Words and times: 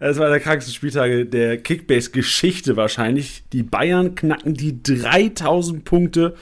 Das 0.00 0.18
war 0.18 0.28
der 0.28 0.40
krankste 0.40 0.72
Spieltag 0.72 1.30
der 1.30 1.58
Kickbase-Geschichte 1.58 2.76
wahrscheinlich. 2.76 3.44
Die 3.52 3.62
Bayern 3.62 4.14
knacken 4.14 4.54
die 4.54 4.82
3000 4.82 5.84
Punkte. 5.84 6.34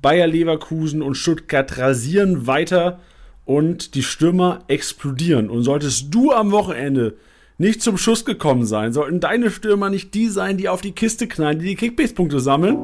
Bayer 0.00 0.26
Leverkusen 0.26 1.02
und 1.02 1.14
Stuttgart 1.14 1.78
rasieren 1.78 2.46
weiter 2.46 3.00
und 3.44 3.94
die 3.94 4.02
Stürmer 4.02 4.64
explodieren. 4.68 5.50
Und 5.50 5.62
solltest 5.62 6.14
du 6.14 6.32
am 6.32 6.50
Wochenende 6.50 7.16
nicht 7.56 7.82
zum 7.82 7.96
Schuss 7.96 8.24
gekommen 8.24 8.66
sein, 8.66 8.92
sollten 8.92 9.20
deine 9.20 9.50
Stürmer 9.50 9.88
nicht 9.88 10.12
die 10.14 10.28
sein, 10.28 10.56
die 10.56 10.68
auf 10.68 10.80
die 10.80 10.92
Kiste 10.92 11.28
knallen, 11.28 11.60
die 11.60 11.66
die 11.66 11.76
Kickbase-Punkte 11.76 12.40
sammeln, 12.40 12.76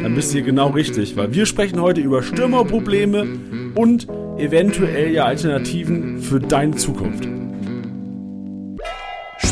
dann 0.00 0.14
bist 0.14 0.30
du 0.30 0.38
hier 0.38 0.46
genau 0.46 0.68
richtig, 0.68 1.16
weil 1.16 1.34
wir 1.34 1.44
sprechen 1.44 1.80
heute 1.80 2.00
über 2.00 2.22
Stürmerprobleme 2.22 3.72
und 3.74 4.08
eventuell 4.38 5.12
ja 5.12 5.24
Alternativen 5.24 6.22
für 6.22 6.38
deine 6.38 6.76
Zukunft. 6.76 7.41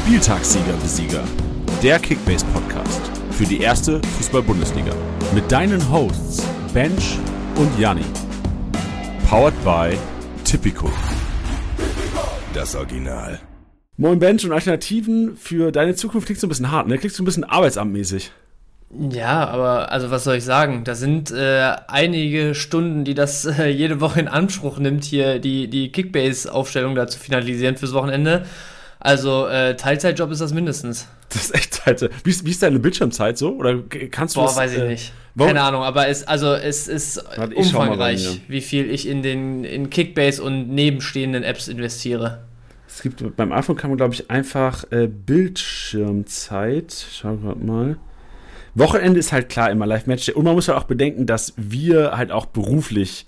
Spieltagssieger 0.05 0.73
Besieger, 0.82 1.23
der 1.82 1.99
Kickbase 1.99 2.45
Podcast 2.46 3.00
für 3.32 3.45
die 3.45 3.61
erste 3.61 4.00
Fußball-Bundesliga 4.17 4.93
mit 5.35 5.53
deinen 5.53 5.93
Hosts 5.93 6.43
Bench 6.72 7.18
und 7.57 7.79
Janni. 7.79 8.05
Powered 9.29 9.55
by 9.63 9.96
Tipico. 10.43 10.91
Das 12.55 12.75
Original. 12.75 13.41
Moin 13.99 14.18
Bench 14.18 14.44
und 14.44 14.53
Alternativen 14.53 15.36
für 15.36 15.71
deine 15.71 15.94
Zukunft 15.94 16.27
klingt 16.27 16.41
so 16.41 16.46
ein 16.46 16.50
bisschen 16.50 16.72
hart, 16.72 16.89
ne? 16.89 16.96
Klingt 16.99 17.14
so 17.14 17.22
ein 17.22 17.27
bisschen 17.27 17.44
arbeitsamtmäßig. 17.44 18.32
Ja, 18.99 19.46
aber 19.49 19.93
also 19.93 20.11
was 20.11 20.25
soll 20.25 20.36
ich 20.36 20.44
sagen? 20.44 20.82
Da 20.82 20.94
sind 20.94 21.30
äh, 21.30 21.77
einige 21.86 22.55
Stunden, 22.57 23.05
die 23.05 23.14
das 23.14 23.44
äh, 23.44 23.69
jede 23.69 24.00
Woche 24.00 24.19
in 24.19 24.29
Anspruch 24.29 24.79
nimmt, 24.79 25.05
hier 25.05 25.39
die, 25.39 25.69
die 25.69 25.93
Kickbase-Aufstellung 25.93 26.94
da 26.96 27.07
zu 27.07 27.21
finalisieren 27.21 27.77
fürs 27.77 27.93
Wochenende. 27.93 28.46
Also 29.00 29.46
äh, 29.46 29.77
Teilzeitjob 29.77 30.31
ist 30.31 30.40
das 30.40 30.53
mindestens. 30.53 31.08
Das 31.31 31.45
ist 31.46 31.54
echt 31.54 31.85
Teilzeit. 31.85 32.11
Wie 32.25 32.31
ist, 32.31 32.45
wie 32.45 32.50
ist 32.50 32.62
deine 32.62 32.78
Bildschirmzeit 32.78 33.39
so? 33.39 33.55
Oder 33.56 33.78
kannst 34.11 34.36
du 34.36 34.41
Boah, 34.41 34.47
das, 34.47 34.56
weiß 34.56 34.72
ich 34.74 34.78
äh, 34.78 34.88
nicht. 34.88 35.12
warum- 35.34 35.48
Keine 35.55 35.62
Ahnung, 35.62 35.83
aber 35.83 36.08
es, 36.08 36.27
also 36.27 36.52
es 36.55 36.86
ist 36.86 37.24
Warte, 37.36 37.55
ich 37.55 37.58
umfangreich, 37.58 38.24
mir. 38.24 38.41
wie 38.48 38.61
viel 38.61 38.91
ich 38.91 39.08
in 39.08 39.22
den 39.22 39.64
in 39.64 39.91
Kickbase 39.91 40.42
und 40.42 40.69
nebenstehenden 40.69 41.42
Apps 41.42 41.69
investiere. 41.69 42.42
Es 42.86 43.02
gibt 43.02 43.36
beim 43.36 43.52
iPhone 43.52 43.77
kann 43.77 43.91
man, 43.91 43.97
glaube 43.97 44.14
ich, 44.14 44.30
einfach 44.30 44.84
äh, 44.91 45.06
Bildschirmzeit. 45.06 46.92
Schau 47.12 47.36
gerade 47.36 47.64
mal. 47.64 47.96
Wochenende 48.74 49.19
ist 49.19 49.33
halt 49.33 49.48
klar 49.48 49.70
immer 49.70 49.86
Live-Match. 49.86 50.28
Und 50.30 50.44
man 50.44 50.55
muss 50.55 50.69
halt 50.69 50.78
auch 50.78 50.84
bedenken, 50.84 51.27
dass 51.27 51.55
wir 51.56 52.17
halt 52.17 52.30
auch 52.33 52.46
beruflich 52.46 53.27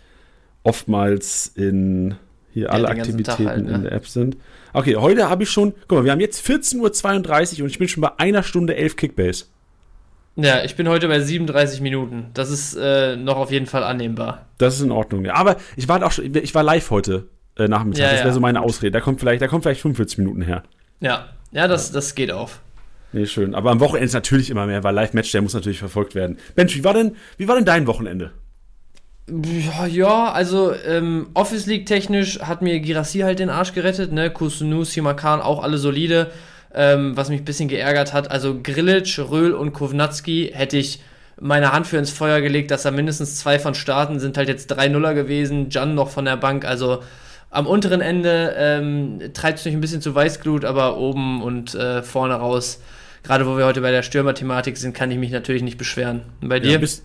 oftmals 0.62 1.50
in 1.54 2.16
hier 2.52 2.70
alle 2.72 2.86
ganzen 2.94 3.22
Tag 3.24 3.40
Aktivitäten 3.40 3.48
halt, 3.48 3.64
ne? 3.66 3.74
in 3.74 3.82
der 3.84 3.92
App 3.92 4.06
sind. 4.06 4.36
Okay, 4.74 4.96
heute 4.96 5.28
habe 5.28 5.42
ich 5.42 5.50
schon, 5.50 5.74
guck 5.86 5.98
mal, 5.98 6.04
wir 6.04 6.12
haben 6.12 6.20
jetzt 6.20 6.46
14.32 6.46 7.58
Uhr 7.58 7.64
und 7.64 7.70
ich 7.70 7.78
bin 7.78 7.88
schon 7.88 8.00
bei 8.00 8.10
einer 8.18 8.42
Stunde 8.42 8.74
11 8.74 8.96
Kickbase. 8.96 9.44
Ja, 10.36 10.64
ich 10.64 10.76
bin 10.76 10.88
heute 10.88 11.08
bei 11.08 11.20
37 11.20 11.82
Minuten. 11.82 12.30
Das 12.32 12.50
ist 12.50 12.74
äh, 12.74 13.16
noch 13.16 13.36
auf 13.36 13.50
jeden 13.50 13.66
Fall 13.66 13.84
annehmbar. 13.84 14.46
Das 14.56 14.76
ist 14.76 14.80
in 14.80 14.90
Ordnung. 14.90 15.26
Ja. 15.26 15.34
Aber 15.34 15.56
ich 15.76 15.88
war 15.88 16.02
auch 16.02 16.12
schon, 16.12 16.34
ich 16.34 16.54
war 16.54 16.62
live 16.62 16.90
heute 16.90 17.28
äh, 17.58 17.68
Nachmittag. 17.68 18.00
Ja, 18.00 18.10
das 18.10 18.18
wäre 18.20 18.28
ja. 18.28 18.34
so 18.34 18.40
meine 18.40 18.62
Ausrede. 18.62 18.92
Da 18.92 19.00
kommt 19.00 19.20
vielleicht, 19.20 19.42
da 19.42 19.48
kommt 19.48 19.64
vielleicht 19.64 19.82
45 19.82 20.18
Minuten 20.18 20.40
her. 20.40 20.62
Ja, 21.00 21.28
ja, 21.50 21.68
das, 21.68 21.92
das 21.92 22.14
geht 22.14 22.30
auf. 22.30 22.60
Nee, 23.12 23.26
schön. 23.26 23.54
Aber 23.54 23.70
am 23.70 23.80
Wochenende 23.80 24.06
ist 24.06 24.14
natürlich 24.14 24.48
immer 24.48 24.66
mehr, 24.66 24.82
weil 24.84 24.94
Live-Match, 24.94 25.32
der 25.32 25.42
muss 25.42 25.52
natürlich 25.52 25.80
verfolgt 25.80 26.14
werden. 26.14 26.38
Bench, 26.54 26.74
wie 26.74 26.84
war 26.84 26.94
denn, 26.94 27.14
wie 27.36 27.46
war 27.46 27.56
denn 27.56 27.66
dein 27.66 27.86
Wochenende? 27.86 28.30
Ja, 29.28 29.86
ja 29.86 30.32
also 30.32 30.74
ähm, 30.86 31.28
Office 31.34 31.66
League 31.66 31.86
technisch 31.86 32.40
hat 32.40 32.62
mir 32.62 32.80
Girassi 32.80 33.20
halt 33.20 33.38
den 33.38 33.50
Arsch 33.50 33.72
gerettet, 33.72 34.12
ne? 34.12 34.30
Kusunu, 34.30 34.84
Simakan 34.84 35.40
auch 35.40 35.62
alle 35.62 35.78
solide. 35.78 36.30
Ähm, 36.74 37.16
was 37.16 37.28
mich 37.28 37.42
ein 37.42 37.44
bisschen 37.44 37.68
geärgert 37.68 38.14
hat, 38.14 38.30
also 38.30 38.58
Grilic, 38.62 39.18
Röhl 39.18 39.52
und 39.52 39.74
Kovnatski 39.74 40.52
hätte 40.54 40.78
ich 40.78 41.02
meine 41.38 41.72
Hand 41.72 41.86
für 41.86 41.98
ins 41.98 42.10
Feuer 42.10 42.40
gelegt, 42.40 42.70
dass 42.70 42.84
da 42.84 42.90
mindestens 42.90 43.36
zwei 43.36 43.58
von 43.58 43.74
starten, 43.74 44.20
sind 44.20 44.38
halt 44.38 44.48
jetzt 44.48 44.72
3-0er 44.72 45.12
gewesen, 45.12 45.68
Jan 45.68 45.94
noch 45.94 46.08
von 46.08 46.24
der 46.24 46.38
Bank, 46.38 46.64
also 46.64 47.02
am 47.50 47.66
unteren 47.66 48.00
Ende 48.00 48.54
ähm, 48.56 49.20
treibt 49.34 49.58
es 49.58 49.64
mich 49.66 49.74
ein 49.74 49.82
bisschen 49.82 50.00
zu 50.00 50.14
Weißglut, 50.14 50.64
aber 50.64 50.96
oben 50.96 51.42
und 51.42 51.74
äh, 51.74 52.02
vorne 52.02 52.34
raus, 52.34 52.80
gerade 53.22 53.46
wo 53.46 53.58
wir 53.58 53.66
heute 53.66 53.82
bei 53.82 53.90
der 53.90 54.02
Stürmer-Thematik 54.02 54.78
sind, 54.78 54.94
kann 54.94 55.10
ich 55.10 55.18
mich 55.18 55.30
natürlich 55.30 55.62
nicht 55.62 55.76
beschweren. 55.76 56.22
Und 56.40 56.48
bei 56.48 56.60
dir? 56.60 56.72
Ja, 56.72 56.78
bist, 56.78 57.04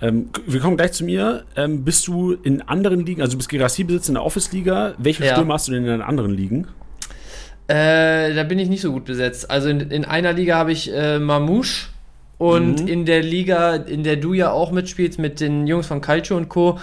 ähm, 0.00 0.28
wir 0.46 0.60
kommen 0.60 0.76
gleich 0.76 0.92
zu 0.92 1.04
mir. 1.04 1.44
Ähm, 1.56 1.84
bist 1.84 2.06
du 2.06 2.32
in 2.32 2.62
anderen 2.62 3.04
Ligen, 3.06 3.20
also 3.22 3.32
du 3.32 3.38
bist 3.38 3.48
Gerassi-Besitzer 3.48 4.08
in 4.10 4.14
der 4.14 4.24
Office-Liga. 4.24 4.94
Welche 4.98 5.24
Ja. 5.24 5.32
Stürmer 5.32 5.54
hast 5.54 5.68
du 5.68 5.72
denn 5.72 5.84
in 5.84 5.90
den 5.90 6.02
anderen 6.02 6.32
Ligen? 6.32 6.66
Äh, 7.68 8.34
da 8.34 8.44
bin 8.44 8.58
ich 8.58 8.68
nicht 8.68 8.80
so 8.82 8.92
gut 8.92 9.04
besetzt. 9.06 9.50
Also 9.50 9.68
in, 9.68 9.80
in 9.90 10.04
einer 10.04 10.32
Liga 10.32 10.56
habe 10.56 10.72
ich 10.72 10.92
äh, 10.92 11.18
Mamouche 11.18 11.88
und 12.38 12.82
Mhm. 12.82 12.88
in 12.88 13.04
der 13.06 13.22
Liga, 13.22 13.74
in 13.76 14.04
der 14.04 14.16
du 14.16 14.34
ja 14.34 14.50
auch 14.52 14.70
mitspielst 14.70 15.18
mit 15.18 15.40
den 15.40 15.66
Jungs 15.66 15.86
von 15.86 16.00
Calcio 16.00 16.36
und 16.36 16.48
Co., 16.48 16.78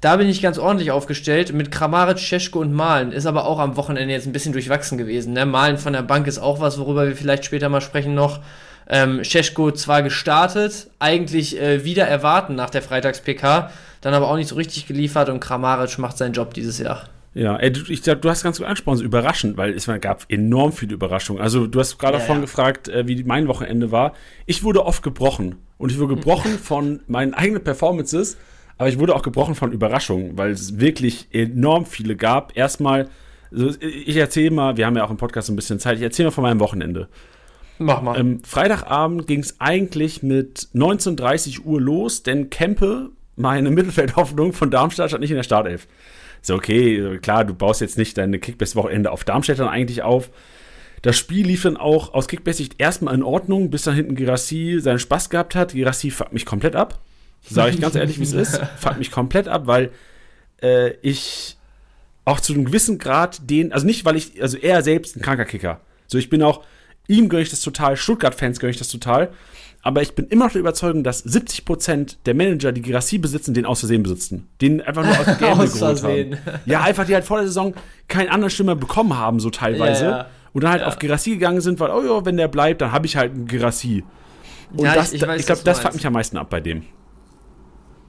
da 0.00 0.16
bin 0.16 0.28
ich 0.28 0.40
ganz 0.42 0.58
ordentlich 0.58 0.92
aufgestellt 0.92 1.52
mit 1.52 1.72
Kramaric, 1.72 2.18
Cesko 2.18 2.60
und 2.60 2.72
Malen. 2.72 3.10
Ist 3.10 3.26
aber 3.26 3.46
auch 3.46 3.58
am 3.58 3.76
Wochenende 3.76 4.14
jetzt 4.14 4.26
ein 4.26 4.32
bisschen 4.32 4.52
durchwachsen 4.52 4.96
gewesen. 4.96 5.32
Ne? 5.32 5.44
Malen 5.44 5.76
von 5.76 5.92
der 5.92 6.02
Bank 6.02 6.28
ist 6.28 6.38
auch 6.38 6.60
was, 6.60 6.78
worüber 6.78 7.08
wir 7.08 7.16
vielleicht 7.16 7.44
später 7.44 7.68
mal 7.68 7.80
sprechen 7.80 8.14
noch. 8.14 8.38
Ähm, 8.88 9.22
Cesko 9.22 9.70
zwar 9.72 10.02
gestartet, 10.02 10.88
eigentlich 10.98 11.60
äh, 11.60 11.84
wieder 11.84 12.06
erwarten 12.06 12.54
nach 12.54 12.70
der 12.70 12.82
Freitags-PK, 12.82 13.70
dann 14.00 14.14
aber 14.14 14.28
auch 14.30 14.36
nicht 14.36 14.48
so 14.48 14.54
richtig 14.54 14.86
geliefert 14.86 15.28
und 15.28 15.40
Kramaric 15.40 15.98
macht 15.98 16.16
seinen 16.16 16.32
Job 16.32 16.54
dieses 16.54 16.78
Jahr. 16.78 17.04
Ja, 17.34 17.56
ey, 17.56 17.70
du, 17.70 17.82
ich 17.92 18.02
du 18.02 18.28
hast 18.28 18.42
ganz 18.42 18.58
gut 18.58 18.66
angesprochen, 18.66 18.98
so 18.98 19.04
überraschend, 19.04 19.56
weil 19.56 19.74
es 19.74 19.86
gab 20.00 20.24
enorm 20.28 20.72
viele 20.72 20.94
Überraschungen. 20.94 21.42
Also 21.42 21.66
du 21.66 21.78
hast 21.78 21.98
gerade 21.98 22.14
Ja, 22.14 22.20
davon 22.20 22.36
ja. 22.36 22.40
gefragt, 22.42 22.88
äh, 22.88 23.06
wie 23.06 23.22
mein 23.24 23.46
Wochenende 23.46 23.92
war. 23.92 24.14
Ich 24.46 24.64
wurde 24.64 24.84
oft 24.84 25.02
gebrochen. 25.02 25.56
Und 25.76 25.92
ich 25.92 25.98
wurde 25.98 26.14
gebrochen 26.16 26.58
von 26.58 27.00
meinen 27.06 27.34
eigenen 27.34 27.62
Performances, 27.62 28.38
aber 28.78 28.88
ich 28.88 28.98
wurde 28.98 29.14
auch 29.14 29.22
gebrochen 29.22 29.54
von 29.54 29.72
Überraschungen, 29.72 30.38
weil 30.38 30.50
es 30.50 30.80
wirklich 30.80 31.28
enorm 31.30 31.84
viele 31.84 32.16
gab. 32.16 32.56
Erstmal, 32.56 33.08
also 33.52 33.70
ich 33.80 34.16
erzähle 34.16 34.50
mal, 34.50 34.76
wir 34.76 34.86
haben 34.86 34.96
ja 34.96 35.04
auch 35.04 35.10
im 35.10 35.16
Podcast 35.16 35.50
ein 35.50 35.56
bisschen 35.56 35.78
Zeit, 35.78 35.98
ich 35.98 36.02
erzähle 36.02 36.28
mal 36.28 36.32
von 36.32 36.42
meinem 36.42 36.60
Wochenende. 36.60 37.08
Mach 37.78 38.02
mal. 38.02 38.18
Ähm, 38.18 38.42
Freitagabend 38.44 39.26
ging 39.26 39.40
es 39.40 39.60
eigentlich 39.60 40.22
mit 40.22 40.68
19.30 40.74 41.64
Uhr 41.64 41.80
los, 41.80 42.22
denn 42.22 42.50
Kempe, 42.50 43.10
meine 43.36 43.70
Mittelfeldhoffnung 43.70 44.52
von 44.52 44.70
Darmstadt, 44.70 45.10
stand 45.10 45.20
nicht 45.20 45.30
in 45.30 45.36
der 45.36 45.44
Startelf. 45.44 45.86
So, 46.42 46.54
okay, 46.54 47.18
klar, 47.20 47.44
du 47.44 47.54
baust 47.54 47.80
jetzt 47.80 47.98
nicht 47.98 48.16
deine 48.16 48.38
Kickbase-Wochenende 48.38 49.10
auf 49.10 49.24
Darmstadt 49.24 49.58
dann 49.58 49.68
eigentlich 49.68 50.02
auf. 50.02 50.30
Das 51.02 51.16
Spiel 51.16 51.46
lief 51.46 51.62
dann 51.62 51.76
auch 51.76 52.14
aus 52.14 52.28
Kickbase-Sicht 52.28 52.76
erstmal 52.78 53.14
in 53.14 53.22
Ordnung, 53.22 53.70
bis 53.70 53.82
dann 53.82 53.94
hinten 53.94 54.14
Girassi 54.14 54.78
seinen 54.80 54.98
Spaß 54.98 55.30
gehabt 55.30 55.54
hat. 55.54 55.72
Girassi 55.72 56.10
fuckt 56.10 56.32
mich 56.32 56.46
komplett 56.46 56.76
ab. 56.76 57.00
Sage 57.42 57.70
ich 57.70 57.80
ganz 57.80 57.94
ehrlich, 57.94 58.18
wie 58.18 58.24
es 58.24 58.32
ist. 58.32 58.60
Fuckt 58.78 58.98
mich 58.98 59.10
komplett 59.10 59.48
ab, 59.48 59.66
weil 59.66 59.90
äh, 60.60 60.90
ich 61.02 61.56
auch 62.24 62.40
zu 62.40 62.52
einem 62.52 62.64
gewissen 62.64 62.98
Grad 62.98 63.48
den, 63.48 63.72
also 63.72 63.86
nicht, 63.86 64.04
weil 64.04 64.16
ich, 64.16 64.42
also 64.42 64.58
er 64.58 64.82
selbst 64.82 65.16
ein 65.16 65.22
kranker 65.22 65.44
Kicker. 65.44 65.80
So, 66.08 66.18
ich 66.18 66.28
bin 66.28 66.42
auch, 66.42 66.64
ihm 67.08 67.28
gönne 67.28 67.42
ich 67.42 67.50
das 67.50 67.60
total, 67.60 67.96
Stuttgart-Fans 67.96 68.60
gönne 68.60 68.70
ich 68.70 68.78
das 68.78 68.88
total. 68.88 69.30
Aber 69.82 70.02
ich 70.02 70.14
bin 70.14 70.26
immer 70.26 70.46
noch 70.46 70.52
der 70.52 70.60
Überzeugung, 70.60 71.04
dass 71.04 71.24
70% 71.24 72.16
der 72.26 72.34
Manager, 72.34 72.72
die 72.72 72.82
Girassi 72.82 73.18
besitzen, 73.18 73.54
den 73.54 73.64
aus 73.64 73.80
Versehen 73.80 74.02
besitzen. 74.02 74.48
Den 74.60 74.80
einfach 74.82 75.04
nur 75.04 75.18
aus 75.18 75.38
dem 75.38 75.44
Aus 75.60 75.78
Versehen. 75.78 76.36
haben. 76.44 76.60
Ja, 76.66 76.82
einfach, 76.82 77.06
die 77.06 77.14
halt 77.14 77.24
vor 77.24 77.38
der 77.38 77.46
Saison 77.46 77.74
keinen 78.08 78.28
anderen 78.28 78.50
Stürmer 78.50 78.74
bekommen 78.74 79.16
haben, 79.16 79.38
so 79.40 79.50
teilweise. 79.50 80.04
Ja, 80.04 80.10
ja. 80.10 80.26
Und 80.52 80.64
dann 80.64 80.72
halt 80.72 80.82
Ja. 80.82 80.88
auf 80.88 80.98
Girassi 80.98 81.30
gegangen 81.30 81.60
sind, 81.60 81.78
weil, 81.80 81.90
oh 81.90 82.02
ja, 82.02 82.24
wenn 82.24 82.36
der 82.36 82.48
bleibt, 82.48 82.80
dann 82.80 82.90
habe 82.92 83.06
ich 83.06 83.16
halt 83.16 83.32
einen 83.32 83.46
Girassi. 83.46 84.04
Und 84.72 84.84
Ja, 84.84 84.94
das, 84.94 85.12
ich- 85.12 85.22
ich, 85.22 85.28
ich 85.36 85.46
glaube, 85.46 85.62
das 85.64 85.78
fuckt 85.80 85.94
mich 85.94 86.06
am 86.06 86.12
meisten 86.12 86.36
ab 86.36 86.50
bei 86.50 86.60
dem. 86.60 86.82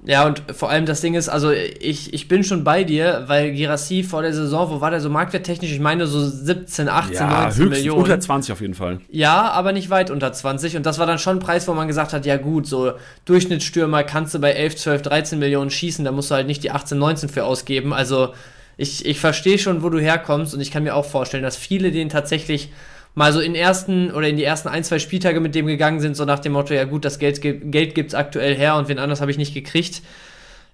Ja, 0.05 0.25
und 0.25 0.41
vor 0.53 0.69
allem 0.69 0.85
das 0.85 1.01
Ding 1.01 1.13
ist, 1.13 1.27
also 1.27 1.51
ich, 1.51 2.13
ich 2.13 2.27
bin 2.27 2.43
schon 2.43 2.63
bei 2.63 2.83
dir, 2.85 3.25
weil 3.27 3.51
Girassi 3.51 4.03
vor 4.03 4.21
der 4.21 4.33
Saison, 4.33 4.69
wo 4.71 4.81
war 4.81 4.91
der 4.91 5.01
so 5.01 5.09
marktwerttechnisch? 5.09 5.71
Ich 5.71 5.79
meine 5.81 6.07
so 6.07 6.25
17, 6.25 6.87
18, 6.87 7.13
Ja, 7.15 7.27
19 7.27 7.45
höchstens 7.45 7.69
Millionen. 7.69 8.01
unter 8.03 8.19
20 8.19 8.51
auf 8.53 8.61
jeden 8.61 8.75
Fall. 8.75 9.01
Ja, 9.09 9.51
aber 9.51 9.73
nicht 9.73 9.89
weit 9.89 10.09
unter 10.09 10.31
20. 10.31 10.77
Und 10.77 10.85
das 10.85 10.99
war 10.99 11.05
dann 11.05 11.19
schon 11.19 11.37
ein 11.37 11.39
Preis, 11.39 11.67
wo 11.67 11.73
man 11.73 11.87
gesagt 11.87 12.13
hat, 12.13 12.25
ja 12.25 12.37
gut, 12.37 12.65
so 12.65 12.93
Durchschnittsstürmer 13.25 14.03
kannst 14.03 14.33
du 14.33 14.39
bei 14.39 14.51
11, 14.51 14.77
12, 14.77 15.01
13 15.01 15.39
Millionen 15.39 15.69
schießen, 15.69 16.05
da 16.05 16.11
musst 16.11 16.31
du 16.31 16.35
halt 16.35 16.47
nicht 16.47 16.63
die 16.63 16.71
18, 16.71 16.97
19 16.97 17.29
für 17.29 17.43
ausgeben. 17.45 17.93
Also 17.93 18.33
ich, 18.77 19.05
ich 19.05 19.19
verstehe 19.19 19.59
schon, 19.59 19.83
wo 19.83 19.89
du 19.89 19.99
herkommst 19.99 20.53
und 20.53 20.61
ich 20.61 20.71
kann 20.71 20.83
mir 20.83 20.95
auch 20.95 21.05
vorstellen, 21.05 21.43
dass 21.43 21.57
viele 21.57 21.91
den 21.91 22.07
tatsächlich 22.09 22.71
mal 23.15 23.33
so 23.33 23.39
in 23.39 23.55
ersten 23.55 24.11
oder 24.11 24.27
in 24.27 24.37
die 24.37 24.43
ersten 24.43 24.67
ein, 24.69 24.83
zwei 24.83 24.99
Spieltage 24.99 25.39
mit 25.39 25.55
dem 25.55 25.65
gegangen 25.67 25.99
sind, 25.99 26.15
so 26.15 26.25
nach 26.25 26.39
dem 26.39 26.53
Motto, 26.53 26.73
ja 26.73 26.85
gut, 26.85 27.03
das 27.05 27.19
Geld, 27.19 27.41
gibt- 27.41 27.71
Geld 27.71 27.95
gibt's 27.95 28.13
aktuell 28.13 28.55
her 28.55 28.75
und 28.75 28.87
wen 28.87 28.99
anders 28.99 29.19
habe 29.21 29.31
ich 29.31 29.37
nicht 29.37 29.53
gekriegt. 29.53 30.01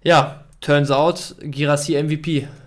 Ja, 0.04 0.44
turns 0.62 0.92
out, 0.92 1.36
Girassi 1.42 2.02
MVP. 2.02 2.48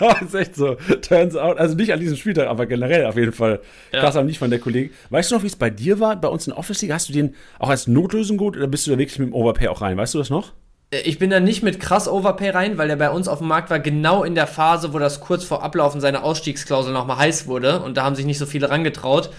Ja, 0.00 0.18
ist 0.18 0.34
echt 0.34 0.56
so. 0.56 0.74
Turns 1.02 1.34
out, 1.36 1.56
also 1.56 1.74
nicht 1.76 1.92
an 1.92 2.00
diesem 2.00 2.16
Spieltag, 2.16 2.48
aber 2.48 2.66
generell 2.66 3.06
auf 3.06 3.16
jeden 3.16 3.32
Fall. 3.32 3.60
Ja. 3.92 4.00
Krass 4.00 4.16
am 4.16 4.26
nicht 4.26 4.38
von 4.38 4.50
der 4.50 4.58
Kollegin. 4.58 4.90
Weißt 5.08 5.30
du 5.30 5.36
noch, 5.36 5.42
wie 5.42 5.46
es 5.46 5.56
bei 5.56 5.70
dir 5.70 5.98
war, 6.00 6.16
bei 6.20 6.28
uns 6.28 6.46
in 6.46 6.52
Office 6.52 6.82
League? 6.82 6.92
Hast 6.92 7.08
du 7.08 7.12
den 7.12 7.34
auch 7.58 7.70
als 7.70 7.86
Notlösung 7.86 8.36
gut 8.36 8.56
oder 8.56 8.66
bist 8.66 8.86
du 8.86 8.90
da 8.90 8.98
wirklich 8.98 9.18
mit 9.18 9.28
dem 9.28 9.34
Overpay 9.34 9.68
auch 9.68 9.80
rein? 9.80 9.96
Weißt 9.96 10.12
du 10.14 10.18
das 10.18 10.28
noch? 10.30 10.52
Äh, 10.92 11.00
Ich 11.00 11.18
bin 11.18 11.30
da 11.30 11.40
nicht 11.40 11.62
mit 11.62 11.80
krass 11.80 12.08
Overpay 12.08 12.50
rein, 12.50 12.78
weil 12.78 12.88
der 12.88 12.96
bei 12.96 13.10
uns 13.10 13.26
auf 13.26 13.38
dem 13.38 13.48
Markt 13.48 13.70
war, 13.70 13.80
genau 13.80 14.22
in 14.22 14.34
der 14.34 14.46
Phase, 14.46 14.92
wo 14.92 14.98
das 14.98 15.20
kurz 15.20 15.44
vor 15.44 15.62
Ablaufen 15.64 16.00
seiner 16.00 16.22
Ausstiegsklausel 16.22 16.92
nochmal 16.92 17.18
heiß 17.18 17.46
wurde 17.46 17.80
und 17.80 17.96
da 17.96 18.04
haben 18.04 18.14
sich 18.14 18.26
nicht 18.26 18.38
so 18.38 18.46
viele 18.46 18.70
rangetraut. 18.70 19.30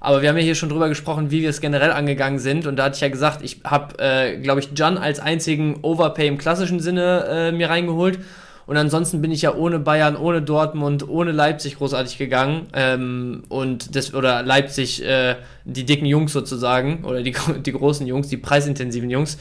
Aber 0.00 0.20
wir 0.20 0.28
haben 0.28 0.36
ja 0.36 0.42
hier 0.42 0.56
schon 0.56 0.68
drüber 0.68 0.88
gesprochen, 0.88 1.30
wie 1.30 1.42
wir 1.42 1.50
es 1.50 1.60
generell 1.60 1.92
angegangen 1.92 2.40
sind. 2.40 2.66
Und 2.66 2.74
da 2.74 2.84
hatte 2.84 2.96
ich 2.96 3.02
ja 3.02 3.08
gesagt, 3.08 3.40
ich 3.44 3.60
habe, 3.62 3.96
äh, 4.00 4.36
glaube 4.38 4.58
ich, 4.58 4.70
Jan 4.74 4.98
als 4.98 5.20
einzigen 5.20 5.78
Overpay 5.82 6.26
im 6.26 6.38
klassischen 6.38 6.80
Sinne 6.80 7.24
äh, 7.30 7.52
mir 7.52 7.70
reingeholt. 7.70 8.18
Und 8.66 8.76
ansonsten 8.76 9.22
bin 9.22 9.30
ich 9.30 9.42
ja 9.42 9.54
ohne 9.54 9.78
Bayern, 9.78 10.16
ohne 10.16 10.42
Dortmund, 10.42 11.08
ohne 11.08 11.30
Leipzig 11.30 11.78
großartig 11.78 12.18
gegangen. 12.18 12.66
Ähm, 12.72 13.44
und 13.48 13.94
das, 13.94 14.12
oder 14.12 14.42
Leipzig, 14.42 15.04
äh, 15.04 15.36
die 15.64 15.84
dicken 15.84 16.06
Jungs 16.06 16.32
sozusagen, 16.32 17.04
oder 17.04 17.22
die, 17.22 17.32
die 17.64 17.72
großen 17.72 18.04
Jungs, 18.04 18.26
die 18.26 18.38
preisintensiven 18.38 19.08
Jungs. 19.08 19.38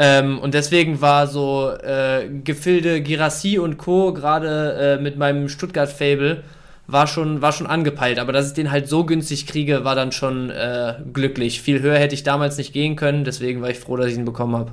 Ähm, 0.00 0.38
und 0.38 0.54
deswegen 0.54 1.00
war 1.00 1.26
so 1.26 1.72
äh, 1.72 2.28
Gefilde 2.44 3.00
Girassi 3.00 3.58
und 3.58 3.78
Co. 3.78 4.12
gerade 4.12 4.98
äh, 4.98 5.02
mit 5.02 5.18
meinem 5.18 5.48
Stuttgart-Fable 5.48 6.44
war 6.86 7.08
schon, 7.08 7.42
war 7.42 7.50
schon 7.50 7.66
angepeilt. 7.66 8.20
Aber 8.20 8.32
dass 8.32 8.46
ich 8.46 8.54
den 8.54 8.70
halt 8.70 8.88
so 8.88 9.04
günstig 9.04 9.48
kriege, 9.48 9.84
war 9.84 9.96
dann 9.96 10.12
schon 10.12 10.50
äh, 10.50 10.94
glücklich. 11.12 11.60
Viel 11.62 11.82
höher 11.82 11.98
hätte 11.98 12.14
ich 12.14 12.22
damals 12.22 12.56
nicht 12.58 12.72
gehen 12.72 12.94
können, 12.94 13.24
deswegen 13.24 13.60
war 13.60 13.70
ich 13.70 13.80
froh, 13.80 13.96
dass 13.96 14.06
ich 14.06 14.14
ihn 14.14 14.24
bekommen 14.24 14.56
habe. 14.56 14.72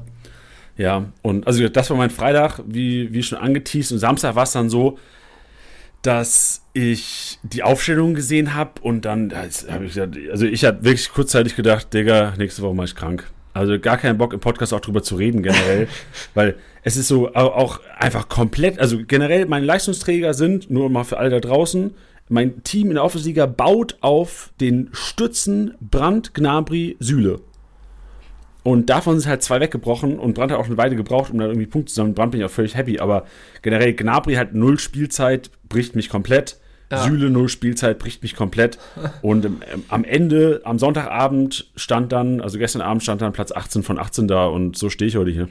Ja, 0.78 1.06
und 1.24 1.48
also 1.48 1.68
das 1.70 1.90
war 1.90 1.98
mein 1.98 2.12
Freitag, 2.12 2.60
wie, 2.68 3.12
wie 3.12 3.24
schon 3.24 3.40
angeteased. 3.40 3.94
Und 3.94 3.98
Samstag 3.98 4.36
war 4.36 4.44
es 4.44 4.52
dann 4.52 4.70
so, 4.70 5.00
dass 6.04 6.62
ich 6.74 7.40
die 7.42 7.64
Aufstellung 7.64 8.14
gesehen 8.14 8.54
habe 8.54 8.80
und 8.82 9.06
dann 9.06 9.34
habe 9.34 9.86
ich 9.86 9.96
gesagt, 9.96 10.16
also 10.30 10.46
ich 10.46 10.64
habe 10.66 10.84
wirklich 10.84 11.10
kurzzeitig 11.10 11.56
gedacht, 11.56 11.92
Digga, 11.96 12.34
nächste 12.38 12.62
Woche 12.62 12.76
mache 12.76 12.86
ich 12.86 12.96
krank. 12.96 13.26
Also 13.56 13.80
gar 13.80 13.98
keinen 13.98 14.18
Bock 14.18 14.34
im 14.34 14.42
Podcast 14.42 14.74
auch 14.74 14.82
drüber 14.82 15.02
zu 15.02 15.16
reden 15.16 15.42
generell, 15.42 15.88
weil 16.34 16.58
es 16.84 16.98
ist 16.98 17.08
so 17.08 17.34
auch 17.34 17.80
einfach 17.98 18.28
komplett, 18.28 18.80
also 18.80 18.98
generell 19.08 19.46
meine 19.46 19.66
Leistungsträger 19.66 20.34
sind, 20.34 20.70
nur 20.70 20.90
mal 20.90 21.06
für 21.06 21.18
alle 21.18 21.30
da 21.30 21.40
draußen, 21.40 21.96
mein 22.28 22.64
Team 22.64 22.90
in 22.90 22.96
der 22.96 23.06
Offensliga 23.06 23.46
baut 23.46 23.96
auf 24.02 24.52
den 24.60 24.90
Stützen 24.92 25.74
Brand, 25.80 26.34
Gnabry, 26.34 26.98
Sühle. 27.00 27.40
Und 28.64 28.90
davon 28.90 29.22
sind 29.22 29.30
halt 29.30 29.42
zwei 29.42 29.62
weggebrochen 29.62 30.20
und 30.20 30.34
Brand 30.34 30.52
hat 30.52 30.60
auch 30.60 30.66
eine 30.66 30.78
Weile 30.78 30.98
gebraucht, 30.98 31.32
um 31.32 31.40
da 31.40 31.46
irgendwie 31.46 31.68
Punkte 31.68 31.92
zu 31.92 31.96
sammeln. 31.96 32.14
Brand 32.14 32.32
bin 32.32 32.42
ich 32.42 32.46
auch 32.46 32.52
völlig 32.52 32.76
happy, 32.76 33.00
aber 33.00 33.26
generell 33.62 33.94
Gnabry 33.94 34.34
hat 34.34 34.54
null 34.54 34.80
Spielzeit, 34.80 35.50
bricht 35.70 35.96
mich 35.96 36.10
komplett. 36.10 36.60
Ja. 36.92 37.04
Süle 37.04 37.30
null 37.30 37.50
Spielzeit, 37.50 37.98
bricht 37.98 38.22
mich 38.22 38.36
komplett. 38.36 38.78
und 39.22 39.46
ähm, 39.46 39.60
am 39.90 40.04
Ende, 40.04 40.62
am 40.64 40.78
Sonntagabend 40.78 41.72
stand 41.76 42.12
dann, 42.12 42.42
also 42.42 42.58
gestern 42.58 42.82
Abend 42.82 43.04
stand 43.04 43.22
dann 43.22 43.34
Platz 43.34 43.52
18 43.52 43.84
von 43.84 43.98
18 43.98 44.28
da 44.28 44.46
und 44.46 44.78
so 44.78 44.90
stehe 44.90 45.10
ich 45.10 45.16
heute 45.18 45.32
hier. 45.32 45.50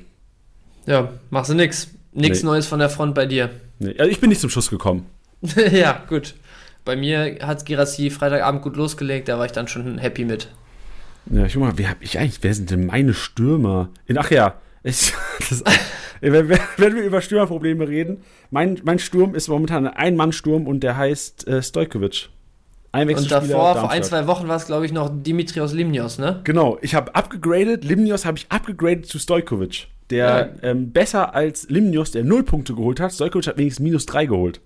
Ja, 0.86 1.10
machst 1.30 1.50
du 1.50 1.54
nix. 1.54 1.88
Nichts 2.12 2.42
nee. 2.42 2.46
Neues 2.46 2.66
von 2.66 2.78
der 2.78 2.88
Front 2.90 3.14
bei 3.14 3.26
dir. 3.26 3.50
Nee, 3.80 3.96
also 3.98 4.10
ich 4.10 4.20
bin 4.20 4.28
nicht 4.28 4.40
zum 4.40 4.50
Schuss 4.50 4.70
gekommen. 4.70 5.06
ja, 5.72 6.04
gut. 6.08 6.34
Bei 6.84 6.96
mir 6.96 7.38
hat 7.40 7.66
Girassi 7.66 8.10
Freitagabend 8.10 8.62
gut 8.62 8.76
losgelegt, 8.76 9.28
da 9.28 9.38
war 9.38 9.46
ich 9.46 9.52
dann 9.52 9.66
schon 9.66 9.98
happy 9.98 10.24
mit. 10.24 10.48
Ja, 11.30 11.46
ich 11.46 11.54
guck 11.54 11.62
mal, 11.62 11.72
wer 11.76 11.90
hab 11.90 12.02
ich 12.02 12.18
eigentlich? 12.18 12.42
Wer 12.42 12.54
sind 12.54 12.70
denn 12.70 12.86
meine 12.86 13.14
Stürmer? 13.14 13.88
Ach 14.16 14.30
ja, 14.30 14.60
ich, 14.82 15.14
das, 15.48 15.64
wenn, 16.20 16.48
wenn, 16.76 16.94
wir 16.94 17.02
über 17.02 17.20
Stürmerprobleme 17.20 17.88
reden, 17.88 18.22
mein, 18.50 18.80
mein 18.84 18.98
Sturm 18.98 19.34
ist 19.34 19.48
momentan 19.48 19.86
ein 19.86 19.94
Ein-Mann-Sturm 19.94 20.66
und 20.66 20.80
der 20.80 20.96
heißt 20.96 21.46
äh, 21.48 21.62
Stojkovic. 21.62 22.28
Und 22.92 23.30
davor, 23.30 23.74
vor 23.74 23.90
ein, 23.90 24.04
zwei 24.04 24.28
Wochen 24.28 24.46
war 24.46 24.54
es, 24.54 24.66
glaube 24.66 24.86
ich, 24.86 24.92
noch 24.92 25.10
Dimitrios 25.12 25.72
Limnios, 25.72 26.18
ne? 26.18 26.40
Genau, 26.44 26.78
ich 26.80 26.94
habe 26.94 27.12
abgegradet, 27.16 27.82
Limnios 27.82 28.24
habe 28.24 28.38
ich 28.38 28.46
abgegradet 28.50 29.06
zu 29.06 29.18
Stojkovic. 29.18 29.88
Der 30.10 30.26
ja. 30.62 30.70
ähm, 30.70 30.92
besser 30.92 31.34
als 31.34 31.68
Limnios, 31.68 32.12
der 32.12 32.22
null 32.22 32.44
Punkte 32.44 32.74
geholt 32.74 33.00
hat. 33.00 33.12
Stojkovic 33.12 33.48
hat 33.48 33.56
wenigstens 33.56 33.82
minus 33.82 34.06
drei 34.06 34.26
geholt. 34.26 34.60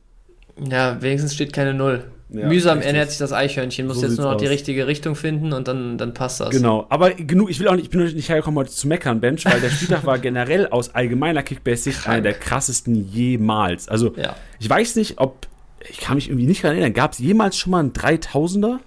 Ja, 0.68 1.00
wenigstens 1.00 1.34
steht 1.34 1.54
keine 1.54 1.72
Null. 1.72 2.04
Ja, 2.30 2.46
Mühsam 2.46 2.78
richtig. 2.78 2.86
ernährt 2.88 3.08
sich 3.08 3.18
das 3.18 3.32
Eichhörnchen, 3.32 3.86
muss 3.86 4.00
so 4.00 4.06
jetzt 4.06 4.18
nur 4.18 4.26
noch 4.26 4.34
aus. 4.34 4.40
die 4.40 4.46
richtige 4.46 4.86
Richtung 4.86 5.14
finden 5.14 5.54
und 5.54 5.66
dann, 5.66 5.96
dann 5.96 6.12
passt 6.12 6.40
das. 6.40 6.50
Genau, 6.50 6.86
aber 6.90 7.12
genug, 7.12 7.48
ich 7.50 7.58
will 7.58 7.68
auch 7.68 7.74
nicht, 7.74 7.86
ich 7.86 7.90
bin 7.90 8.04
nicht 8.04 8.28
hergekommen 8.28 8.58
heute 8.58 8.70
zu 8.70 8.86
meckern, 8.86 9.20
Bench, 9.20 9.46
weil 9.46 9.60
der 9.60 9.70
Spieltag 9.70 10.04
war 10.04 10.18
generell 10.18 10.68
aus 10.68 10.94
allgemeiner 10.94 11.42
Kickbase-Sicht 11.42 12.06
einer 12.06 12.20
der 12.20 12.34
krassesten 12.34 13.10
jemals. 13.10 13.88
Also, 13.88 14.14
ja. 14.16 14.36
ich 14.58 14.68
weiß 14.68 14.96
nicht, 14.96 15.18
ob, 15.18 15.46
ich 15.88 16.00
kann 16.00 16.16
mich 16.16 16.28
irgendwie 16.28 16.46
nicht 16.46 16.62
daran 16.62 16.76
erinnern, 16.76 16.92
gab 16.92 17.12
es 17.12 17.18
jemals 17.18 17.56
schon 17.56 17.70
mal 17.70 17.80
einen 17.80 17.92
3000er? 17.94 18.78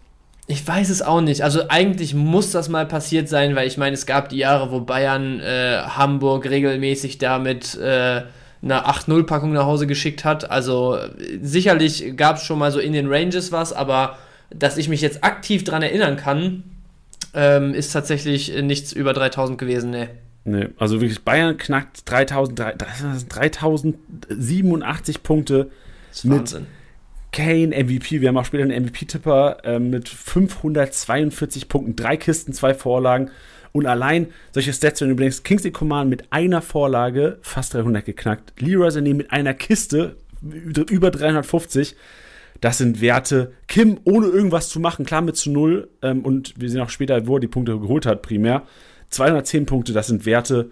Ich 0.45 0.67
weiß 0.67 0.89
es 0.89 1.01
auch 1.01 1.21
nicht. 1.21 1.43
Also 1.43 1.69
eigentlich 1.69 2.13
muss 2.13 2.51
das 2.51 2.67
mal 2.67 2.85
passiert 2.85 3.29
sein, 3.29 3.55
weil 3.55 3.67
ich 3.67 3.77
meine, 3.77 3.93
es 3.93 4.05
gab 4.05 4.29
die 4.29 4.38
Jahre, 4.38 4.71
wo 4.71 4.81
Bayern 4.81 5.39
äh, 5.39 5.81
Hamburg 5.81 6.49
regelmäßig 6.49 7.19
damit 7.19 7.75
äh, 7.75 8.23
eine 8.62 8.88
8-0-Packung 8.88 9.54
nach 9.54 9.66
Hause 9.66 9.88
geschickt 9.88 10.24
hat. 10.24 10.50
Also 10.50 10.98
sicherlich 11.42 12.16
gab 12.16 12.38
es 12.38 12.44
schon 12.44 12.60
mal 12.60 12.72
so 12.72 12.80
in 12.80 12.94
den 12.94 13.12
Ranges 13.12 13.52
was, 13.52 13.74
aber 13.74 14.18
dass 14.50 14.78
ich 14.78 14.88
mich 14.90 15.02
jetzt 15.02 15.24
aktiv 15.24 15.63
daran 15.63 15.81
erinnern 15.81 16.18
kann, 16.18 16.63
ähm, 17.34 17.74
ist 17.74 17.92
tatsächlich 17.92 18.54
nichts 18.62 18.92
über 18.92 19.13
3000 19.13 19.58
gewesen, 19.58 19.92
ne. 19.92 20.10
Nee, 20.44 20.69
also 20.78 21.02
wirklich 21.02 21.24
Bayern 21.24 21.58
knackt 21.58 22.10
3000, 22.10 22.60
3087 23.30 25.24
Punkte. 25.24 25.69
Das 26.10 26.25
ist 26.25 26.30
Wahnsinn. 26.30 26.68
Kane 27.31 27.68
MVP, 27.68 28.22
wir 28.22 28.28
haben 28.28 28.38
auch 28.38 28.46
später 28.46 28.63
einen 28.63 28.86
MVP-Tipper 28.86 29.63
äh, 29.63 29.80
mit 29.80 30.10
542 30.10 31.69
Punkten, 31.69 31.96
drei 31.96 32.18
Kisten, 32.18 32.52
zwei 32.54 32.74
Vorlagen 32.74 33.31
und 33.73 33.85
allein 33.85 34.27
solche 34.51 34.73
Stats, 34.73 35.01
wenn 35.01 35.09
du 35.09 35.13
überdenkst, 35.13 35.44
Kingsley 35.44 35.71
Coman 35.71 36.09
mit 36.09 36.31
einer 36.31 36.62
Vorlage 36.62 37.38
fast 37.41 37.73
300 37.73 38.06
geknackt, 38.06 38.53
Leroy 38.59 38.89
Sané 38.89 39.13
mit 39.13 39.31
einer 39.31 39.53
Kiste 39.53 40.18
über 40.41 41.12
350. 41.12 41.95
Das 42.59 42.77
sind 42.77 43.01
Werte. 43.01 43.53
Kim 43.68 44.00
ohne 44.03 44.27
irgendwas 44.27 44.69
zu 44.69 44.79
machen, 44.79 45.06
klar 45.06 45.21
mit 45.21 45.35
zu 45.35 45.51
null. 45.51 45.89
Ähm, 46.01 46.23
und 46.23 46.53
wir 46.59 46.69
sehen 46.69 46.81
auch 46.81 46.89
später, 46.89 47.25
wo 47.25 47.38
er 47.38 47.39
die 47.39 47.47
Punkte 47.47 47.79
geholt 47.79 48.06
hat, 48.06 48.21
primär. 48.21 48.63
210 49.09 49.65
Punkte, 49.65 49.94
das 49.94 50.07
sind 50.07 50.25
Werte. 50.25 50.69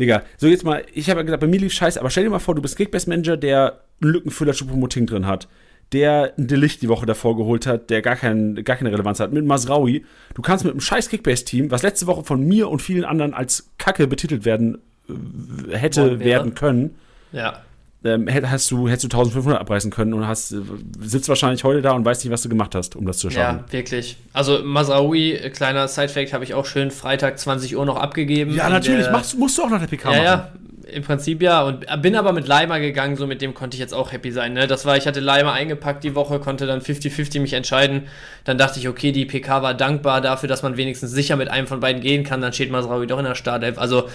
Digga, 0.00 0.22
so 0.38 0.46
jetzt 0.46 0.64
mal, 0.64 0.84
ich 0.94 1.10
habe 1.10 1.20
ja 1.20 1.24
gesagt, 1.24 1.42
bei 1.42 1.46
mir 1.46 1.60
lief 1.60 1.72
scheiße, 1.72 2.00
aber 2.00 2.08
stell 2.08 2.24
dir 2.24 2.30
mal 2.30 2.38
vor, 2.38 2.54
du 2.54 2.62
bist 2.62 2.76
Kickbase-Manager, 2.76 3.36
der 3.36 3.82
einen 4.00 4.12
Lückenfüller 4.12 4.52
Choupo-Moting 4.52 5.06
drin 5.06 5.26
hat 5.26 5.48
der 5.92 6.32
ein 6.38 6.46
Delicht 6.46 6.82
die 6.82 6.88
Woche 6.88 7.06
davor 7.06 7.36
geholt 7.36 7.66
hat, 7.66 7.90
der 7.90 8.02
gar, 8.02 8.16
kein, 8.16 8.64
gar 8.64 8.76
keine 8.76 8.92
Relevanz 8.92 9.20
hat, 9.20 9.32
mit 9.32 9.44
Masraui. 9.44 10.04
Du 10.34 10.42
kannst 10.42 10.64
mit 10.64 10.72
einem 10.72 10.80
scheiß 10.80 11.08
Kickbase-Team, 11.08 11.70
was 11.70 11.82
letzte 11.82 12.06
Woche 12.06 12.24
von 12.24 12.42
mir 12.46 12.68
und 12.68 12.80
vielen 12.80 13.04
anderen 13.04 13.34
als 13.34 13.70
Kacke 13.78 14.06
betitelt 14.06 14.44
werden 14.44 14.78
äh, 15.08 15.76
hätte 15.76 16.20
werden 16.20 16.54
können, 16.54 16.96
ja. 17.32 17.60
ähm, 18.04 18.28
hast 18.28 18.70
du, 18.70 18.88
hättest 18.88 19.12
du 19.12 19.16
1500 19.16 19.60
abreißen 19.60 19.90
können 19.90 20.14
und 20.14 20.26
hast, 20.26 20.54
sitzt 21.00 21.28
wahrscheinlich 21.28 21.64
heute 21.64 21.82
da 21.82 21.92
und 21.92 22.04
weißt 22.04 22.24
nicht, 22.24 22.32
was 22.32 22.42
du 22.42 22.48
gemacht 22.48 22.74
hast, 22.74 22.96
um 22.96 23.06
das 23.06 23.18
zu 23.18 23.30
schaffen. 23.30 23.64
Ja, 23.66 23.72
wirklich. 23.72 24.16
Also 24.32 24.60
Masraui, 24.62 25.32
äh, 25.32 25.50
kleiner 25.50 25.88
Sidefact, 25.88 26.32
habe 26.32 26.44
ich 26.44 26.54
auch 26.54 26.66
schön 26.66 26.90
Freitag 26.90 27.38
20 27.38 27.76
Uhr 27.76 27.84
noch 27.84 27.96
abgegeben. 27.96 28.54
Ja, 28.54 28.68
natürlich, 28.68 29.10
machst, 29.10 29.36
musst 29.38 29.58
du 29.58 29.62
auch 29.62 29.70
nach 29.70 29.80
der 29.80 29.88
PK 29.88 30.12
ja, 30.12 30.16
machen. 30.16 30.24
Ja, 30.24 30.52
im 30.92 31.02
Prinzip 31.02 31.42
ja. 31.42 31.62
Und 31.62 31.86
bin 32.02 32.16
aber 32.16 32.32
mit 32.32 32.46
Leimer 32.46 32.80
gegangen, 32.80 33.16
so 33.16 33.26
mit 33.26 33.42
dem 33.42 33.54
konnte 33.54 33.74
ich 33.74 33.80
jetzt 33.80 33.94
auch 33.94 34.12
happy 34.12 34.30
sein. 34.30 34.52
Ne? 34.52 34.66
Das 34.66 34.84
war, 34.84 34.96
ich 34.96 35.06
hatte 35.06 35.20
Leimer 35.20 35.52
eingepackt 35.52 36.04
die 36.04 36.14
Woche, 36.14 36.38
konnte 36.38 36.66
dann 36.66 36.80
50-50 36.80 37.40
mich 37.40 37.52
entscheiden. 37.52 38.08
Dann 38.44 38.58
dachte 38.58 38.78
ich, 38.78 38.88
okay, 38.88 39.12
die 39.12 39.24
PK 39.24 39.62
war 39.62 39.74
dankbar 39.74 40.20
dafür, 40.20 40.48
dass 40.48 40.62
man 40.62 40.76
wenigstens 40.76 41.10
sicher 41.10 41.36
mit 41.36 41.50
einem 41.50 41.66
von 41.66 41.80
beiden 41.80 42.02
gehen 42.02 42.24
kann. 42.24 42.40
Dann 42.40 42.52
steht 42.52 42.70
Masraoui 42.70 43.06
doch 43.06 43.18
in 43.18 43.24
der 43.24 43.34
Startelf. 43.34 43.78
Also 43.78 44.08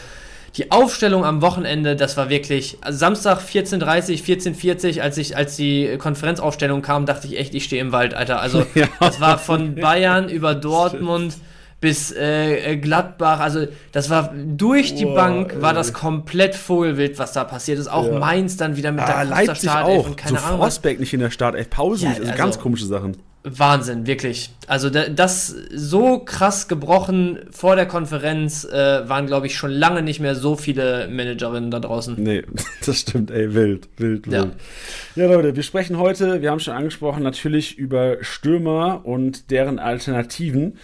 die 0.55 0.72
Aufstellung 0.72 1.24
am 1.25 1.41
Wochenende, 1.41 1.96
das 1.96 2.17
war 2.17 2.29
wirklich. 2.29 2.77
Also 2.81 2.98
Samstag 2.98 3.39
14.30, 3.39 4.24
14.40, 4.24 5.01
als 5.01 5.17
ich, 5.17 5.38
als 5.38 5.55
die 5.55 5.98
Konferenzaufstellung 5.98 6.81
kam, 6.81 7.05
dachte 7.05 7.27
ich 7.27 7.38
echt, 7.38 7.53
ich 7.53 7.65
stehe 7.65 7.81
im 7.81 7.91
Wald, 7.91 8.13
Alter. 8.13 8.41
Also, 8.41 8.65
ja. 8.75 8.88
das 9.00 9.22
war 9.22 9.38
von 9.38 9.75
Bayern 9.75 10.29
über 10.29 10.55
Dortmund 10.55 11.36
bis 11.79 12.12
äh, 12.12 12.74
äh, 12.74 12.77
Gladbach. 12.77 13.39
Also 13.39 13.67
das 13.91 14.10
war 14.10 14.34
durch 14.34 14.96
die 14.96 15.05
oh, 15.05 15.13
Bank 15.13 15.62
war 15.62 15.74
das 15.74 15.93
komplett 15.93 16.55
Vogelwild, 16.55 17.19
was 17.19 17.34
da 17.34 17.43
passiert 17.43 17.79
ist. 17.79 17.88
Auch 17.88 18.07
ja. 18.07 18.19
Mainz 18.19 18.57
dann 18.57 18.75
wieder 18.77 18.91
mit 18.91 19.03
ah, 19.03 19.24
der 19.24 19.25
Leipzig 19.25 19.69
auch. 19.69 20.15
Keine 20.15 20.39
so 20.39 20.46
Ahnung. 20.46 20.60
Frostbeck 20.60 21.00
nicht 21.00 21.13
in 21.13 21.19
der 21.19 21.31
Startelf, 21.31 21.69
Pause 21.69 22.05
ja, 22.05 22.10
nicht. 22.10 22.19
Also, 22.19 22.31
also 22.31 22.43
ganz 22.43 22.60
komische 22.60 22.86
Sachen. 22.86 23.17
Wahnsinn, 23.43 24.07
wirklich. 24.07 24.51
Also 24.67 24.89
das 24.89 25.55
so 25.74 26.19
krass 26.19 26.67
gebrochen 26.67 27.39
vor 27.51 27.75
der 27.75 27.86
Konferenz 27.86 28.65
äh, 28.65 29.07
waren, 29.07 29.27
glaube 29.27 29.48
ich, 29.48 29.55
schon 29.55 29.72
lange 29.72 30.01
nicht 30.01 30.19
mehr 30.19 30.36
so 30.36 30.55
viele 30.55 31.07
Managerinnen 31.07 31.72
da 31.72 31.79
draußen. 31.79 32.15
Nee, 32.17 32.43
das 32.86 33.01
stimmt, 33.01 33.31
ey, 33.31 33.53
wild, 33.53 33.88
wild, 33.98 34.29
wild. 34.29 34.51
Ja. 35.15 35.24
ja, 35.24 35.31
Leute, 35.31 35.55
wir 35.55 35.63
sprechen 35.63 35.98
heute, 35.98 36.41
wir 36.41 36.51
haben 36.51 36.60
schon 36.60 36.74
angesprochen, 36.74 37.24
natürlich 37.24 37.77
über 37.77 38.17
Stürmer 38.22 39.05
und 39.05 39.51
deren 39.51 39.79
Alternativen. 39.79 40.77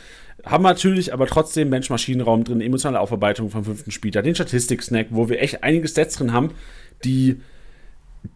Haben 0.46 0.64
natürlich 0.64 1.14
aber 1.14 1.26
trotzdem 1.28 1.70
Mensch-Maschinenraum 1.70 2.44
drin, 2.44 2.60
emotionale 2.60 3.00
Aufarbeitung 3.00 3.50
vom 3.50 3.64
fünften 3.64 3.92
Spieltag, 3.92 4.26
den 4.26 4.36
Statistik-Snack, 4.36 5.08
wo 5.12 5.30
wir 5.30 5.42
echt 5.42 5.64
einige 5.64 5.88
Stats 5.88 6.18
drin 6.18 6.34
haben, 6.34 6.52
die 7.04 7.40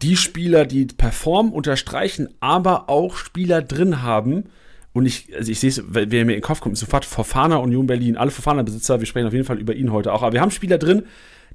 die 0.02 0.16
Spieler, 0.16 0.66
die 0.66 0.86
performen, 0.86 1.52
unterstreichen, 1.52 2.28
aber 2.40 2.88
auch 2.88 3.16
Spieler 3.16 3.62
drin 3.62 4.02
haben. 4.02 4.44
Und 4.92 5.06
ich, 5.06 5.34
also 5.36 5.50
ich 5.50 5.60
sehe 5.60 5.70
es, 5.70 5.82
wer 5.88 6.06
mir 6.06 6.20
in 6.20 6.28
den 6.28 6.40
Kopf 6.40 6.60
kommt, 6.60 6.76
sofort 6.76 7.04
Fofana, 7.04 7.56
Union 7.56 7.86
Berlin, 7.86 8.16
alle 8.16 8.30
Fofana-Besitzer, 8.30 9.00
wir 9.00 9.06
sprechen 9.06 9.26
auf 9.26 9.32
jeden 9.32 9.44
Fall 9.44 9.58
über 9.58 9.74
ihn 9.74 9.92
heute 9.92 10.12
auch. 10.12 10.22
Aber 10.22 10.32
wir 10.32 10.40
haben 10.40 10.50
Spieler 10.50 10.78
drin, 10.78 11.04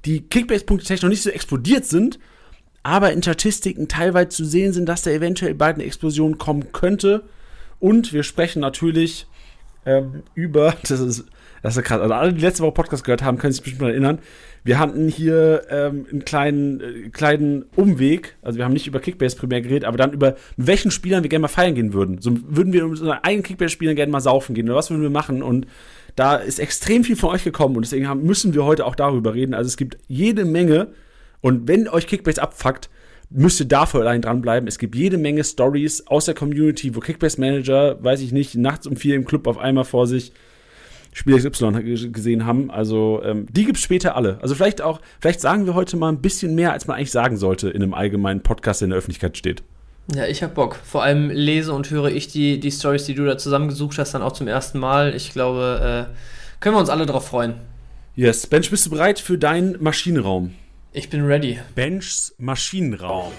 die 0.04 0.20
Kickbase-Punkte 0.20 0.86
technisch 0.86 1.02
noch 1.02 1.10
nicht 1.10 1.22
so 1.22 1.30
explodiert 1.30 1.84
sind, 1.84 2.18
aber 2.82 3.12
in 3.12 3.22
Statistiken 3.22 3.88
teilweise 3.88 4.28
zu 4.28 4.44
sehen 4.44 4.72
sind, 4.72 4.88
dass 4.88 5.02
da 5.02 5.10
eventuell 5.10 5.54
bald 5.54 5.76
eine 5.76 5.84
Explosion 5.84 6.38
kommen 6.38 6.72
könnte. 6.72 7.24
Und 7.80 8.12
wir 8.12 8.22
sprechen 8.22 8.60
natürlich 8.60 9.26
ähm, 9.86 10.22
über, 10.34 10.74
das 10.88 11.00
ist, 11.00 11.24
das 11.62 11.76
ist 11.76 11.84
krass, 11.84 12.00
also 12.00 12.12
alle, 12.14 12.32
die 12.32 12.40
letzte 12.40 12.62
Woche 12.62 12.72
Podcast 12.72 13.04
gehört 13.04 13.22
haben, 13.22 13.38
können 13.38 13.52
sich 13.52 13.62
bestimmt 13.62 13.82
erinnern. 13.82 14.18
Wir 14.64 14.78
hatten 14.78 15.08
hier 15.08 15.62
ähm, 15.70 16.06
einen 16.10 16.24
kleinen, 16.24 16.80
äh, 16.80 17.08
kleinen 17.10 17.64
Umweg, 17.76 18.36
also 18.42 18.58
wir 18.58 18.64
haben 18.64 18.72
nicht 18.72 18.86
über 18.86 19.00
Kickbase 19.00 19.36
primär 19.36 19.60
geredet, 19.60 19.84
aber 19.84 19.96
dann 19.96 20.12
über 20.12 20.36
welchen 20.56 20.90
Spielern 20.90 21.22
wir 21.22 21.30
gerne 21.30 21.42
mal 21.42 21.48
feiern 21.48 21.74
gehen 21.74 21.92
würden. 21.92 22.20
So 22.20 22.32
würden 22.48 22.72
wir 22.72 22.82
mit 22.84 22.92
unseren 22.92 23.18
eigenen 23.22 23.42
Kickbase-Spielern 23.42 23.96
gerne 23.96 24.12
mal 24.12 24.20
saufen 24.20 24.54
gehen 24.54 24.66
oder 24.66 24.76
was 24.76 24.90
würden 24.90 25.02
wir 25.02 25.10
machen 25.10 25.42
und 25.42 25.66
da 26.16 26.36
ist 26.36 26.60
extrem 26.60 27.04
viel 27.04 27.16
von 27.16 27.30
euch 27.30 27.44
gekommen 27.44 27.76
und 27.76 27.84
deswegen 27.84 28.08
haben, 28.08 28.22
müssen 28.22 28.54
wir 28.54 28.64
heute 28.64 28.86
auch 28.86 28.94
darüber 28.94 29.34
reden. 29.34 29.52
Also 29.52 29.68
es 29.68 29.76
gibt 29.76 29.98
jede 30.06 30.44
Menge 30.44 30.88
und 31.40 31.68
wenn 31.68 31.88
euch 31.88 32.06
Kickbase 32.06 32.40
abfuckt, 32.40 32.88
müsst 33.30 33.60
ihr 33.60 33.66
dafür 33.66 34.00
allein 34.00 34.22
dranbleiben. 34.22 34.68
Es 34.68 34.78
gibt 34.78 34.94
jede 34.94 35.18
Menge 35.18 35.44
Stories 35.44 36.06
aus 36.06 36.26
der 36.26 36.34
Community, 36.34 36.94
wo 36.94 37.00
Kickbase 37.00 37.40
Manager, 37.40 38.02
weiß 38.02 38.20
ich 38.20 38.32
nicht, 38.32 38.54
nachts 38.54 38.86
um 38.86 38.96
vier 38.96 39.14
im 39.16 39.24
Club 39.24 39.46
auf 39.46 39.58
einmal 39.58 39.84
vor 39.84 40.06
sich 40.06 40.32
Spiel 41.12 41.36
XY 41.36 42.10
gesehen 42.10 42.44
haben. 42.44 42.70
Also 42.70 43.22
ähm, 43.24 43.46
die 43.50 43.70
es 43.70 43.80
später 43.80 44.16
alle. 44.16 44.38
Also 44.42 44.54
vielleicht 44.54 44.82
auch, 44.82 45.00
vielleicht 45.20 45.40
sagen 45.40 45.64
wir 45.66 45.74
heute 45.74 45.96
mal 45.96 46.08
ein 46.08 46.20
bisschen 46.20 46.54
mehr, 46.54 46.72
als 46.72 46.86
man 46.86 46.96
eigentlich 46.96 47.12
sagen 47.12 47.36
sollte 47.36 47.70
in 47.70 47.82
einem 47.82 47.94
allgemeinen 47.94 48.42
Podcast, 48.42 48.80
der 48.80 48.86
in 48.86 48.90
der 48.90 48.98
Öffentlichkeit 48.98 49.38
steht. 49.38 49.62
Ja, 50.14 50.26
ich 50.26 50.42
hab 50.42 50.54
Bock. 50.54 50.76
Vor 50.84 51.02
allem 51.02 51.30
lese 51.30 51.72
und 51.72 51.90
höre 51.90 52.10
ich 52.10 52.28
die, 52.28 52.60
die 52.60 52.70
Stories, 52.70 53.04
die 53.04 53.14
du 53.14 53.24
da 53.24 53.38
zusammengesucht 53.38 53.96
hast, 53.98 54.12
dann 54.12 54.22
auch 54.22 54.32
zum 54.32 54.48
ersten 54.48 54.78
Mal. 54.78 55.14
Ich 55.14 55.32
glaube, 55.32 56.08
äh, 56.10 56.60
können 56.60 56.74
wir 56.74 56.80
uns 56.80 56.90
alle 56.90 57.06
drauf 57.06 57.28
freuen. 57.28 57.54
Yes. 58.16 58.46
Bench, 58.46 58.70
bist 58.70 58.86
du 58.86 58.90
bereit 58.90 59.18
für 59.18 59.38
deinen 59.38 59.82
Maschinenraum? 59.82 60.52
Ich 60.96 61.10
bin 61.10 61.26
ready. 61.26 61.58
Benchs 61.74 62.36
Maschinenraum. 62.38 63.32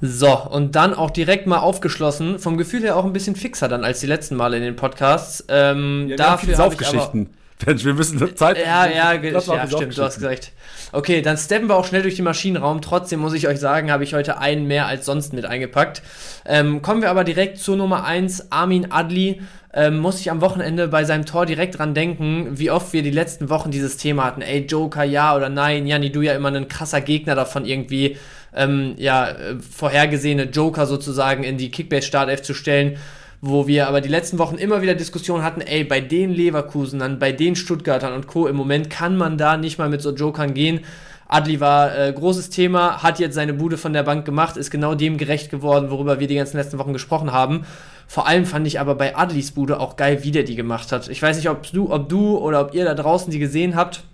So, 0.00 0.34
und 0.34 0.74
dann 0.74 0.94
auch 0.94 1.10
direkt 1.10 1.46
mal 1.46 1.58
aufgeschlossen, 1.58 2.38
vom 2.38 2.56
Gefühl 2.56 2.84
her 2.84 2.96
auch 2.96 3.04
ein 3.04 3.12
bisschen 3.12 3.36
fixer 3.36 3.68
dann 3.68 3.84
als 3.84 4.00
die 4.00 4.06
letzten 4.06 4.36
Male 4.36 4.56
in 4.56 4.62
den 4.62 4.76
Podcasts. 4.76 5.44
Ähm, 5.48 6.06
ja, 6.08 6.16
dafür 6.16 6.54
Saufgeschichten. 6.54 7.28
Mensch, 7.66 7.84
wir 7.84 7.92
müssen 7.92 8.34
Zeit. 8.34 8.56
Ja, 8.56 8.86
ja, 8.90 9.12
ja 9.12 9.66
stimmt, 9.66 9.98
du 9.98 10.02
hast 10.02 10.14
gesagt. 10.14 10.52
Okay, 10.94 11.22
dann 11.22 11.36
steppen 11.36 11.68
wir 11.68 11.74
auch 11.74 11.86
schnell 11.86 12.02
durch 12.02 12.14
den 12.14 12.24
Maschinenraum. 12.24 12.80
Trotzdem 12.80 13.18
muss 13.18 13.34
ich 13.34 13.48
euch 13.48 13.58
sagen, 13.58 13.90
habe 13.90 14.04
ich 14.04 14.14
heute 14.14 14.38
einen 14.38 14.68
mehr 14.68 14.86
als 14.86 15.06
sonst 15.06 15.32
mit 15.32 15.44
eingepackt. 15.44 16.02
Ähm, 16.46 16.82
kommen 16.82 17.02
wir 17.02 17.10
aber 17.10 17.24
direkt 17.24 17.58
zur 17.58 17.76
Nummer 17.76 18.04
1, 18.04 18.52
Armin 18.52 18.92
Adli. 18.92 19.42
Ähm, 19.72 19.98
muss 19.98 20.20
ich 20.20 20.30
am 20.30 20.40
Wochenende 20.40 20.86
bei 20.86 21.02
seinem 21.02 21.26
Tor 21.26 21.46
direkt 21.46 21.78
dran 21.78 21.94
denken, 21.94 22.50
wie 22.52 22.70
oft 22.70 22.92
wir 22.92 23.02
die 23.02 23.10
letzten 23.10 23.50
Wochen 23.50 23.72
dieses 23.72 23.96
Thema 23.96 24.24
hatten. 24.24 24.40
Ey, 24.40 24.66
Joker, 24.66 25.02
ja 25.02 25.34
oder 25.34 25.48
nein? 25.48 25.88
Janni, 25.88 26.12
du 26.12 26.22
ja 26.22 26.32
immer 26.32 26.52
ein 26.52 26.68
krasser 26.68 27.00
Gegner 27.00 27.34
davon 27.34 27.64
irgendwie 27.64 28.16
ähm, 28.54 28.94
ja, 28.96 29.30
äh, 29.30 29.56
vorhergesehene 29.58 30.44
Joker 30.44 30.86
sozusagen 30.86 31.42
in 31.42 31.58
die 31.58 31.72
Kickbase-Startelf 31.72 32.42
zu 32.42 32.54
stellen 32.54 32.98
wo 33.46 33.66
wir 33.66 33.88
aber 33.88 34.00
die 34.00 34.08
letzten 34.08 34.38
Wochen 34.38 34.56
immer 34.56 34.80
wieder 34.80 34.94
Diskussionen 34.94 35.44
hatten, 35.44 35.60
ey, 35.60 35.84
bei 35.84 36.00
den 36.00 36.30
Leverkusenern, 36.30 37.18
bei 37.18 37.30
den 37.30 37.56
Stuttgartern 37.56 38.14
und 38.14 38.26
Co. 38.26 38.46
im 38.46 38.56
Moment 38.56 38.88
kann 38.88 39.18
man 39.18 39.36
da 39.36 39.58
nicht 39.58 39.76
mal 39.78 39.90
mit 39.90 40.00
so 40.00 40.14
Jokern 40.14 40.54
gehen. 40.54 40.80
Adli 41.28 41.60
war 41.60 41.94
äh, 41.94 42.10
großes 42.10 42.48
Thema, 42.48 43.02
hat 43.02 43.18
jetzt 43.18 43.34
seine 43.34 43.52
Bude 43.52 43.76
von 43.76 43.92
der 43.92 44.02
Bank 44.02 44.24
gemacht, 44.24 44.56
ist 44.56 44.70
genau 44.70 44.94
dem 44.94 45.18
gerecht 45.18 45.50
geworden, 45.50 45.90
worüber 45.90 46.20
wir 46.20 46.26
die 46.26 46.36
ganzen 46.36 46.56
letzten 46.56 46.78
Wochen 46.78 46.94
gesprochen 46.94 47.32
haben. 47.32 47.66
Vor 48.06 48.26
allem 48.26 48.46
fand 48.46 48.66
ich 48.66 48.80
aber 48.80 48.94
bei 48.94 49.14
Adlis 49.14 49.52
Bude 49.52 49.78
auch 49.78 49.96
geil, 49.96 50.24
wie 50.24 50.30
der 50.30 50.44
die 50.44 50.56
gemacht 50.56 50.90
hat. 50.90 51.08
Ich 51.08 51.20
weiß 51.20 51.36
nicht, 51.36 51.50
ob 51.50 51.70
du, 51.70 51.92
ob 51.92 52.08
du 52.08 52.38
oder 52.38 52.62
ob 52.62 52.74
ihr 52.74 52.86
da 52.86 52.94
draußen 52.94 53.30
die 53.30 53.38
gesehen 53.38 53.76
habt. 53.76 54.04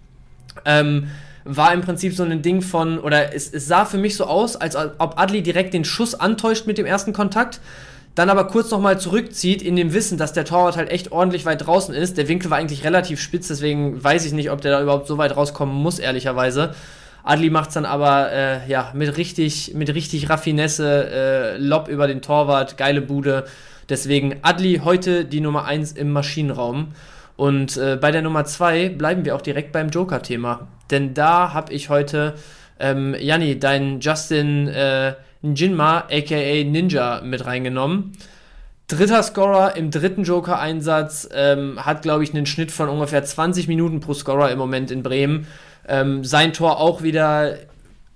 Ähm, 0.64 1.06
war 1.44 1.72
im 1.72 1.82
Prinzip 1.82 2.14
so 2.14 2.24
ein 2.24 2.42
Ding 2.42 2.62
von, 2.62 2.98
oder 2.98 3.32
es, 3.32 3.52
es 3.52 3.68
sah 3.68 3.84
für 3.84 3.98
mich 3.98 4.16
so 4.16 4.24
aus, 4.24 4.56
als 4.56 4.74
ob 4.74 5.20
Adli 5.20 5.42
direkt 5.42 5.72
den 5.72 5.84
Schuss 5.84 6.16
antäuscht 6.16 6.66
mit 6.66 6.78
dem 6.78 6.86
ersten 6.86 7.12
Kontakt, 7.12 7.60
dann 8.14 8.28
aber 8.28 8.46
kurz 8.48 8.70
nochmal 8.70 8.98
zurückzieht 9.00 9.62
in 9.62 9.76
dem 9.76 9.92
Wissen, 9.92 10.18
dass 10.18 10.32
der 10.32 10.44
Torwart 10.44 10.76
halt 10.76 10.90
echt 10.90 11.12
ordentlich 11.12 11.46
weit 11.46 11.66
draußen 11.66 11.94
ist. 11.94 12.18
Der 12.18 12.28
Winkel 12.28 12.50
war 12.50 12.58
eigentlich 12.58 12.84
relativ 12.84 13.20
spitz, 13.20 13.48
deswegen 13.48 14.02
weiß 14.02 14.26
ich 14.26 14.32
nicht, 14.32 14.50
ob 14.50 14.60
der 14.60 14.72
da 14.72 14.82
überhaupt 14.82 15.06
so 15.06 15.18
weit 15.18 15.36
rauskommen 15.36 15.74
muss, 15.74 15.98
ehrlicherweise. 15.98 16.74
Adli 17.22 17.50
macht 17.50 17.68
es 17.68 17.74
dann 17.74 17.84
aber 17.84 18.32
äh, 18.32 18.68
ja, 18.68 18.92
mit 18.94 19.16
richtig, 19.16 19.74
mit 19.74 19.94
richtig 19.94 20.30
Raffinesse, 20.30 21.10
äh, 21.10 21.56
Lob 21.58 21.88
über 21.88 22.06
den 22.06 22.22
Torwart, 22.22 22.76
geile 22.76 23.02
Bude. 23.02 23.44
Deswegen 23.88 24.36
Adli 24.42 24.80
heute 24.84 25.24
die 25.24 25.40
Nummer 25.40 25.64
1 25.64 25.92
im 25.92 26.12
Maschinenraum. 26.12 26.92
Und 27.36 27.76
äh, 27.76 27.96
bei 28.00 28.10
der 28.10 28.22
Nummer 28.22 28.44
2 28.44 28.90
bleiben 28.90 29.24
wir 29.24 29.34
auch 29.34 29.40
direkt 29.40 29.72
beim 29.72 29.88
Joker-Thema. 29.88 30.68
Denn 30.90 31.14
da 31.14 31.52
habe 31.52 31.72
ich 31.72 31.88
heute, 31.88 32.34
ähm, 32.78 33.14
Janni, 33.18 33.58
deinen 33.58 34.00
Justin 34.00 34.68
äh, 34.68 35.14
Jinma, 35.42 36.04
aka 36.10 36.64
Ninja, 36.64 37.20
mit 37.22 37.44
reingenommen. 37.46 38.12
Dritter 38.88 39.22
Scorer 39.22 39.76
im 39.76 39.90
dritten 39.90 40.24
Joker-Einsatz, 40.24 41.28
ähm, 41.32 41.84
hat, 41.84 42.02
glaube 42.02 42.24
ich, 42.24 42.34
einen 42.34 42.46
Schnitt 42.46 42.72
von 42.72 42.88
ungefähr 42.88 43.24
20 43.24 43.68
Minuten 43.68 44.00
pro 44.00 44.14
Scorer 44.14 44.50
im 44.50 44.58
Moment 44.58 44.90
in 44.90 45.02
Bremen. 45.02 45.46
Ähm, 45.86 46.24
sein 46.24 46.52
Tor 46.52 46.80
auch 46.80 47.02
wieder 47.02 47.56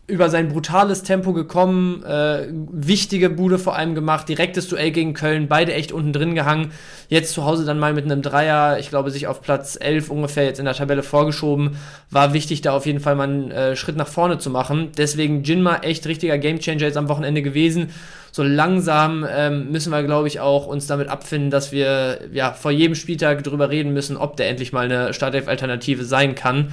über 0.06 0.28
sein 0.28 0.50
brutales 0.50 1.02
Tempo 1.02 1.32
gekommen, 1.32 2.02
äh, 2.04 2.48
wichtige 2.50 3.30
Bude 3.30 3.58
vor 3.58 3.74
allem 3.74 3.94
gemacht, 3.94 4.28
direktes 4.28 4.68
Duell 4.68 4.90
gegen 4.90 5.14
Köln, 5.14 5.48
beide 5.48 5.72
echt 5.72 5.92
unten 5.92 6.12
drin 6.12 6.34
gehangen. 6.34 6.72
Jetzt 7.08 7.32
zu 7.32 7.46
Hause 7.46 7.64
dann 7.64 7.78
mal 7.78 7.94
mit 7.94 8.04
einem 8.04 8.20
Dreier, 8.20 8.78
ich 8.78 8.90
glaube, 8.90 9.10
sich 9.10 9.26
auf 9.26 9.40
Platz 9.40 9.78
11 9.80 10.10
ungefähr 10.10 10.44
jetzt 10.44 10.58
in 10.58 10.66
der 10.66 10.74
Tabelle 10.74 11.02
vorgeschoben. 11.02 11.78
War 12.10 12.34
wichtig, 12.34 12.60
da 12.60 12.72
auf 12.72 12.84
jeden 12.84 13.00
Fall 13.00 13.14
mal 13.14 13.24
einen 13.24 13.50
äh, 13.50 13.76
Schritt 13.76 13.96
nach 13.96 14.06
vorne 14.06 14.36
zu 14.36 14.50
machen. 14.50 14.90
Deswegen 14.98 15.42
Jinma 15.42 15.76
echt 15.78 16.06
richtiger 16.06 16.36
Gamechanger 16.36 16.82
jetzt 16.82 16.98
am 16.98 17.08
Wochenende 17.08 17.40
gewesen. 17.40 17.88
So 18.30 18.42
langsam 18.42 19.26
ähm, 19.26 19.70
müssen 19.70 19.90
wir, 19.90 20.02
glaube 20.02 20.28
ich, 20.28 20.40
auch 20.40 20.66
uns 20.66 20.86
damit 20.86 21.08
abfinden, 21.08 21.50
dass 21.50 21.72
wir 21.72 22.18
ja 22.30 22.52
vor 22.52 22.72
jedem 22.72 22.94
Spieltag 22.94 23.42
drüber 23.42 23.70
reden 23.70 23.94
müssen, 23.94 24.18
ob 24.18 24.36
der 24.36 24.50
endlich 24.50 24.72
mal 24.72 24.84
eine 24.84 25.14
Startelf-Alternative 25.14 26.04
sein 26.04 26.34
kann. 26.34 26.72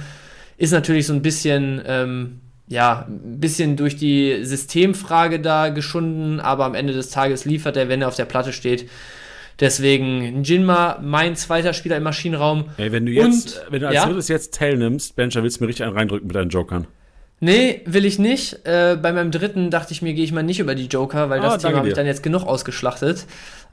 Ist 0.58 0.72
natürlich 0.72 1.06
so 1.06 1.14
ein 1.14 1.22
bisschen 1.22 1.80
ähm, 1.86 2.41
ja, 2.72 3.06
ein 3.06 3.38
bisschen 3.38 3.76
durch 3.76 3.96
die 3.96 4.44
Systemfrage 4.44 5.40
da 5.40 5.68
geschunden, 5.68 6.40
aber 6.40 6.64
am 6.64 6.74
Ende 6.74 6.94
des 6.94 7.10
Tages 7.10 7.44
liefert 7.44 7.76
er, 7.76 7.88
wenn 7.88 8.00
er 8.00 8.08
auf 8.08 8.16
der 8.16 8.24
Platte 8.24 8.52
steht. 8.52 8.88
Deswegen 9.60 10.42
Jinma, 10.42 10.98
mein 11.02 11.36
zweiter 11.36 11.74
Spieler 11.74 11.98
im 11.98 12.02
Maschinenraum. 12.02 12.70
Ey, 12.78 12.90
wenn 12.90 13.04
du 13.04 13.12
jetzt, 13.12 13.58
Und, 13.58 13.72
wenn 13.72 13.80
du 13.82 13.88
als 13.88 13.96
ja? 13.96 14.06
drittes 14.06 14.28
jetzt 14.28 14.54
teilnimmst, 14.54 15.14
Bencher, 15.14 15.42
willst 15.42 15.60
du 15.60 15.64
mir 15.64 15.68
richtig 15.68 15.84
einen 15.84 15.94
reindrücken 15.94 16.26
mit 16.26 16.34
deinen 16.34 16.48
Jokern? 16.48 16.86
Nee, 17.40 17.82
will 17.84 18.06
ich 18.06 18.18
nicht. 18.18 18.64
Äh, 18.64 18.96
bei 19.00 19.12
meinem 19.12 19.30
dritten 19.30 19.70
dachte 19.70 19.92
ich 19.92 20.00
mir, 20.00 20.14
gehe 20.14 20.24
ich 20.24 20.32
mal 20.32 20.42
nicht 20.42 20.60
über 20.60 20.74
die 20.74 20.86
Joker, 20.86 21.28
weil 21.28 21.40
ah, 21.40 21.42
das 21.42 21.62
Thema 21.62 21.78
habe 21.78 21.88
ich 21.88 21.94
dann 21.94 22.06
jetzt 22.06 22.22
genug 22.22 22.44
ausgeschlachtet. 22.44 23.26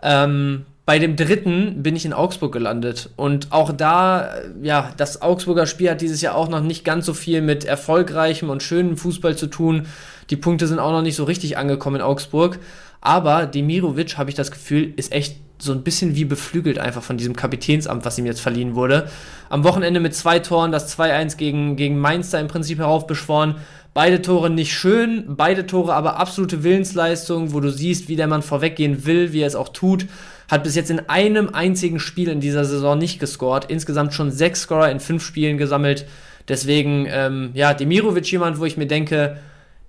Ähm, 0.03 0.65
bei 0.89 0.97
dem 0.97 1.15
dritten 1.15 1.83
bin 1.83 1.95
ich 1.95 2.03
in 2.03 2.13
Augsburg 2.13 2.51
gelandet. 2.51 3.11
Und 3.15 3.51
auch 3.51 3.71
da, 3.71 4.31
ja, 4.59 4.91
das 4.97 5.21
Augsburger 5.21 5.67
Spiel 5.67 5.91
hat 5.91 6.01
dieses 6.01 6.19
Jahr 6.23 6.33
auch 6.33 6.49
noch 6.49 6.61
nicht 6.61 6.83
ganz 6.83 7.05
so 7.05 7.13
viel 7.13 7.43
mit 7.43 7.63
erfolgreichem 7.63 8.49
und 8.49 8.63
schönem 8.63 8.97
Fußball 8.97 9.37
zu 9.37 9.45
tun. 9.45 9.85
Die 10.31 10.35
Punkte 10.35 10.65
sind 10.65 10.79
auch 10.79 10.91
noch 10.91 11.03
nicht 11.03 11.15
so 11.15 11.25
richtig 11.25 11.59
angekommen 11.59 11.97
in 11.97 12.01
Augsburg. 12.01 12.57
Aber 13.01 13.45
Demirovic, 13.45 14.17
habe 14.17 14.31
ich 14.31 14.35
das 14.35 14.49
Gefühl, 14.49 14.91
ist 14.95 15.11
echt 15.11 15.35
so 15.59 15.73
ein 15.73 15.83
bisschen 15.83 16.15
wie 16.15 16.25
beflügelt 16.25 16.79
einfach 16.79 17.03
von 17.03 17.17
diesem 17.17 17.35
Kapitänsamt, 17.35 18.03
was 18.03 18.17
ihm 18.17 18.25
jetzt 18.25 18.41
verliehen 18.41 18.73
wurde. 18.73 19.09
Am 19.49 19.63
Wochenende 19.63 19.99
mit 19.99 20.15
zwei 20.15 20.39
Toren, 20.39 20.71
das 20.71 20.97
2-1 20.97 21.37
gegen, 21.37 21.75
gegen 21.75 21.99
Mainz 21.99 22.31
da 22.31 22.39
im 22.39 22.47
Prinzip 22.47 22.79
heraufbeschworen. 22.79 23.57
Beide 23.93 24.23
Tore 24.23 24.49
nicht 24.49 24.73
schön, 24.73 25.25
beide 25.27 25.67
Tore 25.67 25.93
aber 25.93 26.17
absolute 26.17 26.63
Willensleistung, 26.63 27.53
wo 27.53 27.59
du 27.59 27.69
siehst, 27.69 28.07
wie 28.07 28.15
der 28.15 28.27
Mann 28.27 28.41
vorweggehen 28.41 29.05
will, 29.05 29.33
wie 29.33 29.41
er 29.41 29.47
es 29.47 29.55
auch 29.55 29.69
tut. 29.69 30.07
Hat 30.49 30.63
bis 30.63 30.75
jetzt 30.75 30.89
in 30.89 31.07
einem 31.07 31.49
einzigen 31.49 31.99
Spiel 31.99 32.27
in 32.27 32.41
dieser 32.41 32.65
Saison 32.65 32.97
nicht 32.97 33.19
gescored. 33.19 33.65
Insgesamt 33.69 34.13
schon 34.13 34.31
sechs 34.31 34.61
Scorer 34.61 34.91
in 34.91 34.99
fünf 34.99 35.23
Spielen 35.23 35.57
gesammelt. 35.57 36.05
Deswegen, 36.47 37.07
ähm, 37.09 37.51
ja, 37.53 37.73
Demirovic 37.73 38.29
jemand, 38.31 38.59
wo 38.59 38.65
ich 38.65 38.75
mir 38.75 38.87
denke, 38.87 39.37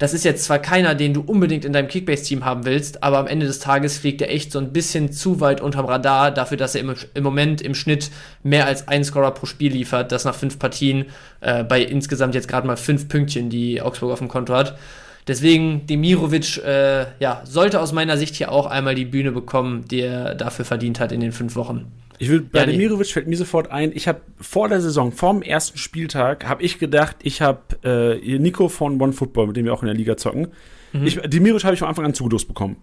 das 0.01 0.15
ist 0.15 0.25
jetzt 0.25 0.45
zwar 0.45 0.59
keiner, 0.59 0.95
den 0.95 1.13
du 1.13 1.21
unbedingt 1.21 1.67
in 1.67 1.75
deinem 1.75 1.87
Kickbase-Team 1.87 2.47
haben 2.47 2.65
willst, 2.65 3.03
aber 3.03 3.19
am 3.19 3.27
Ende 3.27 3.47
des 3.47 3.59
Tages 3.59 3.99
fliegt 3.99 4.23
er 4.23 4.31
echt 4.31 4.51
so 4.51 4.59
ein 4.59 4.73
bisschen 4.73 5.13
zu 5.13 5.41
weit 5.41 5.61
unterm 5.61 5.85
Radar 5.85 6.31
dafür, 6.31 6.57
dass 6.57 6.75
er 6.75 6.81
im, 6.81 6.95
im 7.13 7.23
Moment 7.23 7.61
im 7.61 7.75
Schnitt 7.75 8.11
mehr 8.43 8.65
als 8.65 8.89
ein 8.89 9.05
Scorer 9.05 9.33
pro 9.33 9.45
Spiel 9.45 9.73
liefert, 9.73 10.11
das 10.11 10.25
nach 10.25 10.35
fünf 10.35 10.59
Partien 10.59 11.07
äh, 11.43 11.65
bei 11.65 11.83
insgesamt 11.83 12.35
jetzt 12.35 12.49
gerade 12.49 12.67
mal 12.67 12.79
fünf 12.79 13.09
Pünktchen, 13.09 13.51
die 13.51 13.83
Augsburg 13.83 14.13
auf 14.13 14.21
dem 14.21 14.29
Konto 14.29 14.55
hat. 14.55 14.79
Deswegen, 15.31 15.87
Demirovic 15.87 16.57
äh, 16.57 17.07
ja, 17.21 17.43
sollte 17.45 17.81
aus 17.81 17.93
meiner 17.93 18.17
Sicht 18.17 18.35
hier 18.35 18.51
auch 18.51 18.67
einmal 18.67 18.97
die 18.97 19.05
Bühne 19.05 19.31
bekommen, 19.31 19.85
die 19.87 20.01
er 20.01 20.35
dafür 20.35 20.65
verdient 20.65 20.99
hat 20.99 21.13
in 21.13 21.21
den 21.21 21.31
fünf 21.31 21.55
Wochen. 21.55 21.93
Ich 22.19 22.29
will, 22.29 22.41
bei 22.41 22.59
ja, 22.59 22.67
Demirovic 22.67 23.07
fällt 23.07 23.29
mir 23.29 23.37
sofort 23.37 23.71
ein, 23.71 23.93
ich 23.95 24.09
habe 24.09 24.23
vor 24.41 24.69
der 24.69 24.81
Saison, 24.81 25.13
vor 25.13 25.33
dem 25.33 25.43
ersten 25.43 25.79
Spieltag, 25.79 26.49
habe 26.49 26.65
ich 26.65 26.81
gedacht, 26.81 27.19
ich 27.23 27.43
habe 27.43 27.61
äh, 27.85 28.39
Nico 28.41 28.69
von 28.69 29.01
One 29.01 29.13
Football, 29.13 29.47
mit 29.47 29.57
dem 29.57 29.67
wir 29.67 29.73
auch 29.73 29.83
in 29.83 29.87
der 29.87 29.95
Liga 29.95 30.17
zocken. 30.17 30.49
Mhm. 30.93 31.07
Ich, 31.07 31.21
Demirovic 31.21 31.63
habe 31.63 31.75
ich 31.75 31.79
von 31.79 31.89
Anfang 31.89 32.07
an 32.07 32.13
zugelost 32.13 32.49
bekommen. 32.49 32.79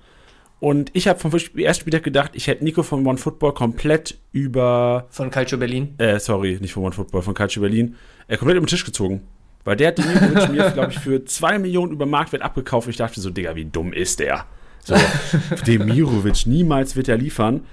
Und 0.61 0.91
ich 0.93 1.09
habe 1.09 1.19
vom 1.19 1.33
ersten 1.33 1.81
Spieltag 1.81 2.03
gedacht, 2.03 2.31
ich 2.33 2.47
hätte 2.47 2.63
Nico 2.63 2.81
von 2.81 3.05
One 3.05 3.17
Football 3.17 3.55
komplett 3.55 4.17
über. 4.31 5.07
Von 5.09 5.31
Calcio 5.31 5.57
Berlin? 5.57 5.95
Äh, 5.97 6.17
sorry, 6.21 6.59
nicht 6.61 6.71
von 6.71 6.83
One 6.83 6.93
Football, 6.93 7.23
von 7.23 7.33
Calcio 7.33 7.61
Berlin. 7.61 7.95
Äh, 8.29 8.37
komplett 8.37 8.55
über 8.55 8.65
den 8.65 8.69
Tisch 8.69 8.85
gezogen. 8.85 9.27
Weil 9.67 9.75
der 9.75 9.89
hat 9.89 9.97
Demirovic 9.97 10.49
mir, 10.49 10.71
glaube 10.71 10.93
ich, 10.93 10.99
für 10.99 11.25
2 11.25 11.59
Millionen 11.59 11.91
über 11.91 12.05
Marktwert 12.05 12.41
abgekauft. 12.41 12.87
Und 12.87 12.91
ich 12.91 12.97
dachte 12.97 13.19
so, 13.19 13.29
Digga, 13.29 13.57
wie 13.57 13.65
dumm 13.65 13.91
ist 13.91 14.21
der? 14.21 14.45
So, 14.81 14.95
Demirovic, 15.67 16.47
niemals 16.47 16.95
wird 16.95 17.09
er 17.09 17.17
liefern. 17.17 17.65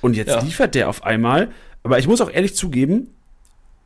Und 0.00 0.14
jetzt 0.14 0.28
ja. 0.28 0.40
liefert 0.40 0.76
der 0.76 0.88
auf 0.88 1.02
einmal. 1.02 1.48
Aber 1.82 1.98
ich 1.98 2.06
muss 2.06 2.20
auch 2.20 2.30
ehrlich 2.30 2.54
zugeben, 2.54 3.08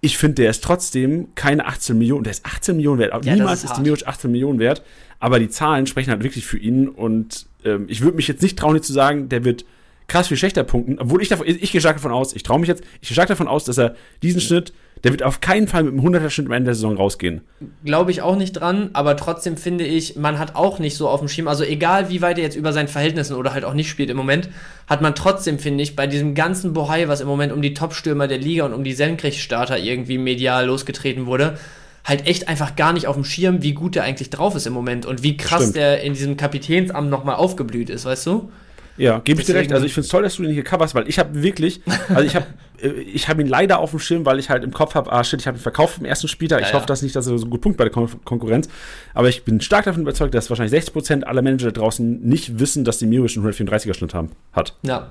ich 0.03 0.19
finde, 0.19 0.43
der 0.43 0.51
ist 0.51 0.63
trotzdem 0.63 1.29
keine 1.37 1.65
18 1.65 1.97
Millionen. 1.97 2.23
Der 2.25 2.33
ist 2.33 2.45
18 2.45 2.77
Millionen 2.77 2.99
wert. 2.99 3.25
Ja, 3.25 3.35
Niemals 3.35 3.65
ist, 3.65 3.71
ist 3.71 3.79
Demirovic 3.79 4.07
18 4.07 4.31
Millionen 4.31 4.59
wert. 4.59 4.83
Aber 5.19 5.39
die 5.39 5.49
Zahlen 5.49 5.87
sprechen 5.87 6.11
halt 6.11 6.23
wirklich 6.23 6.45
für 6.45 6.59
ihn. 6.59 6.87
Und 6.87 7.47
ähm, 7.65 7.87
ich 7.89 8.03
würde 8.03 8.19
mich 8.19 8.29
jetzt 8.29 8.43
nicht 8.43 8.59
trauen, 8.59 8.83
zu 8.83 8.93
sagen, 8.93 9.31
der 9.31 9.45
wird 9.45 9.65
krass 10.07 10.29
viel 10.29 10.37
schlechter 10.37 10.65
punkten. 10.65 10.99
Obwohl 10.99 11.23
ich 11.23 11.29
davon, 11.29 11.47
ich 11.47 11.73
gehe 11.73 11.81
stark 11.81 11.97
davon 11.97 12.13
aus, 12.13 12.37
ich 12.37 12.43
traue 12.43 12.59
mich 12.59 12.69
jetzt, 12.69 12.83
ich 13.01 13.09
gehe 13.09 13.15
stark 13.15 13.29
davon 13.29 13.49
aus, 13.49 13.65
dass 13.65 13.79
er 13.79 13.97
diesen 14.23 14.43
Schnitt 14.43 14.75
der 15.05 15.13
wird 15.13 15.23
auf 15.23 15.41
keinen 15.41 15.69
Fall 15.69 15.85
mit 15.85 15.93
einem 15.93 16.15
100er 16.15 16.31
Schnitt 16.31 16.47
am 16.47 16.53
Ende 16.53 16.69
der 16.69 16.75
Saison 16.75 16.97
rausgehen. 16.97 17.43
Glaube 17.85 18.11
ich 18.11 18.23
auch 18.23 18.37
nicht 18.37 18.53
dran, 18.53 18.91
aber 18.93 19.17
trotzdem 19.17 19.57
finde 19.57 19.85
ich, 19.85 20.17
man 20.17 20.39
hat 20.39 20.57
auch 20.57 20.79
nicht 20.79 20.97
so 20.97 21.09
auf 21.09 21.21
dem 21.21 21.29
Schirm, 21.29 21.49
also 21.49 21.65
egal 21.65 22.11
wie 22.11 22.23
weit 22.23 22.39
er 22.39 22.45
jetzt 22.45 22.57
über 22.57 22.73
seinen 22.73 22.89
Verhältnissen 22.89 23.35
oder 23.35 23.53
halt 23.53 23.65
auch 23.65 23.75
nicht 23.75 23.89
spielt 23.89 24.11
im 24.11 24.17
Moment, 24.17 24.49
hat 24.87 25.03
man 25.03 25.15
trotzdem, 25.15 25.59
finde 25.59 25.83
ich, 25.83 25.97
bei 25.97 26.07
diesem 26.07 26.35
ganzen 26.35 26.73
Bohai, 26.73 27.09
was 27.09 27.21
im 27.21 27.29
Moment 27.29 27.53
um 27.53 27.63
die 27.63 27.75
Topstürmer 27.75 28.29
der 28.29 28.39
Liga 28.39 28.65
und 28.65 28.73
um 28.73 28.85
die 28.85 28.93
Senkrechtstarter 28.93 29.79
irgendwie 29.79 30.19
medial 30.19 30.67
losgetreten 30.67 31.27
wurde, 31.27 31.59
halt 32.05 32.27
echt 32.27 32.49
einfach 32.49 32.75
gar 32.75 32.93
nicht 32.93 33.07
auf 33.07 33.15
dem 33.15 33.25
Schirm, 33.25 33.63
wie 33.63 33.75
gut 33.75 33.97
er 33.97 34.05
eigentlich 34.05 34.31
drauf 34.31 34.55
ist 34.55 34.67
im 34.67 34.73
Moment 34.73 35.05
und 35.05 35.23
wie 35.23 35.37
krass 35.37 35.63
Stimmt. 35.63 35.77
der 35.77 36.03
in 36.03 36.15
diesem 36.15 36.37
Kapitänsamt 36.37 37.11
nochmal 37.11 37.37
aufgeblüht 37.37 37.91
ist, 37.91 38.05
weißt 38.05 38.27
du? 38.27 38.51
Ja, 38.97 39.21
gebe 39.21 39.41
ich 39.41 39.47
dir 39.47 39.55
recht. 39.55 39.73
Also 39.73 39.87
ich 39.87 39.95
finde 39.95 40.07
es 40.07 40.11
toll, 40.11 40.25
dass 40.25 40.37
du 40.37 40.43
ihn 40.43 40.51
hier 40.51 40.65
coverst, 40.65 40.95
weil 40.95 41.09
ich 41.09 41.19
habe 41.19 41.43
wirklich, 41.43 41.81
also 42.09 42.23
ich 42.23 42.35
habe 42.35 42.47
ich 42.83 43.29
habe 43.29 43.43
ihn 43.43 43.49
leider 43.49 43.79
auf 43.79 43.91
dem 43.91 43.99
Schirm, 43.99 44.25
weil 44.25 44.39
ich 44.39 44.51
halt 44.51 44.65
im 44.65 44.73
Kopf 44.73 44.95
habe, 44.95 45.13
ah 45.13 45.25
shit, 45.25 45.41
ich 45.41 45.47
habe 45.47 45.59
ihn 45.59 45.61
verkauft 45.61 45.99
im 45.99 46.05
ersten 46.05 46.29
Spieltag. 46.29 46.61
Ja, 46.61 46.67
ich 46.67 46.73
ja. 46.73 46.79
hoffe 46.79 46.87
das 46.87 47.03
nicht, 47.03 47.17
dass 47.17 47.27
er 47.27 47.39
so 47.39 47.47
gut 47.47 47.61
punkt 47.61 47.79
bei 47.79 47.85
der 47.85 47.93
Kon 47.93 48.09
Konkurrenz. 48.25 48.69
Aber 49.15 49.29
ich 49.29 49.45
bin 49.45 49.61
stark 49.61 49.85
davon 49.85 50.03
überzeugt, 50.03 50.35
dass 50.35 50.49
wahrscheinlich 50.51 50.89
60% 50.89 51.25
aller 51.25 51.43
Manager 51.43 51.73
da 51.73 51.81
draußen 51.81 52.21
nicht 52.21 52.59
wissen, 52.59 52.85
dass 52.85 52.99
die 52.99 53.07
Miro 53.07 53.29
schon 53.29 53.45
134er 53.45 53.95
Schnitt 53.95 54.15
haben, 54.15 54.31
hat. 54.53 54.75
Ja. 54.83 55.11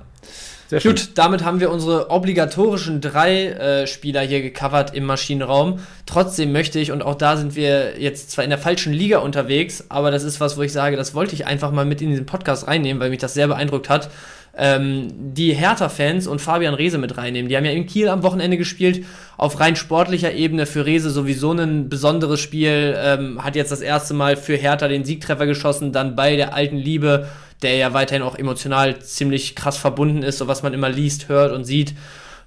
Sehr 0.68 0.80
schön. 0.80 0.94
Gut, 0.94 1.10
damit 1.14 1.44
haben 1.44 1.60
wir 1.60 1.70
unsere 1.70 2.10
obligatorischen 2.10 3.00
drei 3.00 3.46
äh, 3.46 3.86
Spieler 3.86 4.20
hier 4.20 4.42
gecovert 4.42 4.94
im 4.94 5.06
Maschinenraum. 5.06 5.78
Trotzdem 6.04 6.52
möchte 6.52 6.78
ich, 6.78 6.92
und 6.92 7.02
auch 7.02 7.14
da 7.14 7.38
sind 7.38 7.56
wir 7.56 7.98
jetzt 7.98 8.30
zwar 8.30 8.44
in 8.44 8.50
der 8.50 8.58
falschen 8.58 8.92
Liga 8.92 9.18
unterwegs, 9.20 9.86
aber 9.88 10.10
das 10.10 10.24
ist 10.24 10.40
was, 10.40 10.58
wo 10.58 10.62
ich 10.62 10.72
sage, 10.72 10.96
das 10.96 11.14
wollte 11.14 11.34
ich 11.34 11.46
einfach 11.46 11.70
mal 11.72 11.86
mit 11.86 12.02
in 12.02 12.10
diesen 12.10 12.26
Podcast 12.26 12.66
reinnehmen, 12.66 13.00
weil 13.00 13.08
mich 13.08 13.18
das 13.18 13.32
sehr 13.32 13.48
beeindruckt 13.48 13.88
hat. 13.88 14.10
Ähm, 14.58 15.12
die 15.34 15.54
Hertha-Fans 15.54 16.26
und 16.26 16.40
Fabian 16.40 16.74
Rehse 16.74 16.98
mit 16.98 17.16
reinnehmen. 17.16 17.48
Die 17.48 17.56
haben 17.56 17.64
ja 17.64 17.70
in 17.70 17.86
Kiel 17.86 18.08
am 18.08 18.22
Wochenende 18.24 18.56
gespielt. 18.56 19.04
Auf 19.36 19.60
rein 19.60 19.76
sportlicher 19.76 20.32
Ebene 20.32 20.66
für 20.66 20.84
Rehse 20.84 21.10
sowieso 21.10 21.52
ein 21.52 21.88
besonderes 21.88 22.40
Spiel. 22.40 22.96
Ähm, 22.98 23.44
hat 23.44 23.54
jetzt 23.54 23.70
das 23.70 23.80
erste 23.80 24.14
Mal 24.14 24.36
für 24.36 24.56
Hertha 24.56 24.88
den 24.88 25.04
Siegtreffer 25.04 25.46
geschossen, 25.46 25.92
dann 25.92 26.16
bei 26.16 26.36
der 26.36 26.54
alten 26.54 26.76
Liebe 26.76 27.28
der 27.62 27.76
ja 27.76 27.92
weiterhin 27.92 28.22
auch 28.22 28.36
emotional 28.36 29.00
ziemlich 29.00 29.56
krass 29.56 29.76
verbunden 29.76 30.22
ist, 30.22 30.38
so 30.38 30.48
was 30.48 30.62
man 30.62 30.74
immer 30.74 30.88
liest, 30.88 31.28
hört 31.28 31.52
und 31.52 31.64
sieht. 31.64 31.94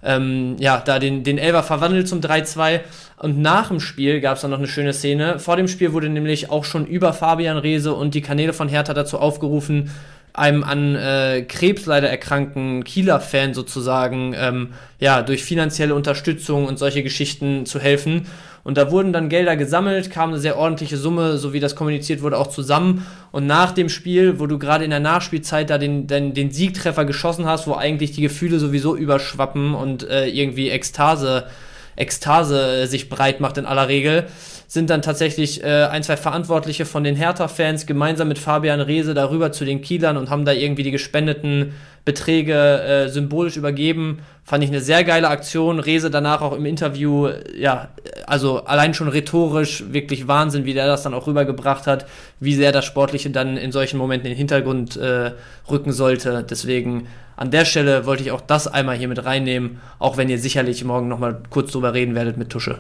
Ähm, 0.04 0.56
ja, 0.58 0.82
da 0.84 0.98
den, 0.98 1.24
den 1.24 1.38
Elver 1.38 1.64
verwandelt 1.64 2.08
zum 2.08 2.22
3-2. 2.22 2.80
Und 3.18 3.40
nach 3.40 3.68
dem 3.68 3.80
Spiel 3.80 4.20
gab 4.20 4.36
es 4.36 4.42
dann 4.42 4.52
noch 4.52 4.58
eine 4.58 4.68
schöne 4.68 4.94
Szene. 4.94 5.38
Vor 5.38 5.58
dem 5.58 5.68
Spiel 5.68 5.94
wurde 5.94 6.10
nämlich 6.10 6.50
auch 6.50 6.66
schon 6.66 6.88
über 6.88 7.14
Fabian 7.14 7.58
Rehse 7.58 7.94
und 7.94 8.16
die 8.16 8.22
Kanäle 8.22 8.54
von 8.54 8.68
Hertha 8.68 8.94
dazu 8.94 9.20
aufgerufen, 9.20 9.92
einem 10.34 10.64
an 10.64 10.96
äh, 10.96 11.46
Krebs 11.48 11.86
leider 11.86 12.10
erkrankten 12.10 12.84
Kieler-Fan 12.84 13.54
sozusagen 13.54 14.34
ähm, 14.38 14.74
ja, 15.00 15.22
durch 15.22 15.44
finanzielle 15.44 15.96
Unterstützung 15.96 16.66
und 16.66 16.80
solche 16.80 17.04
Geschichten 17.04 17.66
zu 17.66 17.80
helfen. 17.80 18.28
Und 18.64 18.78
da 18.78 18.92
wurden 18.92 19.12
dann 19.12 19.30
Gelder 19.30 19.56
gesammelt, 19.56 20.12
kam 20.12 20.30
eine 20.30 20.40
sehr 20.40 20.58
ordentliche 20.58 20.98
Summe, 20.98 21.38
so 21.38 21.52
wie 21.52 21.60
das 21.60 21.76
kommuniziert 21.76 22.22
wurde, 22.22 22.38
auch 22.38 22.48
zusammen. 22.48 23.06
Und 23.32 23.48
nach 23.48 23.72
dem 23.72 23.90
Spiel, 23.90 24.40
wo 24.40 24.46
du 24.46 24.60
gerade 24.60 24.84
in 24.84 24.92
der 24.92 25.00
Nachspielzeit 25.00 25.70
da 25.70 25.78
den, 25.78 26.06
den, 26.08 26.34
den 26.34 26.52
Siegtreffer 26.52 27.06
geschossen 27.06 27.48
hast, 27.48 27.68
wo 27.68 27.74
eigentlich 27.74 28.12
die 28.12 28.22
Gefühle 28.22 28.60
sowieso 28.60 28.96
überschwappen 28.96 29.74
und 29.74 30.08
äh, 30.08 30.28
irgendwie 30.28 30.70
Ekstase, 30.70 31.48
Ekstase 31.96 32.86
sich 32.86 33.10
breit 33.10 33.42
macht 33.42 33.58
in 33.58 33.66
aller 33.66 33.88
Regel, 33.88 34.28
sind 34.72 34.90
dann 34.90 35.02
tatsächlich 35.02 35.66
äh, 35.66 35.84
ein, 35.84 36.02
zwei 36.02 36.16
Verantwortliche 36.16 36.86
von 36.86 37.04
den 37.04 37.18
Hertha-Fans 37.18 37.86
gemeinsam 37.88 38.30
mit 38.30 38.40
Fabian 38.40 38.80
Reese 38.80 39.14
darüber 39.14 39.52
zu 39.52 39.66
den 39.66 39.82
Kielern 39.82 40.16
und 40.16 40.30
haben 40.30 40.46
da 40.46 40.54
irgendwie 40.54 40.84
die 40.84 40.92
gespendeten 40.92 41.74
Beträge 42.06 42.82
äh, 42.82 43.10
symbolisch 43.10 43.58
übergeben. 43.58 44.20
Fand 44.46 44.64
ich 44.64 44.70
eine 44.70 44.80
sehr 44.80 45.04
geile 45.04 45.28
Aktion. 45.28 45.82
Rese 45.82 46.10
danach 46.10 46.42
auch 46.42 46.54
im 46.54 46.66
Interview, 46.66 47.28
ja, 47.54 47.90
also 48.26 48.64
allein 48.64 48.94
schon 48.94 49.10
rhetorisch 49.10 49.84
wirklich 49.92 50.30
Wahnsinn, 50.30 50.64
wie 50.64 50.74
der 50.74 50.88
das 50.88 51.04
dann 51.04 51.14
auch 51.14 51.28
rübergebracht 51.28 51.86
hat, 51.86 52.06
wie 52.40 52.56
sehr 52.56 52.72
das 52.72 52.86
Sportliche 52.86 53.30
dann 53.30 53.58
in 53.58 53.74
solchen 53.74 53.98
Momenten 53.98 54.28
in 54.28 54.32
den 54.32 54.38
Hintergrund 54.38 54.96
äh, 54.96 55.34
rücken 55.70 55.92
sollte. 55.92 56.46
Deswegen 56.50 57.10
an 57.36 57.52
der 57.52 57.66
Stelle 57.66 58.06
wollte 58.06 58.24
ich 58.24 58.32
auch 58.32 58.40
das 58.40 58.70
einmal 58.70 58.96
hier 58.96 59.10
mit 59.10 59.26
reinnehmen, 59.26 59.82
auch 60.00 60.16
wenn 60.16 60.30
ihr 60.30 60.40
sicherlich 60.40 60.82
morgen 60.86 61.10
nochmal 61.10 61.42
kurz 61.50 61.74
drüber 61.74 61.94
reden 61.94 62.16
werdet 62.16 62.38
mit 62.38 62.50
Tusche. 62.50 62.80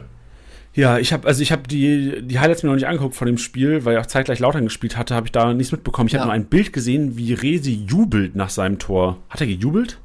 Ja, 0.73 0.97
ich 0.97 1.12
habe 1.12 1.27
also 1.27 1.41
ich 1.41 1.51
habe 1.51 1.63
die 1.67 2.21
die 2.21 2.39
Highlights 2.39 2.63
mir 2.63 2.69
noch 2.69 2.75
nicht 2.75 2.88
angeguckt 2.88 3.15
von 3.15 3.27
dem 3.27 3.38
Spiel, 3.38 3.84
weil 3.84 3.95
er 3.95 4.01
auch 4.01 4.05
zeitgleich 4.05 4.39
Lautern 4.39 4.63
gespielt 4.63 4.97
hatte, 4.97 5.15
habe 5.15 5.27
ich 5.27 5.31
da 5.31 5.53
nichts 5.53 5.71
mitbekommen. 5.71 6.07
Ich 6.07 6.13
ja. 6.13 6.19
habe 6.19 6.27
nur 6.27 6.34
ein 6.34 6.45
Bild 6.45 6.71
gesehen, 6.73 7.17
wie 7.17 7.34
Resi 7.34 7.86
jubelt 7.88 8.36
nach 8.36 8.49
seinem 8.49 8.79
Tor. 8.79 9.17
Hat 9.29 9.41
er 9.41 9.47
gejubelt? 9.47 9.99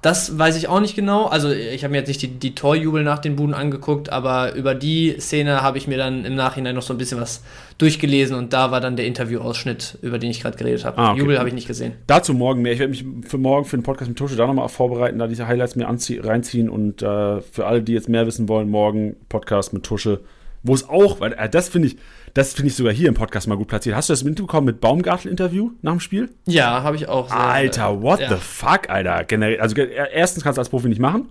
Das 0.00 0.38
weiß 0.38 0.56
ich 0.56 0.68
auch 0.68 0.80
nicht 0.80 0.94
genau. 0.94 1.26
Also 1.26 1.50
ich 1.50 1.82
habe 1.82 1.90
mir 1.92 1.98
jetzt 1.98 2.08
nicht 2.08 2.22
die, 2.22 2.28
die 2.28 2.54
Torjubel 2.54 3.02
nach 3.02 3.18
den 3.18 3.36
Buden 3.36 3.52
angeguckt, 3.54 4.10
aber 4.10 4.54
über 4.54 4.74
die 4.74 5.16
Szene 5.18 5.62
habe 5.62 5.76
ich 5.78 5.88
mir 5.88 5.98
dann 5.98 6.24
im 6.24 6.36
Nachhinein 6.36 6.74
noch 6.74 6.82
so 6.82 6.94
ein 6.94 6.98
bisschen 6.98 7.20
was 7.20 7.42
durchgelesen 7.78 8.36
und 8.36 8.52
da 8.52 8.70
war 8.70 8.80
dann 8.80 8.96
der 8.96 9.06
Interviewausschnitt, 9.06 9.98
über 10.02 10.18
den 10.18 10.30
ich 10.30 10.40
gerade 10.40 10.56
geredet 10.56 10.84
habe. 10.84 10.98
Ah, 10.98 11.10
okay. 11.10 11.20
Jubel 11.20 11.38
habe 11.38 11.48
ich 11.48 11.54
nicht 11.54 11.66
gesehen. 11.66 11.94
Dazu 12.06 12.32
morgen 12.32 12.62
mehr. 12.62 12.72
Ich 12.72 12.78
werde 12.78 12.90
mich 12.90 13.04
für 13.28 13.38
morgen 13.38 13.64
für 13.64 13.76
den 13.76 13.82
Podcast 13.82 14.08
mit 14.08 14.18
Tusche 14.18 14.36
da 14.36 14.46
nochmal 14.46 14.68
vorbereiten, 14.68 15.18
da 15.18 15.26
diese 15.26 15.48
Highlights 15.48 15.74
mir 15.74 15.88
reinziehen 15.88 16.68
und 16.68 17.02
äh, 17.02 17.40
für 17.40 17.66
alle, 17.66 17.82
die 17.82 17.92
jetzt 17.92 18.08
mehr 18.08 18.26
wissen 18.26 18.48
wollen, 18.48 18.70
morgen 18.70 19.16
Podcast 19.28 19.72
mit 19.72 19.82
Tusche 19.82 20.20
wo 20.62 20.74
es 20.74 20.88
auch, 20.88 21.20
weil 21.20 21.32
äh, 21.34 21.48
das 21.48 21.68
finde 21.68 21.88
ich, 21.88 21.96
das 22.34 22.54
finde 22.54 22.68
ich 22.68 22.76
sogar 22.76 22.92
hier 22.92 23.08
im 23.08 23.14
Podcast 23.14 23.48
mal 23.48 23.56
gut 23.56 23.68
platziert. 23.68 23.96
Hast 23.96 24.08
du 24.08 24.12
das 24.12 24.24
mitbekommen 24.24 24.66
mit 24.66 24.80
Baumgartel-Interview 24.80 25.70
nach 25.82 25.92
dem 25.92 26.00
Spiel? 26.00 26.30
Ja, 26.46 26.82
habe 26.82 26.96
ich 26.96 27.08
auch. 27.08 27.28
Sehr, 27.28 27.38
Alter, 27.38 27.90
äh, 27.90 28.02
what 28.02 28.20
ja. 28.20 28.28
the 28.28 28.36
fuck, 28.36 28.88
Alter. 28.88 29.24
Generell, 29.24 29.60
also 29.60 29.76
erstens 29.76 30.44
kannst 30.44 30.58
du 30.58 30.60
als 30.60 30.68
Profi 30.68 30.88
nicht 30.88 31.00
machen. 31.00 31.28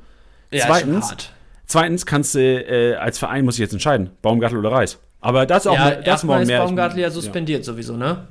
Ja, 0.51 0.65
zweitens, 0.67 1.15
zweitens 1.65 2.05
kannst 2.05 2.35
du 2.35 2.39
äh, 2.39 2.95
als 2.95 3.19
Verein 3.19 3.45
muss 3.45 3.55
ich 3.55 3.59
jetzt 3.59 3.73
entscheiden, 3.73 4.11
Baumgartel 4.21 4.57
oder 4.57 4.71
Reis. 4.71 4.99
Aber 5.19 5.45
das 5.45 5.67
auch 5.67 5.73
ja, 5.73 5.95
das 5.95 6.23
morgen 6.23 6.43
ist 6.43 6.47
mehr. 6.47 6.59
Baumgartel 6.59 6.99
ja 6.99 7.09
suspendiert 7.09 7.59
ja. 7.59 7.63
sowieso, 7.65 7.97
ne? 7.97 8.27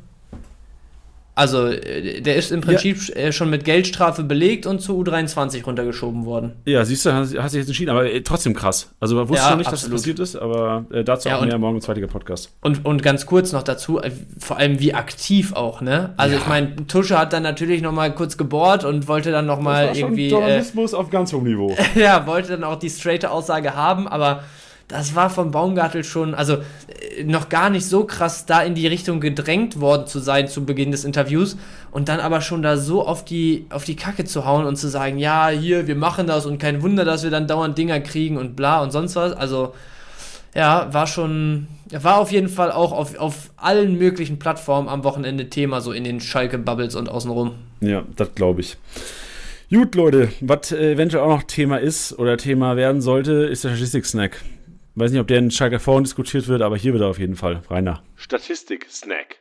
Also, 1.37 1.67
äh, 1.67 2.23
der 2.23 2.37
ist 2.37 2.51
im 2.51 2.63
Prinzip 2.63 3.11
ja. 3.11 3.17
Äh, 3.17 3.33
schon 3.33 3.51
mit 3.51 3.67
Geldstrafe 3.67 4.25
belegt 4.25 4.65
und 4.65 4.81
zu 4.81 4.99
U23 4.99 5.65
runtergeschoben 5.65 6.25
worden. 6.25 6.55
Ja, 6.65 6.83
siehst 6.83 7.05
du, 7.05 7.13
hast, 7.13 7.37
hast 7.37 7.53
dich 7.53 7.61
jetzt 7.61 7.69
entschieden, 7.69 7.91
aber 7.91 8.11
äh, 8.11 8.23
trotzdem 8.23 8.55
krass. 8.55 8.91
Also, 9.01 9.17
man 9.17 9.29
wusste 9.29 9.45
ja, 9.45 9.51
schon 9.51 9.59
nicht, 9.59 9.67
absolut. 9.69 9.93
dass 9.93 10.03
das 10.03 10.15
passiert 10.15 10.19
ist, 10.19 10.37
aber 10.37 10.87
äh, 10.91 11.05
dazu 11.05 11.29
ja, 11.29 11.37
auch 11.37 11.45
mehr 11.45 11.59
morgen 11.59 11.77
im 11.77 11.83
zweiten 11.83 12.09
Podcast. 12.09 12.53
Und, 12.63 12.87
und 12.87 13.03
ganz 13.03 13.27
kurz 13.27 13.53
noch 13.53 13.63
dazu, 13.63 14.01
vor 14.39 14.57
allem 14.57 14.81
wie 14.81 14.95
aktiv 14.95 15.53
auch, 15.53 15.83
ne? 15.83 16.15
Also, 16.17 16.37
ja. 16.37 16.41
ich 16.41 16.47
meine, 16.47 16.75
Tusche 16.87 17.19
hat 17.19 17.35
dann 17.35 17.43
natürlich 17.43 17.83
nochmal 17.83 18.15
kurz 18.15 18.39
gebohrt 18.39 18.85
und 18.85 19.07
wollte 19.07 19.31
dann 19.31 19.45
nochmal 19.45 19.95
irgendwie. 19.95 20.31
Journalismus 20.31 20.95
äh, 20.95 20.97
auf 20.97 21.11
ganz 21.11 21.35
hohem 21.35 21.45
Niveau. 21.45 21.77
ja, 21.95 22.27
wollte 22.27 22.53
dann 22.53 22.65
auch 22.65 22.77
die 22.77 22.89
straighte 22.89 23.31
Aussage 23.31 23.75
haben, 23.75 24.09
aber 24.09 24.43
das 24.89 25.15
war 25.15 25.31
von 25.31 25.51
Baumgartel 25.51 26.05
schon, 26.05 26.35
also 26.35 26.55
äh, 26.55 27.25
noch 27.25 27.49
gar 27.49 27.71
nicht 27.71 27.87
so 27.87 28.05
krass 28.05 28.47
da 28.47 28.63
in 28.63 28.75
die 28.75 28.87
Richtung 28.87 29.21
gedrängt 29.21 29.81
worden 29.81 30.07
zu 30.07 30.21
sein 30.21 30.49
zu 30.49 30.65
Beginn 30.65 30.93
des 30.93 31.05
Interviews 31.05 31.57
und 31.91 32.09
dann 32.09 32.21
aber 32.21 32.41
schon 32.41 32.63
da 32.63 32.77
so 32.77 33.07
auf 33.07 33.25
die, 33.25 33.67
auf 33.71 33.85
die 33.85 33.97
Kacke 33.97 34.25
zu 34.25 34.45
hauen 34.45 34.65
und 34.65 34.77
zu 34.77 34.89
sagen, 34.89 35.19
ja, 35.19 35.49
hier, 35.49 35.87
wir 35.87 35.97
machen 35.97 36.27
das 36.27 36.47
und 36.47 36.59
kein 36.59 36.83
Wunder, 36.83 37.05
dass 37.05 37.25
wir 37.25 37.31
dann 37.31 37.49
dauernd 37.49 37.77
Dinger 37.77 38.01
kriegen 38.01 38.37
und 38.37 38.55
bla 38.55 38.83
und 38.83 38.93
sonst 38.93 39.17
was. 39.17 39.33
Also, 39.33 39.75
ja, 40.55 40.89
war 40.93 41.07
schon, 41.07 41.67
war 41.91 42.19
auf 42.19 42.33
jeden 42.33 42.49
Fall 42.49 42.71
auch 42.71 42.93
auf, 42.93 43.19
auf 43.19 43.51
allen 43.57 43.99
möglichen 43.99 44.39
Plattformen 44.39 44.89
am 44.89 45.05
Wochenende 45.05 45.51
Thema, 45.51 45.81
so 45.81 45.93
in 45.93 46.05
den 46.05 46.21
Schalke-Bubbles 46.21 46.95
und 46.95 47.09
außenrum. 47.09 47.53
Ja, 47.81 48.05
das 48.17 48.35
glaube 48.35 48.61
ich. 48.61 48.79
Gut, 49.69 49.97
Leute, 49.97 50.29
was 50.41 50.71
äh, 50.71 50.93
eventuell 50.93 51.25
auch 51.25 51.29
noch 51.29 51.43
Thema 51.43 51.79
ist 51.79 52.17
oder 52.19 52.37
Thema 52.37 52.77
werden 52.77 53.03
sollte, 53.03 53.33
ist 53.33 53.65
der 53.65 53.71
Statistik-Snack. 53.71 54.41
Weiß 54.99 55.11
nicht, 55.11 55.21
ob 55.21 55.27
der 55.27 55.41
in 55.41 55.51
Schalke 55.51 55.79
Forum 55.79 56.05
diskutiert 56.05 56.49
wird, 56.49 56.63
aber 56.63 56.79
hier 56.79 56.95
wird 56.95 57.03
er 57.03 57.09
auf 57.09 57.19
jeden 57.19 57.37
Fall. 57.37 57.61
Rainer. 57.69 58.03
Statistik-Snack. 58.15 59.37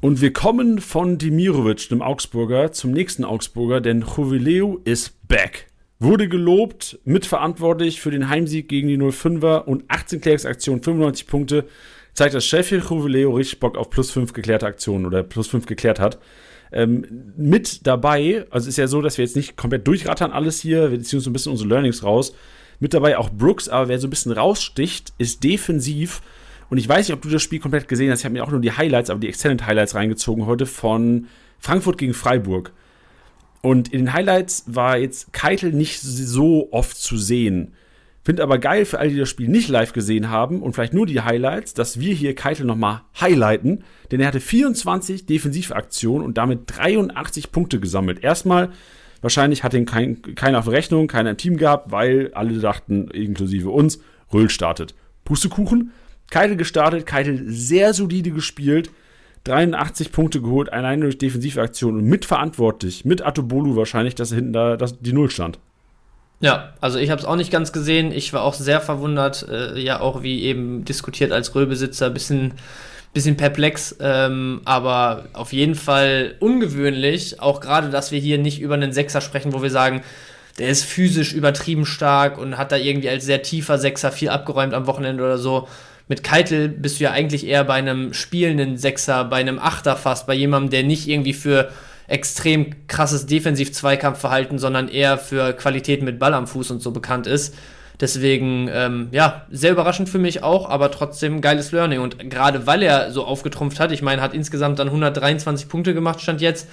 Und 0.00 0.20
wir 0.20 0.32
kommen 0.32 0.80
von 0.80 1.18
Dimirovic, 1.18 1.88
dem 1.88 2.02
Augsburger, 2.02 2.72
zum 2.72 2.90
nächsten 2.90 3.24
Augsburger, 3.24 3.80
denn 3.80 4.00
Juvileu 4.00 4.78
ist 4.84 5.28
back. 5.28 5.68
Wurde 6.00 6.28
gelobt, 6.28 6.98
mitverantwortlich 7.04 8.00
für 8.00 8.10
den 8.10 8.28
Heimsieg 8.28 8.68
gegen 8.68 8.88
die 8.88 8.98
05er 8.98 9.66
und 9.66 9.84
18 9.86 10.20
Klärungsaktionen, 10.20 10.82
95 10.82 11.28
Punkte. 11.28 11.68
Zeigt, 12.14 12.34
dass 12.34 12.44
Sheffield 12.44 12.90
Juvileu 12.90 13.36
richtig 13.36 13.60
Bock 13.60 13.78
auf 13.78 13.88
plus 13.88 14.10
5 14.10 14.32
geklärte 14.32 14.66
Aktionen 14.66 15.06
oder 15.06 15.22
plus 15.22 15.46
5 15.46 15.66
geklärt 15.66 16.00
hat. 16.00 16.18
Ähm, 16.72 17.32
mit 17.36 17.86
dabei, 17.86 18.46
also 18.50 18.68
ist 18.68 18.78
ja 18.78 18.86
so, 18.86 19.02
dass 19.02 19.18
wir 19.18 19.24
jetzt 19.24 19.36
nicht 19.36 19.56
komplett 19.56 19.86
durchrattern 19.86 20.30
alles 20.30 20.60
hier, 20.60 20.92
wir 20.92 21.02
ziehen 21.02 21.16
uns 21.16 21.24
so 21.24 21.30
ein 21.30 21.32
bisschen 21.32 21.52
unsere 21.52 21.68
Learnings 21.68 22.04
raus. 22.04 22.32
Mit 22.78 22.94
dabei 22.94 23.18
auch 23.18 23.30
Brooks, 23.30 23.68
aber 23.68 23.88
wer 23.88 23.98
so 23.98 24.06
ein 24.06 24.10
bisschen 24.10 24.32
raussticht, 24.32 25.12
ist 25.18 25.44
defensiv. 25.44 26.22
Und 26.70 26.78
ich 26.78 26.88
weiß 26.88 27.08
nicht, 27.08 27.14
ob 27.14 27.22
du 27.22 27.28
das 27.28 27.42
Spiel 27.42 27.58
komplett 27.58 27.88
gesehen 27.88 28.10
hast. 28.10 28.20
Ich 28.20 28.24
habe 28.24 28.32
mir 28.32 28.44
auch 28.44 28.50
nur 28.50 28.60
die 28.60 28.72
Highlights, 28.72 29.10
aber 29.10 29.20
die 29.20 29.28
Extended 29.28 29.66
Highlights 29.66 29.94
reingezogen 29.94 30.46
heute 30.46 30.66
von 30.66 31.26
Frankfurt 31.58 31.98
gegen 31.98 32.14
Freiburg. 32.14 32.72
Und 33.60 33.92
in 33.92 34.00
den 34.00 34.12
Highlights 34.12 34.64
war 34.66 34.96
jetzt 34.96 35.32
Keitel 35.32 35.72
nicht 35.72 36.00
so 36.00 36.68
oft 36.70 36.96
zu 36.96 37.18
sehen. 37.18 37.74
Finde 38.22 38.42
aber 38.42 38.58
geil 38.58 38.84
für 38.84 38.98
alle, 38.98 39.10
die 39.10 39.18
das 39.18 39.30
Spiel 39.30 39.48
nicht 39.48 39.68
live 39.68 39.94
gesehen 39.94 40.28
haben 40.28 40.62
und 40.62 40.74
vielleicht 40.74 40.92
nur 40.92 41.06
die 41.06 41.22
Highlights, 41.22 41.72
dass 41.72 42.00
wir 42.00 42.14
hier 42.14 42.34
Keitel 42.34 42.66
nochmal 42.66 43.02
highlighten, 43.18 43.84
denn 44.10 44.20
er 44.20 44.26
hatte 44.26 44.40
24 44.40 45.24
Defensivaktionen 45.24 46.24
und 46.26 46.36
damit 46.36 46.64
83 46.66 47.50
Punkte 47.50 47.80
gesammelt. 47.80 48.22
Erstmal, 48.22 48.70
wahrscheinlich 49.22 49.64
hat 49.64 49.72
ihn 49.72 49.86
kein, 49.86 50.20
keiner 50.34 50.58
auf 50.58 50.68
Rechnung, 50.68 51.06
keiner 51.06 51.30
im 51.30 51.38
Team 51.38 51.56
gehabt, 51.56 51.92
weil 51.92 52.30
alle 52.34 52.58
dachten, 52.58 53.08
inklusive 53.08 53.70
uns, 53.70 54.00
Röhl 54.32 54.50
startet. 54.50 54.94
Pustekuchen, 55.24 55.92
Keitel 56.30 56.56
gestartet, 56.56 57.06
Keitel 57.06 57.44
sehr 57.46 57.94
solide 57.94 58.32
gespielt, 58.32 58.90
83 59.44 60.12
Punkte 60.12 60.42
geholt, 60.42 60.70
allein 60.70 61.00
durch 61.00 61.16
Defensivaktionen 61.16 62.02
und 62.02 62.08
mitverantwortlich, 62.08 63.06
mit 63.06 63.22
Atobolu 63.24 63.76
wahrscheinlich, 63.76 64.14
dass 64.14 64.32
er 64.32 64.36
hinten 64.36 64.52
da 64.52 64.76
dass 64.76 65.00
die 65.00 65.14
Null 65.14 65.30
stand. 65.30 65.58
Ja, 66.40 66.72
also 66.80 66.98
ich 66.98 67.10
habe 67.10 67.20
es 67.20 67.26
auch 67.26 67.36
nicht 67.36 67.52
ganz 67.52 67.70
gesehen. 67.70 68.12
Ich 68.12 68.32
war 68.32 68.42
auch 68.42 68.54
sehr 68.54 68.80
verwundert, 68.80 69.46
äh, 69.48 69.78
ja 69.78 70.00
auch 70.00 70.22
wie 70.22 70.42
eben 70.42 70.86
diskutiert 70.86 71.32
als 71.32 71.54
Röhlbesitzer, 71.54 72.08
bisschen, 72.08 72.54
bisschen 73.12 73.36
perplex, 73.36 73.96
ähm, 74.00 74.62
aber 74.64 75.26
auf 75.34 75.52
jeden 75.52 75.74
Fall 75.74 76.36
ungewöhnlich. 76.40 77.40
Auch 77.40 77.60
gerade, 77.60 77.90
dass 77.90 78.10
wir 78.10 78.18
hier 78.18 78.38
nicht 78.38 78.60
über 78.60 78.74
einen 78.74 78.92
Sechser 78.94 79.20
sprechen, 79.20 79.52
wo 79.52 79.62
wir 79.62 79.70
sagen, 79.70 80.02
der 80.58 80.68
ist 80.68 80.84
physisch 80.84 81.34
übertrieben 81.34 81.84
stark 81.84 82.38
und 82.38 82.56
hat 82.56 82.72
da 82.72 82.76
irgendwie 82.76 83.10
als 83.10 83.26
sehr 83.26 83.42
tiefer 83.42 83.78
Sechser 83.78 84.10
viel 84.10 84.30
abgeräumt 84.30 84.72
am 84.72 84.86
Wochenende 84.86 85.22
oder 85.22 85.38
so. 85.38 85.68
Mit 86.08 86.24
Keitel 86.24 86.68
bist 86.68 86.98
du 86.98 87.04
ja 87.04 87.12
eigentlich 87.12 87.46
eher 87.46 87.64
bei 87.64 87.74
einem 87.74 88.14
spielenden 88.14 88.78
Sechser, 88.78 89.24
bei 89.24 89.36
einem 89.36 89.58
Achter 89.58 89.96
fast, 89.96 90.26
bei 90.26 90.34
jemandem, 90.34 90.70
der 90.70 90.82
nicht 90.84 91.06
irgendwie 91.06 91.34
für 91.34 91.70
extrem 92.10 92.86
krasses 92.88 93.26
Defensiv-Zweikampfverhalten, 93.26 94.58
sondern 94.58 94.88
eher 94.88 95.16
für 95.16 95.52
Qualität 95.52 96.02
mit 96.02 96.18
Ball 96.18 96.34
am 96.34 96.46
Fuß 96.46 96.70
und 96.72 96.82
so 96.82 96.90
bekannt 96.90 97.26
ist. 97.26 97.54
Deswegen, 98.00 98.68
ähm, 98.72 99.08
ja, 99.12 99.46
sehr 99.50 99.72
überraschend 99.72 100.08
für 100.08 100.18
mich 100.18 100.42
auch, 100.42 100.68
aber 100.68 100.90
trotzdem 100.90 101.40
geiles 101.40 101.70
Learning. 101.70 102.00
Und 102.00 102.30
gerade 102.30 102.66
weil 102.66 102.82
er 102.82 103.12
so 103.12 103.24
aufgetrumpft 103.24 103.78
hat, 103.78 103.92
ich 103.92 104.02
meine, 104.02 104.22
hat 104.22 104.34
insgesamt 104.34 104.78
dann 104.78 104.88
123 104.88 105.68
Punkte 105.68 105.94
gemacht, 105.94 106.20
stand 106.20 106.40
jetzt, 106.40 106.68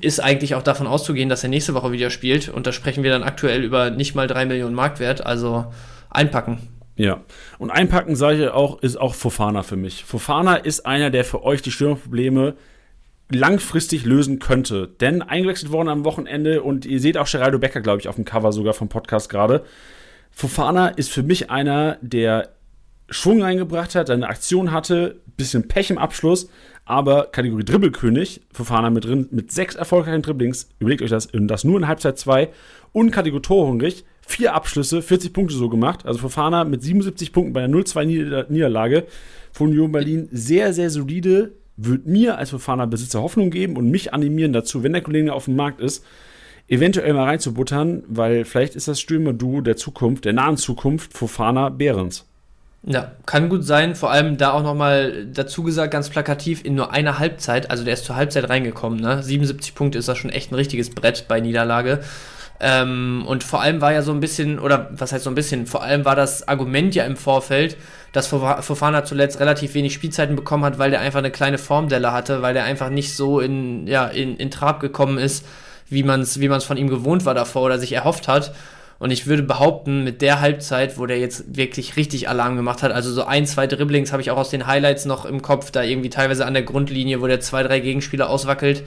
ist 0.00 0.20
eigentlich 0.20 0.54
auch 0.54 0.62
davon 0.62 0.86
auszugehen, 0.86 1.28
dass 1.28 1.42
er 1.42 1.48
nächste 1.48 1.74
Woche 1.74 1.90
wieder 1.90 2.10
spielt. 2.10 2.48
Und 2.48 2.66
da 2.66 2.72
sprechen 2.72 3.02
wir 3.02 3.10
dann 3.10 3.22
aktuell 3.24 3.64
über 3.64 3.90
nicht 3.90 4.14
mal 4.14 4.26
3 4.26 4.46
Millionen 4.46 4.74
Marktwert. 4.74 5.24
Also 5.26 5.66
einpacken. 6.10 6.68
Ja, 6.96 7.22
und 7.58 7.70
einpacken, 7.70 8.14
sage 8.14 8.44
ich 8.44 8.50
auch, 8.50 8.80
ist 8.80 8.96
auch 8.96 9.14
Fofana 9.14 9.62
für 9.62 9.76
mich. 9.76 10.04
Fofana 10.04 10.56
ist 10.56 10.86
einer, 10.86 11.10
der 11.10 11.24
für 11.24 11.42
euch 11.42 11.62
die 11.62 11.70
Stürmerprobleme 11.70 12.54
langfristig 13.30 14.04
lösen 14.04 14.38
könnte. 14.38 14.88
Denn 15.00 15.22
eingewechselt 15.22 15.72
worden 15.72 15.88
am 15.88 16.04
Wochenende 16.04 16.62
und 16.62 16.86
ihr 16.86 17.00
seht 17.00 17.18
auch 17.18 17.30
Geraldo 17.30 17.58
Becker, 17.58 17.80
glaube 17.80 18.00
ich, 18.00 18.08
auf 18.08 18.16
dem 18.16 18.24
Cover 18.24 18.52
sogar 18.52 18.74
vom 18.74 18.88
Podcast 18.88 19.28
gerade. 19.28 19.64
Fofana 20.30 20.88
ist 20.88 21.10
für 21.10 21.22
mich 21.22 21.50
einer, 21.50 21.98
der 22.02 22.50
Schwung 23.08 23.42
reingebracht 23.42 23.94
hat, 23.94 24.10
eine 24.10 24.28
Aktion 24.28 24.72
hatte, 24.72 25.20
bisschen 25.36 25.68
Pech 25.68 25.90
im 25.90 25.98
Abschluss, 25.98 26.48
aber 26.84 27.26
Kategorie 27.26 27.64
Dribbelkönig, 27.64 28.42
Fofana 28.52 28.90
mit 28.90 29.04
drin, 29.04 29.28
mit 29.30 29.52
sechs 29.52 29.74
erfolgreichen 29.74 30.22
Dribblings, 30.22 30.68
überlegt 30.78 31.02
euch 31.02 31.10
das, 31.10 31.28
das 31.32 31.64
nur 31.64 31.78
in 31.78 31.88
Halbzeit 31.88 32.18
2 32.18 32.48
und 32.92 33.10
Kategorie 33.10 33.42
Torhungrig, 33.42 34.04
vier 34.26 34.54
Abschlüsse, 34.54 35.02
40 35.02 35.32
Punkte 35.32 35.54
so 35.54 35.68
gemacht. 35.68 36.04
Also 36.04 36.18
Fofana 36.18 36.64
mit 36.64 36.82
77 36.82 37.32
Punkten 37.32 37.52
bei 37.52 37.64
einer 37.64 37.76
0-2 37.76 38.46
Niederlage 38.50 39.06
von 39.52 39.68
Union 39.68 39.92
Berlin 39.92 40.28
sehr, 40.32 40.72
sehr 40.72 40.90
solide 40.90 41.52
wird 41.76 42.06
mir 42.06 42.38
als 42.38 42.50
Fofana-Besitzer 42.50 43.22
Hoffnung 43.22 43.50
geben 43.50 43.76
und 43.76 43.90
mich 43.90 44.14
animieren 44.14 44.52
dazu, 44.52 44.82
wenn 44.82 44.92
der 44.92 45.02
Kollege 45.02 45.32
auf 45.32 45.44
dem 45.44 45.56
Markt 45.56 45.80
ist, 45.80 46.04
eventuell 46.68 47.12
mal 47.12 47.24
reinzubuttern, 47.24 48.02
weil 48.08 48.44
vielleicht 48.44 48.74
ist 48.74 48.88
das 48.88 49.00
Stürmer-Duo 49.00 49.60
der 49.60 49.76
Zukunft, 49.76 50.24
der 50.24 50.32
nahen 50.32 50.56
Zukunft, 50.56 51.12
Fofana 51.12 51.68
Behrens. 51.68 52.24
Ja, 52.88 53.12
kann 53.26 53.48
gut 53.48 53.64
sein. 53.64 53.96
Vor 53.96 54.12
allem 54.12 54.36
da 54.36 54.52
auch 54.52 54.62
nochmal 54.62 55.26
dazu 55.26 55.64
gesagt, 55.64 55.92
ganz 55.92 56.08
plakativ, 56.08 56.64
in 56.64 56.76
nur 56.76 56.92
einer 56.92 57.18
Halbzeit, 57.18 57.70
also 57.70 57.84
der 57.84 57.94
ist 57.94 58.04
zur 58.04 58.14
Halbzeit 58.14 58.48
reingekommen, 58.48 59.00
ne? 59.00 59.22
77 59.22 59.74
Punkte 59.74 59.98
ist 59.98 60.06
das 60.08 60.18
schon 60.18 60.30
echt 60.30 60.52
ein 60.52 60.54
richtiges 60.54 60.90
Brett 60.90 61.26
bei 61.26 61.40
Niederlage. 61.40 62.00
Ähm, 62.58 63.24
und 63.26 63.44
vor 63.44 63.60
allem 63.60 63.80
war 63.80 63.92
ja 63.92 64.02
so 64.02 64.12
ein 64.12 64.20
bisschen, 64.20 64.58
oder 64.58 64.88
was 64.92 65.12
heißt 65.12 65.24
so 65.24 65.30
ein 65.30 65.34
bisschen, 65.34 65.66
vor 65.66 65.82
allem 65.82 66.04
war 66.04 66.16
das 66.16 66.48
Argument 66.48 66.94
ja 66.94 67.04
im 67.04 67.16
Vorfeld, 67.16 67.76
dass 68.12 68.28
Fofana 68.28 69.04
zuletzt 69.04 69.40
relativ 69.40 69.74
wenig 69.74 69.92
Spielzeiten 69.92 70.36
bekommen 70.36 70.64
hat, 70.64 70.78
weil 70.78 70.90
der 70.90 71.00
einfach 71.00 71.18
eine 71.18 71.30
kleine 71.30 71.58
Formdelle 71.58 72.12
hatte, 72.12 72.40
weil 72.40 72.54
der 72.54 72.64
einfach 72.64 72.88
nicht 72.88 73.14
so 73.14 73.40
in, 73.40 73.86
ja, 73.86 74.06
in, 74.06 74.36
in 74.36 74.50
Trab 74.50 74.80
gekommen 74.80 75.18
ist, 75.18 75.44
wie 75.88 76.02
man 76.02 76.22
es 76.22 76.40
wie 76.40 76.48
man's 76.48 76.64
von 76.64 76.78
ihm 76.78 76.88
gewohnt 76.88 77.24
war 77.26 77.34
davor 77.34 77.62
oder 77.62 77.78
sich 77.78 77.92
erhofft 77.92 78.26
hat. 78.26 78.54
Und 78.98 79.10
ich 79.10 79.26
würde 79.26 79.42
behaupten, 79.42 80.04
mit 80.04 80.22
der 80.22 80.40
Halbzeit, 80.40 80.98
wo 80.98 81.04
der 81.04 81.18
jetzt 81.18 81.54
wirklich 81.54 81.96
richtig 81.96 82.30
Alarm 82.30 82.56
gemacht 82.56 82.82
hat, 82.82 82.92
also 82.92 83.12
so 83.12 83.24
ein, 83.24 83.44
zwei 83.44 83.66
Dribblings 83.66 84.10
habe 84.10 84.22
ich 84.22 84.30
auch 84.30 84.38
aus 84.38 84.48
den 84.48 84.66
Highlights 84.66 85.04
noch 85.04 85.26
im 85.26 85.42
Kopf, 85.42 85.70
da 85.70 85.82
irgendwie 85.82 86.08
teilweise 86.08 86.46
an 86.46 86.54
der 86.54 86.62
Grundlinie, 86.62 87.20
wo 87.20 87.26
der 87.26 87.40
zwei, 87.40 87.62
drei 87.62 87.80
Gegenspieler 87.80 88.30
auswackelt 88.30 88.84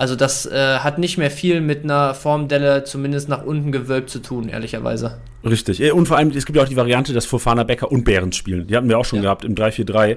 also 0.00 0.16
das 0.16 0.46
äh, 0.46 0.78
hat 0.78 0.98
nicht 0.98 1.18
mehr 1.18 1.30
viel 1.30 1.60
mit 1.60 1.84
einer 1.84 2.14
Formdelle 2.14 2.84
zumindest 2.84 3.28
nach 3.28 3.44
unten 3.44 3.70
gewölbt 3.70 4.08
zu 4.08 4.20
tun, 4.20 4.48
ehrlicherweise. 4.48 5.18
Richtig. 5.44 5.92
Und 5.92 6.08
vor 6.08 6.16
allem, 6.16 6.30
es 6.30 6.46
gibt 6.46 6.56
ja 6.56 6.62
auch 6.62 6.68
die 6.68 6.76
Variante, 6.76 7.12
dass 7.12 7.26
Fofana 7.26 7.64
Becker 7.64 7.92
und 7.92 8.04
Behrens 8.04 8.34
spielen. 8.34 8.66
Die 8.66 8.74
hatten 8.74 8.88
wir 8.88 8.96
auch 8.96 9.04
schon 9.04 9.18
ja. 9.18 9.24
gehabt 9.24 9.44
im 9.44 9.54
3-4-3. 9.54 10.16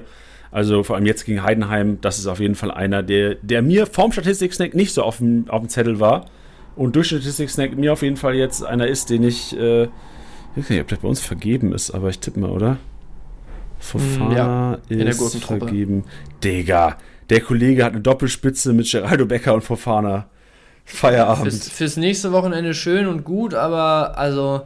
Also 0.50 0.84
vor 0.84 0.96
allem 0.96 1.04
jetzt 1.04 1.26
gegen 1.26 1.42
Heidenheim, 1.42 1.98
das 2.00 2.18
ist 2.18 2.28
auf 2.28 2.40
jeden 2.40 2.54
Fall 2.54 2.70
einer, 2.70 3.02
der, 3.02 3.34
der 3.34 3.60
mir 3.60 3.84
vorm 3.84 4.10
Statistik-Snack 4.10 4.72
nicht 4.72 4.94
so 4.94 5.02
auf 5.02 5.18
dem, 5.18 5.50
auf 5.50 5.60
dem 5.60 5.68
Zettel 5.68 6.00
war. 6.00 6.30
Und 6.76 6.96
durch 6.96 7.08
Statistik-Snack 7.08 7.76
mir 7.76 7.92
auf 7.92 8.00
jeden 8.00 8.16
Fall 8.16 8.36
jetzt 8.36 8.64
einer 8.64 8.86
ist, 8.86 9.10
den 9.10 9.22
ich, 9.22 9.54
äh, 9.54 9.82
ich 9.82 9.90
weiß 10.56 10.70
nicht, 10.70 10.80
ob 10.80 10.88
das 10.88 11.00
bei 11.00 11.08
uns 11.08 11.20
vergeben 11.20 11.74
ist, 11.74 11.90
aber 11.90 12.08
ich 12.08 12.20
tippe 12.20 12.40
mal, 12.40 12.48
oder? 12.48 12.78
Fofana 13.80 14.78
mm, 14.88 14.98
ja, 14.98 15.04
ist 15.08 15.44
vergeben. 15.44 16.04
Digga, 16.42 16.96
der 17.30 17.40
Kollege 17.40 17.84
hat 17.84 17.92
eine 17.92 18.00
Doppelspitze 18.00 18.72
mit 18.72 18.90
Geraldo 18.90 19.26
Becker 19.26 19.54
und 19.54 19.62
Fofana. 19.62 20.28
Feierabend. 20.84 21.52
Fürs, 21.52 21.68
fürs, 21.70 21.96
nächste 21.96 22.32
Wochenende 22.32 22.74
schön 22.74 23.06
und 23.06 23.24
gut, 23.24 23.54
aber 23.54 24.18
also 24.18 24.62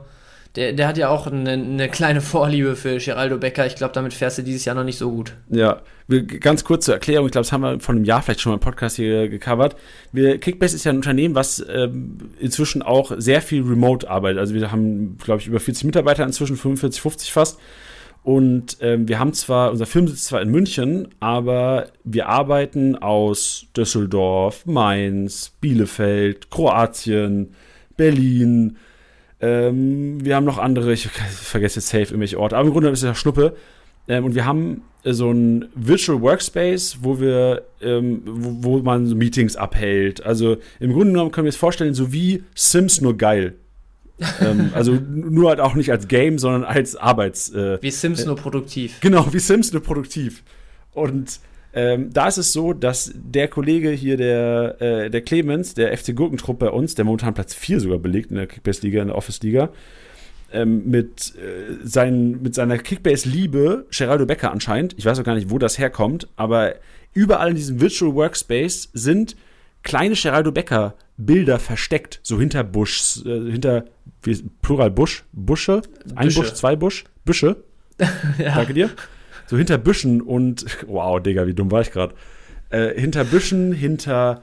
der, 0.56 0.72
der 0.72 0.88
hat 0.88 0.98
ja 0.98 1.08
auch 1.08 1.28
eine, 1.28 1.52
eine 1.52 1.88
kleine 1.88 2.20
Vorliebe 2.20 2.74
für 2.74 2.98
Geraldo 2.98 3.38
Becker. 3.38 3.66
Ich 3.66 3.76
glaube, 3.76 3.94
damit 3.94 4.12
fährst 4.12 4.38
du 4.38 4.42
dieses 4.42 4.64
Jahr 4.64 4.74
noch 4.74 4.82
nicht 4.82 4.98
so 4.98 5.10
gut. 5.10 5.34
Ja, 5.50 5.82
ganz 6.40 6.64
kurz 6.64 6.86
zur 6.86 6.94
Erklärung. 6.94 7.26
Ich 7.26 7.32
glaube, 7.32 7.44
das 7.44 7.52
haben 7.52 7.60
wir 7.60 7.78
vor 7.80 7.94
einem 7.94 8.04
Jahr 8.04 8.22
vielleicht 8.22 8.40
schon 8.40 8.50
mal 8.50 8.56
im 8.56 8.60
Podcast 8.60 8.96
hier 8.96 9.28
gecovert. 9.28 9.76
Wir, 10.10 10.38
Kickbase 10.38 10.74
ist 10.74 10.84
ja 10.84 10.92
ein 10.92 10.96
Unternehmen, 10.96 11.36
was 11.36 11.64
ähm, 11.70 12.18
inzwischen 12.40 12.82
auch 12.82 13.12
sehr 13.18 13.42
viel 13.42 13.62
remote 13.62 14.10
arbeitet. 14.10 14.40
Also 14.40 14.54
wir 14.54 14.72
haben, 14.72 15.18
glaube 15.22 15.40
ich, 15.40 15.46
über 15.46 15.60
40 15.60 15.84
Mitarbeiter 15.84 16.24
inzwischen, 16.24 16.56
45, 16.56 17.00
50 17.00 17.32
fast. 17.32 17.60
Und 18.22 18.76
ähm, 18.80 19.08
wir 19.08 19.18
haben 19.18 19.32
zwar, 19.32 19.70
unser 19.70 19.86
Film 19.86 20.06
sitzt 20.06 20.26
zwar 20.26 20.42
in 20.42 20.50
München, 20.50 21.08
aber 21.20 21.88
wir 22.04 22.28
arbeiten 22.28 22.96
aus 22.96 23.66
Düsseldorf, 23.76 24.66
Mainz, 24.66 25.52
Bielefeld, 25.60 26.50
Kroatien, 26.50 27.54
Berlin. 27.96 28.76
Ähm, 29.40 30.22
wir 30.22 30.36
haben 30.36 30.44
noch 30.44 30.58
andere, 30.58 30.92
ich 30.92 31.08
vergesse 31.08 31.78
jetzt 31.78 31.88
safe 31.88 32.04
irgendwelche 32.04 32.38
Orte, 32.38 32.56
aber 32.56 32.66
im 32.66 32.72
Grunde 32.72 32.90
ist 32.90 32.98
es 32.98 33.04
ja 33.04 33.14
Schnuppe. 33.14 33.54
Ähm, 34.08 34.24
und 34.24 34.34
wir 34.34 34.44
haben 34.44 34.82
äh, 35.04 35.12
so 35.12 35.30
ein 35.30 35.68
Virtual 35.74 36.20
Workspace, 36.20 36.98
wo 37.02 37.20
wir, 37.20 37.62
ähm, 37.80 38.22
wo, 38.24 38.78
wo, 38.78 38.82
man 38.82 39.06
so 39.06 39.14
Meetings 39.14 39.56
abhält. 39.56 40.24
Also 40.24 40.56
im 40.80 40.92
Grunde 40.92 41.12
genommen 41.12 41.30
können 41.30 41.44
wir 41.46 41.50
es 41.50 41.56
vorstellen, 41.56 41.94
so 41.94 42.12
wie 42.12 42.42
Sims 42.54 43.00
nur 43.00 43.16
geil 43.16 43.54
ähm, 44.40 44.70
also 44.74 44.92
nur 44.94 45.50
halt 45.50 45.60
auch 45.60 45.74
nicht 45.74 45.90
als 45.90 46.08
Game, 46.08 46.38
sondern 46.38 46.64
als 46.64 46.96
Arbeits. 46.96 47.50
Äh, 47.50 47.78
wie 47.80 47.90
Sims 47.90 48.22
äh, 48.22 48.26
nur 48.26 48.36
produktiv. 48.36 49.00
Genau, 49.00 49.32
wie 49.32 49.38
Sims 49.38 49.72
nur 49.72 49.82
produktiv. 49.82 50.42
Und 50.92 51.40
ähm, 51.74 52.12
da 52.12 52.28
ist 52.28 52.38
es 52.38 52.52
so, 52.52 52.72
dass 52.72 53.12
der 53.14 53.48
Kollege 53.48 53.90
hier, 53.90 54.16
der, 54.16 54.80
äh, 54.80 55.10
der 55.10 55.20
Clemens, 55.20 55.74
der 55.74 55.96
FC 55.96 56.16
Gurkentrupp 56.16 56.58
bei 56.58 56.70
uns, 56.70 56.94
der 56.94 57.04
momentan 57.04 57.34
Platz 57.34 57.54
4 57.54 57.80
sogar 57.80 57.98
belegt 57.98 58.30
in 58.30 58.36
der 58.36 58.46
Kickbase-Liga, 58.46 59.02
in 59.02 59.08
der 59.08 59.16
Office-Liga, 59.16 59.70
ähm, 60.52 60.88
mit, 60.88 61.34
äh, 61.36 61.76
sein, 61.84 62.40
mit 62.42 62.54
seiner 62.54 62.78
Kickbase-Liebe, 62.78 63.86
Geraldo 63.90 64.24
Becker 64.24 64.50
anscheinend, 64.50 64.94
ich 64.96 65.04
weiß 65.04 65.20
auch 65.20 65.24
gar 65.24 65.34
nicht, 65.34 65.50
wo 65.50 65.58
das 65.58 65.78
herkommt, 65.78 66.26
aber 66.36 66.74
überall 67.12 67.50
in 67.50 67.56
diesem 67.56 67.80
Virtual 67.80 68.14
Workspace 68.14 68.88
sind 68.94 69.36
kleine 69.82 70.14
Geraldo 70.14 70.52
Becker 70.52 70.94
Bilder 71.18 71.58
versteckt, 71.58 72.20
so 72.22 72.40
hinter 72.40 72.64
Busch, 72.64 73.18
äh, 73.26 73.50
hinter 73.50 73.84
wie, 74.22 74.42
Plural 74.62 74.90
Busch, 74.90 75.24
Busche, 75.32 75.82
ein 76.14 76.32
Busch, 76.32 76.52
zwei 76.54 76.76
Busch, 76.76 77.04
Büsche. 77.24 77.56
ja. 78.38 78.54
Danke 78.54 78.74
dir. 78.74 78.90
So 79.46 79.56
hinter 79.56 79.78
Büschen 79.78 80.20
und 80.20 80.64
wow, 80.86 81.20
Digga, 81.20 81.46
wie 81.46 81.54
dumm 81.54 81.70
war 81.70 81.80
ich 81.80 81.90
gerade. 81.90 82.14
Äh, 82.70 83.00
hinter 83.00 83.24
Büschen, 83.24 83.72
hinter 83.72 84.42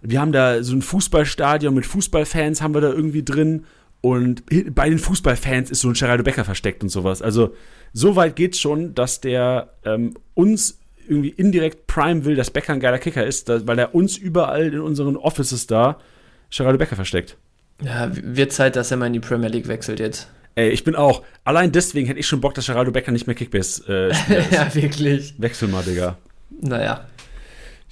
Wir 0.00 0.20
haben 0.20 0.32
da 0.32 0.62
so 0.62 0.74
ein 0.74 0.82
Fußballstadion 0.82 1.74
mit 1.74 1.86
Fußballfans 1.86 2.62
haben 2.62 2.74
wir 2.74 2.80
da 2.80 2.90
irgendwie 2.90 3.22
drin. 3.22 3.64
Und 4.00 4.42
bei 4.74 4.90
den 4.90 4.98
Fußballfans 4.98 5.70
ist 5.70 5.80
so 5.80 5.88
ein 5.88 5.94
Geraldo 5.94 6.24
Becker 6.24 6.44
versteckt 6.44 6.82
und 6.82 6.90
sowas. 6.90 7.22
Also 7.22 7.54
so 7.94 8.16
weit 8.16 8.36
geht's 8.36 8.60
schon, 8.60 8.94
dass 8.94 9.22
der 9.22 9.70
ähm, 9.84 10.14
uns 10.34 10.78
irgendwie 11.08 11.30
indirekt 11.30 11.86
Prime 11.86 12.24
will, 12.24 12.34
dass 12.34 12.50
Becker 12.50 12.74
ein 12.74 12.80
geiler 12.80 12.98
Kicker 12.98 13.24
ist, 13.24 13.48
weil 13.66 13.78
er 13.78 13.94
uns 13.94 14.18
überall 14.18 14.74
in 14.74 14.80
unseren 14.80 15.16
Offices 15.16 15.66
da 15.66 15.98
Geraldo 16.50 16.78
Becker 16.78 16.96
versteckt. 16.96 17.36
Ja, 17.82 18.10
wird 18.12 18.52
Zeit, 18.52 18.76
dass 18.76 18.90
er 18.90 18.96
mal 18.96 19.06
in 19.06 19.12
die 19.14 19.20
Premier 19.20 19.48
League 19.48 19.68
wechselt 19.68 20.00
jetzt. 20.00 20.28
Ey, 20.54 20.70
ich 20.70 20.84
bin 20.84 20.94
auch. 20.94 21.22
Allein 21.42 21.72
deswegen 21.72 22.06
hätte 22.06 22.20
ich 22.20 22.26
schon 22.26 22.40
Bock, 22.40 22.54
dass 22.54 22.66
Geraldo 22.66 22.92
Becker 22.92 23.10
nicht 23.10 23.26
mehr 23.26 23.34
Kickbase 23.34 23.82
äh, 23.88 24.54
Ja, 24.54 24.72
wirklich. 24.74 25.34
Wechsel 25.38 25.68
mal, 25.68 25.82
Digga. 25.82 26.16
Naja. 26.60 27.06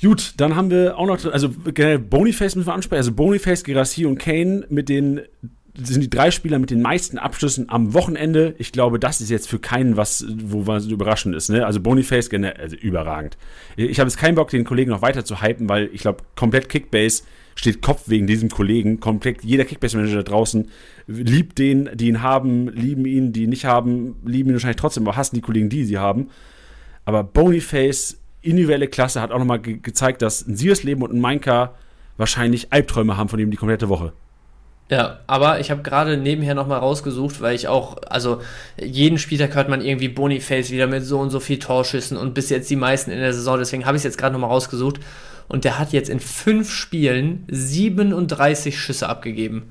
Gut, 0.01 0.35
dann 0.37 0.57
haben 0.57 0.71
wir 0.71 0.97
auch 0.97 1.07
noch, 1.07 1.25
also 1.33 1.51
generell 1.51 1.99
Boniface 1.99 2.57
müssen 2.57 2.69
wir 2.69 2.75
ansprechen. 2.75 2.99
Also 2.99 3.13
Boniface, 3.13 3.65
Gerassi 3.65 4.07
und 4.07 4.19
Kane 4.19 4.65
mit 4.69 4.89
den 4.89 5.23
sind 5.75 6.03
die 6.03 6.11
drei 6.11 6.31
Spieler 6.31 6.59
mit 6.59 6.71
den 6.71 6.83
meisten 6.83 7.19
Abschlüssen 7.19 7.71
am 7.71 7.95
Wochenende. 7.95 8.55
Ich 8.59 8.73
glaube, 8.73 8.99
das 8.99 9.21
ist 9.21 9.31
jetzt 9.31 9.49
für 9.49 9.59
keinen 9.59 9.97
was, 9.97 10.27
wo 10.29 10.67
was 10.67 10.87
überraschend 10.87 11.35
ist. 11.35 11.49
Ne? 11.49 11.65
Also 11.65 11.81
Boniface, 11.81 12.29
also 12.31 12.77
überragend. 12.77 13.39
Ich 13.77 13.99
habe 13.99 14.09
jetzt 14.09 14.19
keinen 14.19 14.35
Bock, 14.35 14.51
den 14.51 14.65
Kollegen 14.65 14.91
noch 14.91 15.03
weiter 15.03 15.25
zu 15.25 15.41
hypen, 15.41 15.69
weil 15.69 15.89
ich 15.93 16.03
glaube, 16.03 16.25
komplett 16.37 16.69
Kickbase 16.69 17.23
steht 17.55 17.83
Kopf 17.83 18.03
wegen 18.07 18.27
diesem 18.27 18.49
Kollegen. 18.49 19.01
Komplett 19.01 19.45
jeder 19.45 19.65
Kickbase-Manager 19.65 20.17
da 20.17 20.23
draußen 20.23 20.69
liebt 21.07 21.59
den, 21.59 21.91
die 21.95 22.09
ihn 22.09 22.23
haben, 22.23 22.69
lieben 22.69 23.07
ihn, 23.07 23.33
die 23.33 23.45
ihn 23.45 23.51
nicht 23.51 23.65
haben, 23.65 24.17
lieben 24.25 24.51
ihn 24.51 24.55
wahrscheinlich 24.55 24.77
trotzdem, 24.77 25.07
aber 25.07 25.17
hassen 25.17 25.37
die 25.37 25.43
Kollegen, 25.43 25.69
die 25.69 25.85
sie 25.85 25.99
haben. 25.99 26.31
Aber 27.05 27.25
Boniface, 27.25 28.19
individuelle 28.41 28.89
Klasse, 28.89 29.21
hat 29.21 29.33
auch 29.33 29.39
nochmal 29.39 29.61
ge 29.61 29.79
gezeigt, 29.83 30.23
dass 30.23 30.47
ein 30.47 30.57
Siersleben 30.57 31.03
und 31.03 31.13
ein 31.13 31.21
Mainka 31.21 31.75
wahrscheinlich 32.17 32.73
Albträume 32.73 33.17
haben 33.17 33.29
von 33.29 33.39
ihm 33.39 33.51
die 33.51 33.57
komplette 33.57 33.89
Woche. 33.89 34.13
Ja, 34.91 35.21
aber 35.27 35.59
ich 35.61 35.71
habe 35.71 35.83
gerade 35.83 36.19
nebenher 36.19 36.55
nochmal 36.55 36.81
rausgesucht, 36.81 37.41
weil 37.41 37.55
ich 37.55 37.67
auch, 37.67 37.97
also 38.11 38.43
jeden 38.79 39.17
Spieltag 39.17 39.55
hört 39.55 39.71
man 39.71 39.81
irgendwie 39.81 40.09
Boniface 40.09 40.71
wieder 40.71 40.87
mit 40.87 41.03
so 41.05 41.19
und 41.19 41.31
so 41.31 41.41
viel 41.41 41.59
Torschüssen 41.59 42.19
und 42.19 42.35
bis 42.35 42.51
jetzt 42.51 42.69
die 42.69 42.77
meisten 42.77 43.11
in 43.11 43.19
der 43.19 43.33
Saison, 43.33 43.59
deswegen 43.59 43.87
habe 43.87 43.97
ich 43.97 44.01
es 44.01 44.05
jetzt 44.05 44.19
gerade 44.19 44.35
nochmal 44.35 44.51
rausgesucht. 44.51 45.01
Und 45.53 45.65
der 45.65 45.79
hat 45.79 45.93
jetzt 45.93 46.09
in 46.09 46.19
fünf 46.19 46.73
Spielen 46.73 47.45
37 47.51 48.81
Schüsse 48.81 49.07
abgegeben. 49.07 49.71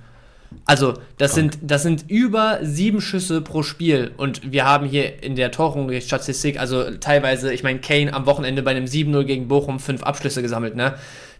Also, 0.65 0.94
das 1.17 1.34
sind, 1.34 1.58
das 1.63 1.82
sind 1.82 2.06
über 2.08 2.60
sieben 2.62 3.02
Schüsse 3.02 3.41
pro 3.41 3.63
Spiel. 3.63 4.12
Und 4.15 4.52
wir 4.52 4.63
haben 4.63 4.86
hier 4.86 5.24
in 5.24 5.36
der 5.36 5.50
Torung-Statistik, 5.50 6.60
also 6.60 6.91
teilweise, 6.91 7.52
ich 7.52 7.63
meine, 7.63 7.80
Kane 7.80 8.13
am 8.13 8.28
Wochenende 8.28 8.62
bei 8.62 8.72
einem 8.72 8.86
7-0 8.86 9.24
gegen 9.24 9.48
Bochum 9.48 9.80
fünf 9.80 10.04
Abschlüsse 10.04 10.44
gesammelt, 10.44 10.76
ne? 10.76 10.94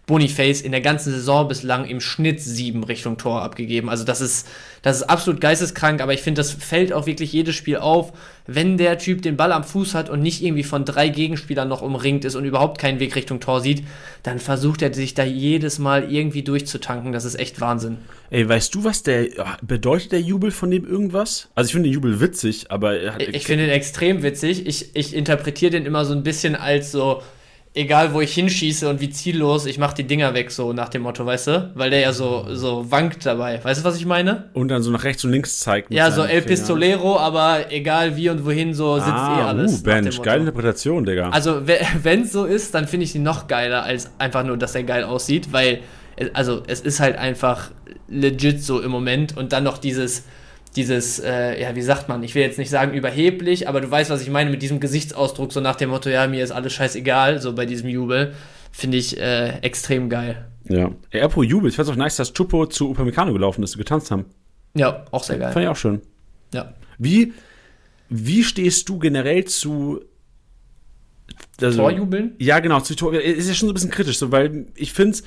Boniface 0.06 0.62
in 0.62 0.72
der 0.72 0.80
ganzen 0.80 1.12
Saison 1.12 1.46
bislang 1.46 1.84
im 1.84 2.00
Schnitt 2.00 2.40
sieben 2.40 2.82
Richtung 2.82 3.18
Tor 3.18 3.42
abgegeben. 3.42 3.88
Also 3.88 4.02
das 4.02 4.20
ist, 4.20 4.48
das 4.82 4.96
ist 4.96 5.02
absolut 5.04 5.40
geisteskrank, 5.40 6.00
aber 6.00 6.12
ich 6.12 6.22
finde, 6.22 6.40
das 6.40 6.50
fällt 6.50 6.92
auch 6.92 7.06
wirklich 7.06 7.32
jedes 7.32 7.54
Spiel 7.54 7.76
auf, 7.76 8.12
wenn 8.48 8.78
der 8.78 8.98
Typ 8.98 9.22
den 9.22 9.36
Ball 9.36 9.52
am 9.52 9.62
Fuß 9.62 9.94
hat 9.94 10.10
und 10.10 10.20
nicht 10.20 10.42
irgendwie 10.42 10.64
von 10.64 10.84
drei 10.84 11.08
Gegenspielern 11.08 11.68
noch 11.68 11.82
umringt 11.82 12.24
ist 12.24 12.34
und 12.34 12.44
überhaupt 12.44 12.80
keinen 12.80 12.98
Weg 12.98 13.14
Richtung 13.14 13.38
Tor 13.38 13.60
sieht, 13.60 13.84
dann 14.24 14.40
versucht 14.40 14.82
er 14.82 14.92
sich 14.92 15.14
da 15.14 15.22
jedes 15.22 15.78
Mal 15.78 16.12
irgendwie 16.12 16.42
durchzutanken. 16.42 17.12
Das 17.12 17.24
ist 17.24 17.38
echt 17.38 17.60
Wahnsinn. 17.60 17.98
Ey, 18.30 18.48
weißt 18.48 18.74
du, 18.74 18.82
was 18.82 19.04
der 19.04 19.28
bedeutet 19.62 20.10
der 20.10 20.20
Jubel 20.20 20.50
von 20.50 20.72
dem 20.72 20.84
irgendwas? 20.84 21.48
Also 21.54 21.68
ich 21.68 21.72
finde 21.74 21.88
den 21.88 21.94
Jubel 21.94 22.20
witzig, 22.20 22.72
aber 22.72 23.20
ich, 23.20 23.28
ich 23.28 23.44
finde 23.44 23.66
ihn 23.66 23.70
extrem 23.70 24.24
witzig. 24.24 24.66
Ich, 24.66 24.96
ich 24.96 25.14
interpretiere 25.14 25.70
den 25.70 25.86
immer 25.86 26.04
so 26.04 26.12
ein 26.12 26.24
bisschen 26.24 26.56
als 26.56 26.90
so 26.90 27.22
egal 27.74 28.12
wo 28.12 28.20
ich 28.20 28.34
hinschieße 28.34 28.88
und 28.88 29.00
wie 29.00 29.10
ziellos, 29.10 29.66
ich 29.66 29.78
mache 29.78 29.94
die 29.94 30.04
Dinger 30.04 30.34
weg, 30.34 30.50
so 30.50 30.72
nach 30.72 30.90
dem 30.90 31.02
Motto, 31.02 31.24
weißt 31.24 31.46
du? 31.46 31.70
Weil 31.74 31.90
der 31.90 32.00
ja 32.00 32.12
so, 32.12 32.46
so 32.50 32.90
wankt 32.90 33.24
dabei. 33.24 33.62
Weißt 33.62 33.80
du, 33.80 33.84
was 33.84 33.96
ich 33.96 34.04
meine? 34.04 34.50
Und 34.52 34.68
dann 34.68 34.82
so 34.82 34.90
nach 34.90 35.04
rechts 35.04 35.24
und 35.24 35.32
links 35.32 35.58
zeigt. 35.60 35.92
Ja, 35.92 36.10
so 36.10 36.22
El 36.22 36.42
Pistolero, 36.42 37.18
aber 37.18 37.72
egal 37.72 38.16
wie 38.16 38.28
und 38.28 38.44
wohin, 38.44 38.74
so 38.74 38.96
sitzt 38.96 39.08
ah, 39.08 39.38
eh 39.38 39.42
alles. 39.44 39.80
Uh, 39.80 39.82
Bench, 39.82 40.22
geile 40.22 40.40
Interpretation, 40.40 41.04
Digga. 41.04 41.30
Also, 41.30 41.62
wenn 42.02 42.22
es 42.22 42.32
so 42.32 42.44
ist, 42.44 42.74
dann 42.74 42.86
finde 42.86 43.04
ich 43.04 43.14
ihn 43.14 43.22
noch 43.22 43.48
geiler, 43.48 43.84
als 43.84 44.10
einfach 44.18 44.44
nur, 44.44 44.58
dass 44.58 44.74
er 44.74 44.82
geil 44.82 45.04
aussieht, 45.04 45.52
weil, 45.52 45.80
also, 46.34 46.62
es 46.66 46.80
ist 46.80 47.00
halt 47.00 47.16
einfach 47.16 47.70
legit 48.08 48.62
so 48.62 48.80
im 48.80 48.90
Moment 48.90 49.36
und 49.36 49.52
dann 49.52 49.64
noch 49.64 49.78
dieses 49.78 50.24
dieses, 50.76 51.18
äh, 51.18 51.60
ja, 51.60 51.74
wie 51.74 51.82
sagt 51.82 52.08
man, 52.08 52.22
ich 52.22 52.34
will 52.34 52.42
jetzt 52.42 52.58
nicht 52.58 52.70
sagen 52.70 52.94
überheblich, 52.94 53.68
aber 53.68 53.80
du 53.80 53.90
weißt, 53.90 54.10
was 54.10 54.22
ich 54.22 54.30
meine 54.30 54.50
mit 54.50 54.62
diesem 54.62 54.80
Gesichtsausdruck, 54.80 55.52
so 55.52 55.60
nach 55.60 55.76
dem 55.76 55.90
Motto, 55.90 56.08
ja, 56.08 56.26
mir 56.26 56.42
ist 56.42 56.50
alles 56.50 56.72
scheißegal, 56.72 57.40
so 57.40 57.54
bei 57.54 57.66
diesem 57.66 57.88
Jubel, 57.88 58.34
finde 58.70 58.96
ich 58.96 59.18
äh, 59.18 59.58
extrem 59.58 60.08
geil. 60.08 60.46
Ja. 60.68 60.90
Ey, 61.10 61.20
apropos 61.20 61.46
Jubel, 61.46 61.68
ich 61.68 61.76
fand 61.76 61.88
es 61.88 61.92
auch 61.92 61.98
nice, 61.98 62.16
dass 62.16 62.32
Chupo 62.32 62.66
zu 62.66 62.90
Upamecano 62.90 63.32
gelaufen 63.32 63.62
ist, 63.62 63.76
getanzt 63.76 64.10
haben. 64.10 64.26
Ja, 64.74 65.04
auch 65.10 65.24
sehr 65.24 65.38
geil. 65.38 65.52
Fand 65.52 65.64
ich 65.64 65.68
auch 65.68 65.76
schön. 65.76 66.00
Ja. 66.54 66.72
Wie, 66.98 67.34
wie 68.08 68.42
stehst 68.42 68.88
du 68.88 68.98
generell 68.98 69.44
zu 69.44 70.00
also, 71.60 71.82
Torjubeln? 71.82 72.34
Ja, 72.38 72.60
genau, 72.60 72.80
zu 72.80 72.94
Tor. 72.94 73.14
Ist 73.14 73.48
ja 73.48 73.54
schon 73.54 73.68
so 73.68 73.72
ein 73.72 73.74
bisschen 73.74 73.90
kritisch, 73.90 74.18
so, 74.18 74.32
weil 74.32 74.66
ich 74.74 74.92
finde 74.92 75.18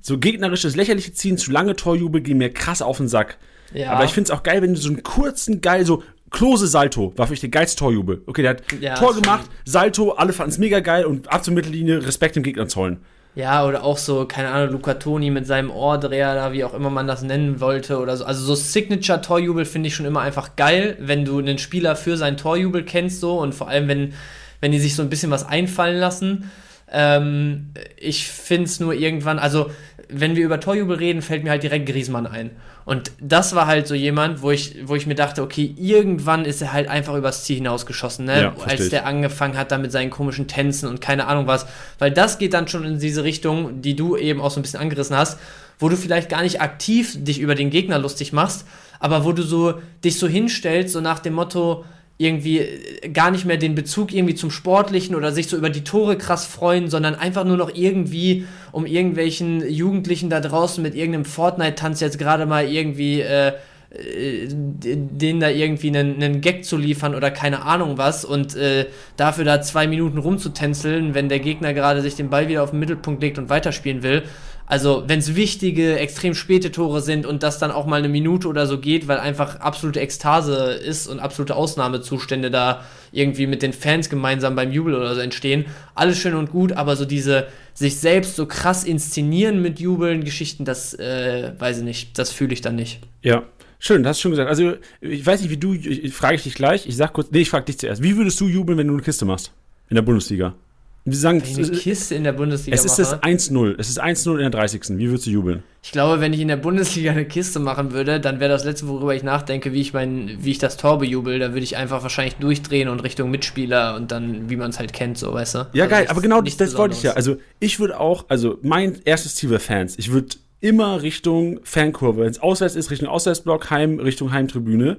so 0.00 0.18
gegnerisches, 0.18 0.76
lächerliche 0.76 1.12
Ziehen, 1.12 1.38
zu 1.38 1.50
lange 1.50 1.76
Torjubel 1.76 2.20
gehen 2.20 2.38
mir 2.38 2.52
krass 2.52 2.82
auf 2.82 2.98
den 2.98 3.08
Sack. 3.08 3.38
Ja. 3.72 3.92
Aber 3.92 4.04
ich 4.04 4.12
finde 4.12 4.30
es 4.32 4.38
auch 4.38 4.42
geil, 4.42 4.62
wenn 4.62 4.74
du 4.74 4.80
so 4.80 4.88
einen 4.88 5.02
kurzen, 5.02 5.60
geil, 5.60 5.86
so 5.86 6.02
Klose 6.30 6.66
Salto 6.66 7.12
war 7.16 7.26
für 7.26 7.32
mich 7.32 7.40
der 7.40 7.50
geilste 7.50 7.78
Torjubel. 7.78 8.22
Okay, 8.26 8.42
der 8.42 8.50
hat 8.52 8.62
ja, 8.80 8.94
Tor 8.94 9.14
gemacht, 9.14 9.48
Salto, 9.64 10.12
alle 10.12 10.32
fanden 10.32 10.52
es 10.52 10.58
mega 10.58 10.80
geil 10.80 11.04
und 11.04 11.30
ab 11.30 11.44
zur 11.44 11.54
Mittellinie 11.54 12.04
Respekt 12.06 12.36
dem 12.36 12.42
Gegner 12.42 12.68
zollen. 12.68 13.00
Ja, 13.34 13.64
oder 13.64 13.82
auch 13.84 13.96
so, 13.96 14.26
keine 14.26 14.50
Ahnung, 14.50 14.72
Luca 14.72 14.94
Toni 14.94 15.30
mit 15.30 15.46
seinem 15.46 15.70
Ohrdreher 15.70 16.34
da, 16.34 16.52
wie 16.52 16.64
auch 16.64 16.74
immer 16.74 16.90
man 16.90 17.06
das 17.06 17.22
nennen 17.22 17.60
wollte 17.60 17.98
oder 17.98 18.16
so. 18.16 18.24
Also 18.24 18.44
so 18.44 18.54
Signature-Torjubel 18.54 19.64
finde 19.64 19.88
ich 19.88 19.94
schon 19.94 20.04
immer 20.04 20.20
einfach 20.20 20.54
geil, 20.56 20.96
wenn 21.00 21.24
du 21.24 21.38
einen 21.38 21.56
Spieler 21.56 21.96
für 21.96 22.18
seinen 22.18 22.36
Torjubel 22.36 22.84
kennst 22.84 23.20
so 23.20 23.38
und 23.38 23.54
vor 23.54 23.68
allem, 23.68 23.88
wenn, 23.88 24.12
wenn 24.60 24.72
die 24.72 24.80
sich 24.80 24.94
so 24.94 25.02
ein 25.02 25.08
bisschen 25.08 25.30
was 25.30 25.46
einfallen 25.46 25.98
lassen. 25.98 26.50
Ähm, 26.92 27.70
ich 27.96 28.28
finde 28.28 28.64
es 28.64 28.78
nur 28.78 28.92
irgendwann, 28.92 29.38
also 29.38 29.70
wenn 30.12 30.36
wir 30.36 30.44
über 30.44 30.60
Torjubel 30.60 30.96
reden, 30.96 31.22
fällt 31.22 31.42
mir 31.42 31.50
halt 31.50 31.62
direkt 31.62 31.86
Griesmann 31.86 32.26
ein. 32.26 32.50
Und 32.84 33.12
das 33.20 33.54
war 33.54 33.66
halt 33.66 33.86
so 33.86 33.94
jemand, 33.94 34.42
wo 34.42 34.50
ich, 34.50 34.76
wo 34.84 34.94
ich 34.94 35.06
mir 35.06 35.14
dachte, 35.14 35.42
okay, 35.42 35.74
irgendwann 35.78 36.44
ist 36.44 36.60
er 36.60 36.72
halt 36.72 36.88
einfach 36.88 37.14
übers 37.14 37.44
Ziel 37.44 37.56
hinausgeschossen, 37.56 38.26
ne? 38.26 38.42
Ja, 38.42 38.54
als 38.66 38.88
der 38.88 39.06
angefangen 39.06 39.56
hat 39.56 39.70
da 39.70 39.78
mit 39.78 39.92
seinen 39.92 40.10
komischen 40.10 40.48
Tänzen 40.48 40.88
und 40.88 41.00
keine 41.00 41.28
Ahnung 41.28 41.46
was. 41.46 41.66
Weil 41.98 42.10
das 42.10 42.38
geht 42.38 42.54
dann 42.54 42.68
schon 42.68 42.84
in 42.84 42.98
diese 42.98 43.24
Richtung, 43.24 43.80
die 43.80 43.96
du 43.96 44.16
eben 44.16 44.40
auch 44.40 44.50
so 44.50 44.60
ein 44.60 44.62
bisschen 44.62 44.80
angerissen 44.80 45.16
hast, 45.16 45.38
wo 45.78 45.88
du 45.88 45.96
vielleicht 45.96 46.28
gar 46.28 46.42
nicht 46.42 46.60
aktiv 46.60 47.16
dich 47.24 47.40
über 47.40 47.54
den 47.54 47.70
Gegner 47.70 47.98
lustig 47.98 48.32
machst, 48.32 48.66
aber 49.00 49.24
wo 49.24 49.32
du 49.32 49.42
so 49.42 49.80
dich 50.04 50.18
so 50.18 50.26
hinstellst, 50.28 50.92
so 50.92 51.00
nach 51.00 51.20
dem 51.20 51.34
Motto, 51.34 51.84
irgendwie 52.18 52.58
äh, 52.58 53.08
gar 53.08 53.30
nicht 53.30 53.44
mehr 53.44 53.56
den 53.56 53.74
Bezug 53.74 54.12
irgendwie 54.12 54.34
zum 54.34 54.50
Sportlichen 54.50 55.14
oder 55.14 55.32
sich 55.32 55.48
so 55.48 55.56
über 55.56 55.70
die 55.70 55.84
Tore 55.84 56.16
krass 56.16 56.46
freuen, 56.46 56.88
sondern 56.88 57.14
einfach 57.14 57.44
nur 57.44 57.56
noch 57.56 57.74
irgendwie 57.74 58.46
um 58.70 58.86
irgendwelchen 58.86 59.68
Jugendlichen 59.68 60.30
da 60.30 60.40
draußen 60.40 60.82
mit 60.82 60.94
irgendeinem 60.94 61.24
Fortnite-Tanz 61.24 62.00
jetzt 62.00 62.18
gerade 62.18 62.46
mal 62.46 62.68
irgendwie 62.68 63.20
äh, 63.20 63.48
äh 63.90 64.48
denen 64.48 65.40
da 65.40 65.48
irgendwie 65.48 65.88
einen, 65.88 66.22
einen 66.22 66.40
Gag 66.40 66.64
zu 66.64 66.76
liefern 66.76 67.14
oder 67.14 67.30
keine 67.30 67.62
Ahnung 67.62 67.98
was 67.98 68.24
und 68.24 68.56
äh, 68.56 68.86
dafür 69.16 69.44
da 69.44 69.60
zwei 69.60 69.86
Minuten 69.86 70.18
rumzutänzeln, 70.18 71.14
wenn 71.14 71.28
der 71.28 71.40
Gegner 71.40 71.74
gerade 71.74 72.02
sich 72.02 72.14
den 72.14 72.30
Ball 72.30 72.48
wieder 72.48 72.62
auf 72.62 72.70
den 72.70 72.78
Mittelpunkt 72.80 73.22
legt 73.22 73.38
und 73.38 73.50
weiterspielen 73.50 74.02
will. 74.02 74.22
Also, 74.66 75.04
wenn 75.06 75.18
es 75.18 75.34
wichtige, 75.34 75.98
extrem 75.98 76.34
späte 76.34 76.72
Tore 76.72 77.00
sind 77.00 77.26
und 77.26 77.42
das 77.42 77.58
dann 77.58 77.70
auch 77.70 77.86
mal 77.86 77.96
eine 77.96 78.08
Minute 78.08 78.48
oder 78.48 78.66
so 78.66 78.78
geht, 78.78 79.08
weil 79.08 79.18
einfach 79.18 79.60
absolute 79.60 80.00
Ekstase 80.00 80.72
ist 80.72 81.08
und 81.08 81.20
absolute 81.20 81.54
Ausnahmezustände 81.54 82.50
da 82.50 82.82
irgendwie 83.12 83.46
mit 83.46 83.62
den 83.62 83.72
Fans 83.72 84.08
gemeinsam 84.08 84.56
beim 84.56 84.72
Jubel 84.72 84.94
oder 84.94 85.14
so 85.14 85.20
entstehen, 85.20 85.66
alles 85.94 86.18
schön 86.18 86.34
und 86.34 86.50
gut, 86.50 86.72
aber 86.72 86.96
so 86.96 87.04
diese 87.04 87.48
sich 87.74 87.98
selbst 87.98 88.36
so 88.36 88.46
krass 88.46 88.84
inszenieren 88.84 89.60
mit 89.60 89.80
Jubeln, 89.80 90.24
Geschichten, 90.24 90.64
das 90.64 90.94
äh, 90.94 91.52
weiß 91.58 91.78
ich 91.78 91.84
nicht, 91.84 92.18
das 92.18 92.32
fühle 92.32 92.52
ich 92.52 92.60
dann 92.60 92.76
nicht. 92.76 93.00
Ja, 93.22 93.44
Schön, 93.84 94.04
das 94.04 94.10
hast 94.10 94.18
du 94.18 94.22
schon 94.22 94.30
gesagt. 94.30 94.48
Also, 94.48 94.74
ich 95.00 95.26
weiß 95.26 95.40
nicht, 95.42 95.50
wie 95.50 95.56
du, 95.56 95.74
ich, 95.74 96.14
frage 96.14 96.36
ich 96.36 96.44
dich 96.44 96.54
gleich. 96.54 96.86
Ich 96.86 96.96
sag 96.96 97.12
kurz, 97.12 97.32
nee, 97.32 97.40
ich 97.40 97.50
frage 97.50 97.64
dich 97.64 97.78
zuerst. 97.78 98.00
Wie 98.00 98.16
würdest 98.16 98.40
du 98.40 98.46
jubeln, 98.46 98.78
wenn 98.78 98.86
du 98.86 98.94
eine 98.94 99.02
Kiste 99.02 99.24
machst? 99.24 99.50
In 99.88 99.96
der 99.96 100.02
Bundesliga? 100.02 100.54
Wir 101.04 101.16
sagen, 101.16 101.42
wenn 101.42 101.50
ich 101.50 101.68
eine 101.68 101.78
Kiste 101.78 102.14
in 102.14 102.22
der 102.22 102.32
Bundesliga 102.32 102.76
Es 102.76 102.84
ist 102.84 102.98
mache, 102.98 103.18
das 103.20 103.50
1-0. 103.50 103.74
Es 103.76 103.88
ist 103.88 104.00
1-0 104.00 104.34
in 104.34 104.38
der 104.38 104.50
30. 104.50 104.98
Wie 104.98 105.08
würdest 105.08 105.26
du 105.26 105.30
jubeln? 105.30 105.64
Ich 105.82 105.90
glaube, 105.90 106.20
wenn 106.20 106.32
ich 106.32 106.38
in 106.38 106.46
der 106.46 106.56
Bundesliga 106.56 107.10
eine 107.10 107.24
Kiste 107.24 107.58
machen 107.58 107.90
würde, 107.90 108.20
dann 108.20 108.38
wäre 108.38 108.50
das 108.50 108.64
letzte, 108.64 108.86
worüber 108.86 109.12
ich 109.12 109.24
nachdenke, 109.24 109.72
wie 109.72 109.80
ich 109.80 109.92
mein, 109.92 110.38
wie 110.38 110.52
ich 110.52 110.58
das 110.58 110.76
Tor 110.76 111.00
bejubel. 111.00 111.40
Da 111.40 111.48
würde 111.48 111.64
ich 111.64 111.76
einfach 111.76 112.04
wahrscheinlich 112.04 112.36
durchdrehen 112.36 112.88
und 112.88 113.00
Richtung 113.00 113.32
Mitspieler 113.32 113.96
und 113.96 114.12
dann, 114.12 114.48
wie 114.48 114.54
man 114.54 114.70
es 114.70 114.78
halt 114.78 114.92
kennt, 114.92 115.18
so, 115.18 115.34
weißt 115.34 115.54
du? 115.56 115.58
Ja, 115.72 115.84
also 115.84 115.96
geil, 115.96 116.06
aber 116.08 116.20
genau 116.20 116.40
das, 116.40 116.56
das 116.56 116.76
wollte 116.76 116.94
ich 116.94 117.02
ja. 117.02 117.14
Also, 117.14 117.36
ich 117.58 117.80
würde 117.80 117.98
auch, 117.98 118.26
also 118.28 118.58
mein 118.62 119.00
erstes 119.04 119.34
Ziel 119.34 119.50
wäre 119.50 119.58
Fans. 119.58 119.98
Ich 119.98 120.12
würde 120.12 120.36
immer 120.60 121.02
Richtung 121.02 121.58
Fankurve. 121.64 122.22
Wenn 122.22 122.30
es 122.30 122.40
auswärts 122.40 122.76
ist, 122.76 122.92
Richtung 122.92 123.08
Auswärtsblock, 123.08 123.70
Heim, 123.70 123.98
Richtung 123.98 124.30
Heimtribüne 124.30 124.98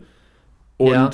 und 0.75 0.91
ja. 0.91 1.11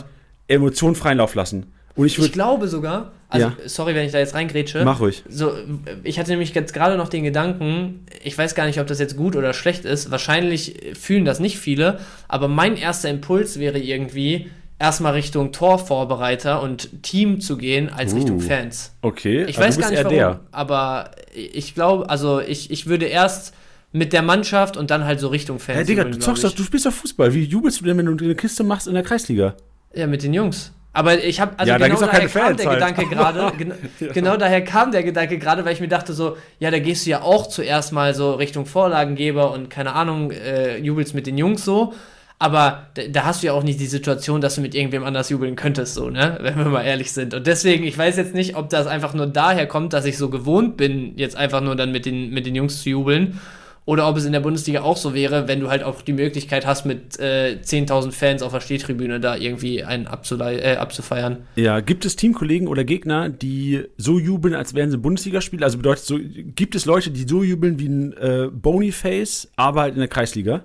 Emotionen 0.48 0.96
freien 0.96 1.20
Lauf 1.20 1.36
lassen. 1.36 1.68
Und 2.00 2.08
ich, 2.08 2.18
ich 2.18 2.32
glaube 2.32 2.68
sogar, 2.68 3.12
Also, 3.32 3.48
Ja. 3.48 3.54
sorry, 3.68 3.94
wenn 3.94 4.06
ich 4.08 4.12
da 4.12 4.18
jetzt 4.18 4.34
reingrätsche. 4.34 4.84
Mach 4.84 5.00
ruhig. 5.02 5.24
So, 5.30 5.52
ich 6.04 6.18
hatte 6.18 6.32
nämlich 6.32 6.56
jetzt 6.56 6.74
gerade 6.74 6.98
noch 6.98 7.10
den 7.10 7.24
Gedanken, 7.24 8.06
ich 8.24 8.36
weiß 8.36 8.56
gar 8.56 8.66
nicht, 8.66 8.80
ob 8.80 8.88
das 8.88 8.98
jetzt 9.00 9.16
gut 9.16 9.36
oder 9.36 9.54
schlecht 9.54 9.86
ist. 9.86 10.10
Wahrscheinlich 10.10 10.96
fühlen 11.00 11.26
das 11.26 11.40
nicht 11.40 11.60
viele, 11.60 12.00
aber 12.28 12.48
mein 12.48 12.76
erster 12.76 13.08
Impuls 13.10 13.60
wäre 13.60 13.78
irgendwie, 13.78 14.50
erstmal 14.80 15.14
Richtung 15.14 15.52
Torvorbereiter 15.52 16.62
und 16.64 17.04
Team 17.04 17.42
zu 17.42 17.58
gehen, 17.58 17.90
als 17.90 18.14
Uh. 18.14 18.16
Richtung 18.16 18.40
Fans. 18.40 18.94
Okay, 19.02 19.44
Ich 19.44 19.58
also 19.60 19.62
weiß 19.68 19.78
gar 19.80 19.92
nicht 19.92 20.04
warum, 20.06 20.40
aber 20.52 21.12
ich 21.36 21.76
glaube, 21.76 22.10
also 22.10 22.40
ich, 22.40 22.72
ich 22.72 22.88
würde 22.88 23.06
erst 23.06 23.54
mit 23.92 24.14
der 24.14 24.22
Mannschaft 24.22 24.78
und 24.78 24.90
dann 24.90 25.06
halt 25.06 25.20
so 25.20 25.28
Richtung 25.28 25.60
Fans. 25.60 25.78
Hey, 25.78 25.86
Digga, 25.86 26.04
du 26.06 26.18
zockst 26.18 26.44
doch, 26.44 26.52
du 26.54 26.64
spielst 26.64 26.86
doch 26.86 26.94
Fußball. 26.94 27.34
Wie 27.34 27.44
jubelst 27.44 27.82
du 27.82 27.86
denn, 27.86 27.98
wenn 27.98 28.06
du 28.06 28.24
eine 28.24 28.36
Kiste 28.36 28.64
machst 28.64 28.88
in 28.88 28.94
der 28.94 29.04
Kreisliga? 29.04 29.56
Ja, 29.94 30.08
mit 30.08 30.24
den 30.24 30.34
Jungs. 30.34 30.72
Aber 30.92 31.24
ich 31.24 31.40
habe, 31.40 31.52
also 31.58 31.72
Ja, 31.72 31.78
da 31.78 31.88
genau 31.88 32.00
auch 32.00 32.06
daher 32.06 32.20
kam 32.22 32.30
Fans 32.30 32.58
der 32.58 32.70
halt. 32.70 32.80
Gedanke 32.80 33.06
gerade, 33.16 33.52
gen 33.58 33.74
genau 34.14 34.38
daher 34.38 34.64
kam 34.64 34.92
der 34.92 35.04
Gedanke 35.04 35.38
gerade, 35.38 35.64
weil 35.64 35.74
ich 35.74 35.82
mir 35.82 35.88
dachte 35.88 36.14
so, 36.14 36.38
ja, 36.60 36.72
da 36.72 36.80
gehst 36.80 37.06
du 37.06 37.12
ja 37.12 37.22
auch 37.22 37.48
zuerst 37.48 37.94
mal 37.94 38.16
so 38.16 38.34
Richtung 38.34 38.66
Vorlagengeber 38.66 39.52
und 39.52 39.70
keine 39.70 39.94
Ahnung, 39.94 40.32
äh, 40.32 40.78
jubelst 40.78 41.14
mit 41.14 41.28
den 41.28 41.38
Jungs 41.38 41.64
so. 41.64 41.94
Aber 42.42 42.88
da, 42.94 43.04
da 43.10 43.26
hast 43.26 43.44
du 43.44 43.48
ja 43.48 43.54
auch 43.54 43.64
nicht 43.64 43.82
die 43.82 43.86
Situation, 43.86 44.40
dass 44.40 44.56
du 44.56 44.62
mit 44.62 44.74
irgendwem 44.74 45.04
anders 45.04 45.30
jubeln 45.30 45.58
könntest, 45.58 45.94
so, 45.94 46.10
ne? 46.10 46.38
Wenn 46.42 46.58
wir 46.58 46.66
mal 46.66 46.84
ehrlich 46.84 47.12
sind. 47.12 47.34
Und 47.34 47.46
deswegen, 47.46 47.84
ich 47.84 47.98
weiß 47.98 48.16
jetzt 48.16 48.34
nicht, 48.34 48.56
ob 48.56 48.70
das 48.70 48.88
einfach 48.88 49.14
nur 49.14 49.28
daher 49.28 49.68
kommt, 49.68 49.92
dass 49.92 50.06
ich 50.06 50.18
so 50.18 50.30
gewohnt 50.30 50.78
bin, 50.78 51.18
jetzt 51.18 51.36
einfach 51.36 51.60
nur 51.60 51.76
dann 51.76 51.92
mit 51.92 52.06
den, 52.06 52.32
mit 52.32 52.46
den 52.46 52.56
Jungs 52.56 52.82
zu 52.82 52.90
jubeln. 52.90 53.40
Oder 53.90 54.08
ob 54.08 54.18
es 54.18 54.26
in 54.26 54.34
der 54.34 54.40
Bundesliga 54.40 54.82
auch 54.82 54.98
so 54.98 55.16
wäre, 55.16 55.48
wenn 55.48 55.62
du 55.62 55.72
halt 55.72 55.82
auch 55.82 56.04
die 56.04 56.14
Möglichkeit 56.14 56.68
hast, 56.68 56.86
mit 56.86 57.20
äh, 57.20 57.58
10.000 57.60 58.12
Fans 58.12 58.44
auf 58.44 58.52
der 58.52 58.60
Stehtribüne 58.60 59.20
da 59.20 59.36
irgendwie 59.36 59.84
einen 59.84 60.06
äh, 60.06 60.76
abzufeiern. 60.76 61.38
Ja, 61.56 61.80
gibt 61.80 62.06
es 62.06 62.16
Teamkollegen 62.16 62.68
oder 62.68 62.84
Gegner, 62.84 63.30
die 63.30 63.86
so 63.98 64.20
jubeln, 64.20 64.54
als 64.54 64.76
wären 64.76 64.92
sie 64.92 65.00
Bundesligaspieler? 65.00 65.66
Also 65.66 65.78
bedeutet 65.78 66.06
so, 66.06 66.20
gibt 66.20 66.76
es 66.76 66.86
Leute, 66.86 67.10
die 67.10 67.28
so 67.28 67.42
jubeln 67.42 67.80
wie 67.80 67.88
ein 67.88 68.14
äh, 68.14 68.50
Boniface, 68.52 69.50
aber 69.56 69.82
halt 69.82 69.96
in 69.96 70.02
der 70.02 70.08
Kreisliga? 70.08 70.62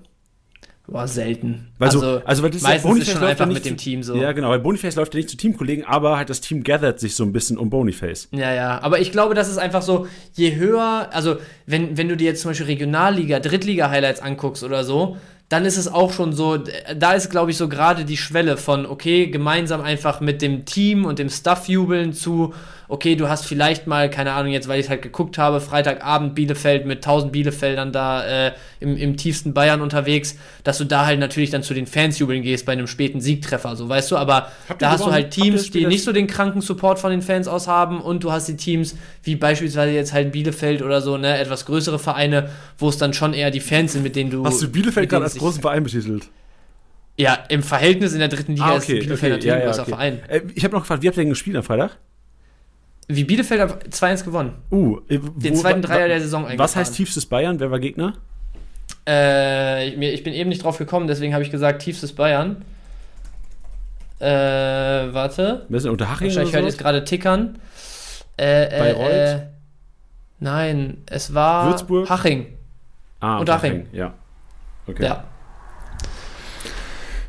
Boah, 0.87 1.09
selten. 1.09 1.68
Weil 1.79 1.90
so- 1.90 2.20
also, 2.27 2.42
weil 2.42 2.51
das 2.51 2.59
ist 2.59 2.62
ja- 2.62 2.68
meistens 2.68 2.77
ist 2.77 2.83
Boniface 2.90 3.12
schon 3.12 3.20
läuft 3.23 3.31
einfach 3.33 3.47
ja 3.47 3.53
mit 3.55 3.64
dem 3.64 3.79
zu- 3.79 3.85
Team 3.85 4.03
so. 4.03 4.16
Ja, 4.16 4.33
genau, 4.33 4.51
weil 4.51 4.59
Boniface 4.59 4.97
läuft 4.97 5.14
ja 5.14 5.18
nicht 5.18 5.31
zu 5.31 5.37
Teamkollegen, 5.38 5.85
aber 5.87 6.18
halt 6.18 6.29
das 6.29 6.42
Team 6.42 6.62
gathert 6.62 7.01
sich 7.01 7.14
so 7.16 7.25
ein 7.25 7.33
bisschen 7.33 7.57
um 7.57 7.70
Boniface. 7.70 8.29
Ja, 8.33 8.53
ja, 8.53 8.83
aber 8.83 8.99
ich 9.01 9.11
glaube, 9.11 9.35
das 9.35 9.49
ist 9.49 9.57
einfach 9.57 9.81
so, 9.81 10.07
je 10.35 10.57
höher, 10.57 11.09
also 11.11 11.37
wenn, 11.66 11.97
wenn 11.97 12.09
du 12.11 12.16
dir 12.18 12.25
jetzt 12.27 12.42
zum 12.42 12.51
Beispiel 12.51 12.66
Regionalliga, 12.66 13.40
Drittliga-Highlights 13.40 14.20
anguckst 14.20 14.62
oder 14.62 14.85
so, 14.85 15.16
dann 15.49 15.64
ist 15.64 15.77
es 15.79 15.88
auch 15.88 16.12
schon 16.12 16.33
so, 16.35 16.59
da 16.97 17.12
ist, 17.12 17.31
glaube 17.31 17.51
ich, 17.51 17.57
so 17.57 17.68
gerade 17.68 18.05
die 18.05 18.16
Schwelle 18.16 18.57
von, 18.59 18.85
okay, 18.87 19.29
gemeinsam 19.29 19.81
einfach 19.81 20.20
mit 20.20 20.42
dem 20.42 20.64
Team 20.66 21.05
und 21.07 21.18
dem 21.18 21.29
Staff 21.31 21.68
jubeln 21.68 22.12
zu, 22.12 22.53
okay, 22.88 23.16
du 23.16 23.29
hast 23.29 23.47
vielleicht 23.47 23.87
mal, 23.87 24.11
keine 24.11 24.33
Ahnung, 24.33 24.53
jetzt, 24.53 24.68
weil 24.68 24.81
ich 24.81 24.88
halt 24.88 25.03
geguckt 25.03 25.38
habe, 25.38 25.61
Freitagabend 25.61 26.35
Bielefeld 26.35 26.87
mit 26.87 26.99
1000 26.99 27.33
Bielefeldern 27.33 27.92
da 27.92 28.49
äh, 28.49 28.53
im, 28.81 28.97
im 28.97 29.16
tiefsten 29.16 29.55
Bayern 29.55 29.81
unterwegs, 29.81 30.37
dass 30.62 30.79
du 30.79 30.85
da 30.85 31.07
halt 31.07 31.20
natürlich 31.20 31.51
dann 31.51 31.62
zu 31.62 31.75
den 31.75 31.87
Fans 31.87 32.18
jubeln 32.18 32.42
gehst 32.42 32.66
bei 32.66 32.73
einem 32.73 32.87
späten 32.87 33.20
Siegtreffer, 33.20 33.77
so, 33.77 33.88
weißt 33.88 34.11
du, 34.11 34.16
aber 34.16 34.51
Habt 34.68 34.83
da 34.83 34.90
hast 34.90 35.07
du 35.07 35.12
halt 35.12 35.31
Teams, 35.31 35.70
die 35.70 35.87
nicht 35.87 36.05
so 36.05 36.12
den 36.12 36.27
kranken 36.27 36.61
Support 36.61 36.99
von 36.99 37.11
den 37.11 37.23
Fans 37.23 37.49
aus 37.49 37.66
haben 37.68 38.01
und 38.01 38.25
du 38.25 38.33
hast 38.33 38.49
die 38.49 38.57
Teams, 38.57 38.97
wie 39.23 39.37
beispielsweise 39.37 39.92
jetzt 39.92 40.12
halt 40.12 40.33
Bielefeld 40.33 40.83
oder 40.83 41.01
so, 41.01 41.16
ne, 41.16 41.38
etwas 41.38 41.66
größere 41.66 41.99
Vereine, 41.99 42.51
wo 42.79 42.88
es 42.88 42.99
dann 42.99 43.14
schon 43.14 43.35
eher 43.35 43.51
die 43.51 43.61
Fans 43.61 43.92
sind, 43.92 44.03
mit 44.03 44.16
denen 44.16 44.31
du. 44.31 44.44
Hast 44.44 44.62
du 44.62 44.68
Bielefeld 44.68 45.09
gerade 45.09 45.25
als 45.25 45.37
großen 45.37 45.61
Verein 45.62 45.85
betitelt? 45.85 46.29
Ja, 47.16 47.38
im 47.49 47.62
Verhältnis 47.62 48.12
in 48.12 48.18
der 48.18 48.29
dritten 48.29 48.53
Liga 48.53 48.66
Ah, 48.66 48.77
ist 48.77 48.87
Bielefeld 48.87 49.35
natürlich 49.35 49.55
ein 49.55 49.66
großer 49.66 49.85
Verein. 49.85 50.18
Äh, 50.29 50.40
ich 50.55 50.64
habe 50.64 50.75
noch 50.75 50.83
gefragt, 50.83 51.03
wie 51.03 51.09
habt 51.09 51.16
ihr 51.16 51.23
denn 51.23 51.31
gespielt 51.31 51.57
am 51.57 51.62
Freitag? 51.62 51.97
Wie 53.09 53.25
Bielefeld 53.25 53.61
hat 53.61 53.85
2-1 53.88 54.25
gewonnen. 54.25 54.55
Uh, 54.71 54.99
äh, 55.09 55.19
Den 55.19 55.55
wo- 55.55 55.61
zweiten 55.61 55.83
Dreier 55.83 56.09
der 56.09 56.21
Saison 56.21 56.45
Was 56.45 56.51
eingefahren. 56.53 56.75
heißt 56.81 56.95
tiefstes 56.95 57.27
Bayern? 57.27 57.61
Wer 57.61 57.71
war 57.71 57.79
Gegner? 57.79 58.14
Äh, 59.07 59.88
ich, 59.88 59.99
ich 60.01 60.23
bin 60.25 60.33
eben 60.33 60.49
nicht 60.49 60.62
drauf 60.64 60.79
gekommen, 60.79 61.07
deswegen 61.07 61.35
habe 61.35 61.43
ich 61.45 61.51
gesagt, 61.51 61.83
tiefstes 61.83 62.14
Bayern. 62.14 62.64
Äh, 64.21 64.27
warte. 64.27 65.67
Wer 65.69 65.77
ist 65.77 65.83
denn 65.83 65.93
unter 65.93 66.11
Haching 66.11 66.29
Wahrscheinlich 66.29 66.55
hört 66.55 66.64
jetzt 66.64 66.79
gerade 66.79 67.05
tickern. 67.05 67.59
Äh, 68.38 68.64
äh, 68.64 68.79
Bayreuth? 68.95 69.12
äh, 69.12 69.47
nein, 70.40 70.99
es 71.07 71.35
war 71.35 71.67
Würzburg? 71.69 72.09
Haching. 72.09 72.47
Ah, 73.21 73.38
unter 73.38 73.55
Haching. 73.55 73.87
Ja. 73.93 74.14
Okay. 74.87 75.05
Ja, 75.05 75.25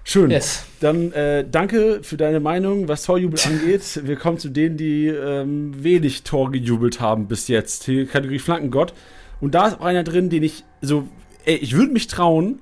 Schön. 0.08 0.30
yes. 0.30 0.66
Dann 0.80 1.12
äh, 1.14 1.44
danke 1.50 2.00
für 2.04 2.16
deine 2.16 2.40
Meinung, 2.40 2.88
was 2.88 3.04
Torjubel 3.04 3.40
angeht. 3.46 4.02
Wir 4.04 4.16
kommen 4.16 4.38
zu 4.38 4.50
denen, 4.50 4.78
die 4.78 5.08
ähm, 5.08 5.74
wenig 5.84 6.24
Tor 6.24 6.52
gejubelt 6.52 7.02
haben 7.02 7.28
bis 7.28 7.48
jetzt. 7.48 7.88
Die 7.88 8.06
Kategorie 8.06 8.40
Flankengott. 8.40 8.94
Und 9.42 9.56
da 9.56 9.68
ist 9.68 9.80
auch 9.80 9.86
einer 9.86 10.04
drin, 10.04 10.30
den 10.30 10.44
ich 10.44 10.64
so, 10.82 11.08
ey, 11.46 11.56
ich 11.56 11.76
würde 11.76 11.92
mich 11.92 12.08
trauen. 12.08 12.60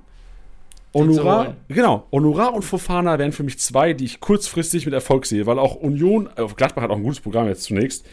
Honorar, 0.94 1.56
genau, 1.70 2.08
Honorar 2.12 2.54
und 2.54 2.62
Fofana 2.62 3.18
wären 3.18 3.32
für 3.32 3.42
mich 3.42 3.58
zwei, 3.58 3.94
die 3.94 4.06
ich 4.06 4.20
kurzfristig 4.20 4.86
mit 4.86 4.94
Erfolg 4.94 5.26
sehe, 5.26 5.48
weil 5.48 5.58
auch 5.58 5.76
Union, 5.76 6.30
äh, 6.36 6.46
Gladbach 6.56 6.84
hat 6.84 6.92
auch 6.92 6.98
ein 6.98 7.04
gutes 7.04 7.20
Programm 7.20 7.48
jetzt 7.48 7.64
zunächst. 7.64 8.06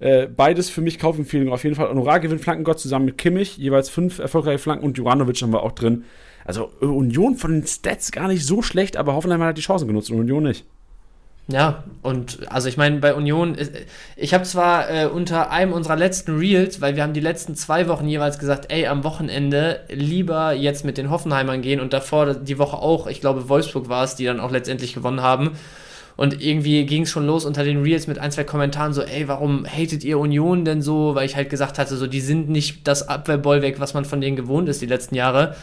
Äh, 0.00 0.28
beides 0.28 0.70
für 0.70 0.80
mich 0.80 0.98
Kaufempfehlungen 0.98 1.52
auf 1.52 1.62
jeden 1.62 1.76
Fall. 1.76 1.90
Honorar 1.90 2.20
gewinnt 2.20 2.40
Flankengott 2.40 2.80
zusammen 2.80 3.04
mit 3.04 3.18
Kimmich, 3.18 3.58
jeweils 3.58 3.90
fünf 3.90 4.18
erfolgreiche 4.18 4.58
Flanken 4.58 4.84
und 4.84 4.96
Juranovic 4.96 5.40
haben 5.42 5.52
wir 5.52 5.62
auch 5.62 5.72
drin. 5.72 6.04
Also 6.44 6.72
äh, 6.80 6.86
Union 6.86 7.36
von 7.36 7.52
den 7.52 7.66
Stats 7.66 8.12
gar 8.12 8.28
nicht 8.28 8.44
so 8.44 8.62
schlecht, 8.62 8.96
aber 8.96 9.14
Hoffenheim 9.14 9.42
hat 9.42 9.58
die 9.58 9.62
Chancen 9.62 9.88
genutzt 9.88 10.10
und 10.10 10.18
Union 10.20 10.44
nicht. 10.44 10.64
Ja, 11.48 11.82
und 12.02 12.38
also 12.50 12.68
ich 12.68 12.76
meine, 12.76 12.98
bei 13.00 13.14
Union, 13.14 13.56
ist- 13.56 13.72
ich 14.16 14.32
habe 14.32 14.44
zwar 14.44 14.88
äh, 14.88 15.06
unter 15.06 15.50
einem 15.50 15.72
unserer 15.72 15.96
letzten 15.96 16.38
Reels, 16.38 16.80
weil 16.80 16.94
wir 16.94 17.02
haben 17.02 17.14
die 17.14 17.20
letzten 17.20 17.56
zwei 17.56 17.88
Wochen 17.88 18.06
jeweils 18.08 18.38
gesagt, 18.38 18.72
ey, 18.72 18.86
am 18.86 19.02
Wochenende 19.02 19.80
lieber 19.88 20.52
jetzt 20.52 20.84
mit 20.84 20.98
den 20.98 21.10
Hoffenheimern 21.10 21.60
gehen 21.60 21.80
und 21.80 21.92
davor 21.92 22.34
die 22.34 22.58
Woche 22.58 22.76
auch, 22.76 23.08
ich 23.08 23.20
glaube 23.20 23.48
Wolfsburg 23.48 23.88
war 23.88 24.04
es, 24.04 24.14
die 24.14 24.24
dann 24.24 24.38
auch 24.40 24.52
letztendlich 24.52 24.94
gewonnen 24.94 25.20
haben. 25.20 25.52
Und 26.16 26.40
irgendwie 26.42 26.84
ging 26.86 27.02
es 27.02 27.10
schon 27.10 27.26
los 27.26 27.44
unter 27.44 27.64
den 27.64 27.82
Reels 27.82 28.06
mit 28.06 28.18
ein, 28.18 28.30
zwei 28.30 28.44
Kommentaren 28.44 28.92
so, 28.92 29.02
ey, 29.02 29.26
warum 29.28 29.66
hatet 29.66 30.04
ihr 30.04 30.18
Union 30.18 30.64
denn 30.64 30.80
so? 30.82 31.14
Weil 31.14 31.26
ich 31.26 31.36
halt 31.36 31.50
gesagt 31.50 31.78
hatte, 31.78 31.96
so, 31.96 32.06
die 32.06 32.20
sind 32.20 32.50
nicht 32.50 32.86
das 32.86 33.08
Abwehrbollwerk, 33.08 33.80
was 33.80 33.94
man 33.94 34.04
von 34.04 34.20
denen 34.20 34.36
gewohnt 34.36 34.68
ist 34.68 34.80
die 34.82 34.86
letzten 34.86 35.16
Jahre. 35.16 35.56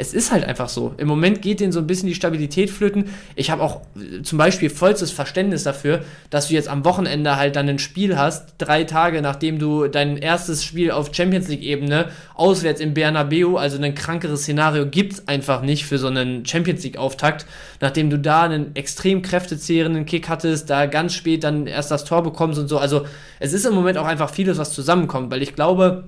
Es 0.00 0.14
ist 0.14 0.32
halt 0.32 0.44
einfach 0.44 0.70
so. 0.70 0.94
Im 0.96 1.08
Moment 1.08 1.42
geht 1.42 1.60
denen 1.60 1.72
so 1.72 1.78
ein 1.78 1.86
bisschen 1.86 2.08
die 2.08 2.14
Stabilität 2.14 2.70
flöten. 2.70 3.10
Ich 3.36 3.50
habe 3.50 3.62
auch 3.62 3.82
äh, 3.96 4.22
zum 4.22 4.38
Beispiel 4.38 4.70
vollstes 4.70 5.10
Verständnis 5.10 5.62
dafür, 5.62 6.00
dass 6.30 6.48
du 6.48 6.54
jetzt 6.54 6.68
am 6.68 6.86
Wochenende 6.86 7.36
halt 7.36 7.54
dann 7.54 7.68
ein 7.68 7.78
Spiel 7.78 8.16
hast, 8.16 8.54
drei 8.56 8.84
Tage 8.84 9.20
nachdem 9.20 9.58
du 9.58 9.88
dein 9.88 10.16
erstes 10.16 10.64
Spiel 10.64 10.90
auf 10.90 11.14
Champions 11.14 11.48
League-Ebene 11.48 12.06
auswärts 12.34 12.80
im 12.80 12.94
Bernabeu, 12.94 13.58
also 13.58 13.80
ein 13.80 13.94
krankeres 13.94 14.40
Szenario 14.42 14.86
gibt's 14.86 15.28
einfach 15.28 15.60
nicht 15.60 15.84
für 15.84 15.98
so 15.98 16.06
einen 16.06 16.46
Champions 16.46 16.82
League-Auftakt, 16.82 17.44
nachdem 17.80 18.08
du 18.08 18.18
da 18.18 18.44
einen 18.44 18.74
extrem 18.76 19.20
kräftezehrenden 19.20 20.06
Kick 20.06 20.30
hattest, 20.30 20.70
da 20.70 20.86
ganz 20.86 21.12
spät 21.12 21.44
dann 21.44 21.66
erst 21.66 21.90
das 21.90 22.06
Tor 22.06 22.22
bekommst 22.22 22.58
und 22.58 22.68
so. 22.68 22.78
Also 22.78 23.04
es 23.38 23.52
ist 23.52 23.66
im 23.66 23.74
Moment 23.74 23.98
auch 23.98 24.06
einfach 24.06 24.30
vieles, 24.30 24.56
was 24.56 24.72
zusammenkommt, 24.72 25.30
weil 25.30 25.42
ich 25.42 25.54
glaube, 25.54 26.04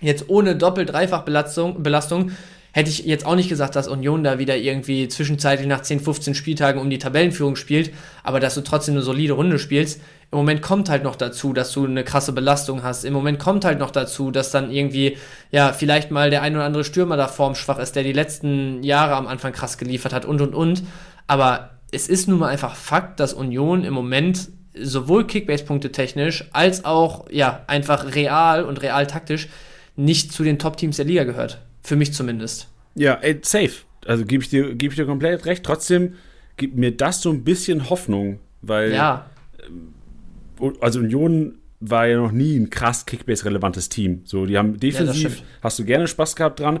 jetzt 0.00 0.28
ohne 0.28 0.56
Doppel-Dreifach-Belastung 0.56 1.82
Belastung, 1.82 2.32
hätte 2.76 2.90
ich 2.90 3.06
jetzt 3.06 3.24
auch 3.24 3.36
nicht 3.36 3.48
gesagt, 3.48 3.74
dass 3.74 3.88
Union 3.88 4.22
da 4.22 4.38
wieder 4.38 4.54
irgendwie 4.54 5.08
zwischenzeitlich 5.08 5.66
nach 5.66 5.80
10, 5.80 5.98
15 5.98 6.34
Spieltagen 6.34 6.78
um 6.78 6.90
die 6.90 6.98
Tabellenführung 6.98 7.56
spielt, 7.56 7.90
aber 8.22 8.38
dass 8.38 8.54
du 8.54 8.60
trotzdem 8.60 8.96
eine 8.96 9.02
solide 9.02 9.32
Runde 9.32 9.58
spielst. 9.58 9.98
Im 10.30 10.36
Moment 10.36 10.60
kommt 10.60 10.90
halt 10.90 11.02
noch 11.02 11.16
dazu, 11.16 11.54
dass 11.54 11.72
du 11.72 11.86
eine 11.86 12.04
krasse 12.04 12.32
Belastung 12.32 12.82
hast. 12.82 13.04
Im 13.06 13.14
Moment 13.14 13.38
kommt 13.38 13.64
halt 13.64 13.78
noch 13.78 13.90
dazu, 13.90 14.30
dass 14.30 14.50
dann 14.50 14.70
irgendwie, 14.70 15.16
ja, 15.50 15.72
vielleicht 15.72 16.10
mal 16.10 16.28
der 16.28 16.42
ein 16.42 16.54
oder 16.54 16.66
andere 16.66 16.84
Stürmer 16.84 17.16
da 17.16 17.28
formschwach 17.28 17.78
ist, 17.78 17.96
der 17.96 18.02
die 18.02 18.12
letzten 18.12 18.82
Jahre 18.82 19.14
am 19.14 19.26
Anfang 19.26 19.54
krass 19.54 19.78
geliefert 19.78 20.12
hat 20.12 20.26
und 20.26 20.42
und 20.42 20.54
und. 20.54 20.82
Aber 21.26 21.70
es 21.92 22.08
ist 22.08 22.28
nun 22.28 22.40
mal 22.40 22.48
einfach 22.48 22.76
Fakt, 22.76 23.20
dass 23.20 23.32
Union 23.32 23.84
im 23.84 23.94
Moment 23.94 24.50
sowohl 24.78 25.26
Kickbase-Punkte 25.26 25.92
technisch 25.92 26.44
als 26.52 26.84
auch, 26.84 27.24
ja, 27.30 27.64
einfach 27.68 28.14
real 28.14 28.64
und 28.64 28.82
real 28.82 29.06
taktisch 29.06 29.48
nicht 29.96 30.30
zu 30.30 30.44
den 30.44 30.58
Top-Teams 30.58 30.96
der 30.96 31.06
Liga 31.06 31.24
gehört. 31.24 31.62
Für 31.86 31.96
mich 31.96 32.12
zumindest. 32.12 32.68
Ja, 32.96 33.14
ey, 33.14 33.38
safe. 33.42 33.70
Also 34.06 34.24
gebe 34.24 34.42
ich, 34.42 34.50
dir- 34.50 34.74
geb 34.74 34.92
ich 34.92 34.96
dir 34.96 35.06
komplett 35.06 35.46
recht. 35.46 35.64
Trotzdem 35.64 36.14
gibt 36.56 36.76
mir 36.76 36.90
das 36.90 37.22
so 37.22 37.30
ein 37.30 37.44
bisschen 37.44 37.88
Hoffnung, 37.90 38.40
weil 38.62 38.92
Ja, 38.92 39.26
also 40.80 41.00
Union 41.00 41.58
war 41.80 42.06
ja 42.06 42.16
noch 42.16 42.32
nie 42.32 42.56
ein 42.56 42.70
krass 42.70 43.04
Kickbase-relevantes 43.06 43.88
Team. 43.88 44.22
So, 44.24 44.46
die 44.46 44.56
haben 44.56 44.80
defensiv, 44.80 45.34
stimmt. 45.34 45.44
hast 45.62 45.78
du 45.78 45.84
gerne 45.84 46.08
Spaß 46.08 46.34
gehabt 46.36 46.60
dran. 46.60 46.80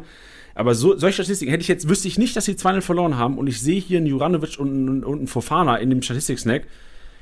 Aber 0.54 0.74
so, 0.74 0.96
solche 0.96 1.22
Statistiken 1.22 1.50
hätte 1.50 1.60
ich 1.60 1.68
jetzt, 1.68 1.86
wüsste 1.88 2.08
ich 2.08 2.18
nicht, 2.18 2.34
dass 2.34 2.46
sie 2.46 2.54
2-0 2.54 2.80
verloren 2.80 3.16
haben 3.18 3.36
und 3.36 3.46
ich 3.46 3.60
sehe 3.60 3.78
hier 3.78 3.98
einen 3.98 4.06
Juranovic 4.06 4.58
und, 4.58 4.88
und, 4.88 5.04
und 5.04 5.18
einen 5.18 5.26
Fofana 5.26 5.76
in 5.76 5.90
dem 5.90 6.00
Statistik-Snack, 6.00 6.66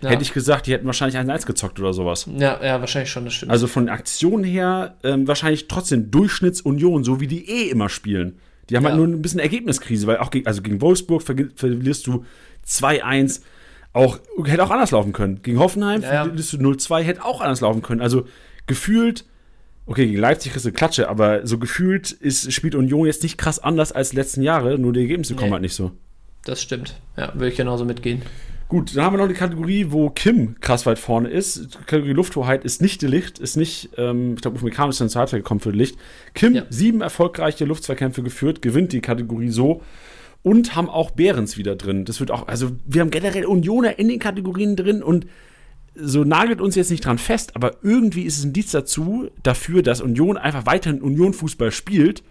ja. 0.05 0.11
hätte 0.11 0.22
ich 0.22 0.32
gesagt, 0.32 0.66
die 0.66 0.72
hätten 0.72 0.86
wahrscheinlich 0.86 1.18
1-1 1.18 1.46
gezockt 1.46 1.78
oder 1.80 1.92
sowas. 1.92 2.26
ja, 2.38 2.59
ja, 2.64 2.80
wahrscheinlich 2.80 3.11
schon, 3.11 3.24
das 3.24 3.34
stimmt. 3.34 3.50
Also 3.52 3.66
von 3.66 3.88
Aktion 3.88 4.44
her 4.44 4.96
ähm, 5.02 5.26
wahrscheinlich 5.28 5.68
trotzdem 5.68 6.11
Durchschnittsunion, 6.11 7.05
so 7.05 7.20
wie 7.20 7.26
die 7.26 7.48
eh 7.48 7.70
immer 7.70 7.88
spielen. 7.88 8.38
Die 8.70 8.76
haben 8.76 8.84
Ja. 8.84 8.90
halt 8.90 8.98
nur 8.98 9.07
ein 9.09 9.20
bisschen 9.20 9.40
Ergebniskrise, 9.40 10.07
weil 10.07 10.18
auch 10.18 10.30
gegen, 10.30 10.46
also 10.46 10.62
gegen 10.62 10.80
Wolfsburg 10.80 11.22
vergi- 11.22 11.50
verlierst 11.55 12.07
du 12.07 12.24
2-1. 12.66 13.42
Auch, 13.92 14.18
hätte 14.46 14.64
auch 14.64 14.70
anders 14.70 14.90
laufen 14.90 15.12
können. 15.12 15.40
Gegen 15.42 15.59
Hoffenheim, 15.61 16.02
Ja, 16.02 16.24
verlierst 16.24 16.52
du 16.55 16.57
0-2, 16.57 17.02
hätte 17.02 17.24
auch 17.24 17.40
anders 17.40 17.61
laufen 17.61 17.80
können. 17.82 18.00
Also 18.00 18.26
gefühlt, 18.66 19.24
okay, 19.86 20.07
gegen 20.07 20.18
Leipzig 20.18 20.50
kriegst 20.52 20.66
du 20.66 20.72
Klatsche, 20.72 21.09
aber 21.09 21.46
so 21.46 21.59
gefühlt 21.59 22.11
ist, 22.11 22.52
spielt 22.52 22.74
Union 22.74 23.07
jetzt 23.07 23.22
nicht 23.22 23.38
krass 23.38 23.59
anders 23.61 23.92
als 23.92 24.12
letzten 24.12 24.42
Jahre, 24.42 24.78
nur 24.78 24.92
die 24.92 25.00
Ergebnisse 25.00 25.34
kommen 25.34 25.48
Nee. 25.50 25.52
halt 25.52 25.62
nicht 25.62 25.74
so. 25.76 25.92
Das 26.44 26.61
stimmt. 26.61 26.96
Ja, 27.16 27.32
würde 27.34 27.48
ich 27.48 27.57
genauso 27.57 27.84
mitgehen. 27.84 28.22
Gut, 28.75 28.97
dann 28.97 29.05
haben 29.05 29.14
wir 29.14 29.18
noch 29.18 29.29
die 29.29 29.35
Kategorie, 29.35 29.87
wo 29.91 30.11
Kim 30.11 30.57
krass 30.61 30.85
weit 30.85 30.99
vorne 30.99 31.29
ist. 31.29 31.75
Die 31.75 31.85
Kategorie 31.87 32.12
Lufthoheit 32.12 32.64
ist 32.64 32.83
nicht 32.83 33.03
Licht, 33.03 33.39
ist 33.39 33.57
nicht, 33.57 33.91
ähm, 33.97 34.35
ich 34.35 34.41
glaube, 34.43 34.57
Upamecano 34.57 34.91
ist 34.91 35.01
dann 35.01 35.09
zur 35.09 35.20
Halbzeit 35.20 35.45
gekommen 35.45 35.61
für 35.61 35.70
Licht. 35.70 35.97
Kim, 36.35 36.57
Ja. 36.57 36.64
sieben 36.70 37.01
erfolgreiche 37.01 37.66
Luftzweikämpfe 37.66 38.25
geführt, 38.25 38.62
gewinnt 38.62 38.93
die 38.93 39.01
Kategorie 39.01 39.51
so 39.51 39.81
und 40.43 40.75
haben 40.75 40.91
auch 40.91 41.12
Behrens 41.12 41.57
wieder 41.57 41.77
drin. 41.77 42.05
Das 42.05 42.18
wird 42.18 42.33
auch, 42.33 42.49
also 42.49 42.72
wir 42.85 43.01
haben 43.03 43.12
generell 43.12 43.47
Unioner 43.47 43.97
in 44.01 44.09
den 44.09 44.18
Kategorien 44.18 44.75
drin 44.75 45.05
und 45.05 45.27
so 45.95 46.25
nagelt 46.25 46.61
uns 46.61 46.75
jetzt 46.75 46.91
nicht 46.91 47.05
dran 47.05 47.18
fest, 47.18 47.55
aber 47.55 47.77
irgendwie 47.85 48.22
ist 48.22 48.39
es 48.39 48.43
ein 48.43 48.49
Indiz 48.49 48.72
dazu, 48.72 49.29
dafür, 49.45 49.83
dass 49.83 50.01
Union 50.01 50.37
einfach 50.37 50.66
weiterhin 50.66 51.01
Union-Fußball 51.01 51.70
spielt, 51.70 52.25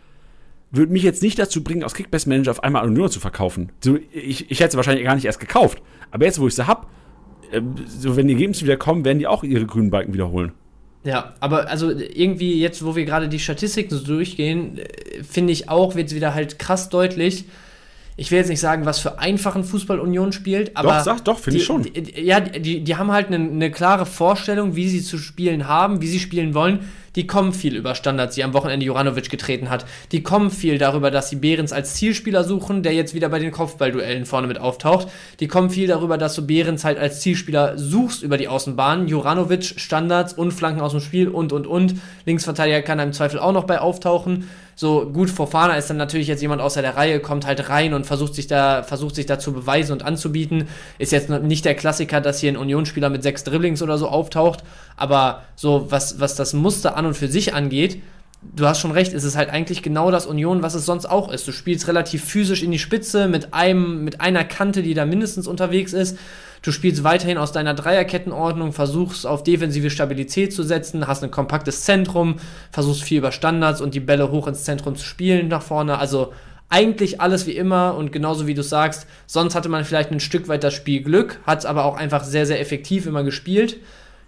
würde 0.74 0.92
mich 0.92 1.04
jetzt 1.04 1.22
nicht 1.22 1.38
dazu 1.38 1.64
bringen, 1.64 1.84
aus 1.84 1.94
Kickbase 1.94 2.28
Manager 2.28 2.52
auf 2.52 2.64
einmal 2.64 2.86
Union 2.86 3.10
zu 3.10 3.20
verkaufen. 3.20 3.72
So, 3.82 3.98
ich, 4.12 4.50
ich 4.50 4.60
hätte 4.60 4.72
sie 4.72 4.78
wahrscheinlich 4.78 5.06
gar 5.06 5.16
nicht 5.16 5.26
erst 5.26 5.40
gekauft. 5.40 5.82
Aber 6.12 6.26
jetzt, 6.26 6.40
wo 6.40 6.48
ich 6.48 6.56
sie 6.56 6.68
hab, 6.68 6.90
ähm, 7.52 7.76
so 7.88 8.18
wenn 8.18 8.28
die 8.28 8.34
Ergebnisse 8.34 8.66
wieder 8.66 8.78
kommen, 8.78 9.06
werden 9.06 9.20
die 9.20 9.28
auch 9.28 9.44
ihre 9.44 9.68
grünen 9.68 9.92
Balken 9.92 10.14
wiederholen. 10.14 10.52
Ja, 11.04 11.36
aber 11.40 11.70
also 11.70 11.92
irgendwie 11.92 12.60
jetzt, 12.60 12.84
wo 12.84 12.96
wir 12.96 13.06
gerade 13.06 13.30
die 13.30 13.40
Statistiken 13.40 13.96
so 13.96 14.04
durchgehen, 14.04 14.80
äh, 14.80 15.24
finde 15.24 15.54
ich 15.54 15.70
auch, 15.70 15.96
wird 15.96 16.08
es 16.08 16.16
wieder 16.16 16.34
halt 16.34 16.58
krass 16.58 16.90
deutlich. 16.90 17.46
Ich 18.16 18.30
will 18.30 18.38
jetzt 18.38 18.50
nicht 18.50 18.60
sagen, 18.60 18.86
was 18.86 19.00
für 19.00 19.18
einfachen 19.20 19.64
Fußball 19.64 20.00
Union 20.00 20.32
spielt, 20.34 20.78
aber. 20.78 20.98
Doch, 20.98 21.04
sag- 21.04 21.26
doch, 21.26 21.40
finde 21.40 21.58
ich 21.58 21.64
die- 21.64 21.66
schon. 21.66 21.82
Die, 21.84 22.22
ja, 22.22 22.40
die, 22.40 22.82
die 22.84 22.96
haben 22.96 23.12
halt 23.12 23.28
eine, 23.28 23.38
eine 23.38 23.72
klare 23.72 24.06
Vorstellung, 24.06 24.76
wie 24.76 24.88
sie 24.88 25.02
zu 25.02 25.18
spielen 25.18 25.68
haben, 25.68 26.02
wie 26.02 26.08
sie 26.08 26.20
spielen 26.20 26.54
wollen. 26.54 26.80
Die 27.16 27.28
kommen 27.28 27.54
viel 27.54 27.76
über 27.76 27.94
Standards, 27.94 28.34
die 28.34 28.44
am 28.44 28.54
Wochenende 28.54 28.86
Juranovic 28.88 29.30
getreten 29.30 29.70
hat. 29.70 29.86
Die 30.12 30.24
kommen 30.24 30.50
viel 30.50 30.80
darüber, 30.80 31.12
dass 31.12 31.30
sie 31.30 31.36
Behrens 31.36 31.72
als 31.72 31.94
Zielspieler 31.94 32.44
suchen, 32.44 32.82
der 32.82 32.94
jetzt 32.94 33.14
wieder 33.14 33.30
bei 33.30 33.38
den 33.38 33.52
Kopfballduellen 33.52 34.26
vorne 34.26 34.48
mit 34.48 34.58
auftaucht. 34.58 35.08
Die 35.40 35.48
kommen 35.48 35.70
viel 35.70 35.86
darüber, 35.88 36.18
dass 36.18 36.34
du 36.34 36.46
Behrens 36.48 36.84
halt 36.84 36.98
als 36.98 37.20
Zielspieler 37.22 37.78
suchst 37.78 38.24
über 38.24 38.38
die 38.40 38.48
Außenbahn. 38.48 39.08
Juranovic, 39.08 39.76
Standards 39.80 40.34
und 40.34 40.54
Flanken 40.54 40.82
aus 40.82 40.92
dem 40.94 41.02
Spiel 41.02 41.28
und, 41.30 41.54
und, 41.54 41.68
und. 41.68 41.96
Linksverteidiger 42.26 42.82
kann 42.82 42.98
da 42.98 43.04
im 43.04 43.14
Zweifel 43.14 43.38
auch 43.40 43.52
noch 43.54 43.66
bei 43.66 43.80
auftauchen. 43.80 44.50
So 44.76 45.06
gut, 45.06 45.30
Fofana 45.30 45.76
ist 45.76 45.90
dann 45.90 45.98
natürlich 45.98 46.28
jetzt 46.28 46.42
jemand 46.42 46.62
außer 46.62 46.82
der 46.82 46.96
Reihe, 46.96 47.20
kommt 47.20 47.46
halt 47.46 47.70
rein 47.70 47.94
und 47.94 48.06
versucht 48.06 48.36
sich 48.36 48.48
da, 48.48 48.84
versucht 48.84 49.16
sich 49.16 49.26
da 49.26 49.40
zu 49.40 49.54
beweisen 49.54 49.92
und 49.94 50.04
anzubieten. 50.04 50.68
Ist 50.98 51.12
jetzt 51.12 51.30
nicht 51.30 51.66
der 51.66 51.76
Klassiker, 51.76 52.22
dass 52.22 52.40
hier 52.40 52.52
ein 52.52 52.58
Unionsspieler 52.58 53.10
mit 53.10 53.24
sechs 53.24 53.44
Dribblings 53.44 53.82
oder 53.82 53.98
so 53.98 54.08
auftaucht. 54.08 54.64
Aber 54.98 55.44
so, 55.56 55.88
was, 55.90 56.20
was 56.20 56.36
das 56.36 56.54
Muster 56.54 56.98
an 56.98 57.06
und 57.06 57.16
für 57.16 57.28
sich 57.28 57.54
angeht, 57.54 58.02
du 58.56 58.68
hast 58.68 58.80
schon 58.80 58.92
recht, 58.92 59.14
es 59.14 59.24
ist 59.24 59.36
halt 59.36 59.50
eigentlich 59.50 59.82
genau 59.82 60.12
das 60.12 60.26
Union, 60.26 60.62
was 60.62 60.76
es 60.76 60.86
sonst 60.86 61.06
auch 61.06 61.32
ist. 61.32 61.48
Du 61.48 61.52
spielst 61.52 61.88
relativ 61.88 62.24
physisch 62.24 62.64
in 62.64 62.72
die 62.72 62.80
Spitze 62.80 63.28
mit 63.28 63.54
einem, 63.54 64.04
mit 64.04 64.22
einer 64.22 64.44
Kante, 64.44 64.84
die 64.84 64.94
da 64.94 65.06
mindestens 65.06 65.48
unterwegs 65.48 65.94
ist. 65.94 66.18
Du 66.64 66.72
spielst 66.72 67.04
weiterhin 67.04 67.38
aus 67.38 67.52
deiner 67.52 67.74
Dreierkettenordnung, 67.74 68.72
versuchst 68.72 69.28
auf 69.28 69.44
defensive 69.44 69.90
Stabilität 69.90 70.54
zu 70.54 70.64
setzen, 70.64 71.08
hast 71.08 71.22
ein 71.22 71.30
kompaktes 71.30 71.84
Zentrum, 71.84 72.38
versuchst 72.72 73.04
viel 73.04 73.18
über 73.18 73.34
Standards 73.34 73.82
und 73.82 73.94
die 73.94 74.00
Bälle 74.00 74.32
hoch 74.32 74.48
ins 74.48 74.64
Zentrum 74.64 74.96
zu 74.96 75.06
spielen 75.06 75.50
nach 75.50 75.62
vorne. 75.62 75.98
Also 76.00 76.32
eigentlich 76.70 77.20
alles 77.20 77.46
wie 77.48 77.58
immer 77.58 77.96
und 77.96 78.14
genauso 78.14 78.48
wie 78.48 78.54
du 78.54 78.64
sagst, 78.64 79.08
sonst 79.28 79.56
hatte 79.56 79.68
man 79.68 79.84
vielleicht 79.84 80.12
ein 80.12 80.22
Stück 80.22 80.48
weit 80.48 80.64
das 80.64 80.74
Spiel 80.74 81.04
Glück, 81.04 81.42
hat 81.46 81.60
es 81.60 81.66
aber 81.66 81.84
auch 81.84 81.98
einfach 81.98 82.24
sehr, 82.24 82.46
sehr 82.46 82.62
effektiv 82.62 83.08
immer 83.08 83.24
gespielt. 83.24 83.76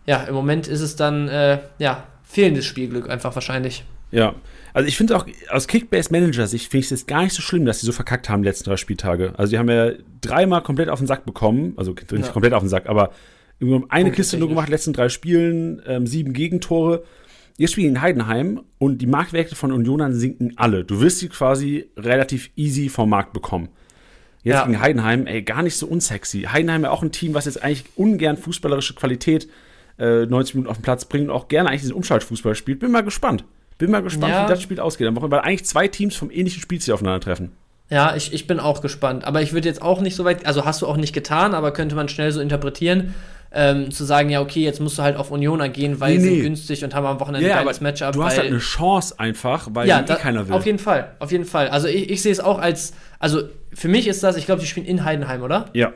Ja, 0.05 0.23
im 0.23 0.36
Moment 0.36 0.67
ist 0.67 0.81
es 0.81 0.97
dann, 0.97 1.29
äh, 1.29 1.59
ja, 1.79 2.03
fehlendes 2.25 2.65
Spielglück 2.65 3.09
einfach 3.09 3.33
wahrscheinlich. 3.33 3.86
Ja. 4.16 4.36
Also 4.74 4.88
ich 4.89 4.97
finde 4.97 5.16
auch, 5.16 5.26
aus 5.49 5.68
Kickbase-Manager-Sicht 5.68 6.70
finde 6.70 6.80
ich 6.82 6.86
es 6.88 6.89
jetzt 6.91 7.07
gar 7.07 7.24
nicht 7.24 7.34
so 7.34 7.41
schlimm, 7.41 7.66
dass 7.66 7.80
sie 7.80 7.86
so 7.86 7.91
verkackt 7.93 8.28
haben 8.30 8.41
die 8.41 8.47
letzten 8.49 8.66
drei 8.66 8.78
Spieltage. 8.78 9.34
Also 9.38 9.51
die 9.51 9.57
haben 9.57 9.70
ja 9.70 9.91
dreimal 10.22 10.61
komplett 10.63 10.89
auf 10.89 10.99
den 10.99 11.07
Sack 11.07 11.26
bekommen, 11.26 11.74
also 11.78 11.93
nicht 11.93 12.11
Ja. 12.11 12.32
komplett 12.32 12.53
auf 12.53 12.61
den 12.63 12.70
Sack, 12.70 12.88
aber 12.88 13.11
eine 13.89 14.11
Kiste 14.11 14.38
nur 14.38 14.49
gemacht, 14.49 14.68
letzten 14.70 14.91
drei 14.91 15.07
Spielen, 15.09 15.82
ähm, 15.88 16.05
sieben 16.07 16.34
Gegentore. 16.34 17.03
Jetzt 17.57 17.72
spielen 17.72 17.95
in 17.95 18.01
Heidenheim 18.01 18.63
und 18.80 18.97
die 18.97 19.07
Marktwerte 19.07 19.55
von 19.55 19.72
Unionern 19.72 20.13
sinken 20.13 20.53
alle. 20.57 20.84
Du 20.84 20.99
wirst 20.99 21.20
sie 21.20 21.30
quasi 21.30 21.89
relativ 21.95 22.49
easy 22.57 22.89
vom 22.89 23.09
Markt 23.09 23.32
bekommen. 23.32 23.70
Jetzt 24.43 24.55
Ja. 24.55 24.66
gegen 24.66 24.82
Heidenheim, 24.82 25.26
ey, 25.26 25.41
gar 25.41 25.63
nicht 25.63 25.78
so 25.78 25.88
unsexy. 25.88 26.41
Heidenheim 26.51 26.84
ja 26.84 26.91
auch 26.91 27.01
ein 27.01 27.13
Team, 27.13 27.34
was 27.34 27.45
jetzt 27.45 27.63
eigentlich 27.63 27.86
ungern 27.95 28.36
fußballerische 28.36 28.93
Qualität 28.93 29.47
äh, 29.97 30.26
90 30.26 30.55
Minuten 30.55 30.70
auf 30.70 30.78
den 30.78 30.84
Platz 30.84 31.05
bringt 31.05 31.30
und 31.30 31.34
auch 31.34 31.47
gerne 31.47 31.70
eigentlich 31.70 31.82
diesen 31.82 31.95
Umschaltfußball 31.95 32.55
spielt. 32.55 32.80
Bin 32.80 32.91
mal 32.91 33.03
gespannt. 33.03 33.45
Bin 33.78 33.91
mal 33.91 34.01
gespannt, 34.01 34.34
Ja. 34.34 34.45
wie 34.45 34.49
das 34.49 34.61
Spiel 34.61 34.80
ausgeht. 34.80 35.07
Weil 35.11 35.39
eigentlich 35.41 35.65
zwei 35.65 35.88
Teams 35.88 36.15
vom 36.15 36.32
ähnlichen 36.32 36.61
Spielstil 36.61 36.93
aufeinandertreffen. 36.93 37.51
Ja, 37.89 38.15
ich, 38.15 38.34
ich 38.34 38.47
bin 38.47 38.59
auch 38.59 38.82
gespannt. 38.82 39.26
Aber 39.26 39.41
ich 39.41 39.53
würde 39.53 39.67
jetzt 39.67 39.82
auch 39.82 40.01
nicht 40.01 40.15
so 40.15 40.26
weit, 40.26 40.45
also 40.45 40.65
hast 40.65 40.82
du 40.82 40.88
auch 40.88 40.97
nicht 40.97 41.13
getan, 41.13 41.53
aber 41.53 41.71
könnte 41.71 41.95
man 41.95 42.07
schnell 42.09 42.32
so 42.32 42.39
interpretieren, 42.41 43.13
ähm, 43.51 43.91
zu 43.91 44.03
sagen, 44.03 44.30
ja, 44.30 44.41
okay, 44.41 44.61
jetzt 44.63 44.80
musst 44.82 44.97
du 44.97 45.03
halt 45.03 45.15
auf 45.17 45.30
Unioner 45.32 45.69
gehen, 45.69 45.99
weil 45.99 46.15
Nee, 46.15 46.19
sie 46.19 46.28
nee. 46.30 46.34
sind 46.36 46.43
günstig 46.43 46.84
und 46.84 46.93
haben 46.95 47.05
am 47.05 47.19
Wochenende 47.19 47.47
Ja, 47.47 47.57
ein 47.59 47.63
geiles 47.65 47.80
Matchup. 47.82 48.11
du 48.13 48.23
hast 48.23 48.38
halt 48.38 48.49
eine 48.49 48.57
Chance 48.59 49.15
einfach, 49.19 49.69
weil 49.71 49.88
ja, 49.88 49.99
die 49.99 50.03
eh 50.05 50.07
da, 50.07 50.15
keiner 50.15 50.47
will. 50.47 50.55
auf 50.55 50.65
jeden 50.65 50.80
Fall, 50.80 51.11
auf 51.19 51.32
jeden 51.32 51.45
Fall. 51.45 51.69
Also 51.69 51.88
ich, 51.88 52.09
ich 52.09 52.21
sehe 52.21 52.32
es 52.34 52.39
auch 52.41 52.59
als, 52.59 52.93
also 53.19 53.43
für 53.73 53.88
mich 53.88 54.07
ist 54.07 54.23
das, 54.23 54.36
ich 54.36 54.45
glaube, 54.45 54.59
die 54.61 54.67
spielen 54.67 54.86
in 54.86 55.05
Heidenheim, 55.05 55.41
oder? 55.43 55.65
ja. 55.73 55.93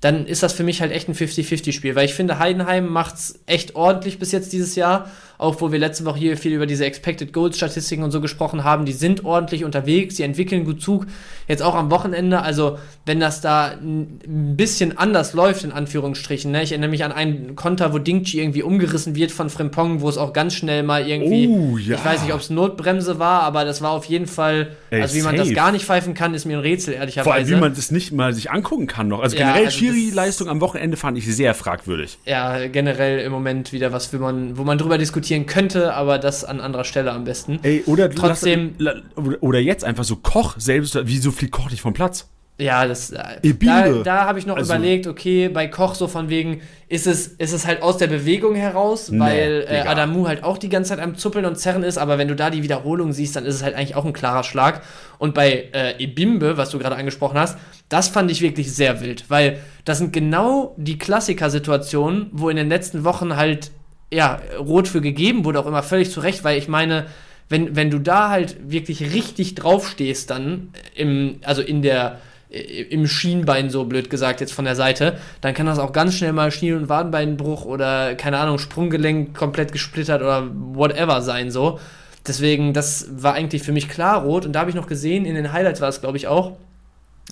dann 0.00 0.24
ist 0.26 0.42
das 0.42 0.54
für 0.54 0.62
mich 0.62 0.80
halt 0.80 0.92
echt 0.92 1.08
ein 1.08 1.14
50-50-Spiel, 1.14 1.94
weil 1.96 2.06
ich 2.06 2.14
finde, 2.14 2.38
Heidenheim 2.38 2.86
macht's 2.88 3.38
echt 3.44 3.74
ordentlich 3.74 4.18
bis 4.18 4.32
jetzt 4.32 4.50
dieses 4.54 4.74
Jahr, 4.74 5.10
auch 5.40 5.60
wo 5.60 5.72
wir 5.72 5.78
letzte 5.78 6.04
Woche 6.04 6.18
hier 6.18 6.36
viel 6.36 6.52
über 6.52 6.66
diese 6.66 6.84
Expected 6.84 7.32
Goals 7.32 7.56
Statistiken 7.56 8.02
und 8.02 8.10
so 8.10 8.20
gesprochen 8.20 8.62
haben, 8.62 8.84
die 8.84 8.92
sind 8.92 9.24
ordentlich 9.24 9.64
unterwegs, 9.64 10.16
die 10.16 10.22
entwickeln 10.22 10.64
gut 10.64 10.82
Zug, 10.82 11.06
jetzt 11.48 11.62
auch 11.62 11.74
am 11.74 11.90
Wochenende, 11.90 12.42
also 12.42 12.78
wenn 13.06 13.20
das 13.20 13.40
da 13.40 13.68
ein 13.72 14.54
bisschen 14.56 14.98
anders 14.98 15.32
läuft, 15.32 15.64
in 15.64 15.72
Anführungsstrichen, 15.72 16.50
ne? 16.52 16.62
ich 16.62 16.72
erinnere 16.72 16.90
mich 16.90 17.04
an 17.04 17.12
einen 17.12 17.56
Konter, 17.56 17.92
wo 17.92 17.98
Dingchi 17.98 18.38
irgendwie 18.38 18.62
umgerissen 18.62 19.14
wird 19.16 19.32
von 19.32 19.48
Frimpong, 19.50 20.02
wo 20.02 20.08
es 20.08 20.18
auch 20.18 20.32
ganz 20.32 20.54
schnell 20.54 20.82
mal 20.82 21.08
irgendwie, 21.08 21.48
Oh, 21.48 21.78
ja. 21.78 21.96
ich 21.96 22.04
weiß 22.04 22.22
nicht, 22.22 22.34
ob 22.34 22.40
es 22.40 22.50
Notbremse 22.50 23.18
war, 23.18 23.42
aber 23.42 23.64
das 23.64 23.80
war 23.82 23.92
auf 23.92 24.04
jeden 24.04 24.26
Fall, 24.26 24.76
Ey, 24.90 25.00
also 25.02 25.14
wie 25.16 25.22
man 25.22 25.36
das 25.36 25.46
safe. 25.46 25.54
gar 25.56 25.72
nicht 25.72 25.84
pfeifen 25.86 26.12
kann, 26.14 26.34
ist 26.34 26.44
mir 26.44 26.58
ein 26.58 26.62
Rätsel, 26.62 26.94
ehrlicherweise. 26.94 27.24
Vor 27.24 27.34
allem, 27.34 27.48
wie 27.48 27.56
man 27.56 27.74
das 27.74 27.90
nicht 27.90 28.12
mal 28.12 28.32
sich 28.34 28.50
angucken 28.50 28.86
kann 28.86 29.08
noch. 29.08 29.20
Also 29.20 29.36
Ja, 29.36 29.44
generell 29.46 29.66
also 29.66 29.78
das- 29.78 29.94
Schiri-Leistung 29.94 30.48
am 30.48 30.60
Wochenende 30.60 30.96
fand 30.96 31.16
ich 31.16 31.26
sehr 31.34 31.54
fragwürdig. 31.54 32.18
ja, 32.26 32.66
generell 32.68 33.20
im 33.20 33.32
Moment 33.32 33.72
wieder 33.72 33.92
was, 33.92 34.12
wo 34.12 34.18
man, 34.18 34.58
wo 34.58 34.64
man 34.64 34.76
drüber 34.78 34.98
diskutieren 35.30 35.46
könnte, 35.46 35.94
aber 35.94 36.18
das 36.18 36.44
an 36.44 36.60
anderer 36.60 36.84
Stelle 36.84 37.12
am 37.12 37.24
besten. 37.24 37.58
Ey, 37.62 37.82
oder 37.86 38.08
du 38.08 38.16
Trotzdem- 38.16 38.74
lass- 38.78 38.96
la- 39.16 39.36
oder- 39.40 39.60
jetzt 39.60 39.84
einfach 39.84 40.04
so 40.04 40.16
Koch 40.16 40.54
selbst, 40.58 40.98
wieso 41.04 41.30
fliegt 41.30 41.52
Koch 41.52 41.70
nicht 41.70 41.80
vom 41.82 41.92
Platz? 41.92 42.28
Ja, 42.58 42.86
das, 42.86 43.10
äh, 43.10 43.22
Ebimbe. 43.42 44.02
da, 44.04 44.18
da 44.20 44.24
habe 44.26 44.38
ich 44.38 44.44
noch 44.44 44.56
Also- 44.56 44.74
überlegt, 44.74 45.06
okay, 45.06 45.48
bei 45.48 45.66
Koch 45.66 45.94
so 45.94 46.08
von 46.08 46.28
wegen, 46.28 46.60
ist 46.88 47.06
es, 47.06 47.26
ist 47.28 47.54
es 47.54 47.66
halt 47.66 47.80
aus 47.80 47.96
der 47.96 48.06
Bewegung 48.08 48.54
heraus, 48.54 49.10
Nee, 49.10 49.18
weil 49.18 49.64
äh, 49.66 49.78
Digga. 49.78 49.90
Adamu 49.92 50.26
halt 50.28 50.44
auch 50.44 50.58
die 50.58 50.68
ganze 50.68 50.90
Zeit 50.90 51.00
am 51.00 51.16
Zuppeln 51.16 51.46
und 51.46 51.56
Zerren 51.58 51.82
ist, 51.84 51.96
aber 51.96 52.18
wenn 52.18 52.28
du 52.28 52.36
da 52.36 52.50
die 52.50 52.62
Wiederholung 52.62 53.14
siehst, 53.14 53.34
dann 53.34 53.46
ist 53.46 53.54
es 53.54 53.62
halt 53.62 53.74
eigentlich 53.76 53.94
auch 53.96 54.04
ein 54.04 54.12
klarer 54.12 54.44
Schlag. 54.44 54.82
Und 55.18 55.32
bei 55.32 55.68
äh, 55.72 55.94
Ebimbe, 56.02 56.58
was 56.58 56.68
du 56.68 56.78
gerade 56.78 56.96
angesprochen 56.96 57.38
hast, 57.38 57.56
das 57.88 58.08
fand 58.08 58.30
ich 58.30 58.42
wirklich 58.42 58.70
sehr 58.74 59.00
wild, 59.00 59.24
weil 59.30 59.58
das 59.86 59.96
sind 59.96 60.12
genau 60.12 60.74
die 60.76 60.98
Klassikersituationen, 60.98 62.26
wo 62.32 62.50
in 62.50 62.56
den 62.56 62.68
letzten 62.68 63.04
Wochen 63.04 63.36
halt, 63.36 63.70
ja, 64.12 64.40
rot 64.58 64.88
für 64.88 65.00
gegeben 65.00 65.44
wurde, 65.44 65.60
auch 65.60 65.66
immer 65.66 65.82
völlig 65.82 66.10
zu 66.10 66.20
Recht, 66.20 66.44
weil 66.44 66.58
ich 66.58 66.68
meine, 66.68 67.06
wenn, 67.48 67.76
wenn 67.76 67.90
du 67.90 67.98
da 67.98 68.30
halt 68.30 68.56
wirklich 68.70 69.12
richtig 69.12 69.54
draufstehst, 69.56 70.30
dann 70.30 70.70
im, 70.94 71.40
also 71.44 71.62
in 71.62 71.82
der, 71.82 72.18
im 72.50 73.06
Schienbein, 73.06 73.70
so 73.70 73.84
blöd 73.84 74.10
gesagt, 74.10 74.40
jetzt 74.40 74.52
von 74.52 74.64
der 74.64 74.74
Seite, 74.74 75.18
dann 75.40 75.54
kann 75.54 75.66
das 75.66 75.78
auch 75.78 75.92
ganz 75.92 76.14
schnell 76.14 76.32
mal 76.32 76.50
Schien- 76.50 76.74
und 76.74 76.88
Wadenbeinbruch 76.88 77.64
oder, 77.64 78.14
keine 78.14 78.38
Ahnung, 78.38 78.58
Sprunggelenk 78.58 79.36
komplett 79.36 79.72
gesplittert 79.72 80.22
oder 80.22 80.48
whatever 80.52 81.22
sein, 81.22 81.50
so. 81.50 81.78
Deswegen, 82.26 82.72
das 82.72 83.08
war 83.10 83.34
eigentlich 83.34 83.62
für 83.62 83.72
mich 83.72 83.88
klar 83.88 84.22
rot. 84.22 84.44
Und 84.44 84.52
da 84.52 84.60
habe 84.60 84.70
ich 84.70 84.76
noch 84.76 84.86
gesehen, 84.86 85.24
in 85.24 85.34
den 85.34 85.52
Highlights 85.52 85.80
war 85.80 85.88
es, 85.88 86.00
glaube 86.00 86.18
ich, 86.18 86.26
auch, 86.26 86.56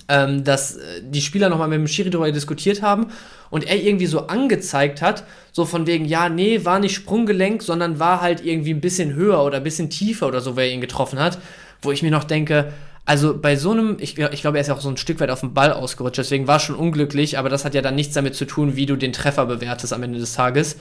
ähm, 0.07 0.43
dass 0.43 0.77
äh, 0.77 1.01
die 1.03 1.21
Spieler 1.21 1.49
nochmal 1.49 1.67
mit 1.67 1.77
dem 1.77 1.87
Schiri 1.87 2.09
darüber 2.09 2.31
diskutiert 2.31 2.81
haben 2.81 3.07
und 3.49 3.65
er 3.65 3.81
irgendwie 3.81 4.05
so 4.05 4.27
angezeigt 4.27 5.01
hat, 5.01 5.23
so 5.51 5.65
von 5.65 5.87
wegen, 5.87 6.05
ja, 6.05 6.29
nee, 6.29 6.65
war 6.65 6.79
nicht 6.79 6.95
Sprunggelenk, 6.95 7.63
sondern 7.63 7.99
war 7.99 8.21
halt 8.21 8.45
irgendwie 8.45 8.73
ein 8.73 8.81
bisschen 8.81 9.13
höher 9.13 9.43
oder 9.43 9.57
ein 9.57 9.63
bisschen 9.63 9.89
tiefer 9.89 10.27
oder 10.27 10.41
so, 10.41 10.55
wer 10.55 10.71
ihn 10.71 10.81
getroffen 10.81 11.19
hat, 11.19 11.39
wo 11.81 11.91
ich 11.91 12.03
mir 12.03 12.11
noch 12.11 12.23
denke, 12.23 12.71
also 13.05 13.35
bei 13.35 13.55
so 13.55 13.71
einem, 13.71 13.97
ich, 13.99 14.19
ich 14.19 14.41
glaube, 14.41 14.57
er 14.57 14.61
ist 14.61 14.67
ja 14.67 14.75
auch 14.75 14.81
so 14.81 14.89
ein 14.89 14.97
Stück 14.97 15.19
weit 15.19 15.31
auf 15.31 15.39
den 15.39 15.55
Ball 15.55 15.73
ausgerutscht, 15.73 16.19
deswegen 16.19 16.47
war 16.47 16.59
schon 16.59 16.75
unglücklich, 16.75 17.39
aber 17.39 17.49
das 17.49 17.65
hat 17.65 17.73
ja 17.73 17.81
dann 17.81 17.95
nichts 17.95 18.13
damit 18.13 18.35
zu 18.35 18.45
tun, 18.45 18.75
wie 18.75 18.85
du 18.85 18.95
den 18.95 19.13
Treffer 19.13 19.47
bewertest 19.47 19.93
am 19.93 20.03
Ende 20.03 20.19
des 20.19 20.33
Tages. 20.33 20.77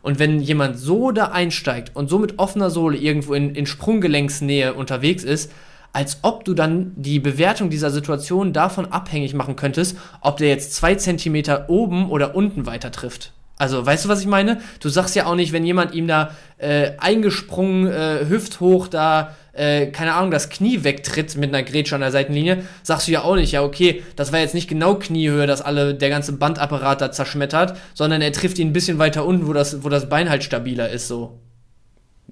Und 0.00 0.18
wenn 0.18 0.40
jemand 0.40 0.78
so 0.78 1.12
da 1.12 1.26
einsteigt 1.26 1.94
und 1.94 2.08
so 2.08 2.18
mit 2.18 2.38
offener 2.38 2.70
Sohle 2.70 2.96
irgendwo 2.96 3.34
in, 3.34 3.54
in 3.54 3.66
Sprunggelenksnähe 3.66 4.74
unterwegs 4.74 5.24
ist, 5.24 5.50
als 5.92 6.18
ob 6.22 6.44
du 6.44 6.54
dann 6.54 6.92
die 6.96 7.20
Bewertung 7.20 7.70
dieser 7.70 7.90
Situation 7.90 8.52
davon 8.52 8.86
abhängig 8.86 9.34
machen 9.34 9.56
könntest, 9.56 9.96
ob 10.20 10.38
der 10.38 10.48
jetzt 10.48 10.74
zwei 10.74 10.94
Zentimeter 10.94 11.68
oben 11.68 12.10
oder 12.10 12.34
unten 12.34 12.66
weiter 12.66 12.90
trifft. 12.90 13.32
Also, 13.58 13.84
weißt 13.84 14.06
du, 14.06 14.08
was 14.08 14.20
ich 14.20 14.26
meine? 14.26 14.60
Du 14.80 14.88
sagst 14.88 15.14
ja 15.14 15.26
auch 15.26 15.36
nicht, 15.36 15.52
wenn 15.52 15.64
jemand 15.64 15.94
ihm 15.94 16.08
da 16.08 16.30
äh, 16.58 16.92
eingesprungen, 16.98 17.86
äh, 17.86 18.26
hüfthoch 18.28 18.88
da, 18.88 19.36
äh, 19.52 19.86
keine 19.86 20.14
Ahnung, 20.14 20.30
das 20.30 20.48
Knie 20.48 20.82
wegtritt 20.82 21.36
mit 21.36 21.54
einer 21.54 21.62
Grätsche 21.62 21.94
an 21.94 22.00
der 22.00 22.10
Seitenlinie, 22.10 22.64
sagst 22.82 23.06
du 23.06 23.12
ja 23.12 23.22
auch 23.22 23.36
nicht, 23.36 23.52
ja, 23.52 23.62
okay, 23.62 24.02
das 24.16 24.32
war 24.32 24.40
jetzt 24.40 24.54
nicht 24.54 24.68
genau 24.68 24.96
Kniehöhe, 24.96 25.46
dass 25.46 25.62
alle, 25.62 25.94
der 25.94 26.08
ganze 26.08 26.32
Bandapparat 26.32 27.00
da 27.00 27.12
zerschmettert, 27.12 27.76
sondern 27.94 28.22
er 28.22 28.32
trifft 28.32 28.58
ihn 28.58 28.70
ein 28.70 28.72
bisschen 28.72 28.98
weiter 28.98 29.24
unten, 29.24 29.46
wo 29.46 29.52
das, 29.52 29.84
wo 29.84 29.88
das 29.88 30.08
Bein 30.08 30.30
halt 30.30 30.42
stabiler 30.42 30.88
ist, 30.90 31.06
so. 31.06 31.38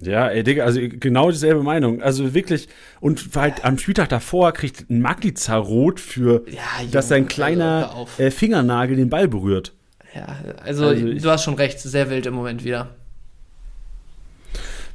Ja, 0.02 0.28
ey, 0.28 0.42
Digga, 0.42 0.64
also 0.64 0.80
genau 0.80 1.30
dieselbe 1.30 1.62
Meinung. 1.62 2.02
Also 2.02 2.32
wirklich, 2.32 2.68
und 3.00 3.28
halt 3.34 3.64
am 3.64 3.76
Spieltag 3.78 4.08
davor 4.08 4.52
kriegt 4.52 4.88
ein 4.88 5.00
Magliza 5.00 5.56
rot 5.56 6.00
für, 6.00 6.42
ja, 6.46 6.62
Junge, 6.80 6.90
dass 6.92 7.08
sein 7.08 7.28
kleiner 7.28 7.90
also, 7.94 8.22
äh, 8.22 8.30
Fingernagel 8.30 8.96
den 8.96 9.10
Ball 9.10 9.28
berührt. 9.28 9.74
Ja, 10.14 10.38
also, 10.64 10.86
also 10.86 11.06
ich, 11.06 11.22
du 11.22 11.30
hast 11.30 11.44
schon 11.44 11.54
recht, 11.54 11.80
sehr 11.80 12.08
wild 12.08 12.26
im 12.26 12.34
Moment 12.34 12.64
wieder. 12.64 12.94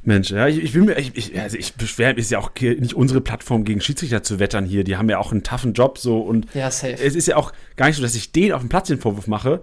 Mensch, 0.02 0.30
ja, 0.30 0.46
ich, 0.46 0.62
ich 0.62 0.74
will 0.74 0.82
mir, 0.82 0.98
ich, 0.98 1.16
ich, 1.16 1.40
also 1.40 1.56
ich 1.56 1.74
beschwere, 1.74 2.14
ist 2.14 2.30
ja 2.30 2.38
auch 2.38 2.50
nicht 2.60 2.94
unsere 2.94 3.20
Plattform 3.20 3.64
gegen 3.64 3.80
Schiedsrichter 3.80 4.22
zu 4.22 4.38
wettern 4.38 4.64
hier. 4.64 4.84
Die 4.84 4.96
haben 4.96 5.08
ja 5.08 5.18
auch 5.18 5.32
einen 5.32 5.42
toughen 5.42 5.72
Job 5.72 5.98
so 5.98 6.20
und 6.20 6.46
ja, 6.54 6.70
safe. 6.70 6.92
es 6.92 7.14
ist 7.16 7.26
ja 7.26 7.36
auch 7.36 7.52
gar 7.76 7.86
nicht 7.86 7.96
so, 7.96 8.02
dass 8.02 8.14
ich 8.14 8.30
denen 8.32 8.52
auf 8.52 8.60
dem 8.60 8.68
Platz 8.68 8.88
den 8.88 8.98
Vorwurf 8.98 9.26
mache. 9.26 9.62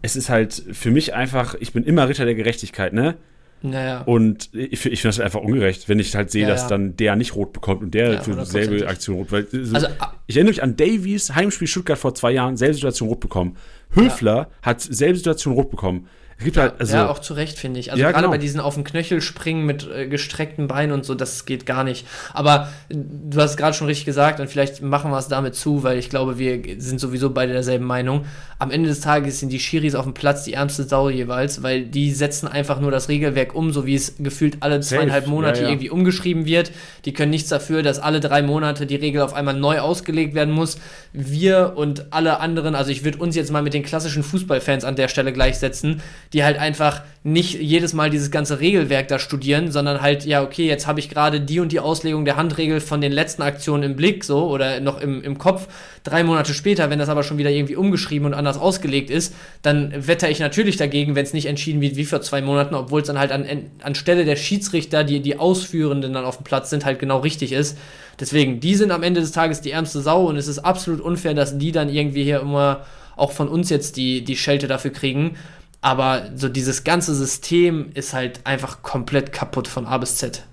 Es 0.00 0.14
ist 0.16 0.28
halt 0.28 0.62
für 0.72 0.90
mich 0.90 1.14
einfach, 1.14 1.54
ich 1.58 1.72
bin 1.72 1.84
immer 1.84 2.08
Ritter 2.08 2.24
der 2.24 2.34
Gerechtigkeit, 2.34 2.92
ne? 2.92 3.16
Naja. 3.62 4.02
Und 4.02 4.50
ich, 4.52 4.84
ich 4.84 5.00
finde 5.00 5.16
das 5.16 5.20
einfach 5.20 5.40
ungerecht, 5.40 5.88
wenn 5.88 5.98
ich 5.98 6.14
halt 6.14 6.30
sehe, 6.30 6.42
ja, 6.42 6.48
dass 6.48 6.62
ja. 6.62 6.68
dann 6.68 6.96
der 6.96 7.16
nicht 7.16 7.36
rot 7.36 7.52
bekommt 7.52 7.82
und 7.82 7.94
der 7.94 8.14
ja, 8.14 8.20
für 8.20 8.34
dieselbe 8.34 8.86
Aktion 8.88 9.16
rot. 9.16 9.32
Weil, 9.32 9.46
also, 9.72 9.86
ich 10.26 10.36
erinnere 10.36 10.52
mich 10.52 10.62
an 10.62 10.76
Davies, 10.76 11.34
Heimspiel 11.34 11.68
Stuttgart 11.68 11.98
vor 11.98 12.14
zwei 12.14 12.32
Jahren, 12.32 12.56
selbe 12.56 12.74
Situation 12.74 13.08
rot 13.08 13.20
bekommen. 13.20 13.56
Höfler 13.90 14.50
hat 14.62 14.80
selbe 14.80 15.16
Situation 15.16 15.54
rot 15.54 15.70
bekommen. 15.70 16.08
Es 16.42 16.44
gibt 16.44 16.56
ja, 16.56 16.62
halt, 16.62 16.74
also, 16.80 16.96
ja, 16.96 17.08
auch 17.08 17.20
zu 17.20 17.34
Recht, 17.34 17.56
finde 17.56 17.78
ich. 17.78 17.92
Also 17.92 18.02
ja, 18.02 18.10
gerade 18.10 18.22
genau. 18.22 18.32
bei 18.32 18.38
diesen 18.38 18.58
auf 18.58 18.74
den 18.74 18.82
Knöchel 18.82 19.20
springen 19.20 19.64
mit 19.64 19.88
äh, 19.88 20.08
gestreckten 20.08 20.66
Beinen 20.66 20.92
und 20.92 21.04
so, 21.04 21.14
das 21.14 21.46
geht 21.46 21.66
gar 21.66 21.84
nicht. 21.84 22.04
Aber 22.32 22.68
äh, 22.88 22.96
du 22.96 23.40
hast 23.40 23.56
gerade 23.56 23.74
schon 23.74 23.86
richtig 23.86 24.06
gesagt 24.06 24.40
und 24.40 24.48
vielleicht 24.48 24.82
machen 24.82 25.12
wir 25.12 25.18
es 25.18 25.28
damit 25.28 25.54
zu, 25.54 25.84
weil 25.84 25.98
ich 25.98 26.10
glaube, 26.10 26.38
wir 26.38 26.60
sind 26.78 26.98
sowieso 26.98 27.30
beide 27.30 27.52
derselben 27.52 27.84
Meinung. 27.84 28.24
Am 28.58 28.72
Ende 28.72 28.88
des 28.88 29.00
Tages 29.00 29.38
sind 29.38 29.52
die 29.52 29.60
Schiris 29.60 29.94
auf 29.94 30.04
dem 30.04 30.14
Platz 30.14 30.42
die 30.42 30.54
ärmste 30.54 30.82
Sau 30.82 31.10
jeweils, 31.10 31.62
weil 31.62 31.84
die 31.84 32.10
setzen 32.10 32.48
einfach 32.48 32.80
nur 32.80 32.90
das 32.90 33.08
Regelwerk 33.08 33.54
um, 33.54 33.72
so 33.72 33.86
wie 33.86 33.94
es 33.94 34.14
gefühlt 34.18 34.56
alle 34.60 34.80
zweieinhalb 34.80 35.24
Safe. 35.24 35.34
Monate 35.34 35.62
ja, 35.62 35.68
irgendwie 35.68 35.90
umgeschrieben 35.90 36.44
wird. 36.44 36.72
Die 37.04 37.12
können 37.12 37.30
nichts 37.30 37.50
dafür, 37.50 37.84
dass 37.84 38.00
alle 38.00 38.18
drei 38.18 38.42
Monate 38.42 38.86
die 38.86 38.96
Regel 38.96 39.22
auf 39.22 39.34
einmal 39.34 39.54
neu 39.54 39.78
ausgelegt 39.78 40.34
werden 40.34 40.52
muss. 40.52 40.78
Wir 41.12 41.74
und 41.76 42.12
alle 42.12 42.40
anderen, 42.40 42.74
also 42.74 42.90
ich 42.90 43.04
würde 43.04 43.18
uns 43.18 43.36
jetzt 43.36 43.52
mal 43.52 43.62
mit 43.62 43.74
den 43.74 43.84
klassischen 43.84 44.22
Fußballfans 44.22 44.84
an 44.84 44.96
der 44.96 45.08
Stelle 45.08 45.32
gleichsetzen, 45.32 46.02
die 46.32 46.44
halt 46.44 46.58
einfach 46.58 47.02
nicht 47.24 47.60
jedes 47.60 47.92
Mal 47.92 48.10
dieses 48.10 48.32
ganze 48.32 48.58
Regelwerk 48.58 49.06
da 49.06 49.18
studieren, 49.18 49.70
sondern 49.70 50.02
halt, 50.02 50.24
ja, 50.24 50.42
okay, 50.42 50.66
jetzt 50.66 50.88
habe 50.88 50.98
ich 50.98 51.08
gerade 51.08 51.40
die 51.40 51.60
und 51.60 51.70
die 51.70 51.78
Auslegung 51.78 52.24
der 52.24 52.36
Handregel 52.36 52.80
von 52.80 53.00
den 53.00 53.12
letzten 53.12 53.42
Aktionen 53.42 53.84
im 53.84 53.96
Blick, 53.96 54.24
so, 54.24 54.48
oder 54.48 54.80
noch 54.80 55.00
im, 55.00 55.22
im 55.22 55.38
Kopf. 55.38 55.68
Drei 56.02 56.24
Monate 56.24 56.52
später, 56.52 56.90
wenn 56.90 56.98
das 56.98 57.08
aber 57.08 57.22
schon 57.22 57.38
wieder 57.38 57.50
irgendwie 57.50 57.76
umgeschrieben 57.76 58.26
und 58.26 58.34
anders 58.34 58.58
ausgelegt 58.58 59.08
ist, 59.08 59.34
dann 59.62 59.92
wetter 59.94 60.30
ich 60.30 60.40
natürlich 60.40 60.76
dagegen, 60.76 61.14
wenn 61.14 61.24
es 61.24 61.32
nicht 61.32 61.46
entschieden 61.46 61.80
wird 61.80 61.94
wie 61.94 62.04
vor 62.04 62.22
zwei 62.22 62.42
Monaten, 62.42 62.74
obwohl 62.74 63.02
es 63.02 63.06
dann 63.06 63.20
halt 63.20 63.30
an, 63.30 63.46
anstelle 63.82 64.24
der 64.24 64.36
Schiedsrichter, 64.36 65.04
die, 65.04 65.20
die 65.20 65.38
Ausführenden 65.38 66.12
dann 66.12 66.24
auf 66.24 66.38
dem 66.38 66.44
Platz 66.44 66.70
sind, 66.70 66.84
halt 66.84 66.98
genau 66.98 67.20
richtig 67.20 67.52
ist. 67.52 67.78
Deswegen, 68.18 68.58
die 68.58 68.74
sind 68.74 68.90
am 68.90 69.04
Ende 69.04 69.20
des 69.20 69.30
Tages 69.30 69.60
die 69.60 69.70
ärmste 69.70 70.00
Sau 70.00 70.24
und 70.24 70.36
es 70.36 70.48
ist 70.48 70.58
absolut 70.58 71.00
unfair, 71.00 71.34
dass 71.34 71.56
die 71.56 71.70
dann 71.70 71.88
irgendwie 71.88 72.24
hier 72.24 72.40
immer 72.40 72.84
auch 73.16 73.32
von 73.32 73.48
uns 73.48 73.70
jetzt 73.70 73.96
die, 73.96 74.24
die 74.24 74.36
Schelte 74.36 74.66
dafür 74.66 74.90
kriegen. 74.90 75.36
Aber 75.82 76.30
so 76.36 76.48
dieses 76.48 76.84
ganze 76.84 77.14
System 77.14 77.90
ist 77.92 78.14
halt 78.14 78.46
einfach 78.46 78.82
komplett 78.82 79.32
kaputt 79.32 79.68
von 79.68 79.84
A 79.84 79.98
bis 79.98 80.16
Z. 80.16 80.46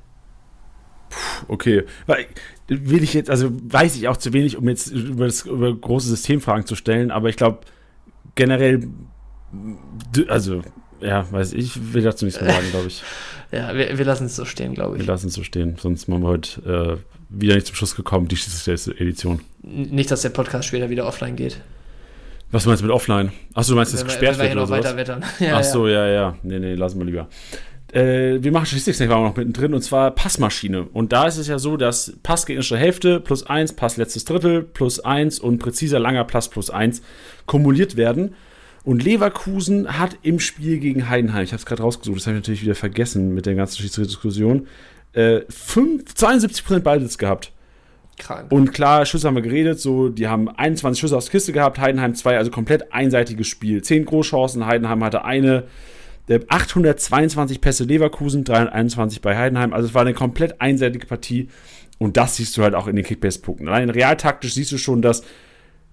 Okay, 1.47 1.85
weil 2.07 2.25
will 2.67 3.03
ich 3.03 3.13
jetzt, 3.13 3.29
also 3.29 3.49
weiß 3.51 3.95
ich 3.95 4.07
auch 4.07 4.17
zu 4.17 4.33
wenig, 4.33 4.57
um 4.57 4.67
jetzt 4.67 4.87
über, 4.87 5.25
das, 5.25 5.45
über 5.45 5.73
große 5.73 6.09
Systemfragen 6.09 6.65
zu 6.65 6.75
stellen, 6.75 7.11
aber 7.11 7.29
ich 7.29 7.35
glaube 7.35 7.59
generell, 8.35 8.87
also 10.27 10.61
ja, 10.99 11.31
weiß 11.31 11.53
ich, 11.53 11.93
will 11.93 12.01
dazu 12.01 12.25
nichts 12.25 12.41
mehr 12.41 12.51
sagen, 12.51 12.69
glaube 12.71 12.87
ich. 12.87 13.03
ja, 13.51 13.73
wir, 13.75 13.97
wir 13.97 14.05
lassen 14.05 14.25
es 14.25 14.35
so 14.35 14.45
stehen, 14.45 14.73
glaube 14.73 14.97
ich. 14.97 15.03
Wir 15.03 15.07
lassen 15.07 15.27
es 15.27 15.33
so 15.33 15.43
stehen, 15.43 15.77
sonst 15.79 16.07
machen 16.07 16.23
wir 16.23 16.27
heute 16.27 16.99
äh, 16.99 17.09
wieder 17.29 17.55
nicht 17.55 17.67
zum 17.67 17.75
Schluss 17.75 17.95
gekommen, 17.95 18.27
die 18.27 18.37
Edition. 18.65 19.41
Nicht, 19.61 20.11
dass 20.11 20.23
der 20.23 20.29
Podcast 20.29 20.67
später 20.67 20.89
wieder 20.89 21.05
offline 21.05 21.35
geht. 21.35 21.61
Was 22.51 22.65
meinst 22.65 22.81
du 22.81 22.87
mit 22.87 22.93
offline? 22.93 23.31
Achso, 23.53 23.73
du 23.73 23.75
meinst, 23.75 23.93
dass 23.93 24.03
gesperrt 24.03 24.39
wird 24.39 24.51
oder 24.51 24.61
noch 24.61 24.69
weiter. 24.69 25.21
Ja, 25.39 25.57
Achso, 25.57 25.87
ja. 25.87 26.07
ja, 26.07 26.13
ja. 26.13 26.35
Nee, 26.41 26.59
nee, 26.59 26.73
lassen 26.73 26.97
wir 26.99 27.05
lieber. 27.05 27.27
Äh, 27.91 28.43
wir 28.43 28.51
machen 28.51 28.65
Statistics 28.65 28.99
waren 28.99 29.23
noch 29.23 29.35
mittendrin 29.35 29.73
und 29.73 29.81
zwar 29.81 30.11
Passmaschine. 30.11 30.83
Und 30.83 31.11
da 31.11 31.27
ist 31.27 31.37
es 31.37 31.47
ja 31.47 31.59
so, 31.59 31.77
dass 31.77 32.13
Pass 32.23 32.45
gegnerische 32.45 32.77
Hälfte 32.77 33.19
plus 33.19 33.45
1, 33.45 33.73
Pass 33.73 33.97
letztes 33.97 34.25
Drittel 34.25 34.63
plus 34.63 34.99
1 34.99 35.39
und 35.39 35.59
präziser 35.59 35.99
langer 35.99 36.23
Pass 36.23 36.49
plus 36.49 36.69
1 36.69 37.01
kumuliert 37.45 37.97
werden. 37.97 38.35
Und 38.83 39.03
Leverkusen 39.03 39.99
hat 39.99 40.17
im 40.21 40.39
Spiel 40.39 40.79
gegen 40.79 41.09
Heidenheim, 41.09 41.43
ich 41.43 41.51
habe 41.51 41.59
es 41.59 41.65
gerade 41.65 41.83
rausgesucht, 41.83 42.17
das 42.17 42.27
habe 42.27 42.37
ich 42.37 42.43
natürlich 42.43 42.63
wieder 42.63 42.75
vergessen 42.75 43.33
mit 43.33 43.45
der 43.45 43.55
ganzen 43.55 43.81
Schiedsrichterdiskussion, 43.81 44.67
äh, 45.13 45.41
72% 45.49 46.79
Ballsitz 46.79 47.17
gehabt. 47.17 47.51
Krank. 48.19 48.51
Und 48.51 48.71
klar, 48.71 49.05
Schüsse 49.05 49.27
haben 49.27 49.35
wir 49.35 49.41
geredet, 49.41 49.79
so, 49.79 50.09
die 50.09 50.27
haben 50.27 50.49
21 50.49 50.99
Schüsse 50.99 51.17
aus 51.17 51.29
Kiste 51.29 51.51
gehabt, 51.51 51.79
Heidenheim 51.79 52.13
2, 52.13 52.37
also 52.37 52.51
komplett 52.51 52.93
einseitiges 52.93 53.47
Spiel. 53.47 53.81
10 53.81 54.05
Großchancen, 54.05 54.65
Heidenheim 54.65 55.03
hatte 55.03 55.25
eine. 55.25 55.65
822 56.47 57.59
Pässe 57.59 57.85
Leverkusen, 57.85 58.43
321 58.43 59.19
bei 59.21 59.35
Heidenheim. 59.35 59.73
Also 59.73 59.87
es 59.87 59.95
war 59.95 60.03
eine 60.03 60.13
komplett 60.13 60.61
einseitige 60.61 61.07
Partie. 61.07 61.49
Und 61.97 62.17
das 62.17 62.35
siehst 62.35 62.55
du 62.55 62.61
halt 62.63 62.75
auch 62.75 62.87
in 62.87 62.95
den 62.95 63.03
Kickbase-Punkten. 63.03 63.67
Allein 63.67 63.89
realtaktisch 63.89 64.53
siehst 64.53 64.71
du 64.71 64.77
schon, 64.77 65.01
dass, 65.01 65.23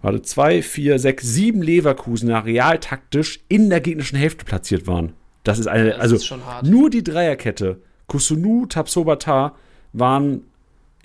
warte, 0.03 0.21
2, 0.21 0.63
4, 0.63 0.99
6, 0.99 1.27
7 1.27 1.63
Leverkusener 1.63 2.45
realtaktisch 2.45 3.41
in 3.49 3.71
der 3.71 3.81
gegnerischen 3.81 4.19
Hälfte 4.19 4.45
platziert 4.45 4.87
waren. 4.87 5.15
Das 5.43 5.59
ist 5.59 5.69
eine, 5.69 5.91
das 5.91 6.01
also 6.01 6.17
ist 6.17 6.35
nur 6.63 6.91
die 6.91 7.03
Dreierkette, 7.03 7.81
Kusunu, 8.07 8.67
Tapsobata 8.67 9.57
waren 9.93 10.43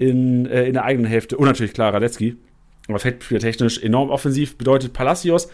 in, 0.01 0.47
äh, 0.47 0.65
in 0.65 0.73
der 0.73 0.83
eigenen 0.83 1.05
Hälfte. 1.05 1.37
Und 1.37 1.45
natürlich 1.45 1.73
klar, 1.73 1.93
Radetzky. 1.93 2.35
Aber 2.87 2.99
technisch 2.99 3.81
enorm 3.81 4.09
offensiv. 4.09 4.57
Bedeutet 4.57 4.93
Palacios 4.93 5.49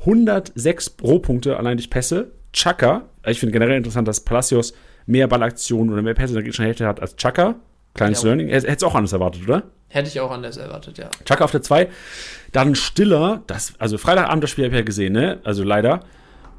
106 0.00 0.96
Rohpunkte 1.02 1.56
allein 1.56 1.76
durch 1.76 1.90
Pässe. 1.90 2.30
Chaka, 2.52 3.02
ich 3.26 3.40
finde 3.40 3.52
generell 3.52 3.76
interessant, 3.76 4.08
dass 4.08 4.20
Palacios 4.20 4.72
mehr 5.06 5.26
Ballaktionen 5.26 5.92
oder 5.92 6.02
mehr 6.02 6.14
Pässe 6.14 6.32
in 6.32 6.34
der 6.34 6.42
gegnerischen 6.42 6.64
Hälfte 6.64 6.86
hat 6.86 7.00
als 7.00 7.16
Chaka. 7.16 7.56
Kleines 7.94 8.22
ja. 8.22 8.28
Learning. 8.28 8.48
Hätte 8.48 8.68
es 8.68 8.82
auch 8.84 8.94
anders 8.94 9.12
erwartet, 9.12 9.42
oder? 9.42 9.64
Hätte 9.88 10.08
ich 10.08 10.20
auch 10.20 10.30
anders 10.30 10.56
erwartet, 10.56 10.98
ja. 10.98 11.10
Chaka 11.24 11.44
auf 11.44 11.50
der 11.50 11.62
2. 11.62 11.88
Dann 12.52 12.76
Stiller, 12.76 13.42
das, 13.48 13.74
also 13.80 13.98
Freitagabend 13.98 14.44
das 14.44 14.50
Spiel 14.50 14.64
habe 14.64 14.74
ich 14.74 14.80
ja 14.80 14.84
gesehen, 14.84 15.12
ne? 15.12 15.40
Also 15.42 15.64
leider. 15.64 16.04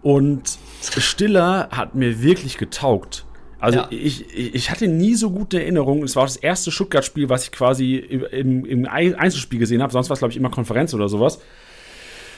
Und 0.01 0.57
Stiller 0.81 1.69
hat 1.71 1.95
mir 1.95 2.21
wirklich 2.21 2.57
getaugt. 2.57 3.25
Also 3.61 3.77
ja. 3.77 3.87
ich, 3.91 4.25
ich 4.35 4.71
hatte 4.71 4.87
nie 4.87 5.13
so 5.13 5.29
gute 5.29 5.61
Erinnerungen. 5.61 6.03
Es 6.03 6.15
war 6.15 6.25
das 6.25 6.35
erste 6.35 6.71
Stuttgart-Spiel, 6.71 7.29
was 7.29 7.43
ich 7.43 7.51
quasi 7.51 7.95
im, 7.95 8.65
im 8.65 8.87
Einzelspiel 8.87 9.59
gesehen 9.59 9.83
habe. 9.83 9.93
Sonst 9.93 10.09
war 10.09 10.15
es, 10.15 10.19
glaube 10.19 10.31
ich, 10.31 10.37
immer 10.37 10.49
Konferenz 10.49 10.95
oder 10.95 11.07
sowas. 11.07 11.39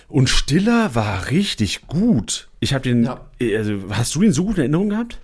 Und 0.09 0.29
Stiller 0.29 0.93
war 0.95 1.31
richtig 1.31 1.87
gut. 1.87 2.49
Ich 2.59 2.73
habe 2.73 2.83
den. 2.83 3.05
Ja. 3.05 3.21
Also, 3.39 3.79
hast 3.91 4.13
du 4.15 4.21
den 4.21 4.33
so 4.33 4.43
gut 4.43 4.57
in 4.57 4.63
Erinnerung 4.63 4.89
gehabt? 4.89 5.17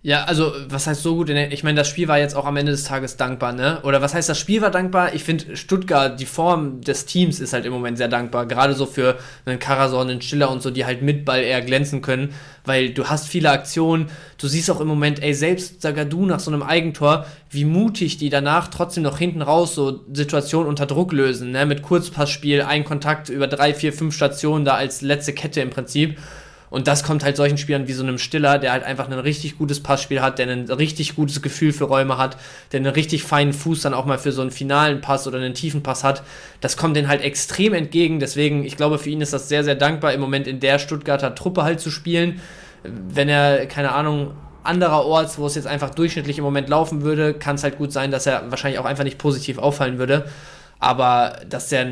Ja, 0.00 0.24
also 0.24 0.52
was 0.68 0.86
heißt 0.86 1.02
so 1.02 1.16
gut? 1.16 1.28
Ich 1.28 1.64
meine, 1.64 1.76
das 1.76 1.88
Spiel 1.88 2.06
war 2.06 2.20
jetzt 2.20 2.36
auch 2.36 2.44
am 2.46 2.56
Ende 2.56 2.70
des 2.70 2.84
Tages 2.84 3.16
dankbar, 3.16 3.52
ne? 3.52 3.80
Oder 3.82 4.00
was 4.00 4.14
heißt 4.14 4.28
das 4.28 4.38
Spiel 4.38 4.62
war 4.62 4.70
dankbar? 4.70 5.12
Ich 5.12 5.24
finde 5.24 5.56
Stuttgart, 5.56 6.20
die 6.20 6.24
Form 6.24 6.80
des 6.82 7.04
Teams 7.04 7.40
ist 7.40 7.52
halt 7.52 7.66
im 7.66 7.72
Moment 7.72 7.98
sehr 7.98 8.06
dankbar. 8.06 8.46
Gerade 8.46 8.74
so 8.74 8.86
für 8.86 9.18
einen 9.44 9.58
Karason, 9.58 10.08
einen 10.08 10.22
Stiller 10.22 10.52
und 10.52 10.62
so, 10.62 10.70
die 10.70 10.86
halt 10.86 11.02
mit 11.02 11.24
Ball 11.24 11.42
eher 11.42 11.60
glänzen 11.62 12.00
können, 12.00 12.32
weil 12.64 12.90
du 12.90 13.06
hast 13.08 13.26
viele 13.26 13.50
Aktionen. 13.50 14.06
Du 14.40 14.46
siehst 14.46 14.70
auch 14.70 14.80
im 14.80 14.86
Moment, 14.86 15.20
ey, 15.20 15.34
selbst 15.34 15.82
Sagadu 15.82 16.26
nach 16.26 16.38
so 16.40 16.52
einem 16.52 16.62
Eigentor, 16.62 17.26
wie 17.50 17.64
mutig 17.64 18.18
die 18.18 18.30
danach 18.30 18.68
trotzdem 18.68 19.02
noch 19.02 19.18
hinten 19.18 19.42
raus 19.42 19.74
so 19.74 20.04
Situationen 20.12 20.68
unter 20.68 20.86
Druck 20.86 21.12
lösen, 21.12 21.50
ne? 21.50 21.66
Mit 21.66 21.82
Kurzpassspiel, 21.82 22.62
ein 22.62 22.84
Kontakt 22.84 23.30
über 23.30 23.48
drei, 23.48 23.74
vier, 23.74 23.92
fünf 23.92 24.14
Stationen 24.14 24.64
da 24.64 24.74
als 24.74 25.02
letzte 25.02 25.32
Kette 25.32 25.60
im 25.60 25.70
Prinzip. 25.70 26.18
Und 26.70 26.86
das 26.86 27.02
kommt 27.02 27.24
halt 27.24 27.36
solchen 27.36 27.58
Spielern 27.58 27.88
wie 27.88 27.92
so 27.92 28.02
einem 28.02 28.18
Stiller, 28.18 28.58
der 28.58 28.72
halt 28.72 28.84
einfach 28.84 29.08
ein 29.08 29.18
richtig 29.18 29.58
gutes 29.58 29.82
Passspiel 29.82 30.20
hat, 30.20 30.38
der 30.38 30.48
ein 30.48 30.70
richtig 30.70 31.16
gutes 31.16 31.42
Gefühl 31.42 31.72
für 31.72 31.84
Räume 31.84 32.18
hat, 32.18 32.36
der 32.72 32.80
einen 32.80 32.92
richtig 32.92 33.22
feinen 33.22 33.52
Fuß 33.52 33.82
dann 33.82 33.94
auch 33.94 34.04
mal 34.04 34.18
für 34.18 34.32
so 34.32 34.42
einen 34.42 34.50
finalen 34.50 35.00
Pass 35.00 35.26
oder 35.26 35.38
einen 35.38 35.54
tiefen 35.54 35.82
Pass 35.82 36.04
hat. 36.04 36.22
Das 36.60 36.76
kommt 36.76 36.96
denen 36.96 37.08
halt 37.08 37.22
extrem 37.22 37.74
entgegen. 37.74 38.20
Deswegen, 38.20 38.64
ich 38.64 38.76
glaube, 38.76 38.98
für 38.98 39.10
ihn 39.10 39.20
ist 39.20 39.32
das 39.32 39.48
sehr, 39.48 39.64
sehr 39.64 39.76
dankbar, 39.76 40.12
im 40.12 40.20
Moment 40.20 40.46
in 40.46 40.60
der 40.60 40.78
Stuttgarter 40.78 41.34
Truppe 41.34 41.62
halt 41.62 41.80
zu 41.80 41.90
spielen. 41.90 42.40
Wenn 42.82 43.28
er, 43.28 43.66
keine 43.66 43.92
Ahnung, 43.92 44.32
andererorts, 44.62 45.38
wo 45.38 45.46
es 45.46 45.54
jetzt 45.54 45.66
einfach 45.66 45.90
durchschnittlich 45.90 46.38
im 46.38 46.44
Moment 46.44 46.68
laufen 46.68 47.02
würde, 47.02 47.34
kann 47.34 47.56
es 47.56 47.64
halt 47.64 47.78
gut 47.78 47.92
sein, 47.92 48.10
dass 48.10 48.26
er 48.26 48.50
wahrscheinlich 48.50 48.78
auch 48.78 48.84
einfach 48.84 49.04
nicht 49.04 49.18
positiv 49.18 49.58
auffallen 49.58 49.98
würde. 49.98 50.26
Aber 50.78 51.40
dass 51.48 51.72
er 51.72 51.86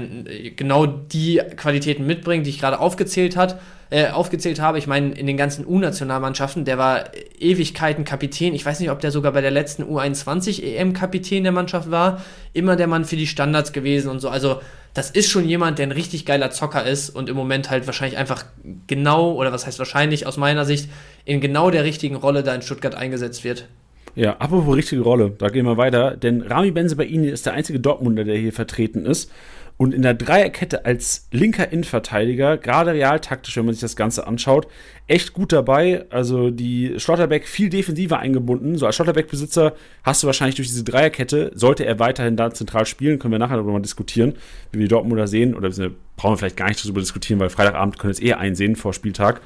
genau 0.55 0.87
die 0.87 1.41
Qualitäten 1.57 2.07
mitbringt, 2.07 2.47
die 2.47 2.51
ich 2.51 2.61
gerade 2.61 2.79
aufgezählt 2.79 3.37
hat, 3.37 3.59
äh, 3.91 4.09
aufgezählt 4.09 4.61
habe. 4.61 4.79
Ich 4.79 4.87
meine, 4.87 5.13
in 5.13 5.27
den 5.27 5.37
ganzen 5.37 5.67
U-Nationalmannschaften, 5.67 6.65
der 6.65 6.79
war 6.79 7.05
Ewigkeiten 7.39 8.05
Kapitän. 8.05 8.55
Ich 8.55 8.67
weiß 8.67 8.81
nicht, 8.81 8.91
ob 8.91 9.01
der 9.01 9.11
sogar 9.11 9.33
bei 9.33 9.41
der 9.41 9.51
letzten 9.51 9.85
U21 9.85 10.63
EM 10.63 10.93
Kapitän 10.93 11.45
der 11.45 11.53
Mannschaft 11.53 11.91
war. 11.91 12.23
Immer 12.53 12.77
der 12.77 12.89
Mann 12.89 13.05
für 13.05 13.17
die 13.17 13.27
Standards 13.27 13.73
gewesen 13.73 14.11
und 14.11 14.21
so. 14.21 14.29
Also, 14.29 14.61
das 14.95 15.11
ist 15.11 15.31
schon 15.31 15.47
jemand, 15.47 15.79
der 15.79 15.87
ein 15.87 15.93
richtig 15.93 16.25
geiler 16.25 16.51
Zocker 16.51 16.87
ist 16.87 17.11
und 17.11 17.29
im 17.29 17.37
Moment 17.37 17.71
halt 17.71 17.87
wahrscheinlich 17.87 18.19
einfach 18.19 18.45
genau, 18.87 19.35
oder 19.35 19.53
was 19.53 19.67
heißt 19.67 19.79
wahrscheinlich 19.79 20.27
aus 20.27 20.39
meiner 20.39 20.65
Sicht, 20.65 20.89
in 21.25 21.41
genau 21.41 21.71
der 21.71 21.85
richtigen 21.85 22.17
Rolle 22.17 22.43
da 22.43 22.55
in 22.55 22.63
Stuttgart 22.63 22.95
eingesetzt 22.95 23.45
wird. 23.45 23.69
Ja, 24.17 24.39
apropos 24.39 24.75
richtige 24.75 25.03
Rolle, 25.03 25.35
da 25.37 25.51
gehen 25.51 25.67
wir 25.67 25.77
weiter, 25.77 26.17
denn 26.17 26.41
Rami 26.41 26.71
Benzebaini 26.71 27.29
ist 27.29 27.45
der 27.45 27.53
einzige 27.53 27.79
Dortmunder, 27.79 28.25
der 28.25 28.39
hier 28.39 28.55
vertreten 28.55 29.05
ist. 29.05 29.31
Und 29.79 29.93
in 29.93 30.01
der 30.01 30.15
Dreierkette 30.15 30.87
als 30.87 31.29
linker 31.33 31.71
Innenverteidiger, 31.71 32.57
gerade 32.57 32.93
realtaktisch, 32.93 33.57
wenn 33.59 33.67
man 33.67 33.75
sich 33.75 33.83
das 33.83 33.95
Ganze 33.95 34.27
anschaut, 34.27 34.69
echt 35.07 35.35
gut 35.35 35.53
dabei. 35.53 36.07
Also 36.09 36.51
die 36.51 36.95
Schlotterbeck 36.99 37.47
viel 37.47 37.69
defensiver 37.69 38.19
eingebunden. 38.19 38.79
So 38.79 38.87
als 38.87 38.95
Schlotterbeck-Besitzer 38.95 39.75
hast 40.03 40.23
du 40.23 40.27
wahrscheinlich 40.29 40.57
durch 40.57 40.69
diese 40.69 40.83
Dreierkette, 40.83 41.53
sollte 41.55 41.85
er 41.85 41.99
weiterhin 41.99 42.37
da 42.37 42.51
zentral 42.51 42.87
spielen, 42.87 43.19
können 43.19 43.33
wir 43.33 43.39
nachher 43.39 43.57
darüber 43.57 43.73
mal 43.73 43.83
diskutieren, 43.83 44.35
wie 44.73 44.79
wir 44.79 44.87
die 44.87 44.91
Dortmunder 44.91 45.27
sehen. 45.27 45.55
Oder 45.55 45.69
brauchen 45.69 46.33
wir 46.33 46.39
vielleicht 46.39 46.57
gar 46.57 46.69
nicht 46.69 46.83
darüber 46.83 47.01
diskutieren, 47.01 47.39
weil 47.39 47.51
Freitagabend 47.51 47.99
können 47.99 48.15
wir 48.15 48.19
es 48.19 48.23
eh 48.23 48.33
einsehen 48.33 48.77
vor 48.77 48.95
Spieltag. 48.95 49.43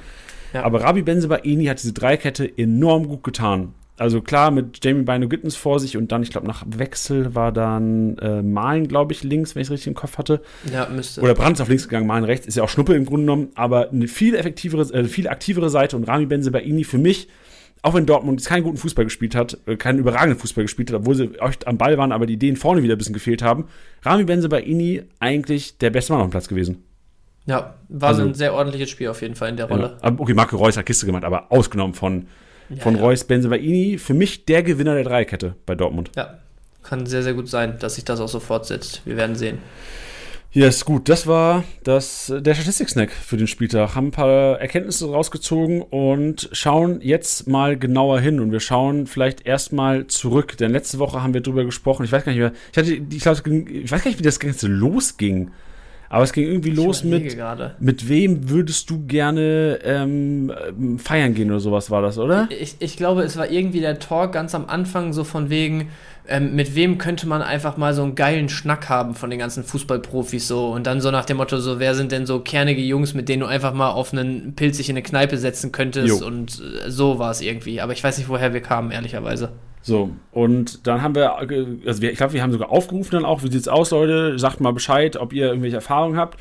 Ja. 0.53 0.63
Aber 0.63 0.81
Rabi 0.81 1.01
Benzema-Eni 1.01 1.65
hat 1.65 1.81
diese 1.81 1.93
Dreierkette 1.93 2.57
enorm 2.57 3.09
gut 3.09 3.23
getan 3.23 3.73
also 4.01 4.19
klar, 4.19 4.49
mit 4.49 4.83
Jamie 4.83 5.03
Bino 5.03 5.29
Gittens 5.29 5.55
vor 5.55 5.79
sich 5.79 5.95
und 5.95 6.11
dann, 6.11 6.23
ich 6.23 6.31
glaube, 6.31 6.47
nach 6.47 6.63
Wechsel 6.65 7.35
war 7.35 7.51
dann 7.51 8.17
äh, 8.17 8.41
Malen, 8.41 8.87
glaube 8.87 9.13
ich, 9.13 9.23
links, 9.23 9.53
wenn 9.53 9.61
ich 9.61 9.67
es 9.67 9.71
richtig 9.71 9.89
im 9.89 9.93
Kopf 9.93 10.17
hatte. 10.17 10.41
Ja, 10.73 10.87
müsste. 10.89 11.21
Oder 11.21 11.35
Brandt 11.35 11.61
auf 11.61 11.69
links 11.69 11.83
gegangen, 11.87 12.07
Malen 12.07 12.23
rechts. 12.23 12.47
Ist 12.47 12.57
ja 12.57 12.63
auch 12.63 12.69
Schnuppe 12.69 12.95
im 12.95 13.05
Grunde 13.05 13.27
genommen, 13.27 13.49
aber 13.53 13.91
eine 13.91 14.07
viel 14.07 14.33
effektivere, 14.33 14.91
äh, 14.91 15.03
viel 15.03 15.27
aktivere 15.27 15.69
Seite 15.69 15.95
und 15.97 16.05
Rami 16.05 16.25
Benzebaini 16.25 16.83
für 16.83 16.97
mich, 16.97 17.27
auch 17.83 17.93
wenn 17.93 18.07
Dortmund 18.07 18.39
jetzt 18.39 18.47
keinen 18.47 18.63
guten 18.63 18.77
Fußball 18.77 19.05
gespielt 19.05 19.35
hat, 19.35 19.59
äh, 19.67 19.75
keinen 19.75 19.99
überragenden 19.99 20.39
Fußball 20.39 20.63
gespielt 20.63 20.89
hat, 20.89 21.01
obwohl 21.01 21.13
sie 21.13 21.35
echt 21.39 21.67
am 21.67 21.77
Ball 21.77 21.99
waren, 21.99 22.11
aber 22.11 22.25
die 22.25 22.33
Ideen 22.33 22.55
vorne 22.55 22.81
wieder 22.81 22.95
ein 22.95 22.97
bisschen 22.97 23.13
gefehlt 23.13 23.43
haben, 23.43 23.65
Rami 24.01 24.23
Benzebaini 24.23 25.03
eigentlich 25.19 25.77
der 25.77 25.91
beste 25.91 26.13
Mann 26.13 26.23
auf 26.23 26.27
dem 26.29 26.31
Platz 26.31 26.47
gewesen. 26.47 26.83
Ja, 27.45 27.75
war 27.87 28.09
also, 28.09 28.23
ein 28.23 28.33
sehr 28.33 28.55
ordentliches 28.55 28.89
Spiel 28.89 29.09
auf 29.09 29.21
jeden 29.21 29.35
Fall 29.35 29.49
in 29.49 29.57
der 29.57 29.67
Rolle. 29.67 29.97
Ja, 30.01 30.11
okay, 30.17 30.33
Marco 30.33 30.57
Reus 30.57 30.75
hat 30.75 30.87
Kiste 30.87 31.05
gemacht, 31.05 31.23
aber 31.23 31.51
ausgenommen 31.51 31.93
von 31.93 32.25
von 32.79 32.95
ja. 32.95 33.01
Reus 33.01 33.23
Benzemaini. 33.23 33.97
Für 33.97 34.13
mich 34.13 34.45
der 34.45 34.63
Gewinner 34.63 34.95
der 34.95 35.03
Dreierkette 35.03 35.55
bei 35.65 35.75
Dortmund. 35.75 36.11
Ja, 36.15 36.39
kann 36.83 37.05
sehr, 37.05 37.23
sehr 37.23 37.33
gut 37.33 37.49
sein, 37.49 37.77
dass 37.79 37.95
sich 37.95 38.05
das 38.05 38.19
auch 38.19 38.29
so 38.29 38.39
fortsetzt. 38.39 39.01
Wir 39.05 39.17
werden 39.17 39.35
sehen. 39.35 39.59
Ja, 40.53 40.67
ist 40.67 40.83
gut. 40.83 41.07
Das 41.07 41.27
war 41.27 41.63
das, 41.85 42.33
der 42.35 42.53
Statistik-Snack 42.53 43.11
für 43.11 43.37
den 43.37 43.47
Spieltag. 43.47 43.95
Haben 43.95 44.07
ein 44.07 44.11
paar 44.11 44.59
Erkenntnisse 44.59 45.09
rausgezogen 45.09 45.81
und 45.81 46.49
schauen 46.51 46.99
jetzt 47.01 47.47
mal 47.47 47.77
genauer 47.79 48.19
hin. 48.19 48.41
Und 48.41 48.51
wir 48.51 48.59
schauen 48.59 49.07
vielleicht 49.07 49.45
erstmal 49.45 50.07
zurück. 50.07 50.57
Denn 50.57 50.71
letzte 50.71 50.99
Woche 50.99 51.23
haben 51.23 51.33
wir 51.33 51.39
drüber 51.39 51.63
gesprochen. 51.63 52.03
Ich 52.03 52.11
weiß 52.11 52.25
gar 52.25 52.33
nicht 52.33 52.41
mehr. 52.41 52.51
Ich, 52.73 52.77
hatte, 52.77 52.93
ich, 52.93 53.21
glaub, 53.21 53.47
ich 53.47 53.91
weiß 53.91 54.03
gar 54.03 54.11
nicht, 54.11 54.19
wie 54.19 54.23
das 54.23 54.41
Ganze 54.41 54.67
losging. 54.67 55.51
Aber 56.11 56.25
es 56.25 56.33
ging 56.33 56.45
irgendwie 56.45 56.71
los 56.71 57.05
mit, 57.05 57.37
grade. 57.37 57.75
mit 57.79 58.09
wem 58.09 58.49
würdest 58.49 58.89
du 58.89 59.05
gerne 59.07 59.79
ähm, 59.81 60.51
feiern 60.97 61.33
gehen 61.33 61.49
oder 61.49 61.61
sowas 61.61 61.89
war 61.89 62.01
das, 62.01 62.17
oder? 62.17 62.49
Ich, 62.49 62.75
ich 62.79 62.97
glaube, 62.97 63.21
es 63.21 63.37
war 63.37 63.49
irgendwie 63.49 63.79
der 63.79 63.97
Talk 63.97 64.33
ganz 64.33 64.53
am 64.53 64.65
Anfang 64.65 65.13
so 65.13 65.23
von 65.23 65.49
wegen, 65.49 65.87
ähm, 66.27 66.53
mit 66.53 66.75
wem 66.75 66.97
könnte 66.97 67.29
man 67.29 67.41
einfach 67.41 67.77
mal 67.77 67.93
so 67.93 68.03
einen 68.03 68.15
geilen 68.15 68.49
Schnack 68.49 68.89
haben 68.89 69.15
von 69.15 69.29
den 69.29 69.39
ganzen 69.39 69.63
Fußballprofis 69.63 70.49
so 70.49 70.67
und 70.73 70.85
dann 70.85 70.99
so 70.99 71.11
nach 71.11 71.23
dem 71.23 71.37
Motto 71.37 71.59
so, 71.59 71.79
wer 71.79 71.95
sind 71.95 72.11
denn 72.11 72.25
so 72.25 72.41
kernige 72.41 72.81
Jungs, 72.81 73.13
mit 73.13 73.29
denen 73.29 73.39
du 73.39 73.45
einfach 73.45 73.73
mal 73.73 73.91
auf 73.91 74.11
einen 74.11 74.53
Pilz 74.53 74.75
sich 74.75 74.89
in 74.89 74.97
eine 74.97 75.03
Kneipe 75.03 75.37
setzen 75.37 75.71
könntest 75.71 76.19
jo. 76.19 76.27
und 76.27 76.61
äh, 76.61 76.91
so 76.91 77.19
war 77.19 77.31
es 77.31 77.39
irgendwie. 77.39 77.79
Aber 77.79 77.93
ich 77.93 78.03
weiß 78.03 78.17
nicht, 78.17 78.27
woher 78.27 78.53
wir 78.53 78.61
kamen, 78.61 78.91
ehrlicherweise. 78.91 79.53
So, 79.83 80.11
und 80.31 80.85
dann 80.85 81.01
haben 81.01 81.15
wir, 81.15 81.35
also 81.37 82.01
wir, 82.01 82.11
ich 82.11 82.17
glaube, 82.17 82.33
wir 82.33 82.43
haben 82.43 82.51
sogar 82.51 82.69
aufgerufen 82.69 83.11
dann 83.13 83.25
auch, 83.25 83.43
wie 83.43 83.51
sieht's 83.51 83.67
aus, 83.67 83.91
Leute, 83.91 84.37
sagt 84.37 84.61
mal 84.61 84.73
Bescheid, 84.73 85.17
ob 85.17 85.33
ihr 85.33 85.47
irgendwelche 85.47 85.77
Erfahrungen 85.77 86.17
habt. 86.17 86.39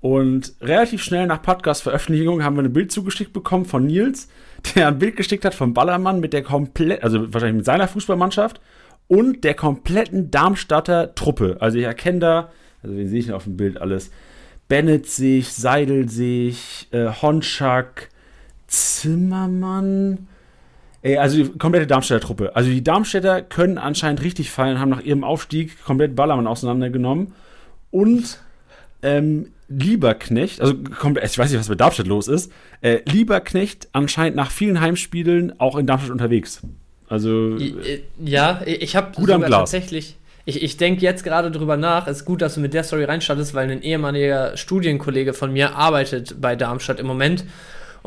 Und 0.00 0.54
relativ 0.60 1.02
schnell 1.02 1.26
nach 1.26 1.42
Podcast-Veröffentlichung 1.42 2.44
haben 2.44 2.56
wir 2.56 2.62
ein 2.62 2.72
Bild 2.72 2.92
zugeschickt 2.92 3.32
bekommen 3.32 3.64
von 3.64 3.86
Nils, 3.86 4.28
der 4.74 4.88
ein 4.88 4.98
Bild 4.98 5.16
geschickt 5.16 5.44
hat 5.44 5.54
von 5.54 5.74
Ballermann 5.74 6.20
mit 6.20 6.32
der 6.32 6.42
komplett, 6.42 7.02
also 7.02 7.32
wahrscheinlich 7.32 7.56
mit 7.56 7.64
seiner 7.66 7.88
Fußballmannschaft 7.88 8.60
und 9.08 9.42
der 9.44 9.54
kompletten 9.54 10.30
Darmstadter 10.30 11.14
Truppe. 11.14 11.56
Also 11.60 11.78
ich 11.78 11.84
erkenne 11.84 12.20
da, 12.20 12.50
also 12.82 12.96
wie 12.96 13.06
sehe 13.06 13.18
ich 13.18 13.26
denn 13.26 13.34
auf 13.34 13.44
dem 13.44 13.56
Bild 13.56 13.80
alles? 13.80 14.10
Bennett 14.68 15.06
sich, 15.06 15.52
Seidel 15.52 16.08
sich, 16.08 16.88
äh, 16.92 17.08
Honschak, 17.22 18.10
Zimmermann, 18.66 20.28
Ey, 21.02 21.16
also 21.16 21.36
die 21.36 21.58
komplette 21.58 21.86
Darmstädter 21.86 22.20
Truppe. 22.20 22.56
Also 22.56 22.70
die 22.70 22.82
Darmstädter 22.82 23.42
können 23.42 23.78
anscheinend 23.78 24.22
richtig 24.22 24.50
fallen, 24.50 24.80
haben 24.80 24.90
nach 24.90 25.02
ihrem 25.02 25.24
Aufstieg 25.24 25.84
komplett 25.84 26.16
Ballermann 26.16 26.46
auseinandergenommen. 26.46 27.32
Und 27.90 28.40
ähm, 29.02 29.52
Lieberknecht, 29.68 30.60
also 30.60 30.74
komplett, 30.98 31.30
ich 31.30 31.38
weiß 31.38 31.50
nicht, 31.50 31.60
was 31.60 31.68
mit 31.68 31.80
Darmstadt 31.80 32.06
los 32.06 32.26
ist, 32.26 32.50
äh, 32.80 33.00
Lieberknecht 33.04 33.88
anscheinend 33.92 34.36
nach 34.36 34.50
vielen 34.50 34.80
Heimspielen 34.80 35.60
auch 35.60 35.76
in 35.76 35.86
Darmstadt 35.86 36.10
unterwegs. 36.10 36.62
Also 37.08 37.56
äh, 37.56 38.02
ja, 38.18 38.62
ich 38.66 38.96
habe 38.96 39.12
tatsächlich 39.48 40.18
ich, 40.48 40.62
ich 40.62 40.78
denke 40.78 41.02
jetzt 41.02 41.24
gerade 41.24 41.50
drüber 41.50 41.76
nach, 41.76 42.06
es 42.06 42.18
ist 42.18 42.24
gut, 42.24 42.40
dass 42.40 42.54
du 42.54 42.60
mit 42.60 42.72
der 42.72 42.82
Story 42.82 43.04
reinstartest, 43.04 43.52
weil 43.52 43.70
ein 43.70 43.82
ehemaliger 43.82 44.56
Studienkollege 44.56 45.34
von 45.34 45.52
mir 45.52 45.76
arbeitet 45.76 46.40
bei 46.40 46.56
Darmstadt 46.56 47.00
im 47.00 47.06
Moment 47.06 47.44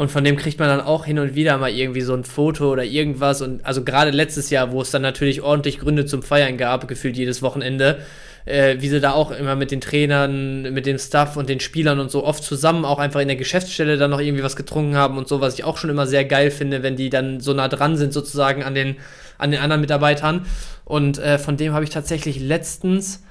und 0.02 0.10
von 0.10 0.24
dem 0.24 0.36
kriegt 0.36 0.58
man 0.58 0.68
dann 0.68 0.82
auch 0.82 1.06
hin 1.06 1.20
und 1.20 1.36
wieder 1.36 1.60
mal 1.60 1.70
irgendwie 1.70 2.02
so 2.02 2.16
ein 2.16 2.24
Foto 2.24 2.72
oder 2.72 2.84
irgendwas. 2.84 3.44
Und 3.44 3.64
also 3.64 3.84
gerade 3.84 4.10
letztes 4.10 4.50
Jahr, 4.50 4.72
wo 4.72 4.82
es 4.82 4.90
dann 4.90 5.04
natürlich 5.04 5.44
ordentlich 5.44 5.78
Gründe 5.78 6.08
zum 6.08 6.24
Feiern 6.24 6.58
gab, 6.58 6.88
gefühlt 6.88 7.16
jedes 7.18 7.44
Wochenende, 7.44 8.00
äh, 8.46 8.78
wie 8.80 8.90
sie 8.90 9.00
da 9.00 9.12
auch 9.12 9.30
immer 9.30 9.56
mit 9.56 9.70
den 9.70 9.80
Trainern, 9.80 10.74
mit 10.74 10.88
dem 10.88 10.98
Staff 10.98 11.38
und 11.38 11.50
den 11.50 11.60
Spielern 11.60 12.00
und 12.00 12.10
so 12.10 12.24
oft 12.24 12.44
zusammen 12.44 12.84
auch 12.84 12.98
einfach 12.98 13.20
in 13.20 13.28
der 13.28 13.38
Geschäftsstelle 13.38 13.98
dann 13.98 14.10
noch 14.10 14.20
irgendwie 14.20 14.44
was 14.44 14.56
getrunken 14.56 14.96
haben 14.96 15.20
und 15.20 15.28
so, 15.28 15.40
was 15.40 15.54
ich 15.54 15.66
auch 15.66 15.78
schon 15.78 15.92
immer 15.92 16.08
sehr 16.08 16.26
geil 16.26 16.50
finde, 16.50 16.82
wenn 16.82 16.96
die 16.96 17.12
dann 17.12 17.40
so 17.40 17.54
nah 17.54 17.68
dran 17.68 17.96
sind 17.96 18.12
sozusagen 18.12 18.64
an 18.64 18.74
den, 18.74 18.96
an 19.38 19.52
den 19.52 19.60
anderen 19.60 19.82
Mitarbeitern. 19.82 20.48
Und 20.84 21.20
äh, 21.20 21.38
von 21.38 21.58
dem 21.58 21.74
habe 21.74 21.84
ich 21.84 21.92
tatsächlich 21.92 22.40
letztens 22.40 23.22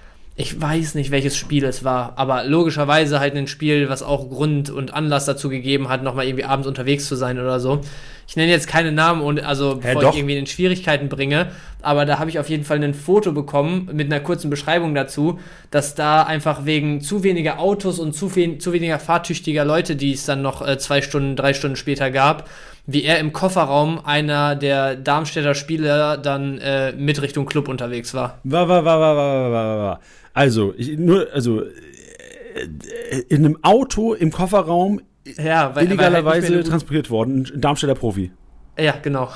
ich 0.40 0.58
weiß 0.58 0.94
nicht, 0.94 1.10
welches 1.10 1.36
Spiel 1.36 1.64
es 1.64 1.84
war, 1.84 2.14
aber 2.16 2.44
logischerweise 2.44 3.20
halt 3.20 3.36
ein 3.36 3.46
Spiel, 3.46 3.90
was 3.90 4.02
auch 4.02 4.30
Grund 4.30 4.70
und 4.70 4.94
Anlass 4.94 5.26
dazu 5.26 5.50
gegeben 5.50 5.90
hat, 5.90 6.02
nochmal 6.02 6.24
irgendwie 6.24 6.46
abends 6.46 6.66
unterwegs 6.66 7.06
zu 7.06 7.14
sein 7.14 7.38
oder 7.38 7.60
so. 7.60 7.82
Ich 8.26 8.36
nenne 8.36 8.50
jetzt 8.50 8.66
keine 8.66 8.90
Namen 8.90 9.20
und 9.20 9.44
also 9.44 9.76
bevor 9.76 10.10
ich 10.10 10.16
irgendwie 10.16 10.38
in 10.38 10.46
Schwierigkeiten 10.46 11.10
bringe, 11.10 11.48
aber 11.82 12.06
da 12.06 12.18
habe 12.18 12.30
ich 12.30 12.38
auf 12.38 12.48
jeden 12.48 12.64
Fall 12.64 12.82
ein 12.82 12.94
Foto 12.94 13.32
bekommen 13.32 13.90
mit 13.92 14.10
einer 14.10 14.20
kurzen 14.20 14.48
Beschreibung 14.48 14.94
dazu, 14.94 15.38
dass 15.70 15.94
da 15.94 16.22
einfach 16.22 16.64
wegen 16.64 17.02
zu 17.02 17.22
weniger 17.22 17.58
Autos 17.58 17.98
und 17.98 18.14
zu, 18.14 18.30
viel, 18.30 18.56
zu 18.56 18.72
weniger 18.72 18.98
fahrtüchtiger 18.98 19.66
Leute, 19.66 19.94
die 19.94 20.12
es 20.12 20.24
dann 20.24 20.40
noch 20.40 20.66
äh, 20.66 20.78
zwei 20.78 21.02
Stunden, 21.02 21.36
drei 21.36 21.52
Stunden 21.52 21.76
später 21.76 22.10
gab, 22.10 22.48
wie 22.86 23.04
er 23.04 23.18
im 23.18 23.34
Kofferraum 23.34 24.00
einer 24.04 24.56
der 24.56 24.96
Darmstädter 24.96 25.54
Spieler 25.54 26.16
dann 26.16 26.58
äh, 26.58 26.92
mit 26.92 27.20
Richtung 27.20 27.44
Club 27.44 27.68
unterwegs 27.68 28.14
war. 28.14 28.38
War, 28.44 28.68
war, 28.68 28.84
war, 28.86 29.00
war, 29.00 29.16
war, 29.16 29.52
war, 29.52 29.78
war. 29.78 30.00
Also, 30.32 30.74
ich, 30.76 30.96
nur, 30.98 31.28
also, 31.32 31.62
äh, 31.62 33.20
in 33.28 33.44
einem 33.44 33.58
Auto 33.62 34.14
im 34.14 34.30
Kofferraum 34.30 35.00
ja, 35.36 35.74
weil, 35.74 35.86
illegalerweise 35.86 36.54
halt 36.54 36.66
transportiert 36.66 37.10
worden, 37.10 37.48
ein 37.54 37.60
Darmstädter 37.60 37.94
Profi. 37.94 38.30
Ja, 38.78 38.94
genau. 39.02 39.30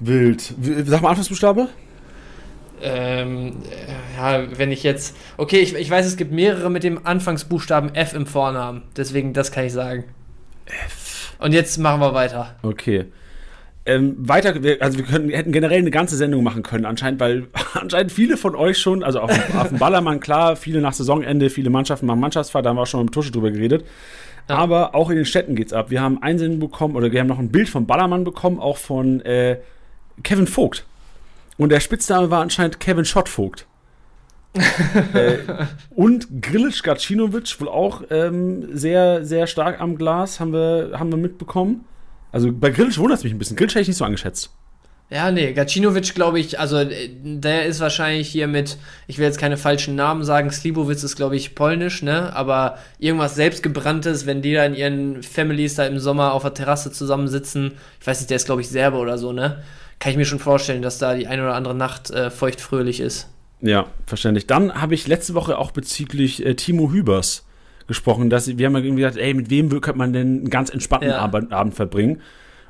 Wild. 0.00 0.54
Sag 0.84 1.02
mal 1.02 1.10
Anfangsbuchstabe. 1.10 1.68
Ähm, 2.82 3.56
ja, 4.16 4.58
wenn 4.58 4.70
ich 4.70 4.82
jetzt. 4.82 5.16
Okay, 5.38 5.60
ich, 5.60 5.74
ich 5.74 5.90
weiß, 5.90 6.06
es 6.06 6.16
gibt 6.16 6.30
mehrere 6.30 6.70
mit 6.70 6.84
dem 6.84 7.06
Anfangsbuchstaben 7.06 7.94
F 7.94 8.12
im 8.12 8.26
Vornamen. 8.26 8.82
Deswegen, 8.96 9.32
das 9.32 9.50
kann 9.50 9.64
ich 9.64 9.72
sagen. 9.72 10.04
F. 10.66 11.34
Und 11.38 11.52
jetzt 11.52 11.78
machen 11.78 12.00
wir 12.00 12.14
weiter. 12.14 12.56
Okay. 12.62 13.06
Ähm, 13.88 14.16
weiter, 14.18 14.54
also 14.80 14.98
wir 14.98 15.04
können, 15.04 15.30
hätten 15.30 15.52
generell 15.52 15.78
eine 15.78 15.92
ganze 15.92 16.16
Sendung 16.16 16.42
machen 16.42 16.64
können, 16.64 16.84
anscheinend, 16.84 17.20
weil 17.20 17.46
anscheinend 17.74 18.10
viele 18.10 18.36
von 18.36 18.56
euch 18.56 18.78
schon, 18.78 19.04
also 19.04 19.20
auf, 19.20 19.30
auf 19.56 19.68
dem 19.68 19.78
Ballermann, 19.78 20.18
klar, 20.18 20.56
viele 20.56 20.80
nach 20.80 20.92
Saisonende, 20.92 21.50
viele 21.50 21.70
Mannschaften 21.70 22.06
machen 22.06 22.18
Mannschaftsfahrt, 22.18 22.66
da 22.66 22.70
haben 22.70 22.76
wir 22.76 22.82
auch 22.82 22.86
schon 22.86 23.04
mit 23.04 23.14
Tusche 23.14 23.30
drüber 23.30 23.52
geredet. 23.52 23.84
Ja. 24.48 24.56
Aber 24.56 24.94
auch 24.96 25.10
in 25.10 25.16
den 25.16 25.24
Städten 25.24 25.54
geht's 25.54 25.72
ab. 25.72 25.90
Wir 25.90 26.00
haben 26.00 26.20
Einsendung 26.20 26.58
bekommen, 26.58 26.96
oder 26.96 27.12
wir 27.12 27.20
haben 27.20 27.28
noch 27.28 27.38
ein 27.38 27.50
Bild 27.50 27.68
von 27.68 27.86
Ballermann 27.86 28.24
bekommen, 28.24 28.58
auch 28.58 28.76
von 28.76 29.20
äh, 29.20 29.58
Kevin 30.24 30.48
Vogt. 30.48 30.84
Und 31.56 31.70
der 31.70 31.80
Spitzname 31.80 32.30
war 32.30 32.42
anscheinend 32.42 32.80
Kevin 32.80 33.04
Schottvogt. 33.04 33.66
äh, 35.14 35.38
und 35.90 36.42
Grilic 36.42 36.82
Gacinovic, 36.82 37.60
wohl 37.60 37.68
auch 37.68 38.02
ähm, 38.10 38.68
sehr, 38.76 39.24
sehr 39.24 39.46
stark 39.46 39.80
am 39.80 39.96
Glas, 39.96 40.40
haben 40.40 40.52
wir, 40.52 40.92
haben 40.94 41.10
wir 41.10 41.18
mitbekommen. 41.18 41.84
Also 42.32 42.52
bei 42.52 42.70
Grilic 42.70 42.98
wundert 42.98 43.18
es 43.18 43.24
mich 43.24 43.32
ein 43.32 43.38
bisschen. 43.38 43.56
Grilic 43.56 43.72
hätte 43.72 43.82
ich 43.82 43.88
nicht 43.88 43.96
so 43.96 44.04
angeschätzt. 44.04 44.50
Ja, 45.08 45.30
nee, 45.30 45.52
Gacinovic, 45.52 46.16
glaube 46.16 46.40
ich, 46.40 46.58
also 46.58 46.78
äh, 46.78 47.08
der 47.12 47.66
ist 47.66 47.78
wahrscheinlich 47.78 48.28
hier 48.28 48.48
mit, 48.48 48.76
ich 49.06 49.18
will 49.18 49.24
jetzt 49.24 49.38
keine 49.38 49.56
falschen 49.56 49.94
Namen 49.94 50.24
sagen, 50.24 50.50
Slibowitz 50.50 51.04
ist, 51.04 51.14
glaube 51.14 51.36
ich, 51.36 51.54
polnisch, 51.54 52.02
ne? 52.02 52.34
Aber 52.34 52.78
irgendwas 52.98 53.36
selbstgebranntes, 53.36 54.26
wenn 54.26 54.42
die 54.42 54.54
da 54.54 54.64
in 54.64 54.74
ihren 54.74 55.22
Families 55.22 55.76
da 55.76 55.86
im 55.86 56.00
Sommer 56.00 56.32
auf 56.32 56.42
der 56.42 56.54
Terrasse 56.54 56.90
zusammensitzen, 56.90 57.72
ich 58.00 58.06
weiß 58.06 58.18
nicht, 58.18 58.30
der 58.30 58.36
ist, 58.36 58.46
glaube 58.46 58.62
ich, 58.62 58.68
Serbe 58.68 58.96
oder 58.96 59.16
so, 59.16 59.32
ne? 59.32 59.62
Kann 60.00 60.10
ich 60.10 60.18
mir 60.18 60.24
schon 60.24 60.40
vorstellen, 60.40 60.82
dass 60.82 60.98
da 60.98 61.14
die 61.14 61.28
eine 61.28 61.42
oder 61.42 61.54
andere 61.54 61.74
Nacht 61.74 62.10
äh, 62.10 62.28
feuchtfröhlich 62.28 62.98
ist. 62.98 63.28
Ja, 63.60 63.86
verständlich. 64.06 64.48
Dann 64.48 64.74
habe 64.74 64.94
ich 64.94 65.06
letzte 65.06 65.34
Woche 65.34 65.56
auch 65.56 65.70
bezüglich 65.70 66.44
äh, 66.44 66.54
Timo 66.54 66.90
Hübers 66.90 67.45
gesprochen, 67.86 68.30
dass 68.30 68.46
wir 68.58 68.66
haben 68.66 68.74
ja 68.74 68.82
irgendwie 68.82 69.02
gesagt, 69.02 69.16
ey, 69.16 69.34
mit 69.34 69.50
wem 69.50 69.68
könnte 69.68 69.98
man 69.98 70.12
denn 70.12 70.38
einen 70.38 70.50
ganz 70.50 70.70
entspannten 70.70 71.10
ja. 71.10 71.18
Abend, 71.18 71.52
Abend 71.52 71.74
verbringen? 71.74 72.20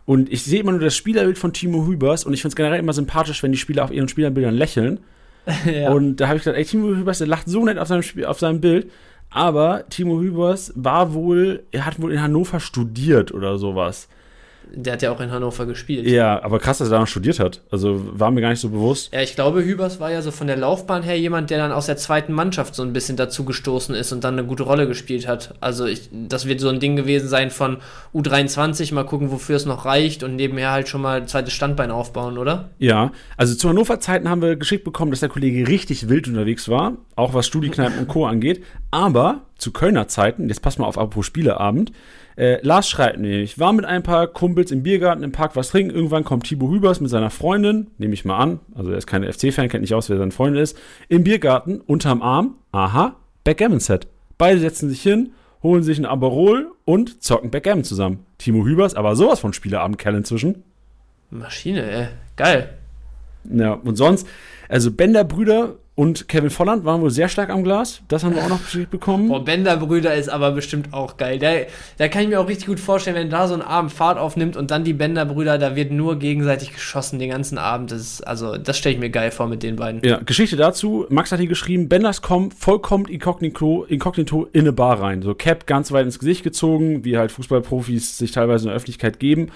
Und 0.05 0.33
ich 0.33 0.45
sehe 0.45 0.61
immer 0.61 0.71
nur 0.71 0.81
das 0.81 0.95
Spielerbild 0.95 1.37
von 1.37 1.53
Timo 1.53 1.87
Hübers 1.87 2.25
und 2.25 2.33
ich 2.33 2.41
finde 2.41 2.53
es 2.53 2.57
generell 2.57 2.79
immer 2.79 2.93
sympathisch, 2.93 3.43
wenn 3.43 3.53
die 3.53 3.59
Spieler 3.59 3.85
auf 3.85 3.91
ihren 3.91 4.09
Spielerbildern 4.09 4.55
lächeln. 4.55 5.01
ja. 5.64 5.91
Und 5.91 6.17
da 6.17 6.29
habe 6.29 6.39
ich 6.39 6.45
gedacht, 6.45 6.59
ey, 6.59 6.64
Timo 6.64 6.89
Hübers, 6.89 7.19
der 7.19 7.27
lacht 7.27 7.49
so 7.49 7.64
nett 7.64 7.79
auf 7.79 7.89
seinem, 7.89 8.03
Spiel, 8.03 8.25
auf 8.25 8.39
seinem 8.39 8.61
Bild. 8.61 8.91
Aber 9.31 9.85
Timo 9.89 10.21
Hübers 10.21 10.73
war 10.77 11.12
wohl, 11.12 11.64
er 11.73 11.87
hat 11.87 12.01
wohl 12.01 12.12
in 12.12 12.23
Hannover 12.23 12.61
studiert 12.61 13.33
oder 13.33 13.59
sowas. 13.59 14.09
Der 14.75 14.95
hat 14.95 15.03
ja 15.03 15.11
auch 15.11 15.21
in 15.21 15.31
Hannover 15.31 15.67
gespielt. 15.67 16.07
Ja, 16.07 16.43
aber 16.43 16.59
krass, 16.59 16.79
dass 16.79 16.89
er 16.89 16.93
da 16.93 17.01
noch 17.01 17.07
studiert 17.07 17.39
hat. 17.39 17.62
Also 17.71 18.01
war 18.19 18.31
mir 18.31 18.41
gar 18.41 18.51
nicht 18.51 18.61
so 18.61 18.69
bewusst. 18.69 19.12
Ja, 19.12 19.21
ich 19.21 19.35
glaube, 19.35 19.64
Hübers 19.64 20.01
war 20.01 20.11
ja 20.11 20.23
so 20.23 20.31
von 20.31 20.47
der 20.47 20.57
Laufbahn 20.57 21.03
her 21.03 21.19
jemand, 21.19 21.51
der 21.51 21.59
dann 21.59 21.73
aus 21.73 21.87
der 21.87 21.97
zweiten 21.97 22.33
Mannschaft 22.33 22.75
so 22.75 22.83
ein 22.83 22.93
bisschen 22.93 23.17
dazu 23.17 23.45
gestoßen 23.45 23.95
ist 23.95 24.12
und 24.12 24.25
dann 24.25 24.39
eine 24.39 24.47
gute 24.47 24.64
Rolle 24.64 24.87
gespielt 24.87 25.27
hat. 25.29 25.55
Also 25.61 25.87
ich, 25.87 26.09
das 26.12 26.47
wird 26.47 26.61
so 26.61 26.69
ein 26.69 26.81
Ding 26.81 26.97
gewesen 26.97 27.29
sein 27.29 27.51
von 27.51 27.79
U23, 28.14 28.93
mal 28.93 29.05
gucken, 29.05 29.31
wofür 29.31 29.57
es 29.57 29.67
noch 29.67 29.85
reicht 29.85 30.23
und 30.23 30.37
nebenher 30.37 30.73
halt 30.73 30.89
schon 30.89 31.01
mal 31.01 31.21
ein 31.21 31.29
zweites 31.29 31.53
Standbein 31.53 31.91
aufbauen, 31.91 32.39
oder? 32.39 32.71
Ja, 32.79 33.12
also 33.37 33.55
zu 33.55 33.69
Hannover-Zeiten 33.69 34.29
haben 34.29 34.43
wir 34.43 34.57
geschickt 34.57 34.85
bekommen, 34.85 35.11
dass 35.11 35.21
der 35.21 35.29
Kollege 35.29 35.69
richtig 35.69 36.09
wild 36.09 36.29
unterwegs 36.29 36.69
war, 36.69 36.95
auch 37.14 37.35
was 37.35 37.47
Studiekneipen 37.47 37.99
und 37.99 38.09
Co. 38.09 38.27
angeht. 38.27 38.64
Aber 38.91 39.43
zu 39.59 39.73
Kölner 39.73 40.09
Zeiten, 40.09 40.49
jetzt 40.49 40.62
pass 40.62 40.79
mal 40.79 40.87
auf, 40.87 40.99
apropos 40.99 41.27
Spieleabend, 41.27 41.93
äh, 42.37 42.59
Lars 42.62 42.89
schreibt 42.89 43.18
nämlich, 43.18 43.59
war 43.59 43.72
mit 43.72 43.84
ein 43.84 44.03
paar 44.03 44.26
Kumpels 44.26 44.70
im 44.70 44.82
Biergarten 44.82 45.22
im 45.22 45.32
Park 45.32 45.57
was 45.57 45.70
trinken. 45.70 45.95
Irgendwann 45.95 46.24
kommt 46.24 46.45
Thibaut 46.45 46.70
Hübers 46.70 47.01
mit 47.01 47.11
seiner 47.11 47.30
Freundin, 47.30 47.89
nehme 47.99 48.14
ich 48.14 48.24
mal 48.24 48.39
an, 48.39 48.61
also 48.74 48.91
er 48.91 48.99
ist 48.99 49.07
kein 49.07 49.24
FC-Fan, 49.24 49.68
kennt 49.68 49.80
nicht 49.80 49.95
aus, 49.95 50.11
wer 50.11 50.18
seine 50.18 50.30
Freundin 50.30 50.62
ist, 50.62 50.78
im 51.09 51.24
Biergarten 51.24 51.80
unterm 51.80 52.22
Arm, 52.22 52.57
aha, 52.72 53.16
Backgammon-Set. 53.45 54.07
Beide 54.39 54.61
setzen 54.61 54.91
sich 54.91 55.03
hin, 55.03 55.32
holen 55.62 55.82
sich 55.82 55.99
ein 55.99 56.05
Aperol 56.05 56.72
und 56.84 57.22
zocken 57.22 57.51
Backgammon 57.51 57.84
zusammen. 57.84 58.26
Timo 58.39 58.66
Hübers, 58.66 58.95
aber 58.95 59.16
sowas 59.16 59.41
von 59.41 59.53
Spieleabendkerl 59.53 60.14
inzwischen. 60.14 60.62
Maschine, 61.30 61.91
ey. 61.91 62.09
Geil. 62.37 62.74
Ja, 63.51 63.72
und 63.72 63.97
sonst, 63.97 64.26
also 64.68 64.91
Bender-Brüder 64.91 65.76
und 65.97 66.29
Kevin 66.29 66.51
Volland 66.51 66.85
waren 66.85 67.01
wohl 67.01 67.11
sehr 67.11 67.29
stark 67.29 67.49
am 67.49 67.65
Glas. 67.65 68.03
Das 68.09 68.23
haben 68.23 68.35
wir 68.35 68.45
auch 68.45 68.51
noch 68.51 68.61
bestätigt 68.61 68.91
bekommen. 68.91 69.29
Boah, 69.29 69.43
Bender-Brüder 69.43 70.15
ist 70.15 70.29
aber 70.29 70.53
bestimmt 70.53 70.93
auch 70.93 71.17
geil. 71.17 71.39
Da, 71.39 71.53
da 71.97 72.09
kann 72.09 72.23
ich 72.23 72.29
mir 72.29 72.39
auch 72.39 72.49
richtig 72.49 72.67
gut 72.67 72.79
vorstellen, 72.79 73.17
wenn 73.17 73.31
da 73.31 73.49
so 73.49 73.55
ein 73.55 73.63
Abend 73.63 73.93
Fahrt 73.93 74.19
aufnimmt 74.19 74.59
und 74.59 74.71
dann 74.71 74.85
die 74.85 74.93
Bender-Brüder, 74.93 75.57
da 75.57 75.75
wird 75.75 75.93
nur 75.93 76.19
gegenseitig 76.19 76.75
geschossen 76.75 77.19
den 77.19 77.31
ganzen 77.31 77.57
Abend. 77.57 77.93
Das 77.93 78.03
ist, 78.03 78.21
also, 78.27 78.59
das 78.59 78.77
stelle 78.77 78.97
ich 78.97 79.01
mir 79.01 79.09
geil 79.09 79.31
vor 79.31 79.47
mit 79.47 79.63
den 79.63 79.77
beiden. 79.77 80.03
Ja, 80.05 80.19
Geschichte 80.19 80.57
dazu. 80.57 81.07
Max 81.09 81.33
hat 81.33 81.41
hier 81.41 81.49
geschrieben, 81.49 81.89
Benders 81.89 82.21
kommen 82.21 82.51
vollkommen 82.51 83.07
inkognito, 83.07 83.85
inkognito 83.89 84.49
in 84.53 84.61
eine 84.61 84.75
Bar 84.75 85.01
rein. 85.01 85.23
So 85.23 85.35
Cap 85.35 85.67
ganz 85.67 85.93
weit 85.93 86.05
ins 86.05 86.19
Gesicht 86.19 86.45
gezogen, 86.45 87.07
wie 87.07 87.17
halt 87.17 87.33
Fußballprofis 87.33 88.19
sich 88.19 88.33
teilweise 88.33 88.65
in 88.65 88.69
der 88.69 88.77
Öffentlichkeit 88.77 89.19
geben 89.19 89.51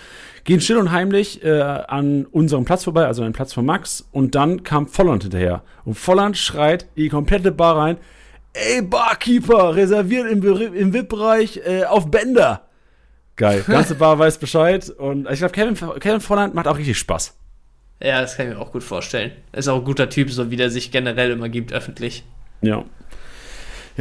gehen 0.45 0.61
still 0.61 0.78
und 0.78 0.91
heimlich 0.91 1.45
äh, 1.45 1.61
an 1.61 2.26
unserem 2.26 2.64
Platz 2.64 2.84
vorbei, 2.84 3.07
also 3.07 3.22
an 3.22 3.28
den 3.28 3.34
Platz 3.34 3.53
von 3.53 3.64
Max, 3.64 4.09
und 4.12 4.34
dann 4.34 4.62
kam 4.62 4.86
Volland 4.86 5.22
hinterher. 5.22 5.62
Und 5.84 5.95
Volland 5.95 6.36
schreit 6.36 6.86
in 6.95 7.05
die 7.05 7.09
komplette 7.09 7.53
Bar 7.53 7.76
rein: 7.76 7.97
Ey, 8.53 8.82
Barkeeper, 8.82 9.76
reserviert 9.76 10.30
im, 10.30 10.43
im 10.74 10.93
VIP-Bereich 10.93 11.61
äh, 11.64 11.84
auf 11.84 12.11
Bänder. 12.11 12.62
Geil. 13.36 13.64
Ganze 13.66 13.95
Bar 13.95 14.18
weiß 14.18 14.38
Bescheid. 14.38 14.91
Und 14.91 15.28
ich 15.30 15.38
glaube, 15.38 15.53
Kevin, 15.53 15.76
Kevin 16.01 16.20
Volland 16.20 16.55
macht 16.55 16.68
auch 16.68 16.76
richtig 16.76 16.99
Spaß. 16.99 17.36
Ja, 18.03 18.20
das 18.20 18.36
kann 18.36 18.49
ich 18.49 18.55
mir 18.55 18.61
auch 18.61 18.72
gut 18.72 18.82
vorstellen. 18.82 19.32
Ist 19.53 19.68
auch 19.68 19.78
ein 19.78 19.84
guter 19.84 20.09
Typ, 20.09 20.30
so 20.30 20.51
wie 20.51 20.57
der 20.57 20.70
sich 20.70 20.91
generell 20.91 21.30
immer 21.30 21.49
gibt, 21.49 21.72
öffentlich. 21.72 22.24
Ja. 22.62 22.84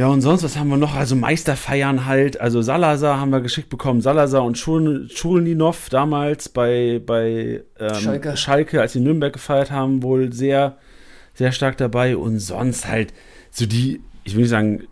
Ja, 0.00 0.06
und 0.06 0.22
sonst, 0.22 0.42
was 0.42 0.56
haben 0.56 0.70
wir 0.70 0.78
noch? 0.78 0.94
Also 0.94 1.14
Meisterfeiern 1.14 2.06
halt. 2.06 2.40
Also 2.40 2.62
Salazar 2.62 3.20
haben 3.20 3.28
wir 3.32 3.42
geschickt 3.42 3.68
bekommen. 3.68 4.00
Salazar 4.00 4.42
und 4.42 4.56
Schulninov 4.56 5.90
damals 5.90 6.48
bei, 6.48 7.02
bei 7.04 7.62
ähm, 7.78 7.94
Schalke. 7.96 8.34
Schalke, 8.34 8.80
als 8.80 8.94
sie 8.94 9.00
Nürnberg 9.00 9.34
gefeiert 9.34 9.70
haben, 9.70 10.02
wohl 10.02 10.32
sehr, 10.32 10.78
sehr 11.34 11.52
stark 11.52 11.76
dabei. 11.76 12.16
Und 12.16 12.38
sonst 12.38 12.88
halt 12.88 13.12
so 13.50 13.66
die, 13.66 14.00
ich 14.24 14.36
will 14.36 14.40
nicht 14.40 14.50
sagen, 14.50 14.84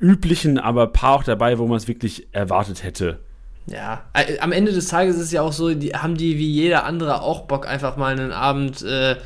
üblichen, 0.00 0.58
aber 0.58 0.88
paar 0.88 1.12
auch 1.12 1.22
dabei, 1.22 1.60
wo 1.60 1.68
man 1.68 1.76
es 1.76 1.86
wirklich 1.86 2.26
erwartet 2.32 2.82
hätte. 2.82 3.20
Ja, 3.66 4.02
am 4.40 4.50
Ende 4.50 4.72
des 4.72 4.88
Tages 4.88 5.14
ist 5.14 5.22
es 5.22 5.30
ja 5.30 5.42
auch 5.42 5.52
so, 5.52 5.72
die, 5.72 5.94
haben 5.94 6.16
die 6.16 6.38
wie 6.38 6.50
jeder 6.50 6.86
andere 6.86 7.22
auch 7.22 7.42
Bock, 7.42 7.68
einfach 7.68 7.96
mal 7.96 8.12
einen 8.12 8.32
Abend 8.32 8.82
äh, 8.82 9.12
äh, 9.12 9.16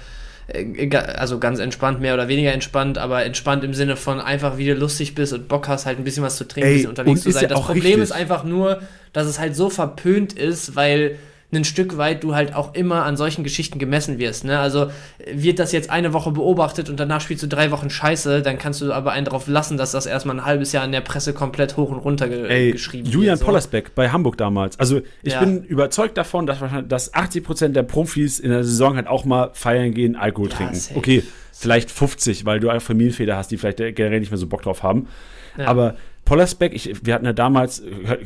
also 0.51 1.39
ganz 1.39 1.59
entspannt, 1.59 2.01
mehr 2.01 2.15
oder 2.15 2.29
weniger 2.29 2.53
entspannt, 2.53 2.97
aber 2.97 3.25
entspannt 3.25 3.65
im 3.65 3.75
Sinne 3.75 3.97
von 3.97 4.21
einfach, 4.21 4.57
wie 4.57 4.67
du 4.67 4.75
lustig 4.75 5.15
bist 5.15 5.33
und 5.33 5.47
Bock 5.47 5.69
hast, 5.69 5.85
halt 5.85 5.99
ein 5.99 6.05
bisschen 6.05 6.23
was 6.23 6.37
zu 6.37 6.49
trinken, 6.49 6.69
ein 6.69 6.75
bisschen 6.75 6.89
unterwegs 6.91 7.21
zu 7.23 7.31
sein. 7.31 7.49
Das 7.49 7.61
Problem 7.61 7.83
richtig. 7.83 8.03
ist 8.03 8.13
einfach 8.13 8.45
nur, 8.45 8.81
dass 9.13 9.27
es 9.27 9.39
halt 9.39 9.55
so 9.55 9.69
verpönt 9.69 10.33
ist, 10.33 10.75
weil 10.75 11.19
ein 11.51 11.65
Stück 11.65 11.97
weit 11.97 12.25
du 12.25 12.35
halt 12.35 12.55
auch 12.55 12.75
immer 12.75 13.05
an 13.05 13.17
solchen 13.17 13.43
Geschichten 13.43 13.79
gemessen 13.79 14.19
wirst. 14.19 14.45
Ne? 14.45 14.59
Also 14.59 14.91
wird 15.33 15.59
das 15.59 15.73
jetzt 15.73 15.89
eine 15.89 16.13
Woche 16.13 16.31
beobachtet 16.31 16.91
und 16.91 17.01
danach 17.01 17.23
spielst 17.23 17.43
du 17.43 17.49
drei 17.49 17.71
Wochen 17.71 17.89
Scheiße, 17.89 18.43
dann 18.43 18.59
kannst 18.59 18.83
du 18.83 18.93
aber 18.93 19.13
einen 19.13 19.25
darauf 19.25 19.49
lassen, 19.49 19.79
dass 19.79 19.93
das 19.93 20.05
erstmal 20.05 20.37
ein 20.37 20.45
halbes 20.45 20.73
Jahr 20.73 20.85
in 20.85 20.93
der 20.93 21.01
Presse 21.01 21.33
komplett 21.33 21.79
hoch 21.79 21.91
und 21.91 21.99
runter 21.99 22.29
ge 22.29 22.47
Ey, 22.49 22.73
geschrieben 22.73 23.05
Julian 23.05 23.05
wird. 23.05 23.15
Julian 23.15 23.39
so. 23.39 23.45
Pollersbeck 23.47 23.95
bei 23.95 24.11
Hamburg 24.11 24.37
damals. 24.37 24.79
Also 24.79 25.01
ich 25.23 25.33
ja. 25.33 25.41
bin 25.41 25.65
überzeugt 25.65 26.19
davon, 26.19 26.47
dass, 26.47 26.59
dass 26.87 27.15
80% 27.15 27.69
der 27.69 27.83
Profis 27.83 28.41
in 28.41 28.51
der 28.51 28.63
Saison 28.63 28.97
halt 28.97 29.07
auch 29.07 29.25
mal 29.25 29.51
feiern 29.55 29.95
gehen, 29.95 30.17
Alkohol 30.17 30.51
ja, 30.51 30.57
trinken. 30.57 30.75
Safe. 30.75 30.99
Okay, 30.99 31.23
vielleicht 31.53 31.91
50, 31.91 32.45
weil 32.45 32.61
du 32.61 32.69
einfach 32.69 32.89
Familienväter 32.89 33.37
hast, 33.37 33.51
die 33.51 33.57
vielleicht 33.57 33.79
generell 33.79 34.21
nicht 34.21 34.31
mehr 34.31 34.39
so 34.39 34.47
Bock 34.47 34.63
drauf 34.63 34.83
haben. 34.83 35.09
Ja. 35.57 35.67
Aber 35.67 35.97
Pollersbeck, 36.29 36.75
ich, 36.75 37.07
wir 37.07 37.15
hatten 37.15 37.25
ja 37.25 37.33
damals, 37.33 37.83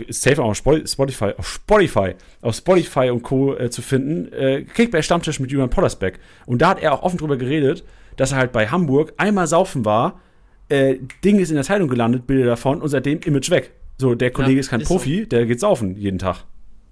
safe 0.08 0.42
auch 0.42 0.48
auf 0.48 0.56
Spotify, 0.56 1.32
auf 1.36 1.48
Spotify, 1.48 2.14
auf 2.40 2.56
Spotify 2.56 3.10
und 3.10 3.22
Co. 3.22 3.54
Äh, 3.54 3.70
zu 3.70 3.80
finden, 3.80 4.32
äh, 4.32 4.64
Kickback 4.64 5.04
Stammtisch 5.04 5.38
mit 5.38 5.52
Julian 5.52 5.70
Pollersbeck. 5.70 6.18
Und 6.44 6.62
da 6.62 6.70
hat 6.70 6.82
er 6.82 6.94
auch 6.94 7.02
offen 7.04 7.18
drüber 7.18 7.36
geredet, 7.36 7.84
dass 8.16 8.32
er 8.32 8.38
halt 8.38 8.50
bei 8.50 8.66
Hamburg 8.66 9.12
einmal 9.18 9.46
saufen 9.46 9.84
war, 9.84 10.20
äh, 10.68 10.96
Ding 11.24 11.38
ist 11.38 11.50
in 11.50 11.54
der 11.54 11.64
Zeitung 11.64 11.86
gelandet, 11.86 12.26
Bilder 12.26 12.46
davon 12.46 12.82
und 12.82 12.88
seitdem 12.88 13.20
Image 13.20 13.50
weg. 13.50 13.70
So, 13.98 14.16
der 14.16 14.32
Kollege 14.32 14.54
ja, 14.54 14.60
ist 14.60 14.70
kein 14.70 14.80
ist 14.80 14.88
Profi, 14.88 15.20
so. 15.20 15.28
der 15.28 15.46
geht 15.46 15.60
saufen 15.60 15.96
jeden 15.96 16.18
Tag. 16.18 16.44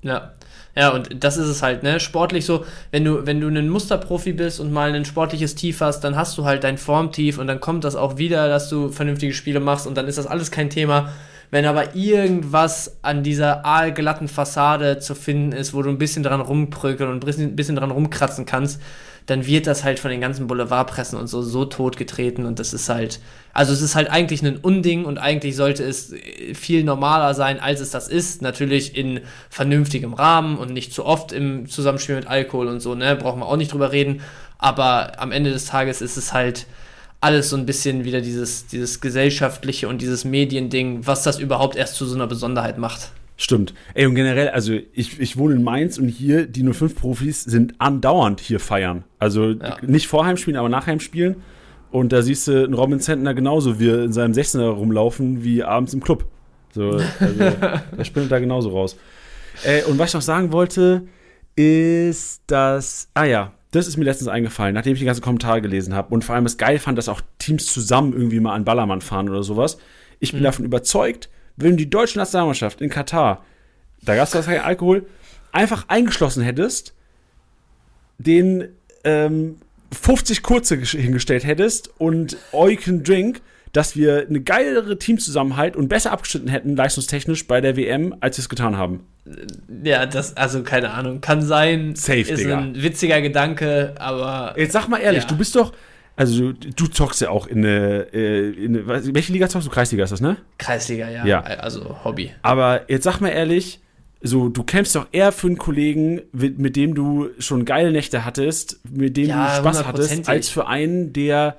Ja. 0.03 0.35
Ja, 0.77 0.91
und 0.91 1.25
das 1.25 1.37
ist 1.37 1.49
es 1.49 1.63
halt, 1.63 1.83
ne? 1.83 1.99
Sportlich 1.99 2.45
so, 2.45 2.65
wenn 2.93 3.05
du, 3.05 3.27
wenn 3.27 3.41
du 3.41 3.49
ein 3.49 3.69
Musterprofi 3.69 4.33
bist 4.33 4.61
und 4.61 4.73
mal 4.73 4.93
ein 4.95 5.05
sportliches 5.05 5.55
Tief 5.55 5.81
hast, 5.81 6.01
dann 6.01 6.17
hast 6.17 6.39
du 6.39 6.45
halt 6.45 6.63
dein 6.65 6.79
Formtief 6.79 7.39
und 7.39 7.49
dann 7.49 7.61
kommt 7.61 7.85
das 7.85 7.97
auch 7.97 8.19
wieder, 8.19 8.49
dass 8.49 8.69
du 8.69 8.91
vernünftige 8.91 9.33
Spiele 9.33 9.61
machst 9.61 9.87
und 9.87 9.97
dann 9.97 10.07
ist 10.07 10.19
das 10.19 10.27
alles 10.27 10.51
kein 10.51 10.71
Thema. 10.71 11.11
Wenn 11.51 11.65
aber 11.65 11.97
irgendwas 11.97 12.99
an 13.03 13.25
dieser 13.25 13.67
aalglatten 13.67 14.29
Fassade 14.29 15.01
zu 15.01 15.17
finden 15.17 15.51
ist, 15.51 15.75
wo 15.75 15.83
du 15.83 15.91
ein 15.91 15.99
bisschen 15.99 16.23
dran 16.23 16.41
rumprügeln 16.41 17.11
und 17.11 17.27
ein 17.27 17.57
bisschen 17.57 17.75
dran 17.75 17.91
rumkratzen 17.91 18.47
kannst, 18.47 18.81
dann 19.27 19.47
wird 19.47 19.67
das 19.67 19.85
halt 19.85 19.99
von 19.99 20.11
den 20.11 20.21
ganzen 20.21 20.47
Boulevardpressen 20.47 21.19
und 21.19 21.27
so 21.29 21.43
so 21.43 21.65
totgetreten 21.65 22.47
und 22.47 22.59
das 22.59 22.73
ist 22.73 22.89
halt, 22.89 23.21
also 23.53 23.73
es 23.73 23.83
ist 23.83 23.95
halt 23.95 24.11
eigentlich 24.11 24.43
ein 24.43 24.57
Unding 24.57 25.05
und 25.05 25.19
eigentlich 25.19 25.57
sollte 25.57 25.85
es 25.85 26.13
viel 26.55 26.85
normaler 26.85 27.35
sein, 27.35 27.61
als 27.61 27.81
es 27.81 27.91
das 27.91 28.09
ist. 28.09 28.43
Natürlich 28.43 28.97
in 28.97 29.21
vernünftigem 29.49 30.15
Rahmen 30.15 30.57
und 30.59 30.73
nicht 30.73 30.93
zu 30.93 31.05
oft 31.05 31.33
im 31.33 31.69
Zusammenspiel 31.69 32.17
mit 32.17 32.27
Alkohol 32.27 32.69
und 32.69 32.81
so, 32.81 32.95
ne, 32.95 33.17
brauchen 33.17 33.41
wir 33.41 33.47
auch 33.47 33.57
nicht 33.57 33.73
drüber 33.73 33.93
reden. 33.93 34.21
Aber 34.59 35.21
am 35.21 35.33
Ende 35.33 35.51
des 35.51 35.67
Tages 35.67 36.01
ist 36.01 36.17
es 36.17 36.33
halt 36.33 36.67
alles 37.21 37.51
so 37.51 37.57
ein 37.57 37.67
bisschen 37.67 38.05
wieder 38.05 38.21
dieses, 38.21 38.67
dieses 38.67 39.01
gesellschaftliche 39.01 39.89
und 39.89 40.01
dieses 40.01 40.25
Mediending, 40.25 41.07
was 41.07 41.23
das 41.23 41.39
überhaupt 41.39 41.77
erst 41.77 41.97
zu 41.97 42.07
so 42.07 42.15
einer 42.15 42.27
Besonderheit 42.27 42.79
macht. 42.79 43.11
Stimmt. 43.41 43.73
Ey, 43.95 44.05
und 44.05 44.17
generell, 44.17 44.51
also 44.51 44.75
ich, 44.93 45.19
ich 45.19 45.39
wohne 45.39 45.55
in 45.55 45.63
Mainz 45.63 45.97
und 45.97 46.09
hier, 46.09 46.47
die 46.47 46.63
05-Profis 46.63 47.43
sind 47.43 47.73
andauernd 47.79 48.39
hier 48.39 48.61
feiern. 48.61 49.05
Also 49.19 49.53
ja. 49.53 49.79
nicht 49.81 50.09
vor 50.09 50.27
Heimspielen, 50.27 50.59
aber 50.59 50.69
nach 50.69 50.87
Heimspielen. 50.87 51.37
Und 51.91 52.13
da 52.13 52.21
siehst 52.21 52.47
du 52.49 52.65
einen 52.65 52.75
Robin 52.75 53.01
Zentner 53.01 53.33
genauso 53.33 53.81
wie 53.81 53.89
in 53.89 54.13
seinem 54.13 54.33
16er 54.33 54.69
rumlaufen 54.69 55.43
wie 55.43 55.65
abends 55.65 55.95
im 55.95 56.03
Club. 56.03 56.27
So, 56.73 56.91
also, 57.19 57.39
der 57.39 58.05
springt 58.05 58.31
da 58.31 58.41
genauso 58.41 58.73
raus. 58.73 58.99
Äh, 59.65 59.85
und 59.85 59.99
was 59.99 60.11
ich 60.11 60.15
noch 60.15 60.21
sagen 60.21 60.53
wollte, 60.53 61.07
ist, 61.57 62.43
dass, 62.47 63.09
ah 63.15 63.25
ja, 63.25 63.55
das 63.71 63.87
ist 63.87 63.97
mir 63.97 64.05
letztens 64.05 64.29
eingefallen, 64.29 64.75
nachdem 64.75 64.93
ich 64.93 64.99
die 64.99 65.07
ganzen 65.07 65.23
Kommentare 65.23 65.63
gelesen 65.63 65.95
habe 65.95 66.13
und 66.13 66.27
vor 66.27 66.35
allem 66.35 66.45
es 66.45 66.59
geil 66.59 66.79
fand, 66.79 66.99
dass 66.99 67.09
auch 67.09 67.23
Teams 67.39 67.73
zusammen 67.73 68.13
irgendwie 68.13 68.41
mal 68.41 68.53
an 68.53 68.67
Ballermann 68.67 69.01
fahren 69.01 69.31
oder 69.31 69.43
sowas. 69.43 69.79
Ich 70.19 70.33
bin 70.33 70.41
mhm. 70.41 70.45
davon 70.45 70.67
überzeugt, 70.67 71.31
wenn 71.63 71.77
die 71.77 71.89
deutsche 71.91 72.19
Nationalmannschaft 72.19 72.81
in 72.81 72.91
Katar, 72.91 73.45
da 74.03 74.15
gab 74.17 74.33
es 74.33 74.47
keinen 74.47 74.61
Alkohol, 74.61 75.07
einfach 75.53 75.85
eingeschlossen 75.89 76.43
hättest, 76.43 76.95
den 78.19 78.69
ähm, 79.05 79.57
50 79.93 80.43
kurze 80.43 80.77
hingestellt 80.77 81.45
hättest 81.45 81.91
und 81.99 82.37
All 82.53 82.77
Can 82.77 83.03
Drink, 83.03 83.41
dass 83.73 83.97
wir 83.97 84.27
eine 84.29 84.41
geilere 84.41 84.99
Teamzusammenhalt 84.99 85.77
und 85.77 85.89
besser 85.89 86.13
abgeschnitten 86.13 86.49
hätten, 86.49 86.77
leistungstechnisch 86.77 87.47
bei 87.47 87.61
der 87.61 87.77
WM, 87.77 88.15
als 88.21 88.37
wir 88.37 88.43
es 88.43 88.49
getan 88.49 88.77
haben. 88.77 89.07
Ja, 89.85 90.07
das, 90.07 90.37
also 90.37 90.63
keine 90.63 90.91
Ahnung, 90.91 91.21
kann 91.21 91.43
sein. 91.43 91.95
Safe, 91.95 92.21
ist 92.21 92.39
Digga. 92.39 92.59
ein 92.59 92.83
witziger 92.83 93.21
Gedanke, 93.21 93.95
aber. 93.99 94.55
Jetzt 94.57 94.73
sag 94.73 94.89
mal 94.89 94.99
ehrlich, 94.99 95.23
Ja. 95.23 95.29
du 95.29 95.37
bist 95.37 95.55
doch, 95.55 95.73
also 96.21 96.53
du, 96.53 96.87
zockst 96.87 97.23
ja 97.23 97.31
auch 97.31 97.47
in 97.47 97.65
eine, 97.65 98.07
äh, 98.13 98.51
in 98.51 98.77
eine 98.77 99.15
welche 99.15 99.33
Liga 99.33 99.49
zockst 99.49 99.67
du? 99.67 99.71
Kreisliga 99.73 100.05
ist 100.05 100.11
das, 100.11 100.21
ne? 100.21 100.37
Kreisliga, 100.59 101.09
ja. 101.09 101.25
Ja. 101.25 101.41
Also 101.41 102.05
Hobby. 102.05 102.31
Aber 102.43 102.83
jetzt 102.91 103.05
sag 103.05 103.21
mal 103.21 103.31
ehrlich, 103.31 103.81
so, 104.21 104.51
du 104.51 104.63
kämpfst 104.63 104.95
doch 104.97 105.07
eher 105.13 105.33
für 105.33 105.47
einen 105.47 105.57
Kollegen, 105.57 106.21
mit, 106.33 106.59
mit 106.59 106.77
dem 106.77 106.95
du 106.95 107.31
schon 107.39 107.65
geile 107.65 107.91
Nächte 107.91 108.27
hattest, 108.27 108.81
mit 108.87 109.17
dem 109.17 109.29
Ja, 109.29 109.47
du 109.47 109.63
Spaß 109.63 109.87
hattest, 109.87 110.29
als 110.29 110.51
für 110.51 110.67
einen, 110.67 111.15
der, 111.15 111.57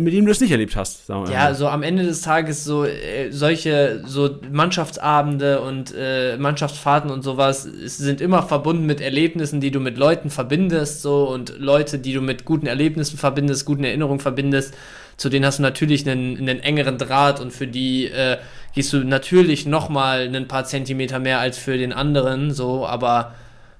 mit 0.00 0.12
dem 0.12 0.26
du 0.26 0.32
es 0.32 0.40
nicht 0.40 0.50
erlebt 0.50 0.74
hast, 0.74 1.06
sagen 1.06 1.26
wir 1.26 1.32
Ja, 1.32 1.54
so 1.54 1.68
am 1.68 1.84
Ende 1.84 2.02
des 2.02 2.22
Tages 2.22 2.64
so 2.64 2.84
äh, 2.84 3.30
solche 3.30 4.02
so 4.04 4.38
Mannschaftsabende 4.50 5.60
und 5.60 5.94
äh, 5.96 6.36
Mannschaftsfahrten 6.36 7.10
und 7.10 7.22
sowas 7.22 7.62
sind 7.62 8.20
immer 8.20 8.42
verbunden 8.42 8.86
mit 8.86 9.00
Erlebnissen, 9.00 9.60
die 9.60 9.70
du 9.70 9.78
mit 9.78 9.96
Leuten 9.96 10.30
verbindest, 10.30 11.02
so 11.02 11.28
und 11.28 11.54
Leute, 11.58 12.00
die 12.00 12.12
du 12.12 12.20
mit 12.20 12.44
guten 12.44 12.66
Erlebnissen 12.66 13.18
verbindest, 13.18 13.66
guten 13.66 13.84
Erinnerungen 13.84 14.20
verbindest. 14.20 14.74
Zu 15.16 15.28
denen 15.28 15.44
hast 15.44 15.58
du 15.58 15.62
natürlich 15.62 16.08
einen, 16.08 16.36
einen 16.38 16.60
engeren 16.60 16.98
Draht 16.98 17.40
und 17.40 17.52
für 17.52 17.68
die 17.68 18.06
äh, 18.06 18.38
gehst 18.74 18.92
du 18.92 18.98
natürlich 18.98 19.64
noch 19.64 19.88
mal 19.88 20.28
ein 20.34 20.48
paar 20.48 20.64
Zentimeter 20.64 21.20
mehr 21.20 21.38
als 21.38 21.56
für 21.56 21.78
den 21.78 21.92
anderen, 21.92 22.52
so, 22.52 22.84
aber 22.84 23.34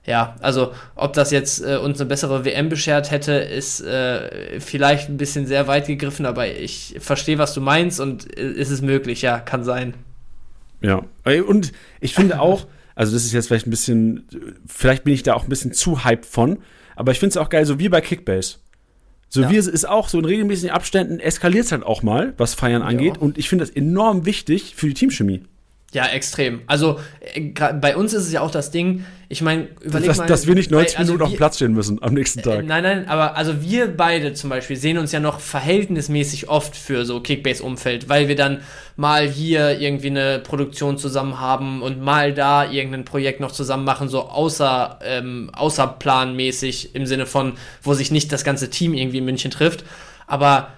ja, 0.09 0.37
also 0.41 0.73
ob 0.95 1.13
das 1.13 1.31
jetzt 1.31 1.63
äh, 1.63 1.77
uns 1.77 2.01
eine 2.01 2.09
bessere 2.09 2.45
WM 2.47 2.71
beschert 2.71 3.11
hätte, 3.11 3.33
ist 3.33 3.81
äh, 3.83 4.59
vielleicht 4.59 5.11
ein 5.11 5.19
bisschen 5.19 5.47
sehr 5.47 5.67
weit 5.69 5.87
gegriffen, 5.87 6.25
aber 6.25 6.49
ich 6.49 6.97
verstehe, 6.99 7.37
was 7.37 7.53
du 7.53 7.61
meinst 7.61 8.01
und 8.01 8.37
äh, 8.39 8.51
ist 8.51 8.71
es 8.71 8.81
möglich, 8.81 9.21
ja, 9.21 9.39
kann 9.39 9.65
sein. 9.65 9.95
Ja. 10.81 11.03
Und 11.47 11.73
ich 12.01 12.15
finde 12.15 12.41
auch, 12.41 12.67
also 12.95 13.13
das 13.13 13.25
ist 13.25 13.33
jetzt 13.33 13.49
vielleicht 13.49 13.67
ein 13.67 13.71
bisschen, 13.71 14.27
vielleicht 14.67 15.05
bin 15.05 15.13
ich 15.13 15.23
da 15.23 15.35
auch 15.35 15.43
ein 15.43 15.49
bisschen 15.51 15.73
zu 15.73 16.05
hyped 16.05 16.25
von, 16.25 16.59
aber 16.97 17.13
ich 17.13 17.19
finde 17.19 17.33
es 17.33 17.37
auch 17.37 17.51
geil, 17.51 17.67
so 17.67 17.79
wie 17.79 17.89
bei 17.89 18.01
Kickbase. 18.01 18.57
So 19.29 19.43
Ja. 19.43 19.51
wie 19.51 19.57
es 19.57 19.67
ist 19.67 19.87
auch 19.87 20.09
so 20.09 20.19
in 20.19 20.25
regelmäßigen 20.25 20.71
Abständen 20.75 21.21
eskaliert 21.21 21.67
es 21.67 21.73
halt 21.73 21.85
auch 21.85 22.03
mal, 22.03 22.33
was 22.39 22.55
Feiern 22.55 22.81
angeht. 22.81 23.19
Und 23.19 23.37
ich 23.37 23.51
finde 23.51 23.67
das 23.67 23.75
enorm 23.75 24.25
wichtig 24.25 24.75
für 24.75 24.87
die 24.87 24.95
Teamchemie. 24.95 25.43
Ja, 25.95 26.05
extrem. 26.07 26.61
Also 26.66 27.01
äh, 27.34 27.41
bei 27.80 27.97
uns 27.97 28.12
ist 28.12 28.24
es 28.26 28.32
ja 28.32 28.43
auch 28.43 28.51
das 28.51 28.70
Ding, 28.70 29.07
ich 29.30 29.41
meine, 29.41 29.68
überleg 29.80 30.09
Dass, 30.09 30.18
mal. 30.18 30.26
dass 30.26 30.47
wir 30.47 30.55
nicht 30.55 30.70
90 30.70 30.95
bei- 30.95 30.99
also 31.01 31.12
Minuten 31.12 31.24
auf 31.24 31.30
dem 31.32 31.36
Platz 31.39 31.57
stehen 31.57 31.72
müssen 31.72 32.03
am 32.03 32.12
nächsten 32.12 32.41
Äh, 32.41 32.43
Tag. 32.43 32.64
Nein, 32.66 32.82
nein, 32.82 33.09
aber 33.09 33.36
also 33.39 33.62
wir 33.62 33.89
beide 33.97 34.34
zum 34.34 34.51
Beispiel 34.51 34.76
sehen 34.76 34.99
uns 34.99 35.12
ja 35.12 35.20
noch 35.20 35.41
verhältnismäßig 35.41 36.51
oft 36.51 36.76
für 36.76 37.07
so 37.07 37.20
Kickbase-Umfeld, 37.20 38.11
weil 38.11 38.28
wir 38.28 38.36
dann 38.36 38.61
mal 38.97 39.26
hier 39.26 39.80
irgendwie 39.80 40.09
eine 40.09 40.41
Produktion 40.41 40.99
zusammen 40.99 41.41
haben 41.41 41.80
und 41.80 42.03
mal 42.03 42.34
da 42.34 42.70
irgendein 42.70 43.07
Projekt 43.07 43.41
noch 43.41 43.53
zusammen 43.53 43.84
machen, 43.84 44.09
so 44.11 44.24
außer, 44.28 44.99
ähm, 45.03 45.51
außerplanmäßig 45.55 46.95
im 46.95 47.07
Sinne 47.07 47.26
von, 47.26 47.55
wo 47.82 47.95
sich 47.95 48.11
nicht 48.11 48.30
das 48.32 48.45
ganze 48.45 48.70
Team 48.70 48.95
irgendwie 48.95 49.18
in 49.18 49.24
München 49.24 49.51
trifft. 49.51 49.84
Aber 50.26 50.68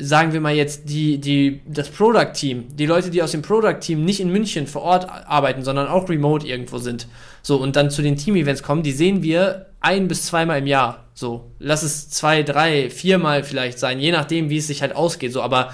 sagen 0.00 0.32
wir 0.32 0.40
mal 0.40 0.54
jetzt 0.54 0.88
die, 0.88 1.18
die, 1.18 1.60
das 1.66 1.88
Product-Team, 1.88 2.76
die 2.76 2.86
Leute, 2.86 3.10
die 3.10 3.22
aus 3.22 3.32
dem 3.32 3.42
Product-Team 3.42 4.04
nicht 4.04 4.20
in 4.20 4.30
München 4.30 4.66
vor 4.66 4.82
Ort 4.82 5.08
arbeiten, 5.08 5.62
sondern 5.62 5.88
auch 5.88 6.08
remote 6.08 6.46
irgendwo 6.46 6.78
sind, 6.78 7.06
so 7.42 7.56
und 7.56 7.76
dann 7.76 7.90
zu 7.90 8.02
den 8.02 8.16
Team-Events 8.16 8.62
kommen, 8.62 8.82
die 8.82 8.92
sehen 8.92 9.22
wir 9.22 9.66
ein 9.80 10.08
bis 10.08 10.26
zweimal 10.26 10.58
im 10.58 10.66
Jahr. 10.66 11.04
So, 11.14 11.50
lass 11.58 11.82
es 11.82 12.10
zwei, 12.10 12.42
drei, 12.42 12.90
viermal 12.90 13.42
vielleicht 13.42 13.78
sein, 13.78 14.00
je 14.00 14.12
nachdem, 14.12 14.50
wie 14.50 14.58
es 14.58 14.66
sich 14.68 14.82
halt 14.82 14.94
ausgeht. 14.94 15.32
So, 15.32 15.42
aber 15.42 15.72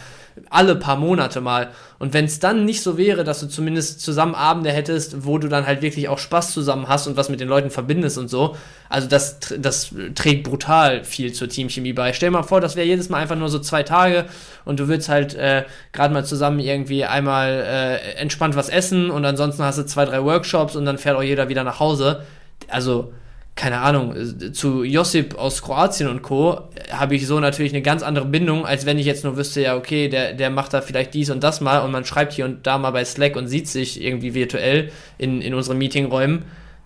alle 0.51 0.77
paar 0.77 0.97
Monate 0.97 1.41
mal. 1.41 1.69
Und 1.99 2.13
wenn 2.13 2.25
es 2.25 2.41
dann 2.41 2.65
nicht 2.65 2.83
so 2.83 2.99
wäre, 2.99 3.25
dass 3.25 3.41
du 3.41 3.47
zumindest 3.47 4.01
zusammen 4.01 4.35
Abende 4.35 4.71
hättest, 4.71 5.25
wo 5.25 5.39
du 5.39 5.49
dann 5.49 5.67
halt 5.67 5.81
wirklich 5.81 6.09
auch 6.09 6.19
Spaß 6.19 6.53
zusammen 6.53 6.89
hast 6.89 7.07
und 7.07 7.17
was 7.17 7.29
mit 7.29 7.41
den 7.41 7.49
Leuten 7.49 7.71
verbindest 7.71 8.19
und 8.19 8.29
so, 8.29 8.57
also 8.89 9.09
das, 9.09 9.39
das 9.59 9.95
trägt 10.15 10.45
brutal 10.45 11.05
viel 11.05 11.33
zur 11.33 11.49
Teamchemie 11.49 11.93
bei. 11.93 12.13
Stell 12.13 12.31
dir 12.31 12.39
mal 12.39 12.43
vor, 12.43 12.61
das 12.61 12.77
wäre 12.77 12.87
jedes 12.87 13.09
Mal 13.09 13.19
einfach 13.19 13.37
nur 13.37 13.49
so 13.49 13.59
zwei 13.59 13.83
Tage 13.83 14.27
und 14.65 14.81
du 14.81 14.89
würdest 14.89 15.09
halt 15.09 15.35
äh, 15.35 15.65
gerade 15.93 16.13
mal 16.13 16.25
zusammen 16.25 16.59
irgendwie 16.59 17.05
einmal 17.05 17.51
äh, 17.51 18.15
entspannt 18.17 18.57
was 18.57 18.69
essen 18.69 19.11
und 19.11 19.25
ansonsten 19.25 19.63
hast 19.63 19.79
du 19.79 19.87
zwei, 19.87 20.05
drei 20.05 20.23
Workshops 20.23 20.77
und 20.77 20.85
dann 20.85 20.99
fährt 20.99 21.17
auch 21.17 21.23
jeder 21.23 21.49
wieder 21.49 21.65
nach 21.65 21.81
Hause. 21.81 22.25
Also 22.69 23.13
keine 23.57 23.79
Ahnung, 23.81 24.15
äh, 24.17 24.53
zu 24.53 24.83
Josip 24.83 25.37
aus 25.37 25.63
Kroatien 25.63 26.09
und 26.09 26.23
Co. 26.23 26.69
habe 26.91 27.15
ich 27.15 27.27
so 27.27 27.39
natürlich 27.41 27.73
eine 27.73 27.83
ganz 27.83 28.03
andere 28.03 28.27
Bindung, 28.27 28.67
als 28.67 28.87
wenn 28.87 28.99
ich 28.99 29.07
jetzt 29.07 29.25
nur 29.25 29.37
wüsste, 29.37 29.63
ja, 29.63 29.77
okay, 29.77 30.09
der, 30.09 30.35
der 30.35 30.51
macht 30.51 30.75
da 30.75 30.81
vielleicht 30.81 31.15
dies 31.15 31.31
und 31.31 31.43
das 31.43 31.61
mal 31.61 31.79
und 31.81 31.93
man 31.93 32.05
schreibt 32.05 32.33
hier 32.33 32.45
und 32.45 32.67
da 32.67 32.79
mal 32.79 32.91
bei 32.91 33.05
Slack 33.05 33.37
und 33.37 33.47
sieht 33.47 33.69
sich 33.69 34.03
irgendwie 34.03 34.35
virtuell 34.35 34.91
in, 35.19 35.41
in 35.41 35.55
unseren 35.55 35.79
Meetingräumen. 35.79 36.43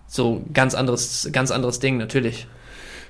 So 0.07 0.43
ganz 0.53 0.75
anderes, 0.75 1.29
ganz 1.31 1.51
anderes 1.51 1.79
Ding, 1.79 1.97
natürlich. 1.97 2.47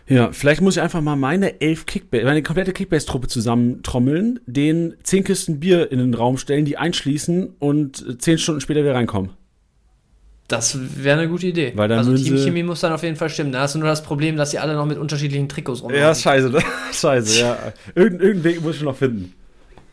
Ja, 0.07 0.31
vielleicht 0.31 0.61
muss 0.61 0.75
ich 0.75 0.81
einfach 0.81 1.01
mal 1.01 1.15
meine 1.15 1.61
elf 1.61 1.85
Kickbase, 1.85 2.25
meine 2.25 2.41
komplette 2.41 2.73
Kickbase-Truppe 2.73 3.27
zusammentrommeln, 3.27 4.39
den 4.47 4.95
zehn 5.03 5.23
Kisten 5.23 5.59
Bier 5.59 5.91
in 5.91 5.99
den 5.99 6.15
Raum 6.15 6.37
stellen, 6.37 6.65
die 6.65 6.77
einschließen 6.77 7.55
und 7.59 8.05
äh, 8.07 8.17
zehn 8.17 8.39
Stunden 8.39 8.59
später 8.59 8.81
wieder 8.81 8.95
reinkommen. 8.95 9.31
Das 10.49 10.77
wäre 11.03 11.19
eine 11.19 11.29
gute 11.29 11.47
Idee. 11.47 11.71
Weil 11.75 11.87
dann 11.87 11.99
also 11.99 12.15
Teamchemie 12.15 12.63
muss 12.63 12.81
dann 12.81 12.91
auf 12.91 13.03
jeden 13.03 13.15
Fall 13.15 13.29
stimmen. 13.29 13.51
Da 13.51 13.61
hast 13.61 13.75
du 13.75 13.79
nur 13.79 13.87
das 13.87 14.03
Problem, 14.03 14.35
dass 14.35 14.51
sie 14.51 14.59
alle 14.59 14.73
noch 14.73 14.85
mit 14.85 14.97
unterschiedlichen 14.97 15.47
Trikots 15.47 15.81
rumlaufen. 15.83 16.03
Ja, 16.03 16.13
scheiße, 16.13 16.49
ne? 16.49 16.59
scheiße, 16.91 17.39
ja. 17.39 17.57
Irgend, 17.95 18.19
irgendeinen 18.21 18.43
Weg 18.43 18.63
muss 18.63 18.75
ich 18.75 18.81
noch 18.81 18.95
finden. 18.95 19.33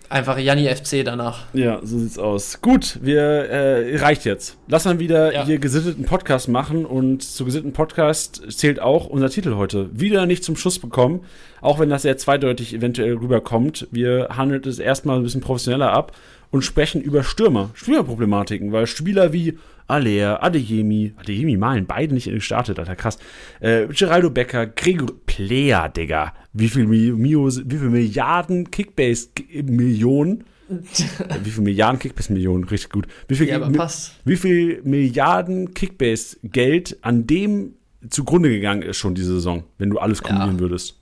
Einfach 0.09 0.39
Janni 0.39 0.67
FC 0.73 1.05
danach. 1.05 1.47
Ja, 1.53 1.81
so 1.83 1.99
sieht's 1.99 2.17
aus. 2.17 2.61
Gut, 2.63 3.01
wir 3.03 3.21
äh, 3.21 3.97
reicht 3.99 4.25
jetzt. 4.25 4.57
Lass 4.69 4.85
mal 4.85 5.01
wieder 5.01 5.35
Ja. 5.35 5.45
hier 5.45 5.59
gesitteten 5.59 6.05
Podcast 6.05 6.49
machen 6.49 6.87
und 6.87 7.25
zu 7.25 7.45
gesitteten 7.45 7.73
Podcast 7.73 8.43
zählt 8.49 8.81
auch 8.81 9.07
unser 9.07 9.31
Titel 9.31 9.57
heute. 9.57 9.91
Wieder 9.93 10.25
nicht 10.27 10.45
zum 10.45 10.57
Schuss 10.57 10.79
bekommen, 10.79 11.25
auch 11.61 11.81
wenn 11.81 11.91
das 11.91 12.03
sehr 12.03 12.17
zweideutig 12.17 12.73
eventuell 12.73 13.15
rüberkommt. 13.17 13.89
Wir 13.91 14.29
handeln 14.37 14.63
es 14.65 14.79
erstmal 14.79 15.17
ein 15.17 15.25
bisschen 15.25 15.41
professioneller 15.41 15.93
ab 15.93 16.13
und 16.53 16.63
sprechen 16.63 17.03
über 17.03 17.25
Stürmer, 17.25 17.71
Stürmerproblematiken, 17.75 18.71
weil 18.71 18.87
Spieler 18.87 19.33
wie 19.33 19.59
Aller, 19.89 20.43
Adeyemi, 20.43 21.15
Adeyemi 21.17 21.57
malen 21.57 21.87
beide 21.87 22.13
nicht 22.15 22.29
gestartet, 22.31 22.79
Alter, 22.79 22.97
krass. 22.97 23.19
Äh, 23.61 23.87
Geraldo 23.89 24.31
Becker, 24.31 24.67
Gregor 24.67 25.13
Player, 25.27 25.89
Digga. 25.89 26.33
Wie 26.53 26.69
viel, 26.69 26.87
Mi- 26.87 27.13
Mios, 27.13 27.63
wie 27.65 27.77
viel 27.79 27.91
Milliarden 27.91 28.71
Kickbase-Millionen 28.71 30.45
wie 31.45 31.51
viel 31.51 31.63
Milliarden 31.63 32.01
Kickbase-Millionen, 32.01 32.65
richtig 32.65 32.91
gut. 32.91 33.07
Wie 33.29 33.37
viel, 33.37 33.47
Ja, 33.49 33.61
mi- 33.69 33.79
wie 34.25 34.37
viel 34.37 34.81
Milliarden 34.83 35.73
Kickbase-Geld 35.75 36.97
an 37.03 37.27
dem 37.27 37.75
zugrunde 38.11 38.49
gegangen 38.49 38.83
ist 38.83 38.97
schon 38.97 39.15
diese 39.15 39.35
Saison, 39.35 39.63
wenn 39.79 39.91
du 39.91 39.99
alles 39.99 40.23
kombinieren 40.23 40.59
würdest? 40.59 40.99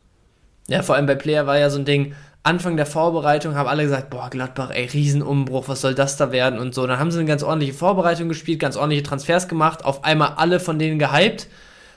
Ja, 0.68 0.82
vor 0.82 0.96
allem 0.96 1.06
bei 1.06 1.14
Player 1.14 1.46
war 1.46 1.58
ja 1.58 1.70
so 1.70 1.78
ein 1.78 1.84
Ding, 1.86 2.12
Anfang 2.46 2.76
der 2.76 2.84
Vorbereitung 2.84 3.54
haben 3.54 3.70
alle 3.70 3.84
gesagt, 3.84 4.10
boah, 4.10 4.28
Gladbach, 4.28 4.70
ey, 4.70 4.84
Riesenumbruch, 4.84 5.66
was 5.66 5.80
soll 5.80 5.94
das 5.94 6.18
da 6.18 6.30
werden 6.30 6.58
und 6.58 6.74
so. 6.74 6.86
Dann 6.86 6.98
haben 6.98 7.10
sie 7.10 7.18
eine 7.18 7.26
ganz 7.26 7.42
ordentliche 7.42 7.72
Vorbereitung 7.72 8.28
gespielt, 8.28 8.60
ganz 8.60 8.76
ordentliche 8.76 9.02
Transfers 9.02 9.48
gemacht, 9.48 9.82
auf 9.86 10.04
einmal 10.04 10.34
alle 10.36 10.60
von 10.60 10.78
denen 10.78 10.98
gehypt, 10.98 11.48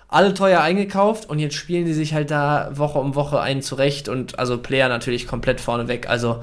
alle 0.07 0.33
teuer 0.33 0.61
eingekauft 0.61 1.29
und 1.29 1.39
jetzt 1.39 1.55
spielen 1.55 1.85
die 1.85 1.91
sich 1.91 2.13
halt 2.13 2.31
da 2.31 2.69
Woche 2.71 2.97
um 2.97 3.13
Woche 3.15 3.41
einen 3.41 3.61
zurecht 3.61 4.07
und 4.07 4.39
also 4.39 4.57
Player 4.57 4.87
natürlich 4.87 5.27
komplett 5.27 5.59
vorneweg. 5.59 6.09
Also, 6.09 6.41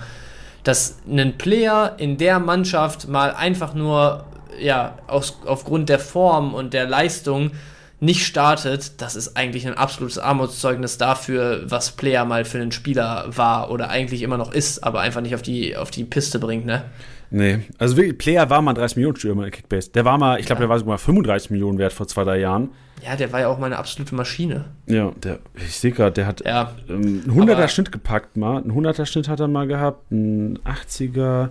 dass 0.64 0.98
ein 1.08 1.38
Player 1.38 1.94
in 1.96 2.18
der 2.18 2.40
Mannschaft 2.40 3.08
mal 3.08 3.32
einfach 3.32 3.72
nur, 3.72 4.26
ja, 4.60 4.98
aus, 5.06 5.38
aufgrund 5.46 5.88
der 5.88 5.98
Form 5.98 6.52
und 6.52 6.74
der 6.74 6.86
Leistung 6.86 7.52
nicht 8.00 8.26
startet, 8.26 9.00
das 9.00 9.16
ist 9.16 9.36
eigentlich 9.36 9.66
ein 9.66 9.74
absolutes 9.74 10.18
Armutszeugnis 10.18 10.98
dafür, 10.98 11.62
was 11.66 11.92
Player 11.92 12.24
mal 12.24 12.44
für 12.44 12.58
einen 12.60 12.72
Spieler 12.72 13.24
war 13.28 13.70
oder 13.70 13.88
eigentlich 13.88 14.22
immer 14.22 14.36
noch 14.36 14.52
ist, 14.52 14.84
aber 14.84 15.00
einfach 15.00 15.20
nicht 15.20 15.34
auf 15.34 15.42
die, 15.42 15.76
auf 15.76 15.90
die 15.90 16.04
Piste 16.04 16.38
bringt, 16.38 16.66
ne? 16.66 16.84
Nee, 17.30 17.60
also 17.78 17.96
wirklich, 17.96 18.18
Player 18.18 18.48
war 18.50 18.62
mal 18.62 18.74
30 18.74 18.96
Millionen 18.96 19.16
Stürmer 19.16 19.46
in 19.46 19.50
Kickbase. 19.50 19.90
Der 19.90 20.04
war 20.04 20.18
mal, 20.18 20.38
ich 20.38 20.46
glaube, 20.46 20.58
Ja. 20.60 20.66
der 20.66 20.68
war 20.68 20.78
sogar 20.78 20.98
35 20.98 21.50
Millionen 21.50 21.78
wert 21.78 21.92
vor 21.92 22.06
zwei, 22.06 22.22
drei 22.22 22.38
Jahren. 22.38 22.68
Ja, 23.04 23.16
der 23.16 23.32
war 23.32 23.40
ja 23.40 23.48
auch 23.48 23.58
mal 23.58 23.66
eine 23.66 23.76
absolute 23.78 24.14
Maschine. 24.14 24.66
Ja, 24.86 25.10
der, 25.22 25.40
ich 25.56 25.74
sehe 25.76 25.90
gerade, 25.90 26.12
der 26.12 26.26
hat 26.26 26.44
Ja, 26.44 26.72
ähm, 26.88 27.22
einen 27.26 27.30
100er 27.34 27.52
Aber- 27.54 27.68
Schnitt 27.68 27.90
gepackt 27.90 28.36
mal. 28.36 28.58
Einen 28.62 28.70
100er 28.72 29.04
Schnitt 29.06 29.28
hat 29.28 29.40
er 29.40 29.48
mal 29.48 29.66
gehabt, 29.66 30.12
einen 30.12 30.58
80er, 30.60 31.50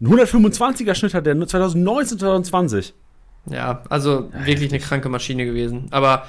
einen 0.00 0.12
125er 0.12 0.94
Schnitt 0.94 1.14
hat 1.14 1.26
er 1.26 1.34
nur 1.34 1.48
2019, 1.48 2.18
2020. 2.18 2.92
ja, 3.50 3.82
also 3.88 4.30
wirklich 4.44 4.70
eine 4.72 4.80
kranke 4.80 5.08
Maschine 5.08 5.44
gewesen. 5.44 5.88
Aber 5.90 6.26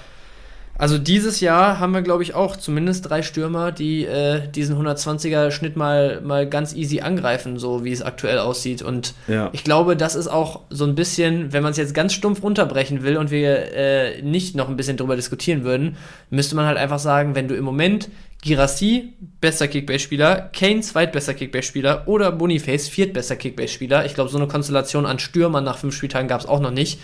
Also 0.79 0.99
dieses 0.99 1.39
Jahr 1.39 1.79
haben 1.79 1.93
wir, 1.93 2.03
glaube 2.03 2.21
ich, 2.21 2.35
auch 2.35 2.55
zumindest 2.55 3.09
drei 3.09 3.23
Stürmer, 3.23 3.71
die 3.71 4.05
äh, 4.05 4.47
diesen 4.47 4.77
120er 4.77 5.49
Schnitt 5.49 5.75
mal, 5.75 6.21
mal 6.21 6.47
ganz 6.47 6.75
easy 6.75 6.99
angreifen, 7.01 7.57
so 7.57 7.83
wie 7.83 7.91
es 7.91 8.03
aktuell 8.03 8.37
aussieht. 8.37 8.83
Und 8.83 9.15
ja. 9.27 9.49
ich 9.53 9.63
glaube, 9.63 9.97
das 9.97 10.13
ist 10.13 10.27
auch 10.27 10.61
so 10.69 10.85
ein 10.85 10.93
bisschen, 10.93 11.51
wenn 11.51 11.63
man 11.63 11.71
es 11.71 11.77
jetzt 11.77 11.95
ganz 11.95 12.13
stumpf 12.13 12.43
runterbrechen 12.43 13.01
will 13.01 13.17
und 13.17 13.31
wir 13.31 13.73
äh, 13.73 14.21
nicht 14.21 14.55
noch 14.55 14.69
ein 14.69 14.77
bisschen 14.77 14.97
drüber 14.97 15.15
diskutieren 15.15 15.63
würden, 15.63 15.97
müsste 16.29 16.55
man 16.55 16.67
halt 16.67 16.77
einfach 16.77 16.99
sagen, 16.99 17.33
wenn 17.33 17.47
du 17.47 17.55
im 17.55 17.63
Moment 17.65 18.09
Girassi, 18.43 19.13
bester 19.41 19.67
Kickbase-Spieler, 19.67 20.49
Kane, 20.53 20.81
zweitbester 20.81 21.33
Kickbase-Spieler 21.33 22.07
oder 22.07 22.31
Boniface, 22.31 22.87
viertbester 22.87 23.35
Kickbase-Spieler. 23.35 24.05
Ich 24.05 24.13
glaube, 24.13 24.29
so 24.29 24.37
eine 24.37 24.47
Konstellation 24.47 25.05
an 25.05 25.19
Stürmern 25.19 25.63
nach 25.63 25.77
fünf 25.77 25.95
Spieltagen 25.95 26.27
gab 26.27 26.41
es 26.41 26.47
auch 26.47 26.59
noch 26.59 26.71
nicht. 26.71 26.99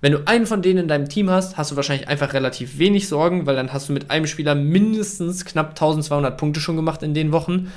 Wenn 0.00 0.12
du 0.12 0.26
einen 0.26 0.46
von 0.46 0.62
denen 0.62 0.80
in 0.80 0.88
deinem 0.88 1.08
Team 1.08 1.30
hast, 1.30 1.56
hast 1.56 1.70
du 1.70 1.76
wahrscheinlich 1.76 2.08
einfach 2.08 2.32
relativ 2.32 2.78
wenig 2.78 3.06
Sorgen, 3.06 3.46
weil 3.46 3.54
dann 3.54 3.72
hast 3.72 3.88
du 3.88 3.92
mit 3.92 4.10
einem 4.10 4.26
Spieler 4.26 4.56
mindestens 4.56 5.44
knapp 5.44 5.70
1200 5.70 6.36
Punkte 6.36 6.60
schon 6.60 6.74
gemacht 6.74 7.04
in 7.04 7.14
den 7.14 7.30
Wochen. 7.30 7.70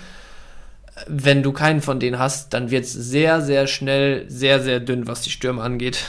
Wenn 1.08 1.44
du 1.44 1.52
keinen 1.52 1.82
von 1.82 2.00
denen 2.00 2.18
hast, 2.18 2.54
dann 2.54 2.72
wird 2.72 2.86
es 2.86 2.94
sehr, 2.94 3.42
sehr 3.42 3.68
schnell 3.68 4.26
sehr, 4.28 4.60
sehr 4.60 4.80
dünn, 4.80 5.08
was 5.08 5.22
die 5.22 5.30
Stürme 5.30 5.62
angeht. 5.62 6.06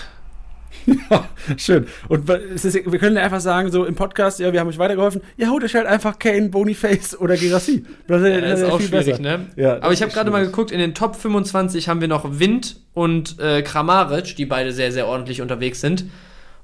Ja, 1.10 1.28
schön. 1.56 1.86
Und 2.08 2.28
ist, 2.28 2.74
wir 2.74 2.98
können 2.98 3.18
einfach 3.18 3.40
sagen, 3.40 3.70
so 3.70 3.84
im 3.84 3.94
Podcast, 3.94 4.38
ja, 4.38 4.52
wir 4.52 4.60
haben 4.60 4.68
euch 4.68 4.78
weitergeholfen, 4.78 5.20
ja, 5.36 5.48
holt 5.48 5.64
euch 5.64 5.74
halt 5.74 5.86
einfach 5.86 6.18
Kane, 6.18 6.48
Boniface 6.48 7.18
oder 7.18 7.36
Gerassi. 7.36 7.84
Das, 8.06 8.22
ja, 8.22 8.40
das 8.40 8.60
ist 8.60 8.70
auch 8.70 8.80
schwierig, 8.80 9.06
besser. 9.06 9.22
ne? 9.22 9.46
Ja, 9.56 9.82
Aber 9.82 9.92
ich 9.92 10.02
habe 10.02 10.12
gerade 10.12 10.30
mal 10.30 10.44
geguckt, 10.44 10.70
in 10.70 10.78
den 10.78 10.94
Top 10.94 11.16
25 11.16 11.88
haben 11.88 12.00
wir 12.00 12.08
noch 12.08 12.38
Wind 12.38 12.76
und 12.94 13.38
äh, 13.40 13.62
Kramaric, 13.62 14.36
die 14.36 14.46
beide 14.46 14.72
sehr, 14.72 14.92
sehr 14.92 15.06
ordentlich 15.06 15.42
unterwegs 15.42 15.80
sind. 15.80 16.06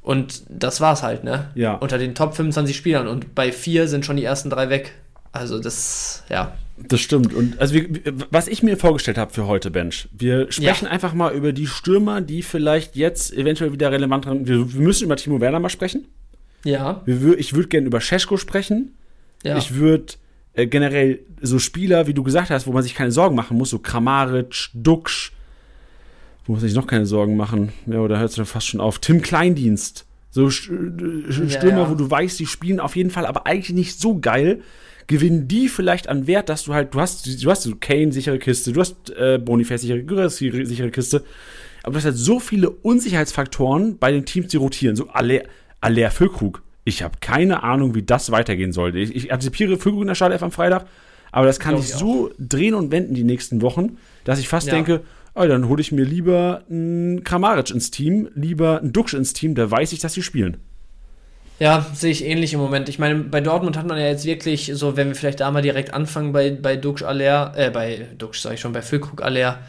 Und 0.03 0.43
das 0.49 0.81
war's 0.81 1.03
halt, 1.03 1.23
ne? 1.23 1.51
Ja. 1.55 1.75
Unter 1.75 1.97
den 1.99 2.15
Top 2.15 2.35
25 2.35 2.77
Spielern. 2.77 3.07
Und 3.07 3.35
bei 3.37 3.53
vier 3.53 3.87
sind 3.87 4.05
schon 4.05 4.17
die 4.17 4.25
ersten 4.25 4.51
drei 4.51 4.69
weg. 4.69 4.93
Also 5.31 5.61
das, 5.61 6.25
ja. 6.29 6.53
Das 6.77 7.01
stimmt. 7.01 7.35
Und 7.35 7.61
also 7.61 7.75
wir, 7.75 7.89
was 8.31 8.49
ich 8.49 8.63
mir 8.63 8.77
vorgestellt 8.77 9.19
habe 9.19 9.33
für 9.33 9.47
heute, 9.47 9.71
Bench, 9.71 10.09
wir 10.13 10.51
sprechen 10.51 10.87
ja. 10.87 10.91
einfach 10.91 11.13
mal 11.13 11.33
über 11.35 11.53
die 11.53 11.67
Stürmer, 11.67 12.21
die 12.21 12.43
vielleicht 12.43 12.97
jetzt 12.97 13.33
eventuell 13.33 13.73
wieder 13.73 13.93
relevant 13.93 14.25
sind. 14.25 14.49
Wir, 14.49 14.73
wir, 14.73 14.81
müssen 14.81 15.05
über 15.05 15.17
Timo 15.17 15.41
Werner 15.41 15.61
mal 15.61 15.69
sprechen. 15.69 16.07
Ja. 16.65 17.03
Wir, 17.05 17.39
ich 17.39 17.55
würde 17.55 17.69
gerne 17.69 17.87
über 17.87 18.01
Scheschko 18.01 18.37
sprechen. 18.37 18.95
Ja. 19.45 19.59
Ich 19.59 19.75
würde 19.75 20.15
äh, 20.55 20.67
generell 20.67 21.21
so 21.41 21.59
Spieler, 21.59 22.07
wie 22.07 22.15
du 22.15 22.23
gesagt 22.23 22.51
hast, 22.51 22.67
wo 22.67 22.73
man 22.73 22.83
sich 22.83 22.95
keine 22.95 23.13
Sorgen 23.13 23.37
machen 23.37 23.57
muss, 23.57 23.71
so 23.71 23.79
Kramaric, 23.79 24.71
Duxch, 24.75 25.33
wo 26.47 26.55
muss 26.55 26.63
ich 26.63 26.75
noch 26.75 26.87
keine 26.87 27.07
Sorgen 27.07 27.37
machen? 27.37 27.73
Ja, 27.87 27.99
oder 27.99 28.19
hört 28.19 28.37
es 28.37 28.49
fast 28.49 28.67
schon 28.67 28.81
auf. 28.81 28.99
Tim 28.99 29.23
Kleindienst. 29.23 30.07
So 30.31 30.49
Stürmer, 30.49 31.37
ja, 31.47 31.69
ja. 31.69 31.91
wo 31.91 31.95
du 31.95 32.11
weißt, 32.11 32.39
die 32.41 32.47
spielen 32.47 32.81
auf 32.81 32.97
jeden 32.97 33.11
Fall, 33.11 33.27
aber 33.27 33.47
eigentlich 33.47 33.75
nicht 33.75 34.01
so 34.01 34.19
geil 34.19 34.63
gewinnen 35.13 35.47
die 35.47 35.69
vielleicht 35.69 36.09
an 36.09 36.27
Wert, 36.27 36.49
dass 36.49 36.65
du 36.65 36.73
halt, 36.73 36.95
du 36.95 37.01
hast, 37.01 37.45
du 37.45 37.51
hast 37.51 37.65
so 37.65 37.75
Kane 37.79 38.13
sichere 38.13 38.39
Kiste, 38.39 38.73
du 38.73 38.81
hast 38.81 39.11
äh, 39.11 39.39
Boniface 39.39 39.83
sichere, 39.83 40.31
sichere 40.31 40.91
Kiste, 40.91 41.23
aber 41.83 41.93
du 41.93 41.99
hast 41.99 42.07
halt 42.07 42.17
so 42.17 42.41
viele 42.41 42.71
Unsicherheitsfaktoren 42.71 43.99
bei 43.99 44.11
den 44.11 44.25
Teams, 44.25 44.49
die 44.49 44.57
rotieren. 44.57 44.97
So 44.97 45.09
Aller, 45.09 45.43
Aller 45.83 46.11
Füllkrug. 46.11 46.63
Ich 46.85 47.03
habe 47.03 47.19
keine 47.21 47.63
Ahnung, 47.63 47.95
wie 47.95 48.03
das 48.03 48.31
weitergehen 48.31 48.73
sollte. 48.73 48.99
Ich, 48.99 49.15
ich 49.15 49.33
antizipiere 49.33 49.77
Füllkrug 49.77 50.01
in 50.01 50.09
der 50.09 50.15
Startelf 50.15 50.43
am 50.43 50.51
Freitag, 50.51 50.87
aber 51.31 51.45
das 51.45 51.61
kann 51.61 51.77
sich 51.77 51.93
so 51.93 52.31
drehen 52.39 52.73
und 52.73 52.91
wenden 52.91 53.13
die 53.13 53.25
nächsten 53.25 53.61
Wochen, 53.61 53.99
dass 54.25 54.39
ich 54.39 54.49
fast 54.49 54.69
ja. 54.69 54.73
denke, 54.73 55.03
oh, 55.35 55.45
dann 55.45 55.69
hole 55.69 55.83
ich 55.83 55.93
mir 55.93 56.07
lieber 56.07 56.63
einen 56.71 57.23
Kramaric 57.23 57.71
ins 57.71 57.91
Team, 57.91 58.31
lieber 58.35 58.81
einen 58.81 58.95
Duxch 58.95 59.13
ins 59.13 59.35
Team, 59.35 59.55
da 59.55 59.71
weiß 59.71 59.93
ich, 59.93 59.99
dass 60.01 60.15
sie 60.15 60.23
spielen. 60.23 60.57
Ja, 61.63 61.87
sehe 61.95 62.11
ich 62.11 62.25
ähnlich 62.25 62.55
im 62.55 62.59
Moment. 62.59 62.89
Ich 62.89 62.99
meine, 62.99 63.15
bei 63.21 63.41
Dortmund 63.41 63.77
hat 63.77 63.87
man 63.87 63.97
ja 63.97 64.07
jetzt 64.07 64.25
wirklich, 64.25 64.73
so 64.75 64.97
wenn 64.97 65.07
wir 65.07 65.15
vielleicht 65.15 65.39
da 65.39 65.49
mal 65.53 65.63
direkt 65.63 65.95
anfangen 65.95 66.33
bei, 66.33 66.51
bei 66.51 66.75
Dux 66.75 67.05
Aller, 67.05 67.53
äh, 67.55 67.71
bei 67.71 68.09
Dux 68.19 68.43
sage 68.43 68.57
ich 68.57 68.61
schon, 68.61 68.73
bei 68.73 68.83
Füllkrug 68.83 69.23
Aller, 69.23 69.61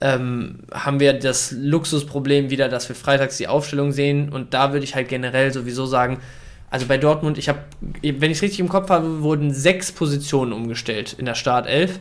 ähm, 0.00 0.60
haben 0.72 0.98
wir 0.98 1.12
das 1.12 1.50
Luxusproblem 1.52 2.48
wieder, 2.48 2.70
dass 2.70 2.88
wir 2.88 2.96
freitags 2.96 3.36
die 3.36 3.48
Aufstellung 3.48 3.92
sehen. 3.92 4.30
Und 4.30 4.54
da 4.54 4.72
würde 4.72 4.84
ich 4.84 4.94
halt 4.94 5.10
generell 5.10 5.52
sowieso 5.52 5.84
sagen, 5.84 6.22
also 6.70 6.86
bei 6.86 6.96
Dortmund, 6.96 7.36
ich 7.36 7.50
habe, 7.50 7.58
wenn 8.00 8.30
ich 8.30 8.38
es 8.38 8.42
richtig 8.42 8.60
im 8.60 8.70
Kopf 8.70 8.88
habe, 8.88 9.20
wurden 9.20 9.52
sechs 9.52 9.92
Positionen 9.92 10.54
umgestellt 10.54 11.14
in 11.18 11.26
der 11.26 11.34
Startelf. 11.34 12.00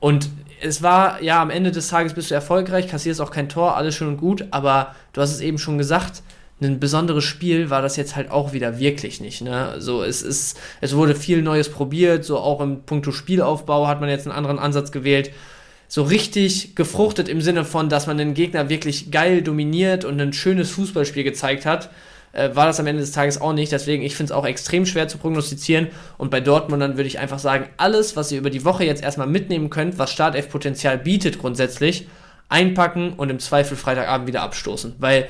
Und 0.00 0.30
es 0.60 0.82
war, 0.82 1.22
ja, 1.22 1.40
am 1.40 1.50
Ende 1.50 1.70
des 1.70 1.86
Tages 1.86 2.14
bist 2.14 2.32
du 2.32 2.34
erfolgreich, 2.34 2.88
kassierst 2.88 3.20
auch 3.20 3.30
kein 3.30 3.48
Tor, 3.48 3.76
alles 3.76 3.94
schön 3.94 4.08
und 4.08 4.16
gut, 4.16 4.46
aber 4.50 4.96
du 5.12 5.20
hast 5.20 5.30
es 5.30 5.40
eben 5.40 5.58
schon 5.58 5.78
gesagt, 5.78 6.24
ein 6.60 6.80
besonderes 6.80 7.24
Spiel 7.24 7.70
war 7.70 7.80
das 7.82 7.96
jetzt 7.96 8.16
halt 8.16 8.30
auch 8.30 8.52
wieder 8.52 8.78
wirklich 8.78 9.20
nicht. 9.20 9.40
Ne? 9.40 9.76
So, 9.78 10.02
es 10.02 10.22
ist, 10.22 10.58
es 10.80 10.94
wurde 10.94 11.14
viel 11.14 11.42
Neues 11.42 11.70
probiert, 11.70 12.24
so 12.24 12.38
auch 12.38 12.60
im 12.60 12.82
Punkto 12.82 13.12
Spielaufbau 13.12 13.86
hat 13.86 14.00
man 14.00 14.10
jetzt 14.10 14.26
einen 14.26 14.36
anderen 14.36 14.58
Ansatz 14.58 14.92
gewählt. 14.92 15.30
So 15.88 16.02
richtig 16.02 16.76
gefruchtet 16.76 17.28
im 17.28 17.40
Sinne 17.40 17.64
von, 17.64 17.88
dass 17.88 18.06
man 18.06 18.18
den 18.18 18.34
Gegner 18.34 18.68
wirklich 18.68 19.10
geil 19.10 19.42
dominiert 19.42 20.04
und 20.04 20.20
ein 20.20 20.32
schönes 20.32 20.70
Fußballspiel 20.70 21.24
gezeigt 21.24 21.66
hat, 21.66 21.90
äh, 22.32 22.54
war 22.54 22.66
das 22.66 22.78
am 22.78 22.86
Ende 22.86 23.00
des 23.00 23.12
Tages 23.12 23.40
auch 23.40 23.52
nicht. 23.52 23.72
Deswegen, 23.72 24.02
ich 24.02 24.14
finde 24.14 24.32
es 24.32 24.36
auch 24.36 24.46
extrem 24.46 24.86
schwer 24.86 25.08
zu 25.08 25.18
prognostizieren. 25.18 25.88
Und 26.18 26.30
bei 26.30 26.40
Dortmund 26.40 26.82
dann 26.82 26.96
würde 26.96 27.08
ich 27.08 27.18
einfach 27.18 27.38
sagen, 27.38 27.66
alles, 27.76 28.16
was 28.16 28.30
ihr 28.30 28.38
über 28.38 28.50
die 28.50 28.64
Woche 28.64 28.84
jetzt 28.84 29.02
erstmal 29.02 29.26
mitnehmen 29.26 29.70
könnt, 29.70 29.98
was 29.98 30.12
Startelf-Potenzial 30.12 30.98
bietet 30.98 31.38
grundsätzlich, 31.38 32.06
einpacken 32.48 33.14
und 33.16 33.30
im 33.30 33.38
Zweifel 33.38 33.76
Freitagabend 33.76 34.28
wieder 34.28 34.42
abstoßen. 34.42 34.94
Weil 34.98 35.28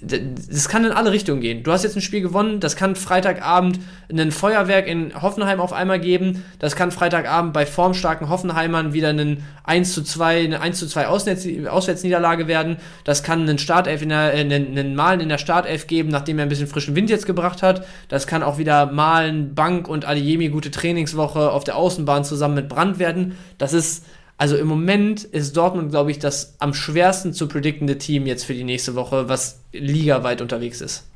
das 0.00 0.68
kann 0.68 0.84
in 0.84 0.90
alle 0.90 1.12
Richtungen 1.12 1.40
gehen. 1.40 1.62
Du 1.62 1.70
hast 1.70 1.84
jetzt 1.84 1.96
ein 1.96 2.02
Spiel 2.02 2.22
gewonnen, 2.22 2.58
das 2.58 2.74
kann 2.74 2.96
Freitagabend 2.96 3.78
ein 4.10 4.32
Feuerwerk 4.32 4.86
in 4.86 5.20
Hoffenheim 5.20 5.60
auf 5.60 5.72
einmal 5.72 6.00
geben, 6.00 6.44
das 6.58 6.74
kann 6.74 6.90
Freitagabend 6.90 7.52
bei 7.52 7.66
formstarken 7.66 8.28
Hoffenheimern 8.28 8.92
wieder 8.92 9.10
ein 9.10 9.44
1 9.64 9.92
zu 9.94 10.02
2, 10.02 10.44
eine 10.44 10.60
1 10.60 10.78
zu 10.78 10.88
2 10.88 11.06
Auswärtsniederlage 11.06 12.48
werden, 12.48 12.78
das 13.04 13.22
kann 13.22 13.42
einen 13.42 13.58
Startelf 13.58 14.02
in 14.02 14.08
der, 14.08 14.34
äh, 14.34 14.40
einen, 14.40 14.76
einen 14.76 14.96
Malen 14.96 15.20
in 15.20 15.28
der 15.28 15.38
Startelf 15.38 15.86
geben, 15.86 16.08
nachdem 16.08 16.38
er 16.38 16.46
ein 16.46 16.48
bisschen 16.48 16.66
frischen 16.66 16.96
Wind 16.96 17.08
jetzt 17.08 17.26
gebracht 17.26 17.62
hat, 17.62 17.86
das 18.08 18.26
kann 18.26 18.42
auch 18.42 18.58
wieder 18.58 18.86
Malen, 18.86 19.54
Bank 19.54 19.88
und 19.88 20.06
Adiemi 20.06 20.48
gute 20.48 20.72
Trainingswoche 20.72 21.50
auf 21.50 21.64
der 21.64 21.76
Außenbahn 21.76 22.24
zusammen 22.24 22.54
mit 22.56 22.68
Brand 22.68 22.98
werden, 22.98 23.38
das 23.58 23.72
ist 23.72 24.04
also 24.42 24.56
im 24.56 24.66
Moment 24.66 25.22
ist 25.22 25.56
Dortmund, 25.56 25.92
glaube 25.92 26.10
ich, 26.10 26.18
das 26.18 26.56
am 26.58 26.74
schwersten 26.74 27.32
zu 27.32 27.46
prediktende 27.46 27.96
Team 27.96 28.26
jetzt 28.26 28.42
für 28.42 28.54
die 28.54 28.64
nächste 28.64 28.96
Woche, 28.96 29.28
was 29.28 29.60
ligaweit 29.70 30.40
unterwegs 30.42 30.80
ist. 30.80 31.06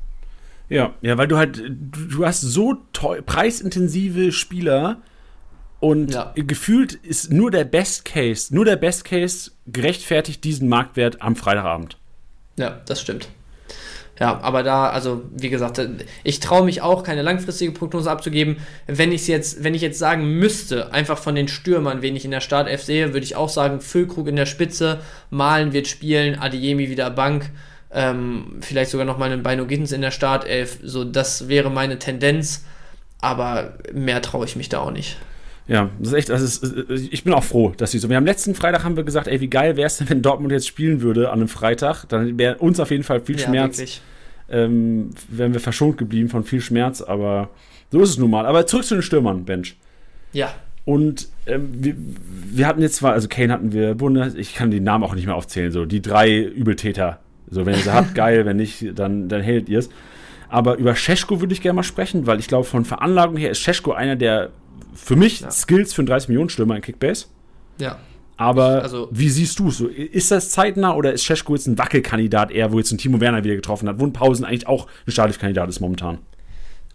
Ja, 0.68 0.94
ja, 1.02 1.18
weil 1.18 1.26
du 1.26 1.36
halt, 1.36 1.60
du, 1.68 2.24
hast 2.24 2.42
so 2.42 2.76
preisintensive 2.92 4.30
Spieler 4.30 5.02
und 5.80 6.14
ja. 6.14 6.32
gefühlt 6.36 6.92
ist 6.94 7.32
nur 7.32 7.50
der 7.50 7.64
Best 7.64 8.04
Case, 8.04 8.54
nur 8.54 8.64
der 8.64 8.76
Best 8.76 9.04
Case 9.04 9.50
gerechtfertigt 9.66 10.44
diesen 10.44 10.68
Marktwert 10.68 11.20
am 11.20 11.34
Freitagabend. 11.34 11.98
Ja, 12.56 12.80
das 12.86 13.00
stimmt. 13.00 13.28
Ja, 14.18 14.40
aber 14.40 14.62
da, 14.62 14.88
also 14.88 15.22
wie 15.30 15.50
gesagt, 15.50 15.80
ich 16.24 16.40
traue 16.40 16.64
mich 16.64 16.80
auch, 16.80 17.02
keine 17.02 17.20
langfristige 17.20 17.72
Prognose 17.72 18.10
abzugeben. 18.10 18.56
Wenn 18.86 19.12
ich 19.12 19.28
jetzt, 19.28 19.62
wenn 19.62 19.74
ich 19.74 19.82
jetzt 19.82 19.98
sagen 19.98 20.38
müsste, 20.38 20.92
einfach 20.92 21.18
von 21.18 21.34
den 21.34 21.48
Stürmern, 21.48 22.00
wen 22.00 22.16
ich 22.16 22.24
in 22.24 22.30
der 22.30 22.40
Startelf 22.40 22.82
sehe, 22.82 23.12
würde 23.12 23.24
ich 23.24 23.36
auch 23.36 23.50
sagen, 23.50 23.80
Füllkrug 23.80 24.28
in 24.28 24.36
der 24.36 24.46
Spitze, 24.46 25.00
Malen 25.28 25.74
wird 25.74 25.86
spielen, 25.86 26.38
Adiemi 26.38 26.88
wieder 26.88 27.10
Bank, 27.10 27.50
ähm, 27.92 28.58
vielleicht 28.62 28.90
sogar 28.90 29.04
noch 29.04 29.18
mal 29.18 29.30
einen 29.30 29.42
Beino 29.42 29.66
Gittens 29.66 29.92
in 29.92 30.00
der 30.00 30.10
Startelf. 30.10 30.78
So, 30.82 31.04
das 31.04 31.48
wäre 31.48 31.70
meine 31.70 31.98
Tendenz, 31.98 32.64
aber 33.20 33.74
mehr 33.92 34.22
traue 34.22 34.46
ich 34.46 34.56
mich 34.56 34.70
da 34.70 34.80
auch 34.80 34.92
nicht. 34.92 35.18
Ja, 35.68 35.90
das 35.98 36.08
ist 36.08 36.14
echt, 36.14 36.30
also 36.30 36.44
ist, 36.44 37.12
ich 37.12 37.24
bin 37.24 37.32
auch 37.32 37.42
froh, 37.42 37.72
dass 37.76 37.90
sie 37.90 37.98
so. 37.98 38.08
Wir 38.08 38.16
haben 38.16 38.26
letzten 38.26 38.54
Freitag 38.54 38.84
haben 38.84 38.96
wir 38.96 39.02
gesagt, 39.02 39.26
ey, 39.26 39.40
wie 39.40 39.48
geil 39.48 39.76
wäre 39.76 39.86
es 39.86 39.98
denn, 39.98 40.08
wenn 40.08 40.22
Dortmund 40.22 40.52
jetzt 40.52 40.68
spielen 40.68 41.00
würde 41.00 41.30
an 41.30 41.40
einem 41.40 41.48
Freitag? 41.48 42.04
Dann 42.08 42.38
wäre 42.38 42.56
uns 42.58 42.78
auf 42.78 42.90
jeden 42.90 43.02
Fall 43.02 43.20
viel 43.20 43.38
ja, 43.38 43.46
Schmerz. 43.46 44.00
Ähm, 44.48 45.10
wären 45.28 45.52
wir 45.52 45.60
verschont 45.60 45.98
geblieben 45.98 46.28
von 46.28 46.44
viel 46.44 46.60
Schmerz, 46.60 47.02
aber 47.02 47.48
so 47.90 48.00
ist 48.00 48.10
es 48.10 48.18
nun 48.18 48.30
mal. 48.30 48.46
Aber 48.46 48.66
zurück 48.66 48.84
zu 48.84 48.94
den 48.94 49.02
Stürmern, 49.02 49.44
Bench. 49.44 49.76
Ja. 50.32 50.54
Und 50.84 51.28
ähm, 51.46 51.68
wir, 51.72 51.94
wir, 51.96 52.66
hatten 52.68 52.80
jetzt 52.80 52.96
zwar, 52.96 53.12
also 53.12 53.26
Kane 53.26 53.52
hatten 53.52 53.72
wir, 53.72 53.96
Bundes, 53.96 54.36
ich 54.36 54.54
kann 54.54 54.70
die 54.70 54.78
Namen 54.78 55.02
auch 55.02 55.16
nicht 55.16 55.26
mehr 55.26 55.34
aufzählen, 55.34 55.72
so 55.72 55.84
die 55.84 56.00
drei 56.00 56.38
Übeltäter. 56.38 57.18
So, 57.50 57.66
wenn 57.66 57.74
ihr 57.74 57.80
sie 57.80 57.92
habt, 57.92 58.14
geil, 58.14 58.46
wenn 58.46 58.56
nicht, 58.56 58.96
dann, 58.96 59.28
dann 59.28 59.42
hält 59.42 59.68
ihr 59.68 59.80
es. 59.80 59.90
Aber 60.56 60.78
über 60.78 60.96
Scheschko 60.96 61.42
würde 61.42 61.52
ich 61.52 61.60
gerne 61.60 61.76
mal 61.76 61.82
sprechen, 61.82 62.26
weil 62.26 62.40
ich 62.40 62.48
glaube, 62.48 62.64
von 62.64 62.86
Veranlagung 62.86 63.36
her 63.36 63.50
ist 63.50 63.58
Scheschko 63.58 63.92
einer 63.92 64.16
der 64.16 64.48
für 64.94 65.14
mich 65.14 65.40
ja. 65.40 65.50
Skills 65.50 65.92
für 65.92 66.00
einen 66.00 66.06
30 66.06 66.30
Millionen 66.30 66.48
Stürmer 66.48 66.76
in 66.76 66.80
Kickbase. 66.80 67.26
Ja. 67.76 67.98
Aber 68.38 68.82
also, 68.82 69.06
wie 69.10 69.28
siehst 69.28 69.58
du 69.58 69.68
es? 69.68 69.76
So, 69.76 69.86
ist 69.88 70.30
das 70.30 70.48
zeitnah 70.48 70.94
oder 70.94 71.12
ist 71.12 71.24
Scheschko 71.24 71.54
jetzt 71.54 71.66
ein 71.66 71.76
Wackelkandidat 71.76 72.50
eher, 72.50 72.72
wo 72.72 72.78
jetzt 72.78 72.90
ein 72.90 72.96
Timo 72.96 73.20
Werner 73.20 73.44
wieder 73.44 73.54
getroffen 73.54 73.86
hat, 73.86 74.00
wo 74.00 74.06
ein 74.06 74.14
Pausen 74.14 74.46
eigentlich 74.46 74.66
auch 74.66 74.86
ein 75.06 75.12
Startelf-Kandidat 75.12 75.68
ist 75.68 75.80
momentan? 75.80 76.20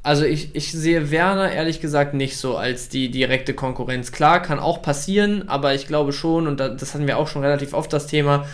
Also 0.02 0.26
ich, 0.26 0.56
ich 0.56 0.72
sehe 0.72 1.12
Werner 1.12 1.52
ehrlich 1.52 1.82
gesagt 1.82 2.16
nicht 2.16 2.38
so 2.38 2.58
als 2.58 2.90
die 2.90 3.12
direkte 3.12 3.54
Konkurrenz. 3.54 4.12
Klar, 4.12 4.42
kann 4.42 4.58
auch 4.58 4.82
passieren, 4.82 5.48
aber 5.48 5.76
ich 5.76 5.86
glaube 5.86 6.14
schon, 6.14 6.48
und 6.48 6.60
das 6.60 6.96
hatten 6.96 7.06
wir 7.06 7.20
auch 7.20 7.28
schon 7.28 7.44
relativ 7.44 7.76
oft 7.76 7.94
das 7.94 8.08
Thema, 8.08 8.48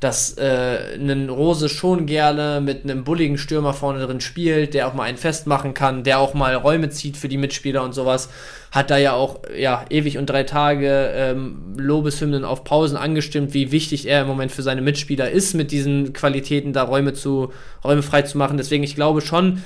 dass 0.00 0.38
äh, 0.38 0.96
ein 0.98 1.28
Rose 1.28 1.68
schon 1.68 2.06
gerne 2.06 2.62
mit 2.62 2.84
einem 2.84 3.04
bulligen 3.04 3.36
Stürmer 3.36 3.74
vorne 3.74 4.04
drin 4.04 4.22
spielt, 4.22 4.72
der 4.72 4.88
auch 4.88 4.94
mal 4.94 5.02
einen 5.02 5.18
festmachen 5.18 5.74
kann, 5.74 6.04
der 6.04 6.18
auch 6.18 6.32
mal 6.32 6.54
Räume 6.54 6.88
zieht 6.88 7.18
für 7.18 7.28
die 7.28 7.36
Mitspieler 7.36 7.82
und 7.82 7.92
sowas. 7.92 8.30
Hat 8.72 8.90
da 8.90 8.96
ja 8.96 9.12
auch 9.12 9.40
ja, 9.54 9.84
ewig 9.90 10.16
und 10.16 10.30
drei 10.30 10.44
Tage 10.44 11.10
ähm, 11.14 11.74
Lobeshymnen 11.76 12.46
auf 12.46 12.64
Pausen 12.64 12.96
angestimmt, 12.96 13.52
wie 13.52 13.72
wichtig 13.72 14.08
er 14.08 14.22
im 14.22 14.26
Moment 14.26 14.52
für 14.52 14.62
seine 14.62 14.80
Mitspieler 14.80 15.30
ist, 15.30 15.54
mit 15.54 15.70
diesen 15.70 16.14
Qualitäten 16.14 16.72
da 16.72 16.84
Räume, 16.84 17.12
zu, 17.12 17.52
Räume 17.84 18.02
frei 18.02 18.22
zu 18.22 18.38
machen. 18.38 18.56
Deswegen, 18.56 18.84
ich 18.84 18.94
glaube 18.94 19.20
schon, 19.20 19.62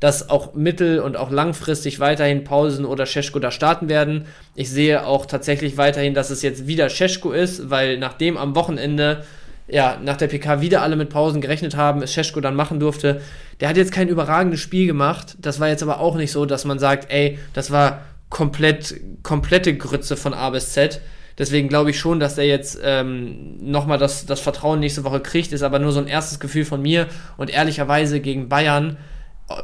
dass 0.00 0.28
auch 0.28 0.54
mittel- 0.54 0.98
und 0.98 1.16
auch 1.16 1.30
langfristig 1.30 2.00
weiterhin 2.00 2.42
Pausen 2.42 2.84
oder 2.84 3.06
Scheschko 3.06 3.38
da 3.38 3.52
starten 3.52 3.88
werden. 3.88 4.26
Ich 4.56 4.68
sehe 4.68 5.06
auch 5.06 5.26
tatsächlich 5.26 5.76
weiterhin, 5.76 6.12
dass 6.12 6.30
es 6.30 6.42
jetzt 6.42 6.66
wieder 6.66 6.90
Scheschko 6.90 7.30
ist, 7.30 7.70
weil 7.70 7.98
nachdem 7.98 8.36
am 8.36 8.56
Wochenende 8.56 9.24
ja, 9.68 9.98
nach 10.02 10.16
der 10.16 10.28
PK 10.28 10.60
wieder 10.60 10.82
alle 10.82 10.96
mit 10.96 11.10
Pausen 11.10 11.40
gerechnet 11.40 11.76
haben, 11.76 12.02
es 12.02 12.12
Scheschko 12.12 12.40
dann 12.40 12.54
machen 12.54 12.78
durfte. 12.78 13.20
Der 13.60 13.68
hat 13.68 13.76
jetzt 13.76 13.92
kein 13.92 14.08
überragendes 14.08 14.60
Spiel 14.60 14.86
gemacht. 14.86 15.36
Das 15.40 15.58
war 15.60 15.68
jetzt 15.68 15.82
aber 15.82 16.00
auch 16.00 16.16
nicht 16.16 16.32
so, 16.32 16.46
dass 16.46 16.64
man 16.64 16.78
sagt, 16.78 17.10
ey, 17.10 17.38
das 17.52 17.70
war 17.70 18.02
komplett, 18.30 19.00
komplette 19.22 19.76
Grütze 19.76 20.16
von 20.16 20.34
A 20.34 20.50
bis 20.50 20.72
Z. 20.72 21.00
Deswegen 21.38 21.68
glaube 21.68 21.90
ich 21.90 21.98
schon, 21.98 22.18
dass 22.18 22.38
er 22.38 22.46
jetzt 22.46 22.78
ähm, 22.82 23.56
nochmal 23.60 23.98
das, 23.98 24.24
das 24.24 24.40
Vertrauen 24.40 24.80
nächste 24.80 25.04
Woche 25.04 25.20
kriegt, 25.20 25.52
ist 25.52 25.62
aber 25.62 25.78
nur 25.78 25.92
so 25.92 26.00
ein 26.00 26.06
erstes 26.06 26.40
Gefühl 26.40 26.64
von 26.64 26.80
mir. 26.80 27.08
Und 27.36 27.50
ehrlicherweise 27.50 28.20
gegen 28.20 28.48
Bayern, 28.48 28.96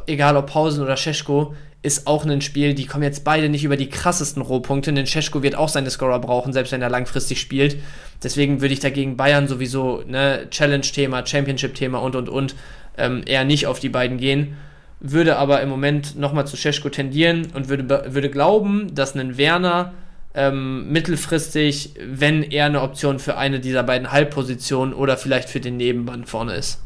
egal 0.06 0.36
ob 0.36 0.48
Pausen 0.48 0.82
oder 0.82 0.96
Scheschko, 0.96 1.54
ist 1.82 2.06
auch 2.06 2.24
ein 2.24 2.40
Spiel, 2.40 2.74
die 2.74 2.86
kommen 2.86 3.02
jetzt 3.02 3.24
beide 3.24 3.48
nicht 3.48 3.64
über 3.64 3.76
die 3.76 3.88
krassesten 3.88 4.40
Rohpunkte, 4.40 4.92
denn 4.92 5.06
Scheschko 5.06 5.42
wird 5.42 5.56
auch 5.56 5.68
seine 5.68 5.90
Scorer 5.90 6.20
brauchen, 6.20 6.52
selbst 6.52 6.72
wenn 6.72 6.82
er 6.82 6.90
langfristig 6.90 7.40
spielt. 7.40 7.76
Deswegen 8.22 8.60
würde 8.60 8.72
ich 8.72 8.80
dagegen 8.80 9.16
Bayern 9.16 9.48
sowieso, 9.48 10.02
ne, 10.06 10.46
Challenge-Thema, 10.48 11.26
Championship-Thema 11.26 11.98
und 11.98 12.14
und 12.14 12.28
und, 12.28 12.54
ähm, 12.96 13.22
eher 13.26 13.44
nicht 13.44 13.66
auf 13.66 13.80
die 13.80 13.88
beiden 13.88 14.18
gehen. 14.18 14.56
Würde 15.00 15.36
aber 15.36 15.60
im 15.60 15.68
Moment 15.68 16.16
nochmal 16.16 16.46
zu 16.46 16.56
Scheschko 16.56 16.88
tendieren 16.88 17.48
und 17.54 17.68
würde, 17.68 18.14
würde 18.14 18.30
glauben, 18.30 18.94
dass 18.94 19.16
ein 19.16 19.36
Werner 19.36 19.92
ähm, 20.34 20.90
mittelfristig, 20.92 21.94
wenn 22.00 22.44
er 22.44 22.66
eine 22.66 22.82
Option 22.82 23.18
für 23.18 23.36
eine 23.36 23.58
dieser 23.58 23.82
beiden 23.82 24.12
Halbpositionen 24.12 24.94
oder 24.94 25.16
vielleicht 25.16 25.50
für 25.50 25.60
den 25.60 25.76
Nebenband 25.76 26.28
vorne 26.28 26.54
ist. 26.54 26.80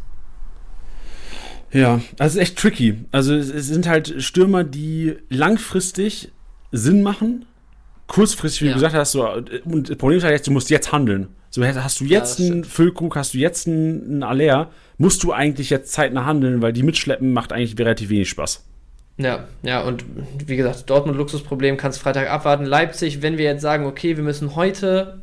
Ja, 1.77 2.01
das 2.17 2.35
ist 2.35 2.41
echt 2.41 2.59
tricky. 2.59 3.05
Also 3.13 3.35
es 3.35 3.67
sind 3.67 3.87
halt 3.87 4.23
Stürmer, 4.23 4.65
die 4.65 5.17
langfristig 5.29 6.33
Sinn 6.73 7.03
machen. 7.03 7.45
Kurzfristig, 8.07 8.63
wie 8.63 8.67
ja. 8.67 8.73
du 8.73 8.77
gesagt 8.77 8.95
hast, 8.95 9.13
so, 9.13 9.29
und 9.65 9.91
das 9.91 9.97
Problem 9.97 10.19
ist 10.19 10.25
halt 10.25 10.33
jetzt, 10.33 10.47
du 10.47 10.53
musst 10.53 10.71
jetzt 10.71 10.93
handeln. 10.93 11.29
So 11.51 11.65
hast 11.65 12.01
du 12.01 12.05
jetzt 12.05 12.39
ja, 12.39 12.47
einen 12.47 12.65
Füllkrug, 12.65 13.17
hast 13.17 13.35
du 13.35 13.39
jetzt 13.39 13.67
einen, 13.67 14.05
einen 14.05 14.23
Aller, 14.23 14.71
musst 14.99 15.23
du 15.23 15.33
eigentlich 15.33 15.71
jetzt 15.71 15.93
zeitnah 15.93 16.25
handeln, 16.25 16.63
weil 16.63 16.73
die 16.73 16.83
mitschleppen 16.83 17.33
macht 17.33 17.53
eigentlich 17.53 17.79
relativ 17.79 18.11
wenig 18.11 18.29
Spaß. 18.29 18.65
Ja, 19.19 19.49
ja, 19.63 19.83
und 19.83 20.05
wie 20.47 20.57
gesagt, 20.57 20.89
Dortmund 20.91 21.17
Luxusproblem 21.17 21.79
kannst 21.79 21.99
Freitag 21.99 22.31
abwarten. 22.31 22.65
Leipzig, 22.65 23.23
wenn 23.23 23.39
wir 23.39 23.47
jetzt 23.47 23.63
sagen, 23.63 23.87
okay, 23.87 24.17
wir 24.17 24.25
müssen 24.25 24.55
heute 24.55 25.23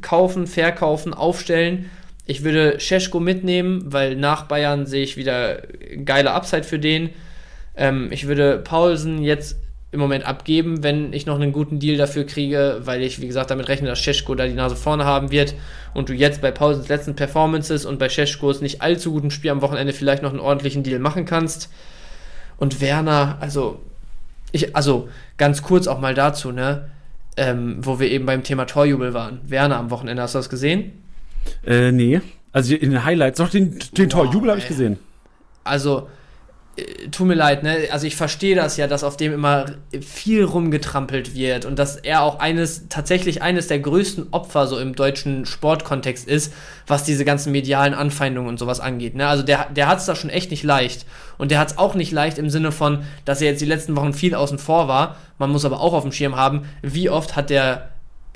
kaufen, 0.00 0.46
verkaufen, 0.46 1.14
aufstellen, 1.14 1.90
ich 2.26 2.44
würde 2.44 2.78
Scheschko 2.78 3.20
mitnehmen, 3.20 3.82
weil 3.86 4.16
nach 4.16 4.44
Bayern 4.44 4.86
sehe 4.86 5.02
ich 5.02 5.16
wieder 5.16 5.62
geile 6.04 6.32
Upside 6.32 6.64
für 6.64 6.78
den. 6.78 7.10
Ähm, 7.76 8.08
ich 8.10 8.26
würde 8.26 8.58
Paulsen 8.58 9.22
jetzt 9.22 9.56
im 9.90 10.00
Moment 10.00 10.24
abgeben, 10.24 10.82
wenn 10.82 11.12
ich 11.12 11.26
noch 11.26 11.34
einen 11.34 11.52
guten 11.52 11.78
Deal 11.78 11.98
dafür 11.98 12.24
kriege, 12.24 12.80
weil 12.84 13.02
ich, 13.02 13.20
wie 13.20 13.26
gesagt, 13.26 13.50
damit 13.50 13.68
rechne, 13.68 13.88
dass 13.88 13.98
Scheschko 13.98 14.34
da 14.34 14.46
die 14.46 14.54
Nase 14.54 14.74
vorne 14.74 15.04
haben 15.04 15.30
wird 15.30 15.54
und 15.92 16.08
du 16.08 16.14
jetzt 16.14 16.40
bei 16.40 16.50
Paulsens 16.50 16.88
letzten 16.88 17.14
Performances 17.14 17.84
und 17.84 17.98
bei 17.98 18.08
Scheschkos 18.08 18.62
nicht 18.62 18.80
allzu 18.80 19.12
guten 19.12 19.30
Spiel 19.30 19.50
am 19.50 19.60
Wochenende 19.60 19.92
vielleicht 19.92 20.22
noch 20.22 20.30
einen 20.30 20.40
ordentlichen 20.40 20.82
Deal 20.82 20.98
machen 20.98 21.26
kannst. 21.26 21.70
Und 22.56 22.80
Werner, 22.80 23.36
also, 23.40 23.80
ich, 24.50 24.74
also 24.74 25.08
ganz 25.36 25.60
kurz 25.60 25.86
auch 25.86 26.00
mal 26.00 26.14
dazu, 26.14 26.52
ne, 26.52 26.88
ähm, 27.36 27.76
wo 27.80 28.00
wir 28.00 28.10
eben 28.10 28.24
beim 28.24 28.44
Thema 28.44 28.64
Torjubel 28.64 29.12
waren. 29.12 29.40
Werner 29.44 29.76
am 29.76 29.90
Wochenende, 29.90 30.22
hast 30.22 30.34
du 30.34 30.38
das 30.38 30.48
gesehen? 30.48 30.92
Äh, 31.66 31.92
nee. 31.92 32.20
Also 32.52 32.74
in 32.74 32.90
den 32.90 33.04
Highlights, 33.04 33.38
doch 33.38 33.48
den, 33.48 33.78
den 33.96 34.12
wow, 34.12 34.24
Torjubel 34.24 34.50
habe 34.50 34.60
ich 34.60 34.68
gesehen. 34.68 34.98
Also, 35.64 36.08
äh, 36.76 37.08
tut 37.10 37.26
mir 37.26 37.34
leid, 37.34 37.62
ne? 37.62 37.88
Also 37.90 38.06
ich 38.06 38.16
verstehe 38.16 38.56
das 38.56 38.76
ja, 38.76 38.86
dass 38.86 39.04
auf 39.04 39.16
dem 39.16 39.32
immer 39.32 39.66
viel 40.00 40.44
rumgetrampelt 40.44 41.34
wird 41.34 41.64
und 41.66 41.78
dass 41.78 41.96
er 41.96 42.22
auch 42.22 42.40
eines, 42.40 42.88
tatsächlich 42.88 43.42
eines 43.42 43.68
der 43.68 43.78
größten 43.78 44.28
Opfer 44.32 44.66
so 44.66 44.78
im 44.78 44.94
deutschen 44.94 45.44
Sportkontext 45.44 46.26
ist, 46.26 46.52
was 46.86 47.04
diese 47.04 47.24
ganzen 47.24 47.52
medialen 47.52 47.94
Anfeindungen 47.94 48.48
und 48.48 48.58
sowas 48.58 48.80
angeht. 48.80 49.14
Ne? 49.14 49.26
Also 49.26 49.42
der, 49.42 49.68
der 49.70 49.88
hat 49.88 49.98
es 49.98 50.06
da 50.06 50.14
schon 50.14 50.30
echt 50.30 50.50
nicht 50.50 50.62
leicht. 50.62 51.06
Und 51.38 51.50
der 51.50 51.58
hat 51.58 51.72
es 51.72 51.78
auch 51.78 51.94
nicht 51.94 52.12
leicht 52.12 52.38
im 52.38 52.50
Sinne 52.50 52.72
von, 52.72 53.04
dass 53.24 53.40
er 53.40 53.50
jetzt 53.50 53.60
die 53.60 53.66
letzten 53.66 53.96
Wochen 53.96 54.14
viel 54.14 54.34
außen 54.34 54.58
vor 54.58 54.88
war. 54.88 55.16
Man 55.38 55.50
muss 55.50 55.64
aber 55.64 55.80
auch 55.80 55.92
auf 55.92 56.02
dem 56.02 56.12
Schirm 56.12 56.36
haben, 56.36 56.66
wie 56.82 57.10
oft 57.10 57.36
hat 57.36 57.50
der 57.50 57.91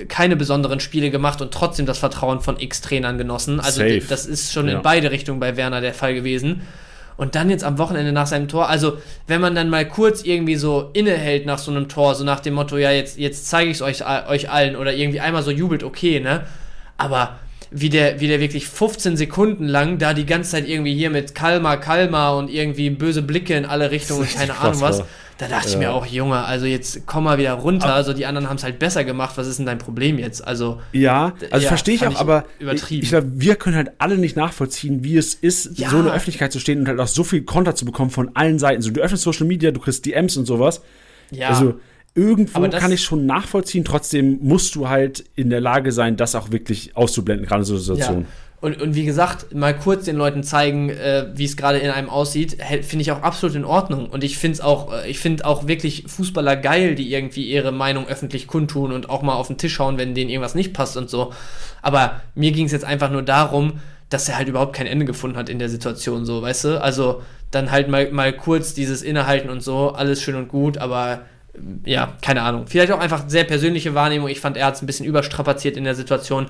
keine 0.07 0.35
besonderen 0.35 0.79
Spiele 0.79 1.09
gemacht 1.09 1.41
und 1.41 1.51
trotzdem 1.51 1.85
das 1.85 1.97
Vertrauen 1.97 2.41
von 2.41 2.59
X-Trainern 2.59 3.17
genossen. 3.17 3.59
Also 3.59 3.81
Safe. 3.81 4.03
das 4.07 4.25
ist 4.25 4.53
schon 4.53 4.67
ja. 4.67 4.75
in 4.75 4.81
beide 4.83 5.11
Richtungen 5.11 5.39
bei 5.39 5.57
Werner 5.57 5.81
der 5.81 5.93
Fall 5.93 6.13
gewesen. 6.13 6.61
Und 7.17 7.33
dann 7.33 7.49
jetzt 7.49 7.63
am 7.63 7.79
Wochenende 7.79 8.11
nach 8.11 8.27
seinem 8.27 8.47
Tor, 8.47 8.69
also 8.69 8.99
wenn 9.25 9.41
man 9.41 9.55
dann 9.55 9.71
mal 9.71 9.87
kurz 9.87 10.23
irgendwie 10.23 10.55
so 10.55 10.91
innehält 10.93 11.47
nach 11.47 11.57
so 11.57 11.71
einem 11.71 11.89
Tor, 11.89 12.13
so 12.13 12.23
nach 12.23 12.41
dem 12.41 12.53
Motto, 12.53 12.77
ja, 12.77 12.91
jetzt, 12.91 13.17
jetzt 13.17 13.49
zeige 13.49 13.71
ich 13.71 13.77
es 13.77 13.81
euch, 13.81 14.05
euch 14.29 14.51
allen 14.51 14.75
oder 14.75 14.93
irgendwie 14.93 15.19
einmal 15.19 15.41
so 15.41 15.49
jubelt, 15.49 15.83
okay, 15.83 16.19
ne? 16.19 16.43
Aber 16.97 17.37
wie 17.71 17.89
der, 17.89 18.19
wie 18.19 18.27
der 18.27 18.39
wirklich 18.39 18.67
15 18.67 19.17
Sekunden 19.17 19.67
lang 19.67 19.97
da 19.97 20.13
die 20.13 20.27
ganze 20.27 20.51
Zeit 20.51 20.67
irgendwie 20.67 20.93
hier 20.93 21.09
mit 21.09 21.33
Kalma, 21.33 21.77
Kalma 21.77 22.29
und 22.29 22.49
irgendwie 22.49 22.91
böse 22.91 23.23
Blicke 23.23 23.55
in 23.55 23.65
alle 23.65 23.89
Richtungen 23.89 24.21
und 24.21 24.33
keine 24.33 24.57
Ahnung 24.59 24.81
was. 24.81 25.03
Da 25.37 25.47
dachte 25.47 25.67
ja. 25.67 25.73
ich 25.73 25.77
mir 25.77 25.93
auch, 25.93 26.05
Junge, 26.05 26.43
also 26.43 26.65
jetzt 26.65 27.05
komm 27.05 27.25
mal 27.25 27.37
wieder 27.37 27.53
runter. 27.53 27.93
Also 27.93 28.13
die 28.13 28.25
anderen 28.25 28.49
haben 28.49 28.57
es 28.57 28.63
halt 28.63 28.79
besser 28.79 29.03
gemacht. 29.03 29.37
Was 29.37 29.47
ist 29.47 29.59
denn 29.59 29.67
dein 29.67 29.77
Problem 29.77 30.17
jetzt? 30.17 30.45
Also 30.45 30.81
ja, 30.93 31.33
also 31.51 31.63
ja, 31.63 31.67
verstehe 31.67 31.95
ich 31.95 32.07
auch, 32.07 32.11
ich 32.11 32.17
aber 32.17 32.45
übertrieben. 32.59 33.03
ich 33.03 33.09
glaube, 33.09 33.27
wir 33.35 33.55
können 33.55 33.75
halt 33.75 33.91
alle 33.99 34.17
nicht 34.17 34.35
nachvollziehen, 34.35 35.03
wie 35.03 35.15
es 35.15 35.35
ist, 35.35 35.77
ja. 35.77 35.89
so 35.89 35.99
in 35.99 36.05
der 36.05 36.13
Öffentlichkeit 36.13 36.51
zu 36.51 36.59
stehen 36.59 36.79
und 36.79 36.87
halt 36.87 36.99
auch 36.99 37.07
so 37.07 37.23
viel 37.23 37.43
Konter 37.43 37.75
zu 37.75 37.85
bekommen 37.85 38.09
von 38.09 38.35
allen 38.35 38.57
Seiten. 38.57 38.81
So, 38.81 38.89
du 38.89 39.01
öffnest 39.01 39.23
Social 39.23 39.45
Media, 39.45 39.71
du 39.71 39.79
kriegst 39.79 40.05
DMs 40.05 40.37
und 40.37 40.45
sowas. 40.45 40.81
Ja. 41.29 41.49
Also 41.49 41.79
irgendwo 42.15 42.67
kann 42.69 42.91
ich 42.91 43.03
schon 43.03 43.27
nachvollziehen. 43.27 43.85
Trotzdem 43.85 44.39
musst 44.41 44.75
du 44.75 44.89
halt 44.89 45.23
in 45.35 45.51
der 45.51 45.61
Lage 45.61 45.91
sein, 45.91 46.17
das 46.17 46.33
auch 46.33 46.51
wirklich 46.51 46.97
auszublenden, 46.97 47.45
gerade 47.45 47.61
in 47.61 47.65
so 47.65 47.77
Situationen. 47.77 48.23
Ja. 48.23 48.27
Und, 48.59 48.81
und 48.81 48.95
wie 48.95 49.05
gesagt, 49.05 49.53
mal 49.53 49.77
kurz 49.77 50.05
den 50.05 50.15
Leuten 50.15 50.41
zeigen, 50.43 50.89
äh, 50.89 51.27
wie 51.35 51.45
es 51.45 51.57
gerade 51.57 51.77
in 51.77 51.91
einem 51.91 52.09
aussieht, 52.09 52.57
finde 52.81 53.03
ich 53.03 53.11
auch 53.11 53.21
absolut 53.21 53.55
in 53.55 53.65
Ordnung. 53.65 54.09
Und 54.09 54.23
ich 54.23 54.39
finde 54.39 54.55
es 54.55 54.61
auch, 54.61 54.91
äh, 54.91 55.07
ich 55.07 55.19
finde 55.19 55.45
auch 55.45 55.67
wirklich 55.67 56.05
Fußballer 56.07 56.55
geil, 56.55 56.95
die 56.95 57.13
irgendwie 57.13 57.45
ihre 57.45 57.71
Meinung 57.71 58.07
öffentlich 58.07 58.47
kundtun 58.47 58.91
und 58.91 59.11
auch 59.11 59.21
mal 59.21 59.35
auf 59.35 59.47
den 59.47 59.59
Tisch 59.59 59.77
hauen, 59.77 59.99
wenn 59.99 60.15
denen 60.15 60.31
irgendwas 60.31 60.55
nicht 60.55 60.73
passt 60.73 60.97
und 60.97 61.07
so. 61.07 61.33
Aber 61.83 62.21
mir 62.33 62.51
ging 62.51 62.65
es 62.65 62.71
jetzt 62.71 62.85
einfach 62.85 63.11
nur 63.11 63.21
darum, 63.21 63.79
dass 64.09 64.27
er 64.27 64.37
halt 64.37 64.47
überhaupt 64.47 64.75
kein 64.75 64.87
Ende 64.87 65.05
gefunden 65.05 65.37
hat 65.37 65.49
in 65.49 65.59
der 65.59 65.69
Situation, 65.69 66.25
so, 66.25 66.41
weißt 66.41 66.63
du? 66.63 66.81
Also 66.81 67.21
dann 67.51 67.69
halt 67.71 67.89
mal, 67.89 68.11
mal 68.11 68.33
kurz 68.33 68.73
dieses 68.73 69.03
Innehalten 69.03 69.51
und 69.51 69.61
so, 69.61 69.91
alles 69.91 70.23
schön 70.23 70.35
und 70.35 70.47
gut, 70.47 70.79
aber 70.79 71.21
ja, 71.85 72.13
keine 72.21 72.41
Ahnung. 72.41 72.65
Vielleicht 72.67 72.91
auch 72.91 72.99
einfach 72.99 73.25
sehr 73.27 73.43
persönliche 73.43 73.93
Wahrnehmung. 73.93 74.29
Ich 74.29 74.39
fand, 74.39 74.57
er 74.57 74.67
hat 74.67 74.75
es 74.75 74.81
ein 74.81 74.87
bisschen 74.87 75.05
überstrapaziert 75.05 75.77
in 75.77 75.83
der 75.83 75.95
Situation 75.95 76.47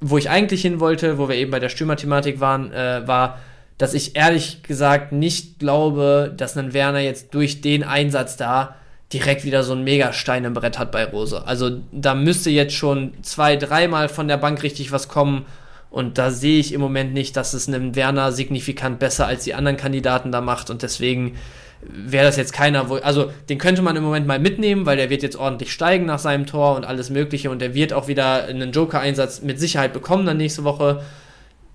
wo 0.00 0.18
ich 0.18 0.30
eigentlich 0.30 0.62
hin 0.62 0.80
wollte, 0.80 1.18
wo 1.18 1.28
wir 1.28 1.36
eben 1.36 1.50
bei 1.50 1.60
der 1.60 1.68
Stürmerthematik 1.68 2.40
waren, 2.40 2.72
äh, 2.72 3.06
war, 3.06 3.38
dass 3.78 3.94
ich 3.94 4.16
ehrlich 4.16 4.62
gesagt 4.62 5.12
nicht 5.12 5.58
glaube, 5.58 6.32
dass 6.36 6.56
ein 6.56 6.72
Werner 6.72 7.00
jetzt 7.00 7.34
durch 7.34 7.60
den 7.60 7.84
Einsatz 7.84 8.36
da 8.36 8.76
direkt 9.12 9.44
wieder 9.44 9.62
so 9.62 9.72
ein 9.72 9.84
Megastein 9.84 10.44
im 10.44 10.54
Brett 10.54 10.78
hat 10.78 10.92
bei 10.92 11.04
Rose. 11.04 11.46
Also 11.46 11.80
da 11.90 12.14
müsste 12.14 12.50
jetzt 12.50 12.74
schon 12.74 13.14
zwei, 13.22 13.56
dreimal 13.56 14.08
von 14.08 14.28
der 14.28 14.36
Bank 14.36 14.62
richtig 14.62 14.92
was 14.92 15.08
kommen. 15.08 15.46
Und 15.90 16.18
da 16.18 16.30
sehe 16.30 16.60
ich 16.60 16.72
im 16.72 16.80
Moment 16.80 17.12
nicht, 17.12 17.36
dass 17.36 17.52
es 17.52 17.66
einem 17.66 17.96
Werner 17.96 18.30
signifikant 18.30 19.00
besser 19.00 19.26
als 19.26 19.42
die 19.42 19.54
anderen 19.54 19.76
Kandidaten 19.76 20.30
da 20.30 20.40
macht. 20.40 20.70
Und 20.70 20.82
deswegen 20.82 21.36
wäre 21.82 22.24
das 22.24 22.36
jetzt 22.36 22.52
keiner, 22.52 22.88
wo, 22.90 22.96
also 22.96 23.30
den 23.48 23.58
könnte 23.58 23.82
man 23.82 23.96
im 23.96 24.02
Moment 24.02 24.26
mal 24.26 24.38
mitnehmen, 24.38 24.86
weil 24.86 24.96
der 24.96 25.10
wird 25.10 25.22
jetzt 25.22 25.36
ordentlich 25.36 25.72
steigen 25.72 26.06
nach 26.06 26.18
seinem 26.18 26.46
Tor 26.46 26.76
und 26.76 26.84
alles 26.84 27.10
Mögliche 27.10 27.50
und 27.50 27.60
der 27.60 27.74
wird 27.74 27.92
auch 27.92 28.08
wieder 28.08 28.44
einen 28.44 28.72
Joker-Einsatz 28.72 29.42
mit 29.42 29.58
Sicherheit 29.58 29.92
bekommen 29.92 30.26
dann 30.26 30.36
nächste 30.36 30.64
Woche. 30.64 31.02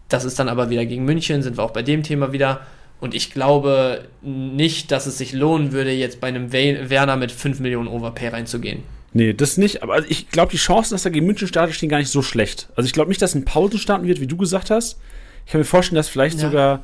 Das 0.07 0.23
ist 0.23 0.37
dann 0.37 0.49
aber 0.49 0.69
wieder 0.69 0.85
gegen 0.85 1.05
München, 1.05 1.41
sind 1.41 1.57
wir 1.57 1.63
auch 1.63 1.71
bei 1.71 1.81
dem 1.81 2.03
Thema 2.03 2.31
wieder. 2.31 2.61
Und 3.01 3.13
ich 3.13 3.31
glaube 3.31 4.05
nicht, 4.21 4.91
dass 4.91 5.05
es 5.05 5.17
sich 5.17 5.33
lohnen 5.33 5.71
würde, 5.71 5.91
jetzt 5.91 6.21
bei 6.21 6.27
einem 6.27 6.51
Werner 6.51 7.17
mit 7.17 7.31
5 7.31 7.59
Millionen 7.59 7.87
Overpay 7.87 8.29
reinzugehen. 8.29 8.83
Nee, 9.13 9.33
das 9.33 9.57
nicht. 9.57 9.81
Aber 9.81 10.09
ich 10.09 10.29
glaube, 10.29 10.51
die 10.51 10.57
Chancen, 10.57 10.93
dass 10.93 11.05
er 11.05 11.11
gegen 11.11 11.25
München 11.25 11.47
startet, 11.47 11.75
stehen 11.75 11.89
gar 11.89 11.99
nicht 11.99 12.11
so 12.11 12.21
schlecht. 12.21 12.69
Also 12.75 12.85
ich 12.85 12.93
glaube 12.93 13.09
nicht, 13.09 13.21
dass 13.21 13.33
ein 13.33 13.45
Pausen 13.45 13.79
starten 13.79 14.07
wird, 14.07 14.21
wie 14.21 14.27
du 14.27 14.37
gesagt 14.37 14.69
hast. 14.69 14.99
Ich 15.45 15.51
kann 15.51 15.61
mir 15.61 15.65
vorstellen, 15.65 15.95
dass 15.95 16.09
vielleicht 16.09 16.39
ja. 16.39 16.47
sogar 16.47 16.83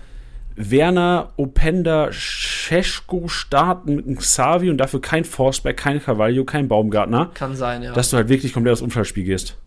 Werner, 0.56 1.34
Openda, 1.38 2.12
Scheschko 2.12 3.28
starten 3.28 3.96
mit 3.96 4.06
einem 4.06 4.18
Xavi 4.18 4.70
und 4.70 4.78
dafür 4.78 5.02
kein 5.02 5.24
Forsberg, 5.24 5.78
kein 5.78 6.02
Carvalho, 6.02 6.44
kein 6.46 6.68
Baumgartner. 6.68 7.32
Kann 7.34 7.56
sein, 7.56 7.84
ja. 7.84 7.94
Dass 7.94 8.10
du 8.10 8.18
halt 8.18 8.30
wirklich 8.30 8.54
komplett 8.54 8.74
aufs 8.74 8.82
Unfallspiel 8.82 9.24
gehst. 9.24 9.58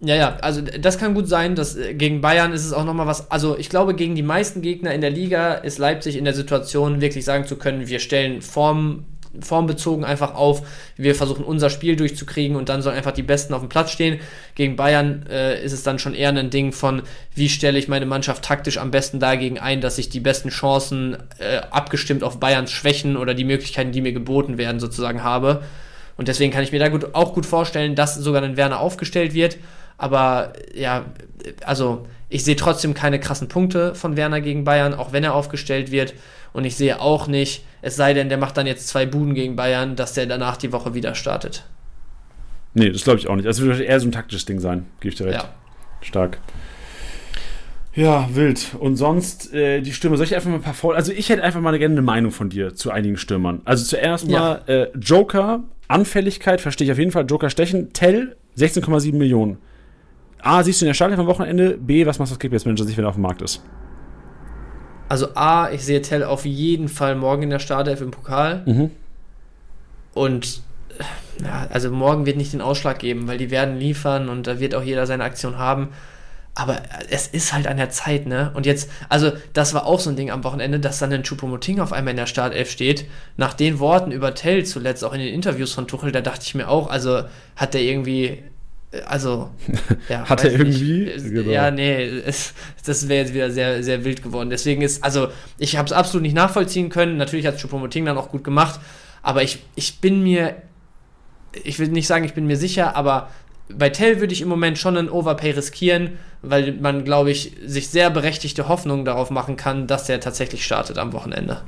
Ja, 0.00 0.16
ja, 0.16 0.36
also 0.42 0.60
das 0.60 0.98
kann 0.98 1.14
gut 1.14 1.28
sein, 1.28 1.54
dass 1.54 1.76
äh, 1.76 1.94
gegen 1.94 2.20
Bayern 2.20 2.52
ist 2.52 2.66
es 2.66 2.72
auch 2.72 2.84
nochmal 2.84 3.06
was, 3.06 3.30
also 3.30 3.56
ich 3.56 3.70
glaube, 3.70 3.94
gegen 3.94 4.14
die 4.14 4.22
meisten 4.22 4.60
Gegner 4.60 4.92
in 4.92 5.00
der 5.00 5.10
Liga 5.10 5.54
ist 5.54 5.78
Leipzig 5.78 6.16
in 6.16 6.24
der 6.24 6.34
Situation, 6.34 7.00
wirklich 7.00 7.24
sagen 7.24 7.46
zu 7.46 7.56
können, 7.56 7.88
wir 7.88 8.00
stellen 8.00 8.42
Form, 8.42 9.06
formbezogen 9.40 10.04
einfach 10.04 10.34
auf, 10.34 10.62
wir 10.96 11.14
versuchen 11.14 11.44
unser 11.44 11.70
Spiel 11.70 11.96
durchzukriegen 11.96 12.56
und 12.56 12.68
dann 12.68 12.82
sollen 12.82 12.96
einfach 12.96 13.12
die 13.12 13.22
Besten 13.22 13.54
auf 13.54 13.60
dem 13.60 13.68
Platz 13.68 13.90
stehen. 13.90 14.20
Gegen 14.54 14.76
Bayern 14.76 15.26
äh, 15.28 15.62
ist 15.64 15.72
es 15.72 15.82
dann 15.82 15.98
schon 15.98 16.14
eher 16.14 16.30
ein 16.30 16.50
Ding 16.50 16.72
von, 16.72 17.02
wie 17.34 17.48
stelle 17.48 17.78
ich 17.78 17.88
meine 17.88 18.06
Mannschaft 18.06 18.44
taktisch 18.44 18.78
am 18.78 18.90
besten 18.90 19.20
dagegen 19.20 19.58
ein, 19.58 19.80
dass 19.80 19.98
ich 19.98 20.08
die 20.08 20.20
besten 20.20 20.50
Chancen 20.50 21.16
äh, 21.38 21.58
abgestimmt 21.70 22.22
auf 22.22 22.40
Bayerns 22.40 22.70
Schwächen 22.70 23.16
oder 23.16 23.34
die 23.34 23.44
Möglichkeiten, 23.44 23.92
die 23.92 24.00
mir 24.00 24.12
geboten 24.12 24.58
werden, 24.58 24.80
sozusagen 24.80 25.22
habe. 25.22 25.62
Und 26.16 26.28
deswegen 26.28 26.52
kann 26.52 26.62
ich 26.62 26.72
mir 26.72 26.78
da 26.78 26.88
gut, 26.88 27.14
auch 27.14 27.34
gut 27.34 27.46
vorstellen, 27.46 27.94
dass 27.94 28.14
sogar 28.14 28.42
ein 28.42 28.56
Werner 28.56 28.80
aufgestellt 28.80 29.34
wird. 29.34 29.56
Aber 29.98 30.52
ja, 30.74 31.06
also 31.64 32.06
ich 32.28 32.44
sehe 32.44 32.56
trotzdem 32.56 32.94
keine 32.94 33.20
krassen 33.20 33.48
Punkte 33.48 33.94
von 33.94 34.16
Werner 34.16 34.40
gegen 34.40 34.64
Bayern, 34.64 34.94
auch 34.94 35.12
wenn 35.12 35.24
er 35.24 35.34
aufgestellt 35.34 35.90
wird. 35.90 36.14
Und 36.54 36.64
ich 36.64 36.76
sehe 36.76 37.00
auch 37.00 37.26
nicht, 37.26 37.64
es 37.82 37.96
sei 37.96 38.14
denn, 38.14 38.30
der 38.30 38.38
macht 38.38 38.56
dann 38.56 38.66
jetzt 38.66 38.88
zwei 38.88 39.04
Buden 39.04 39.34
gegen 39.34 39.56
Bayern, 39.56 39.96
dass 39.96 40.14
der 40.14 40.24
danach 40.24 40.56
die 40.56 40.72
Woche 40.72 40.94
wieder 40.94 41.14
startet. 41.14 41.64
Nee, 42.72 42.90
das 42.90 43.04
glaube 43.04 43.18
ich 43.18 43.28
auch 43.28 43.36
nicht. 43.36 43.46
Also 43.46 43.64
wird 43.64 43.80
eher 43.80 44.00
so 44.00 44.08
ein 44.08 44.12
taktisches 44.12 44.46
Ding 44.46 44.60
sein, 44.60 44.86
gebe 45.00 45.10
ich 45.12 45.16
dir 45.16 45.26
recht. 45.26 45.42
Ja. 45.42 45.48
Stark. 46.00 46.38
Ja, 47.94 48.28
wild. 48.32 48.74
Und 48.78 48.96
sonst 48.96 49.52
äh, 49.52 49.80
die 49.80 49.92
Stürmer. 49.92 50.16
Soll 50.16 50.26
ich 50.26 50.34
einfach 50.34 50.48
mal 50.48 50.56
ein 50.56 50.62
paar 50.62 50.74
voll. 50.74 50.96
Also 50.96 51.12
ich 51.12 51.28
hätte 51.28 51.42
einfach 51.42 51.60
mal 51.60 51.76
gerne 51.78 51.94
eine 51.94 52.02
Meinung 52.02 52.32
von 52.32 52.50
dir 52.50 52.74
zu 52.74 52.90
einigen 52.90 53.16
Stürmern. 53.16 53.60
Also 53.64 53.84
zuerst 53.84 54.28
mal 54.28 54.62
ja. 54.66 54.74
äh, 54.74 54.90
Joker, 54.98 55.64
Anfälligkeit, 55.86 56.60
verstehe 56.60 56.86
ich 56.86 56.92
auf 56.92 56.98
jeden 56.98 57.12
Fall. 57.12 57.26
Joker 57.28 57.50
stechen. 57.50 57.92
Tell, 57.92 58.36
16,7 58.56 59.14
Millionen. 59.14 59.58
A, 60.40 60.62
siehst 60.62 60.80
du 60.80 60.86
in 60.86 60.88
der 60.88 60.94
Startelf 60.94 61.18
am 61.18 61.26
Wochenende? 61.26 61.78
B, 61.78 62.04
was 62.06 62.18
machst 62.18 62.30
du 62.30 62.34
als 62.34 62.40
Kickbase-Manager 62.40 62.84
sich, 62.84 62.96
wenn 62.96 63.04
er 63.04 63.08
auf 63.08 63.14
dem 63.14 63.22
Markt 63.22 63.42
ist? 63.42 63.62
Also 65.14 65.28
A, 65.36 65.70
ich 65.70 65.84
sehe 65.84 66.02
Tell 66.02 66.24
auf 66.24 66.44
jeden 66.44 66.88
Fall 66.88 67.14
morgen 67.14 67.44
in 67.44 67.50
der 67.50 67.60
Startelf 67.60 68.00
im 68.00 68.10
Pokal. 68.10 68.62
Mhm. 68.66 68.90
Und 70.12 70.60
ja, 71.40 71.68
also 71.70 71.92
morgen 71.92 72.26
wird 72.26 72.36
nicht 72.36 72.52
den 72.52 72.60
Ausschlag 72.60 72.98
geben, 72.98 73.28
weil 73.28 73.38
die 73.38 73.52
werden 73.52 73.78
liefern 73.78 74.28
und 74.28 74.48
da 74.48 74.58
wird 74.58 74.74
auch 74.74 74.82
jeder 74.82 75.06
seine 75.06 75.22
Aktion 75.22 75.56
haben. 75.56 75.90
Aber 76.56 76.82
es 77.10 77.28
ist 77.28 77.52
halt 77.52 77.68
an 77.68 77.76
der 77.76 77.90
Zeit, 77.90 78.26
ne? 78.26 78.50
Und 78.54 78.66
jetzt, 78.66 78.90
also 79.08 79.30
das 79.52 79.72
war 79.72 79.86
auch 79.86 80.00
so 80.00 80.10
ein 80.10 80.16
Ding 80.16 80.32
am 80.32 80.42
Wochenende, 80.42 80.80
dass 80.80 80.98
dann 80.98 81.12
ein 81.12 81.22
Choupo-Moting 81.22 81.78
auf 81.78 81.92
einmal 81.92 82.10
in 82.10 82.16
der 82.16 82.26
Startelf 82.26 82.68
steht. 82.68 83.06
Nach 83.36 83.54
den 83.54 83.78
Worten 83.78 84.10
über 84.10 84.34
Tell 84.34 84.64
zuletzt, 84.64 85.04
auch 85.04 85.12
in 85.12 85.20
den 85.20 85.32
Interviews 85.32 85.74
von 85.74 85.86
Tuchel, 85.86 86.10
da 86.10 86.22
dachte 86.22 86.42
ich 86.42 86.56
mir 86.56 86.66
auch, 86.66 86.90
also 86.90 87.22
hat 87.54 87.74
der 87.74 87.82
irgendwie 87.82 88.42
also, 89.06 89.50
ja, 90.08 90.28
hat 90.28 90.44
er 90.44 90.52
irgendwie? 90.52 91.10
Genau. 91.30 91.50
Ja, 91.50 91.70
nee, 91.70 92.04
es, 92.04 92.54
das 92.84 93.08
wäre 93.08 93.22
jetzt 93.22 93.34
wieder 93.34 93.50
sehr, 93.50 93.82
sehr 93.82 94.04
wild 94.04 94.22
geworden. 94.22 94.50
Deswegen 94.50 94.82
ist, 94.82 95.02
also, 95.02 95.28
ich 95.58 95.76
habe 95.76 95.86
es 95.86 95.92
absolut 95.92 96.22
nicht 96.22 96.34
nachvollziehen 96.34 96.88
können. 96.88 97.16
Natürlich 97.16 97.46
hat 97.46 97.58
Choupo-Moting 97.58 98.04
dann 98.04 98.18
auch 98.18 98.30
gut 98.30 98.44
gemacht, 98.44 98.80
aber 99.22 99.42
ich, 99.42 99.58
ich 99.74 100.00
bin 100.00 100.22
mir, 100.22 100.56
ich 101.64 101.78
will 101.78 101.88
nicht 101.88 102.06
sagen, 102.06 102.24
ich 102.24 102.34
bin 102.34 102.46
mir 102.46 102.56
sicher, 102.56 102.96
aber 102.96 103.30
bei 103.68 103.88
Tell 103.90 104.20
würde 104.20 104.32
ich 104.32 104.42
im 104.42 104.48
Moment 104.48 104.78
schon 104.78 104.96
einen 104.96 105.08
Overpay 105.08 105.52
riskieren, 105.52 106.18
weil 106.42 106.72
man, 106.74 107.04
glaube 107.04 107.30
ich, 107.30 107.52
sich 107.64 107.88
sehr 107.88 108.10
berechtigte 108.10 108.68
Hoffnungen 108.68 109.04
darauf 109.04 109.30
machen 109.30 109.56
kann, 109.56 109.86
dass 109.86 110.04
der 110.04 110.20
tatsächlich 110.20 110.64
startet 110.64 110.98
am 110.98 111.12
Wochenende. 111.12 111.62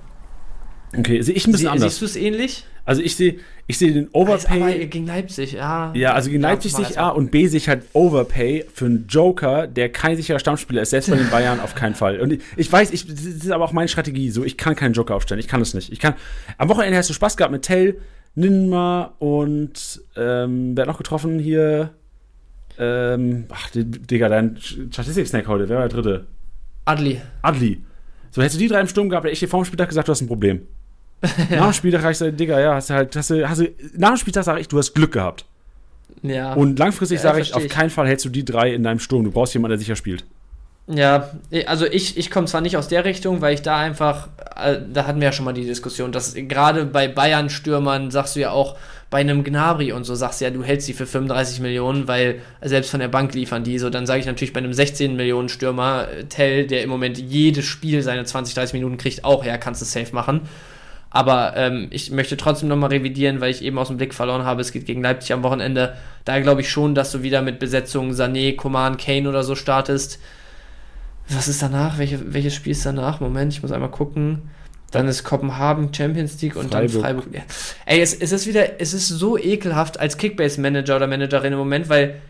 Okay, 0.97 1.23
sehe 1.23 1.35
ich 1.35 1.47
ein 1.47 1.53
bisschen 1.53 1.67
Sie, 1.67 1.73
anders. 1.73 1.99
Siehst 1.99 2.03
du 2.03 2.05
es 2.07 2.17
ähnlich? 2.17 2.65
Also 2.87 3.03
ich 3.03 3.17
sehe 3.17 3.37
ich 3.67 3.79
sehe 3.79 3.93
den 3.93 4.09
Overpay. 4.13 4.63
Aber 4.63 4.73
gegen 4.87 5.07
Leipzig, 5.07 5.53
ja. 5.53 5.93
Ja, 5.95 6.13
also 6.13 6.31
gegen 6.31 6.41
Leipzig 6.41 6.73
sich 6.73 7.01
A 7.01 7.09
und 7.09 7.33
B 7.33 7.49
sich 7.49 7.69
halt 7.69 7.83
Overpay 7.95 8.65
für 8.73 8.85
einen 8.87 9.07
Joker, 9.09 9.67
der 9.67 9.89
kein 9.89 10.17
sicherer 10.17 10.39
Stammspieler 10.39 10.83
ist, 10.83 10.91
selbst 10.91 11.11
bei 11.11 11.17
den 11.17 11.29
Bayern 11.31 11.59
auf 11.59 11.75
keinen 11.75 11.97
Fall. 11.97 12.21
Und 12.21 12.39
ich 12.57 12.73
weiß, 12.73 12.93
ich, 12.93 13.07
das 13.09 13.25
ist 13.25 13.51
aber 13.51 13.65
auch 13.65 13.73
meine 13.73 13.89
Strategie. 13.89 14.31
So, 14.31 14.45
ich 14.45 14.57
kann 14.57 14.77
keinen 14.77 14.95
Joker 14.95 15.17
aufstellen. 15.17 15.41
Ich 15.41 15.49
kann 15.49 15.61
es 15.61 15.75
nicht. 15.75 15.93
Ich 15.93 15.99
kann. 15.99 16.15
Am 16.59 16.69
Wochenende 16.69 16.97
hast 16.97 17.11
du 17.11 17.15
Spaß 17.15 17.37
gehabt 17.37 17.51
mit 17.51 17.63
Tell, 17.63 17.97
Ninma 18.37 19.15
und 19.19 20.01
ähm, 20.17 20.77
wer 20.77 20.83
hat 20.83 20.89
noch 20.89 20.99
getroffen 20.99 21.41
hier? 21.41 21.91
Ähm, 22.79 23.47
ach, 23.51 23.71
Digga, 23.75 24.29
dein 24.29 24.59
Statistik-Snack 24.59 25.49
heute. 25.49 25.69
Wer 25.69 25.79
war 25.79 25.89
der 25.89 26.03
dritte? 26.03 26.27
Adli. 26.85 27.21
Adli. 27.43 27.83
So, 28.31 28.43
hättest 28.43 28.57
du 28.57 28.61
die 28.61 28.69
drei 28.69 28.81
im 28.81 28.87
Sturm 28.87 29.09
gehabt, 29.09 29.25
hätte 29.25 29.33
ich 29.33 29.41
dir 29.41 29.49
vor 29.49 29.61
dem 29.61 29.65
Spieltag 29.65 29.89
gesagt, 29.89 30.07
du 30.07 30.13
hast 30.13 30.21
ein 30.21 30.29
Problem. 30.29 30.61
Ja. 31.23 31.29
Nach 31.57 31.67
dem 31.67 31.73
Spieltag 31.73 32.03
habe 32.03 32.13
ich 32.13 32.19
gesagt, 32.19 32.39
Digga, 32.39 32.61
ja, 32.61 32.75
hast 32.75 32.91
du 32.91 32.95
halt, 32.95 33.17
hast 33.17 33.31
du, 33.31 33.49
hast 33.49 33.61
du, 33.61 33.69
nach 33.95 34.11
dem 34.11 34.17
Spieltag 34.19 34.45
sage 34.45 34.61
ich, 34.61 34.69
du 34.69 34.79
hast 34.79 34.95
Glück 34.95 35.13
gehabt. 35.13 35.45
Ja. 36.23 36.55
Und 36.55 36.79
langfristig 36.79 37.17
ja, 37.17 37.23
sage 37.23 37.41
ich, 37.41 37.55
auf 37.55 37.67
keinen 37.69 37.91
Fall 37.91 38.07
hältst 38.07 38.25
du 38.25 38.29
die 38.29 38.45
drei 38.45 38.73
in 38.73 38.83
deinem 38.83 38.99
Sturm. 38.99 39.25
Du 39.25 39.31
brauchst 39.31 39.55
jemanden, 39.55 39.73
der 39.73 39.79
sicher 39.79 39.97
spielt. 39.97 40.25
Ja, 40.89 41.31
also 41.67 41.85
ich, 41.85 42.17
ich 42.17 42.31
komme 42.31 42.47
zwar 42.47 42.61
nicht 42.61 42.77
aus 42.77 42.87
der 42.87 43.05
Richtung, 43.05 43.41
weil 43.41 43.55
ich 43.55 43.63
da 43.63 43.77
einfach, 43.77 44.29
äh, 44.55 44.79
da 44.93 45.07
hatten 45.07 45.21
wir 45.21 45.27
ja 45.27 45.33
schon 45.33 45.45
mal 45.45 45.53
die 45.53 45.65
Diskussion, 45.65 46.13
dass 46.13 46.35
gerade 46.35 46.87
bei 46.87 47.09
Bayern-Stürmern 47.09 48.13
sagst 48.13 48.37
du 48.37 48.41
ja 48.41 48.51
auch, 48.51 48.77
bei 49.11 49.19
einem 49.19 49.45
Gnabry 49.45 49.93
und 49.93 50.05
so 50.05 50.15
sagst 50.15 50.41
du 50.41 50.47
ja, 50.47 50.51
du 50.51 50.65
hältst 50.65 50.87
sie 50.87 50.93
für 50.93 51.07
35 51.07 51.61
Millionen, 51.61 52.09
weil 52.09 52.41
selbst 52.61 52.91
von 52.91 52.99
der 52.99 53.09
Bank 53.09 53.35
liefern 53.35 53.63
die 53.63 53.79
so. 53.79 53.89
Dann 53.89 54.07
sage 54.07 54.21
ich 54.21 54.27
natürlich 54.27 54.53
bei 54.53 54.59
einem 54.59 54.73
16 54.73 55.15
Millionen 55.15 55.49
Stürmer, 55.49 56.09
äh, 56.09 56.25
Tell, 56.25 56.67
der 56.67 56.83
im 56.83 56.91
Moment 56.91 57.19
jedes 57.19 57.65
Spiel 57.65 58.03
seine 58.03 58.25
20, 58.25 58.55
30 58.55 58.75
Minuten 58.75 58.97
kriegt, 58.97 59.25
auch, 59.25 59.45
ja, 59.45 59.59
kannst 59.59 59.81
du 59.81 59.87
safe 59.87 60.15
machen. 60.15 60.43
Aber 61.17 61.57
ähm, 61.57 61.89
ich 61.91 62.11
möchte 62.11 62.37
trotzdem 62.37 62.69
nochmal 62.69 62.91
revidieren, 62.91 63.41
weil 63.41 63.51
ich 63.51 63.63
eben 63.63 63.79
aus 63.79 63.89
dem 63.89 63.97
Blick 63.97 64.13
verloren 64.13 64.45
habe, 64.45 64.61
es 64.61 64.73
geht 64.73 64.87
gegen 64.87 65.03
Leipzig 65.03 65.33
am 65.33 65.43
Wochenende. 65.43 65.97
Da 66.25 66.41
glaube 66.41 66.61
ich 66.61 66.71
schon, 66.71 66.95
dass 66.95 67.13
du 67.13 67.23
wieder 67.23 67.43
mit 67.43 67.59
Besetzungen 67.59 68.13
Sané, 68.13 68.57
Coman, 68.57 68.97
Kane 68.97 69.29
oder 69.29 69.43
so 69.43 69.55
startest 69.55 70.19
was 71.29 71.49
ist 71.49 71.63
danach? 71.63 71.99
Welche, 71.99 72.33
welches 72.33 72.55
Spiel 72.55 72.73
ist 72.73 72.87
danach? 72.87 73.21
Moment, 73.21 73.53
ich 73.53 73.63
muss 73.63 73.73
einmal 73.73 73.91
gucken. 73.91 74.51
Dann 74.93 75.09
ist 75.09 75.25
Kopenhagen 75.25 75.93
Champions 75.93 76.41
League 76.41 76.57
und 76.57 76.71
Freiburg. 76.71 76.93
dann 76.93 77.03
Freiburg. 77.03 77.27
Ey, 77.85 78.01
es, 78.01 78.15
es 78.15 78.31
ist 78.31 78.47
wieder, 78.47 78.81
es 78.81 78.95
ist 78.95 79.09
so 79.09 79.37
ekelhaft 79.37 79.99
als 79.99 80.17
Kickbase-Manager 80.17 80.97
oder 80.97 81.07
Managerin 81.09 81.53
im 81.53 81.59
Moment, 81.59 81.89
weil 81.89 82.21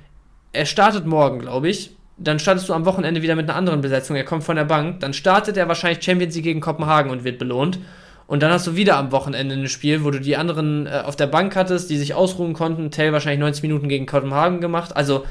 er 0.52 0.64
startet 0.64 1.04
morgen, 1.04 1.40
glaube 1.40 1.68
ich. 1.68 1.94
Dann 2.18 2.38
startest 2.38 2.70
du 2.70 2.72
am 2.72 2.86
Wochenende 2.86 3.20
wieder 3.20 3.36
mit 3.36 3.48
einer 3.48 3.58
anderen 3.58 3.82
Besetzung. 3.82 4.16
Er 4.16 4.24
kommt 4.24 4.42
von 4.42 4.56
der 4.56 4.64
Bank. 4.64 5.00
Dann 5.00 5.12
startet 5.12 5.58
er 5.58 5.68
wahrscheinlich 5.68 6.02
Champions 6.02 6.34
League 6.34 6.44
gegen 6.44 6.60
Kopenhagen 6.60 7.10
und 7.10 7.24
wird 7.24 7.38
belohnt. 7.38 7.78
Und 8.27 8.43
dann 8.43 8.51
hast 8.51 8.66
du 8.66 8.74
wieder 8.74 8.97
am 8.97 9.12
Wochenende 9.12 9.55
ein 9.55 9.69
Spiel, 9.69 10.03
wo 10.03 10.11
du 10.11 10.20
die 10.20 10.36
anderen 10.36 10.86
äh, 10.86 11.03
auf 11.05 11.15
der 11.16 11.28
Bank 11.28 11.55
hattest, 11.55 11.90
die 11.90 11.97
sich 11.97 12.15
ausruhen 12.15 12.55
konnten. 12.55 12.90
Tell 12.90 13.12
wahrscheinlich 13.12 13.40
90 13.40 13.62
Minuten 13.62 13.89
gegen 13.89 14.07
Kopenhagen 14.07 14.61
gemacht. 14.61 14.97
Also 14.97 15.24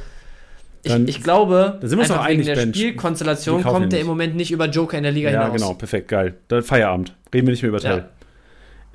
ich, 0.84 0.94
ich, 1.08 1.24
glaube, 1.24 1.80
da 1.82 1.88
sind 1.88 2.00
einfach 2.00 2.28
wegen 2.30 2.46
der 2.46 2.56
Bench. 2.56 2.76
Spielkonstellation 2.76 3.64
kommt 3.64 3.92
der 3.92 4.00
im 4.00 4.08
Moment 4.08 4.36
nicht 4.36 4.52
über 4.52 4.68
Joker 4.68 4.98
in 4.98 5.04
der 5.04 5.12
Liga 5.12 5.32
ja, 5.32 5.42
hinaus. 5.42 5.60
Ja, 5.60 5.68
genau, 5.68 5.74
perfekt, 5.74 6.08
geil. 6.08 6.36
Dann 6.48 6.62
Feierabend. 6.62 7.16
Reden 7.34 7.48
wir 7.48 7.52
nicht 7.52 7.64
mehr 7.64 7.70
über 7.70 7.80
Teil. 7.80 8.06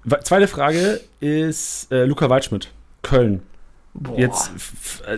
Ja. 0.06 0.20
Zweite 0.22 0.46
Frage 0.46 1.00
ist 1.18 1.92
äh, 1.92 2.04
Luca 2.04 2.30
Waldschmidt, 2.30 2.70
Köln. 3.02 3.42
Boah. 3.92 4.18
Jetzt, 4.18 4.52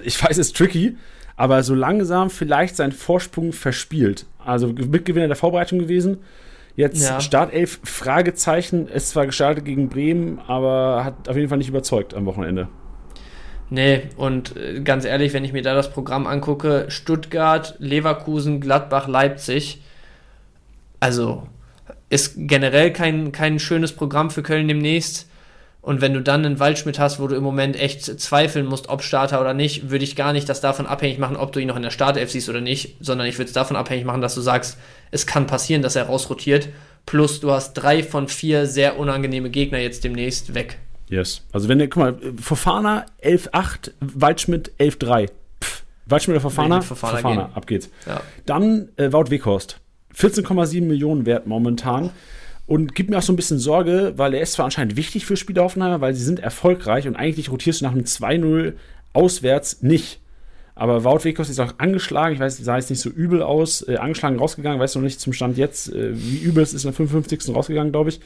ich 0.03 0.21
weiß, 0.21 0.39
es 0.39 0.49
ist 0.49 0.57
tricky, 0.57 0.97
aber 1.37 1.63
so 1.63 1.75
langsam 1.75 2.31
vielleicht 2.31 2.77
seinen 2.77 2.93
Vorsprung 2.93 3.53
verspielt. 3.53 4.27
Also 4.39 4.69
Mitgewinner 4.69 5.29
der 5.29 5.37
Vorbereitung 5.37 5.79
gewesen. 5.79 6.19
Jetzt 6.75 7.03
ja. 7.03 7.21
Startelf, 7.21 7.81
Fragezeichen. 7.85 8.89
Es 8.93 9.11
zwar 9.11 9.27
gestartet 9.27 9.65
gegen 9.65 9.89
Bremen, 9.89 10.41
aber 10.47 11.05
hat 11.05 11.29
auf 11.29 11.37
jeden 11.37 11.49
Fall 11.49 11.59
nicht 11.59 11.69
überzeugt 11.69 12.15
am 12.15 12.25
Wochenende. 12.27 12.69
Nee, 13.69 14.03
und 14.17 14.57
äh, 14.57 14.81
ganz 14.81 15.05
ehrlich, 15.05 15.33
wenn 15.33 15.45
ich 15.45 15.53
mir 15.53 15.63
da 15.63 15.75
das 15.75 15.91
Programm 15.91 16.27
angucke, 16.27 16.87
Stuttgart, 16.89 17.75
Leverkusen, 17.79 18.61
Gladbach, 18.61 19.09
Leipzig, 19.09 19.83
also 21.01 21.47
ist 22.11 22.35
generell 22.37 22.93
kein, 22.93 23.33
kein 23.33 23.59
schönes 23.59 23.93
Programm 23.93 24.31
für 24.31 24.43
Köln 24.43 24.69
demnächst. 24.69 25.29
Und 25.81 26.01
wenn 26.01 26.13
du 26.13 26.21
dann 26.21 26.45
einen 26.45 26.61
Waldschmidt 26.61 26.99
hast, 26.99 27.19
wo 27.19 27.27
du 27.27 27.35
im 27.35 27.43
Moment 27.43 27.75
echt 27.75 28.05
zweifeln 28.21 28.67
musst, 28.67 28.89
ob 28.89 29.03
Starter 29.03 29.41
oder 29.41 29.55
nicht, 29.55 29.91
würde 29.91 30.05
ich 30.05 30.15
gar 30.15 30.33
nicht 30.33 30.49
das 30.49 30.61
davon 30.61 30.87
abhängig 30.87 31.19
machen, 31.19 31.37
ob 31.37 31.53
du 31.53 31.59
ihn 31.59 31.67
noch 31.67 31.77
in 31.77 31.83
der 31.83 31.91
Startelf 31.91 32.31
siehst 32.31 32.49
oder 32.49 32.61
nicht, 32.61 32.99
sondern 33.01 33.27
ich 33.27 33.39
würde 33.39 33.49
es 33.49 33.55
davon 33.55 33.77
abhängig 33.77 34.05
machen, 34.05 34.21
dass 34.21 34.35
du 34.35 34.43
sagst, 34.43 34.79
es 35.13 35.27
kann 35.27 35.47
passieren, 35.47 35.83
dass 35.83 35.95
er 35.95 36.05
rausrotiert. 36.05 36.71
Plus 37.07 37.41
du 37.41 37.53
hast 37.53 37.75
drei 37.75 38.03
von 38.03 38.27
vier 38.27 38.67
sehr 38.67 38.99
unangenehme 38.99 39.51
Gegner 39.51 39.79
jetzt 39.79 40.03
demnächst 40.03 40.55
weg. 40.55 40.79
Yes. 41.09 41.43
Also 41.53 41.69
wenn 41.69 41.79
du, 41.79 41.89
guck 41.89 42.03
mal, 42.03 42.19
Fofana 42.41 43.07
11-8, 43.23 43.93
Waldschmidt 44.01 44.73
11-3. 44.81 45.29
Waldschmidt 46.07 46.37
oder 46.37 46.41
Fofana? 46.41 46.81
Fofana, 46.81 47.17
Fofana 47.17 47.51
ab 47.55 47.67
geht's. 47.67 47.91
Ja. 48.07 48.23
Dann 48.47 48.89
äh, 48.97 49.13
Wout 49.13 49.31
Weghorst. 49.31 49.79
14,7 50.17 50.83
Millionen 50.83 51.27
wert 51.27 51.47
momentan. 51.47 52.11
Und 52.67 52.95
gibt 52.95 53.11
mir 53.11 53.19
auch 53.19 53.23
so 53.23 53.33
ein 53.33 53.37
bisschen 53.37 53.59
Sorge, 53.59 54.15
weil 54.17 54.35
er 54.35 54.41
ist 54.41 54.53
zwar 54.53 54.65
anscheinend 54.65 54.97
wichtig 54.97 55.27
für 55.27 55.37
Spieler 55.37 55.65
Hoffenheimer, 55.65 56.01
weil 56.01 56.15
sie 56.15 56.25
sind 56.25 56.41
erfolgreich 56.41 57.07
und 57.07 57.17
eigentlich 57.17 57.51
rotierst 57.51 57.81
du 57.81 57.85
nach 57.85 57.93
einem 57.93 58.05
2-0 58.05 58.75
auswärts 59.13 59.83
nicht. 59.83 60.21
Aber 60.75 61.05
Wout 61.05 61.25
Weghorst 61.25 61.51
ist 61.51 61.61
auch 61.61 61.75
angeschlagen, 61.79 62.35
ich 62.35 62.41
weiß, 62.41 62.59
sah 62.59 62.77
jetzt 62.77 62.91
nicht 62.91 63.01
so 63.01 63.11
übel 63.11 63.43
aus, 63.43 63.87
äh, 63.87 63.97
angeschlagen 63.97 64.39
rausgegangen, 64.39 64.81
weiß 64.81 64.95
noch 64.95 65.03
nicht 65.03 65.21
zum 65.21 65.33
Stand 65.33 65.59
jetzt, 65.59 65.93
äh, 65.93 66.11
wie 66.15 66.39
übel 66.39 66.63
es 66.63 66.73
ist, 66.73 66.85
in 66.85 66.89
der 66.89 66.95
55. 66.95 67.55
rausgegangen, 67.55 67.93
glaube 67.93 68.11
ich. 68.11 68.21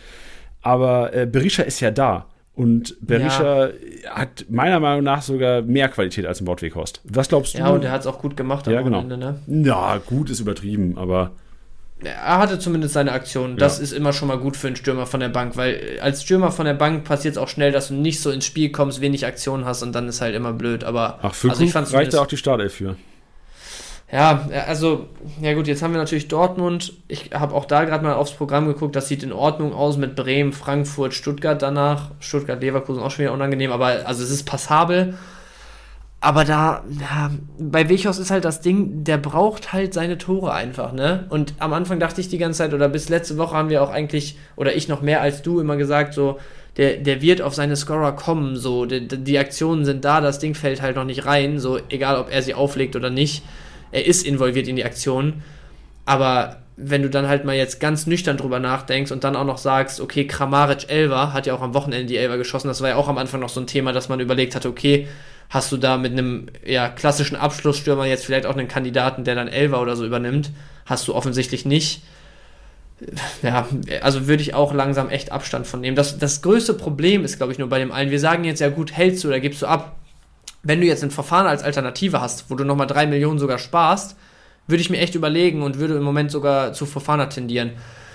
Aber 0.62 1.14
äh, 1.14 1.26
Berisha 1.26 1.62
ist 1.62 1.80
ja 1.80 1.90
da. 1.90 2.26
Und 2.54 2.96
Berisha 3.00 3.66
ja. 3.66 3.72
hat 4.10 4.46
meiner 4.48 4.80
Meinung 4.80 5.04
nach 5.04 5.20
sogar 5.20 5.60
mehr 5.60 5.88
Qualität 5.88 6.24
als 6.24 6.40
ein 6.40 6.46
Wout 6.46 6.62
Weghorst. 6.62 7.02
Was 7.04 7.28
glaubst 7.28 7.54
du? 7.54 7.58
Ja, 7.58 7.68
und 7.68 7.84
er 7.84 7.90
hat 7.90 8.00
es 8.00 8.06
auch 8.06 8.18
gut 8.18 8.36
gemacht 8.36 8.66
am 8.66 8.72
ja, 8.72 8.80
genau. 8.80 9.00
Ende, 9.00 9.18
ne? 9.18 9.38
Ja, 9.46 9.98
gut 9.98 10.30
ist 10.30 10.40
übertrieben, 10.40 10.96
aber. 10.96 11.32
Er 12.02 12.38
hatte 12.38 12.58
zumindest 12.58 12.92
seine 12.92 13.12
Aktion. 13.12 13.56
Das 13.56 13.78
ja. 13.78 13.84
ist 13.84 13.92
immer 13.92 14.12
schon 14.12 14.28
mal 14.28 14.38
gut 14.38 14.56
für 14.56 14.66
einen 14.66 14.76
Stürmer 14.76 15.06
von 15.06 15.20
der 15.20 15.30
Bank, 15.30 15.56
weil 15.56 15.98
als 16.02 16.22
Stürmer 16.22 16.52
von 16.52 16.66
der 16.66 16.74
Bank 16.74 17.04
passiert 17.04 17.32
es 17.32 17.38
auch 17.38 17.48
schnell, 17.48 17.72
dass 17.72 17.88
du 17.88 17.94
nicht 17.94 18.20
so 18.20 18.30
ins 18.30 18.44
Spiel 18.44 18.70
kommst, 18.70 19.00
wenig 19.00 19.24
Aktion 19.24 19.64
hast 19.64 19.82
und 19.82 19.92
dann 19.92 20.06
ist 20.06 20.20
halt 20.20 20.34
immer 20.34 20.52
blöd. 20.52 20.84
Aber 20.84 21.18
Ach, 21.22 21.34
für 21.34 21.48
also 21.48 21.64
ich 21.64 21.74
reicht 21.74 22.12
da 22.12 22.20
auch 22.20 22.26
die 22.26 22.36
Startelf 22.36 22.74
für. 22.74 22.96
Ja, 24.12 24.48
also, 24.68 25.08
ja 25.40 25.54
gut, 25.54 25.66
jetzt 25.66 25.82
haben 25.82 25.92
wir 25.92 25.98
natürlich 25.98 26.28
Dortmund. 26.28 26.92
Ich 27.08 27.30
habe 27.34 27.54
auch 27.54 27.64
da 27.64 27.84
gerade 27.84 28.04
mal 28.04 28.14
aufs 28.14 28.32
Programm 28.32 28.68
geguckt. 28.68 28.94
Das 28.94 29.08
sieht 29.08 29.24
in 29.24 29.32
Ordnung 29.32 29.72
aus 29.72 29.96
mit 29.96 30.14
Bremen, 30.14 30.52
Frankfurt, 30.52 31.12
Stuttgart 31.12 31.60
danach. 31.60 32.10
Stuttgart, 32.20 32.60
Leverkusen 32.60 33.02
auch 33.02 33.10
schon 33.10 33.24
wieder 33.24 33.32
unangenehm, 33.32 33.72
aber 33.72 34.06
also 34.06 34.22
es 34.22 34.30
ist 34.30 34.44
passabel. 34.44 35.14
Aber 36.20 36.44
da, 36.44 36.82
ja, 36.98 37.30
bei 37.58 37.88
Wechos 37.88 38.18
ist 38.18 38.30
halt 38.30 38.44
das 38.44 38.60
Ding, 38.60 39.04
der 39.04 39.18
braucht 39.18 39.72
halt 39.72 39.94
seine 39.94 40.18
Tore 40.18 40.52
einfach, 40.52 40.92
ne? 40.92 41.26
Und 41.28 41.54
am 41.58 41.72
Anfang 41.72 42.00
dachte 42.00 42.20
ich 42.20 42.28
die 42.28 42.38
ganze 42.38 42.58
Zeit, 42.58 42.74
oder 42.74 42.88
bis 42.88 43.08
letzte 43.08 43.36
Woche 43.36 43.54
haben 43.54 43.68
wir 43.68 43.82
auch 43.82 43.90
eigentlich, 43.90 44.38
oder 44.56 44.74
ich 44.74 44.88
noch 44.88 45.02
mehr 45.02 45.20
als 45.20 45.42
du 45.42 45.60
immer 45.60 45.76
gesagt, 45.76 46.14
so, 46.14 46.38
der, 46.78 46.96
der 46.96 47.22
wird 47.22 47.42
auf 47.42 47.54
seine 47.54 47.76
Scorer 47.76 48.12
kommen, 48.12 48.56
so, 48.56 48.86
die, 48.86 49.06
die 49.06 49.38
Aktionen 49.38 49.84
sind 49.84 50.04
da, 50.04 50.20
das 50.20 50.38
Ding 50.38 50.54
fällt 50.54 50.82
halt 50.82 50.96
noch 50.96 51.04
nicht 51.04 51.26
rein, 51.26 51.58
so, 51.58 51.78
egal 51.90 52.16
ob 52.16 52.32
er 52.32 52.42
sie 52.42 52.54
auflegt 52.54 52.96
oder 52.96 53.10
nicht 53.10 53.42
er 53.92 54.06
ist 54.06 54.26
involviert 54.26 54.68
in 54.68 54.76
die 54.76 54.84
Aktion, 54.84 55.42
aber 56.04 56.58
wenn 56.76 57.02
du 57.02 57.08
dann 57.08 57.26
halt 57.26 57.46
mal 57.46 57.56
jetzt 57.56 57.80
ganz 57.80 58.06
nüchtern 58.06 58.36
drüber 58.36 58.58
nachdenkst 58.58 59.10
und 59.10 59.24
dann 59.24 59.34
auch 59.34 59.46
noch 59.46 59.56
sagst, 59.56 60.00
okay, 60.00 60.26
Kramaric 60.26 60.90
Elva 60.90 61.32
hat 61.32 61.46
ja 61.46 61.54
auch 61.54 61.62
am 61.62 61.72
Wochenende 61.72 62.06
die 62.06 62.18
Elva 62.18 62.36
geschossen, 62.36 62.68
das 62.68 62.82
war 62.82 62.90
ja 62.90 62.96
auch 62.96 63.08
am 63.08 63.16
Anfang 63.16 63.40
noch 63.40 63.48
so 63.48 63.60
ein 63.60 63.66
Thema, 63.66 63.92
dass 63.92 64.10
man 64.10 64.20
überlegt 64.20 64.54
hat, 64.54 64.66
okay, 64.66 65.08
hast 65.48 65.70
du 65.72 65.76
da 65.76 65.96
mit 65.96 66.12
einem 66.12 66.46
ja, 66.64 66.88
klassischen 66.88 67.36
Abschlussstürmer 67.36 68.06
jetzt 68.06 68.24
vielleicht 68.24 68.46
auch 68.46 68.56
einen 68.56 68.68
Kandidaten, 68.68 69.24
der 69.24 69.34
dann 69.34 69.48
Elva 69.48 69.80
oder 69.80 69.96
so 69.96 70.04
übernimmt, 70.04 70.50
hast 70.84 71.06
du 71.08 71.14
offensichtlich 71.14 71.64
nicht. 71.64 72.02
Ja, 73.42 73.68
also 74.00 74.26
würde 74.26 74.42
ich 74.42 74.54
auch 74.54 74.72
langsam 74.72 75.10
echt 75.10 75.30
Abstand 75.30 75.66
von 75.66 75.82
nehmen. 75.82 75.96
Das, 75.96 76.18
das 76.18 76.40
größte 76.40 76.72
Problem 76.72 77.24
ist, 77.24 77.36
glaube 77.36 77.52
ich, 77.52 77.58
nur 77.58 77.68
bei 77.68 77.78
dem 77.78 77.92
einen, 77.92 78.10
wir 78.10 78.18
sagen 78.18 78.44
jetzt 78.44 78.60
ja 78.60 78.70
gut, 78.70 78.90
hältst 78.90 79.22
du 79.22 79.28
oder 79.28 79.38
gibst 79.38 79.60
du 79.60 79.66
ab 79.66 79.96
wenn 80.66 80.80
du 80.80 80.86
jetzt 80.86 81.04
ein 81.04 81.12
Verfahren 81.12 81.46
als 81.46 81.62
Alternative 81.62 82.20
hast, 82.20 82.50
wo 82.50 82.56
du 82.56 82.64
nochmal 82.64 82.88
drei 82.88 83.06
Millionen 83.06 83.38
sogar 83.38 83.58
sparst, 83.58 84.16
würde 84.66 84.80
ich 84.80 84.90
mir 84.90 84.98
echt 84.98 85.14
überlegen 85.14 85.62
und 85.62 85.78
würde 85.78 85.94
im 85.94 86.02
Moment 86.02 86.32
sogar 86.32 86.72
zu 86.72 86.86
Fofana 86.86 87.26
tendieren. 87.26 87.70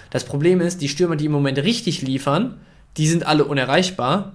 Das 0.09 0.25
Problem 0.25 0.59
ist, 0.59 0.81
die 0.81 0.89
Stürmer, 0.89 1.15
die 1.15 1.27
im 1.27 1.31
Moment 1.31 1.57
richtig 1.59 2.01
liefern, 2.01 2.59
die 2.97 3.07
sind 3.07 3.25
alle 3.25 3.45
unerreichbar. 3.45 4.33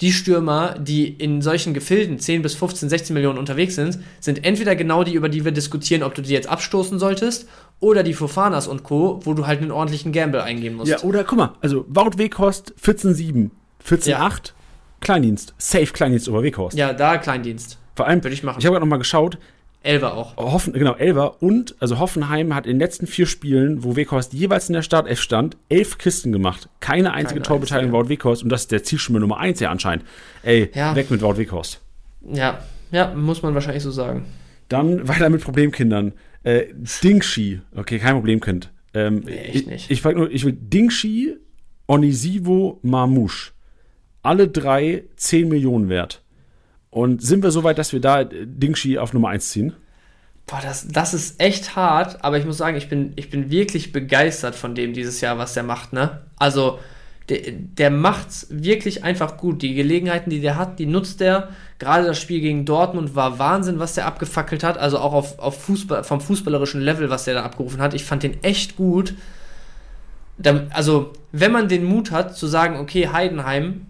Die 0.00 0.12
Stürmer, 0.12 0.76
die 0.78 1.08
in 1.08 1.42
solchen 1.42 1.74
Gefilden 1.74 2.18
10 2.18 2.42
bis 2.42 2.54
15, 2.54 2.88
16 2.88 3.14
Millionen 3.14 3.38
unterwegs 3.38 3.74
sind, 3.74 3.98
sind 4.18 4.44
entweder 4.44 4.74
genau 4.74 5.04
die, 5.04 5.12
über 5.14 5.28
die 5.28 5.44
wir 5.44 5.52
diskutieren, 5.52 6.02
ob 6.02 6.14
du 6.14 6.22
die 6.22 6.32
jetzt 6.32 6.48
abstoßen 6.48 6.98
solltest, 6.98 7.46
oder 7.80 8.02
die 8.02 8.14
Fofanas 8.14 8.66
und 8.66 8.82
Co., 8.82 9.20
wo 9.24 9.34
du 9.34 9.46
halt 9.46 9.60
einen 9.60 9.70
ordentlichen 9.70 10.12
Gamble 10.12 10.42
eingehen 10.42 10.74
musst. 10.74 10.90
Ja, 10.90 11.00
oder 11.02 11.24
guck 11.24 11.38
mal, 11.38 11.52
also 11.60 11.84
Wout 11.88 12.16
Weghorst 12.16 12.74
14,7, 12.82 13.50
14,8, 13.86 14.08
ja. 14.08 14.30
Kleindienst. 15.00 15.54
Safe 15.58 15.86
Kleindienst 15.86 16.28
über 16.28 16.42
Weghorst. 16.42 16.76
Ja, 16.76 16.92
da 16.92 17.18
Kleindienst. 17.18 17.78
Vor 17.94 18.06
allem, 18.06 18.22
würde 18.22 18.34
ich 18.34 18.42
machen. 18.42 18.58
Ich 18.58 18.66
habe 18.66 18.74
gerade 18.74 18.86
noch 18.86 18.90
mal 18.90 18.96
geschaut. 18.96 19.38
Elver 19.82 20.14
auch. 20.14 20.36
Hoffen, 20.36 20.72
genau, 20.74 20.94
Elver. 20.94 21.42
Und, 21.42 21.74
also 21.80 21.98
Hoffenheim 21.98 22.54
hat 22.54 22.66
in 22.66 22.72
den 22.72 22.80
letzten 22.80 23.06
vier 23.06 23.26
Spielen, 23.26 23.82
wo 23.82 23.96
Weghorst 23.96 24.32
jeweils 24.34 24.68
in 24.68 24.74
der 24.74 24.82
Startelf 24.82 25.20
stand, 25.20 25.56
elf 25.68 25.96
Kisten 25.96 26.32
gemacht. 26.32 26.68
Keine 26.80 27.12
einzige 27.12 27.40
Keine 27.40 27.48
Torbeteiligung 27.48 27.92
Wout 27.92 28.08
Weghorst. 28.08 28.42
Und 28.42 28.50
das 28.50 28.62
ist 28.62 28.72
der 28.72 28.82
Zielschirme 28.82 29.20
Nummer 29.20 29.38
eins 29.38 29.60
ja 29.60 29.70
anscheinend. 29.70 30.04
Ey, 30.42 30.70
ja. 30.74 30.94
weg 30.94 31.10
mit 31.10 31.22
Wout 31.22 31.38
Weghorst. 31.38 31.80
Ja, 32.30 32.62
ja, 32.90 33.14
muss 33.14 33.42
man 33.42 33.54
wahrscheinlich 33.54 33.82
so 33.82 33.90
sagen. 33.90 34.26
Dann 34.68 35.08
weiter 35.08 35.30
mit 35.30 35.42
Problemkindern. 35.42 36.12
Äh, 36.42 36.66
Dingshi. 37.02 37.60
Okay, 37.74 37.98
kein 37.98 38.14
Problemkind. 38.14 38.70
Ähm, 38.92 39.22
nee, 39.24 39.36
echt 39.36 39.66
nicht. 39.66 39.84
Ich, 39.86 39.90
ich 39.90 40.02
frage 40.02 40.18
nur, 40.18 40.30
ich 40.30 40.44
will 40.44 40.52
Dingshi, 40.52 41.36
Onisivo, 41.86 42.80
Marmouche 42.82 43.52
alle 44.22 44.48
drei 44.48 45.04
10 45.16 45.48
Millionen 45.48 45.88
wert. 45.88 46.22
Und 46.90 47.22
sind 47.22 47.42
wir 47.42 47.50
so 47.50 47.62
weit, 47.64 47.78
dass 47.78 47.92
wir 47.92 48.00
da 48.00 48.24
Dingshi 48.24 48.98
auf 48.98 49.12
Nummer 49.12 49.28
1 49.28 49.48
ziehen? 49.48 49.74
Boah, 50.46 50.60
das, 50.62 50.88
das 50.88 51.14
ist 51.14 51.40
echt 51.40 51.76
hart, 51.76 52.24
aber 52.24 52.36
ich 52.38 52.44
muss 52.44 52.56
sagen, 52.56 52.76
ich 52.76 52.88
bin, 52.88 53.12
ich 53.14 53.30
bin 53.30 53.50
wirklich 53.50 53.92
begeistert 53.92 54.56
von 54.56 54.74
dem 54.74 54.92
dieses 54.92 55.20
Jahr, 55.20 55.38
was 55.38 55.54
der 55.54 55.62
macht, 55.62 55.92
ne? 55.92 56.22
Also, 56.36 56.80
der, 57.30 57.52
der 57.52 57.90
macht's 57.90 58.48
wirklich 58.50 59.04
einfach 59.04 59.36
gut. 59.36 59.62
Die 59.62 59.74
Gelegenheiten, 59.74 60.30
die 60.30 60.40
der 60.40 60.56
hat, 60.56 60.80
die 60.80 60.86
nutzt 60.86 61.20
er. 61.20 61.50
Gerade 61.78 62.04
das 62.04 62.20
Spiel 62.20 62.40
gegen 62.40 62.64
Dortmund 62.64 63.14
war 63.14 63.38
Wahnsinn, 63.38 63.78
was 63.78 63.94
der 63.94 64.06
abgefackelt 64.06 64.64
hat. 64.64 64.76
Also 64.76 64.98
auch 64.98 65.12
auf, 65.12 65.38
auf 65.38 65.62
Fußball, 65.62 66.02
vom 66.02 66.20
fußballerischen 66.20 66.80
Level, 66.80 67.08
was 67.08 67.24
der 67.24 67.34
da 67.34 67.44
abgerufen 67.44 67.80
hat. 67.80 67.94
Ich 67.94 68.04
fand 68.04 68.24
den 68.24 68.42
echt 68.42 68.76
gut. 68.76 69.14
also, 70.70 71.12
wenn 71.30 71.52
man 71.52 71.68
den 71.68 71.84
Mut 71.84 72.10
hat, 72.10 72.36
zu 72.36 72.48
sagen, 72.48 72.80
okay, 72.80 73.08
Heidenheim, 73.12 73.86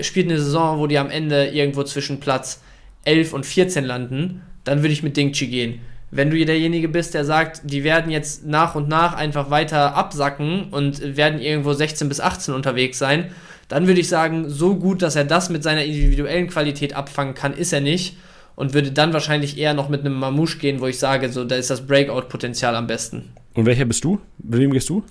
spielt 0.00 0.28
eine 0.28 0.38
Saison, 0.38 0.78
wo 0.78 0.86
die 0.86 0.98
am 0.98 1.10
Ende 1.10 1.46
irgendwo 1.48 1.82
zwischen 1.82 2.20
Platz 2.20 2.62
11 3.04 3.32
und 3.32 3.46
14 3.46 3.84
landen, 3.84 4.42
dann 4.64 4.82
würde 4.82 4.92
ich 4.92 5.02
mit 5.02 5.16
Dingchi 5.16 5.46
gehen. 5.46 5.80
Wenn 6.10 6.30
du 6.30 6.44
derjenige 6.44 6.88
bist, 6.88 7.14
der 7.14 7.24
sagt, 7.24 7.62
die 7.64 7.84
werden 7.84 8.10
jetzt 8.10 8.46
nach 8.46 8.74
und 8.74 8.88
nach 8.88 9.14
einfach 9.14 9.50
weiter 9.50 9.94
absacken 9.94 10.68
und 10.70 11.16
werden 11.16 11.40
irgendwo 11.40 11.72
16 11.72 12.08
bis 12.08 12.20
18 12.20 12.54
unterwegs 12.54 12.98
sein, 12.98 13.32
dann 13.68 13.86
würde 13.86 14.00
ich 14.00 14.08
sagen, 14.08 14.48
so 14.48 14.76
gut, 14.76 15.02
dass 15.02 15.16
er 15.16 15.24
das 15.24 15.50
mit 15.50 15.62
seiner 15.62 15.84
individuellen 15.84 16.46
Qualität 16.46 16.94
abfangen 16.94 17.34
kann, 17.34 17.52
ist 17.52 17.72
er 17.72 17.80
nicht 17.80 18.16
und 18.54 18.72
würde 18.72 18.92
dann 18.92 19.12
wahrscheinlich 19.12 19.58
eher 19.58 19.74
noch 19.74 19.88
mit 19.88 20.00
einem 20.00 20.14
Mamouche 20.14 20.58
gehen, 20.58 20.80
wo 20.80 20.86
ich 20.86 20.98
sage, 20.98 21.30
so 21.30 21.44
da 21.44 21.56
ist 21.56 21.70
das 21.70 21.86
Breakout-Potenzial 21.86 22.74
am 22.76 22.86
besten. 22.86 23.32
Und 23.54 23.66
welcher 23.66 23.84
bist 23.84 24.04
du? 24.04 24.20
Mit 24.38 24.60
wem 24.60 24.70
gehst 24.70 24.88
du? 24.88 25.02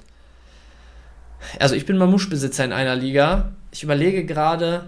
Also 1.59 1.75
ich 1.75 1.85
bin 1.85 1.97
Mamouche-Besitzer 1.97 2.63
in 2.63 2.71
einer 2.71 2.95
Liga 2.95 3.51
ich 3.75 3.83
überlege 3.83 4.23
gerade, 4.23 4.85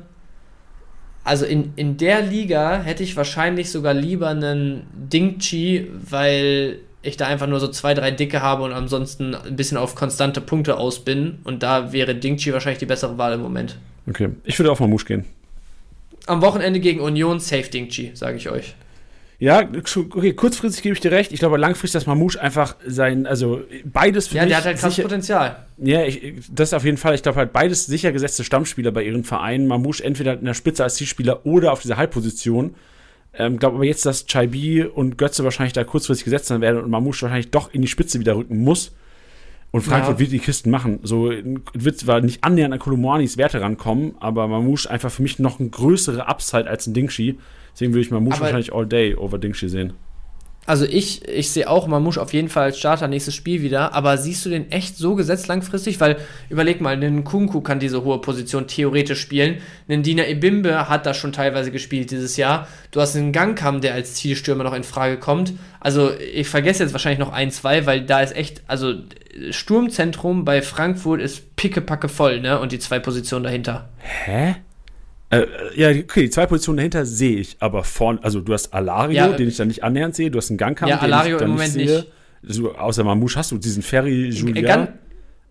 also 1.26 1.46
in, 1.46 1.74
in 1.76 1.98
der 1.98 2.22
Liga 2.22 2.80
hätte 2.80 3.04
ich 3.04 3.18
wahrscheinlich 3.18 3.70
sogar 3.70 3.94
lieber 3.94 4.30
einen 4.30 4.88
Dingchi, 4.94 5.92
weil 6.10 6.80
ich 7.02 7.18
da 7.18 7.28
einfach 7.28 7.48
nur 7.48 7.60
so 7.60 7.68
zwei, 7.68 7.94
drei 7.94 8.12
Dicke 8.12 8.42
habe 8.42 8.64
und 8.64 8.72
ansonsten 8.72 9.36
ein 9.36 9.58
bisschen 9.58 9.78
auf 9.78 9.96
konstante 9.96 10.40
Punkte 10.40 10.78
aus 10.78 11.04
bin. 11.04 11.40
Und 11.44 11.64
da 11.64 11.92
wäre 11.92 12.16
Dingchi 12.16 12.54
wahrscheinlich 12.54 12.80
die 12.80 12.86
bessere 12.86 13.18
Wahl 13.18 13.34
im 13.34 13.42
Moment. 13.42 13.78
Okay, 14.10 14.30
ich 14.46 14.58
würde 14.58 14.72
auf 14.72 14.80
Mamouche 14.80 15.06
gehen. 15.06 15.26
Am 16.26 16.42
Wochenende 16.42 16.80
gegen 16.80 17.02
Union 17.02 17.42
safe 17.42 17.70
Dingchi, 17.70 18.12
sage 18.14 18.38
ich 18.38 18.50
euch. 18.50 18.74
Ja, 19.40 19.62
okay, 19.62 20.34
kurzfristig 20.34 20.82
gebe 20.82 20.94
ich 20.94 21.00
dir 21.00 21.12
recht. 21.12 21.32
Ich 21.32 21.40
glaube, 21.40 21.58
langfristig, 21.58 21.94
dass 21.94 22.08
Mamouche 22.08 22.42
einfach 22.42 22.76
sein, 22.86 23.28
also 23.28 23.62
beides 23.86 24.28
für 24.28 24.38
Ja, 24.38 24.46
der 24.48 24.58
hat 24.58 24.66
halt 24.66 24.80
krasses 24.80 25.04
Potenzial. 25.04 25.58
Ja, 25.78 26.04
ich, 26.04 26.34
das 26.50 26.74
auf 26.74 26.84
jeden 26.84 26.98
Fall. 26.98 27.14
Ich 27.14 27.22
glaube 27.22 27.38
halt 27.38 27.54
beides 27.54 27.86
sicher 27.86 28.12
gesetzte 28.12 28.44
Stammspieler 28.44 28.92
bei 28.92 29.04
ihren 29.04 29.24
Vereinen. 29.24 29.68
Mamouche 29.68 30.04
entweder 30.04 30.34
in 30.34 30.46
der 30.46 30.56
Spitze 30.56 30.84
als 30.84 30.96
Zielspieler 30.96 31.46
oder 31.46 31.72
auf 31.72 31.82
dieser 31.82 31.98
Halbposition. 31.98 32.74
Ähm, 33.36 33.60
glaube 33.60 33.76
aber 33.76 33.86
jetzt, 33.86 34.08
dass 34.08 34.26
Chaibi 34.26 34.84
und 34.84 35.20
Götze 35.20 35.44
wahrscheinlich 35.44 35.74
da 35.74 35.84
kurzfristig 35.84 36.26
gesetzt 36.26 36.48
sein 36.48 36.62
werden 36.62 36.82
und 36.82 36.90
Mamouche 36.90 37.22
wahrscheinlich 37.22 37.52
doch 37.52 37.72
in 37.72 37.84
die 37.84 37.88
Spitze 37.88 38.20
wieder 38.20 38.36
rücken 38.36 38.58
muss. 38.58 38.96
Und 39.70 39.82
Frankfurt 39.82 40.16
ja. 40.16 40.20
wird 40.20 40.32
die 40.32 40.40
Kisten 40.40 40.72
machen. 40.72 41.00
So 41.04 41.32
wird 41.74 42.00
zwar 42.00 42.22
nicht 42.22 42.44
annähernd 42.44 42.74
an 42.74 42.80
Kolomoanis 42.80 43.38
Werte 43.38 43.62
rankommen, 43.62 44.16
aber 44.20 44.48
Mamouche 44.48 44.90
einfach 44.90 45.12
für 45.12 45.22
mich 45.22 45.38
noch 45.38 45.60
ein 45.60 45.70
größere 45.70 46.28
Upside 46.28 46.68
als 46.68 46.88
ein 46.88 46.96
Dingshi. 46.96 47.38
Deswegen 47.78 47.94
würde 47.94 48.02
ich 48.02 48.10
Mamouche 48.10 48.40
wahrscheinlich 48.40 48.74
all 48.74 48.88
day 48.88 49.14
over 49.14 49.38
Dingshi 49.38 49.70
sehen. 49.70 49.94
Also 50.66 50.84
ich, 50.84 51.28
ich 51.28 51.52
sehe 51.52 51.70
auch 51.70 51.86
Mamouche 51.86 52.20
auf 52.20 52.34
jeden 52.34 52.50
Fall 52.50 52.64
als 52.64 52.80
Starter 52.80 53.08
nächstes 53.08 53.36
Spiel 53.36 53.62
wieder, 53.62 53.94
aber 53.94 54.18
siehst 54.18 54.44
du 54.46 54.50
den 54.50 54.72
echt 54.72 54.98
so 54.98 55.14
gesetzt 55.14 55.48
langfristig? 55.48 56.00
Weil, 56.00 56.18
überleg 56.50 56.82
mal, 56.82 57.02
ein 57.02 57.24
Kunku 57.24 57.62
kann 57.62 57.80
diese 57.80 58.04
hohe 58.04 58.20
Position 58.20 58.66
theoretisch 58.66 59.22
spielen. 59.22 59.60
Ein 59.88 60.02
Dina 60.02 60.26
Ebimbe 60.26 60.90
hat 60.90 61.06
das 61.06 61.18
schon 61.18 61.34
teilweise 61.34 61.70
gespielt 61.70 62.10
dieses 62.10 62.36
Jahr. 62.36 62.68
Du 62.90 63.00
hast 63.00 63.16
einen 63.16 63.32
Gangkam, 63.32 63.80
der 63.80 63.94
als 63.94 64.16
Zielstürmer 64.16 64.64
noch 64.64 64.74
in 64.74 64.84
Frage 64.84 65.18
kommt. 65.18 65.54
Also 65.80 66.12
ich 66.18 66.50
vergesse 66.50 66.82
jetzt 66.82 66.94
wahrscheinlich 66.94 67.20
noch 67.20 67.32
ein, 67.32 67.52
zwei, 67.52 67.86
weil 67.86 68.02
da 68.02 68.22
ist 68.22 68.36
echt, 68.36 68.64
also 68.66 68.96
Sturmzentrum 69.52 70.46
bei 70.46 70.64
Frankfurt 70.64 71.22
ist 71.22 71.56
pickepacke 71.56 72.10
voll, 72.10 72.42
ne? 72.42 72.60
Und 72.60 72.72
die 72.72 72.80
zwei 72.80 72.98
Positionen 72.98 73.44
dahinter. 73.44 73.90
Hä? 74.00 74.56
Äh, 75.30 75.46
ja, 75.76 75.90
okay, 75.90 76.22
die 76.22 76.30
zwei 76.30 76.46
Positionen 76.46 76.78
dahinter 76.78 77.06
sehe 77.06 77.38
ich, 77.38 77.58
aber 77.60 77.84
vorne, 77.84 78.20
also 78.24 78.40
du 78.40 78.54
hast 78.54 78.74
Alario, 78.74 79.16
ja, 79.16 79.28
den 79.30 79.50
ich 79.50 79.58
dann 79.58 79.68
nicht 79.68 79.84
annähernd 79.84 80.16
sehe, 80.16 80.32
du 80.32 80.38
hast 80.38 80.50
einen 80.50 80.58
Gangkampf, 80.58 80.90
ja, 80.90 81.00
Alario 81.00 81.24
den 81.24 81.34
ich 81.36 81.40
dann 81.40 81.50
im 81.50 81.56
Moment 81.56 81.76
nicht 81.76 81.90
sehe. 81.90 81.98
Nicht. 81.98 82.12
Also, 82.48 82.76
außer 82.76 83.04
Mamouche 83.04 83.36
hast 83.38 83.52
du 83.52 83.58
diesen 83.58 83.84
Ferry 83.84 84.30
Julian. 84.30 84.88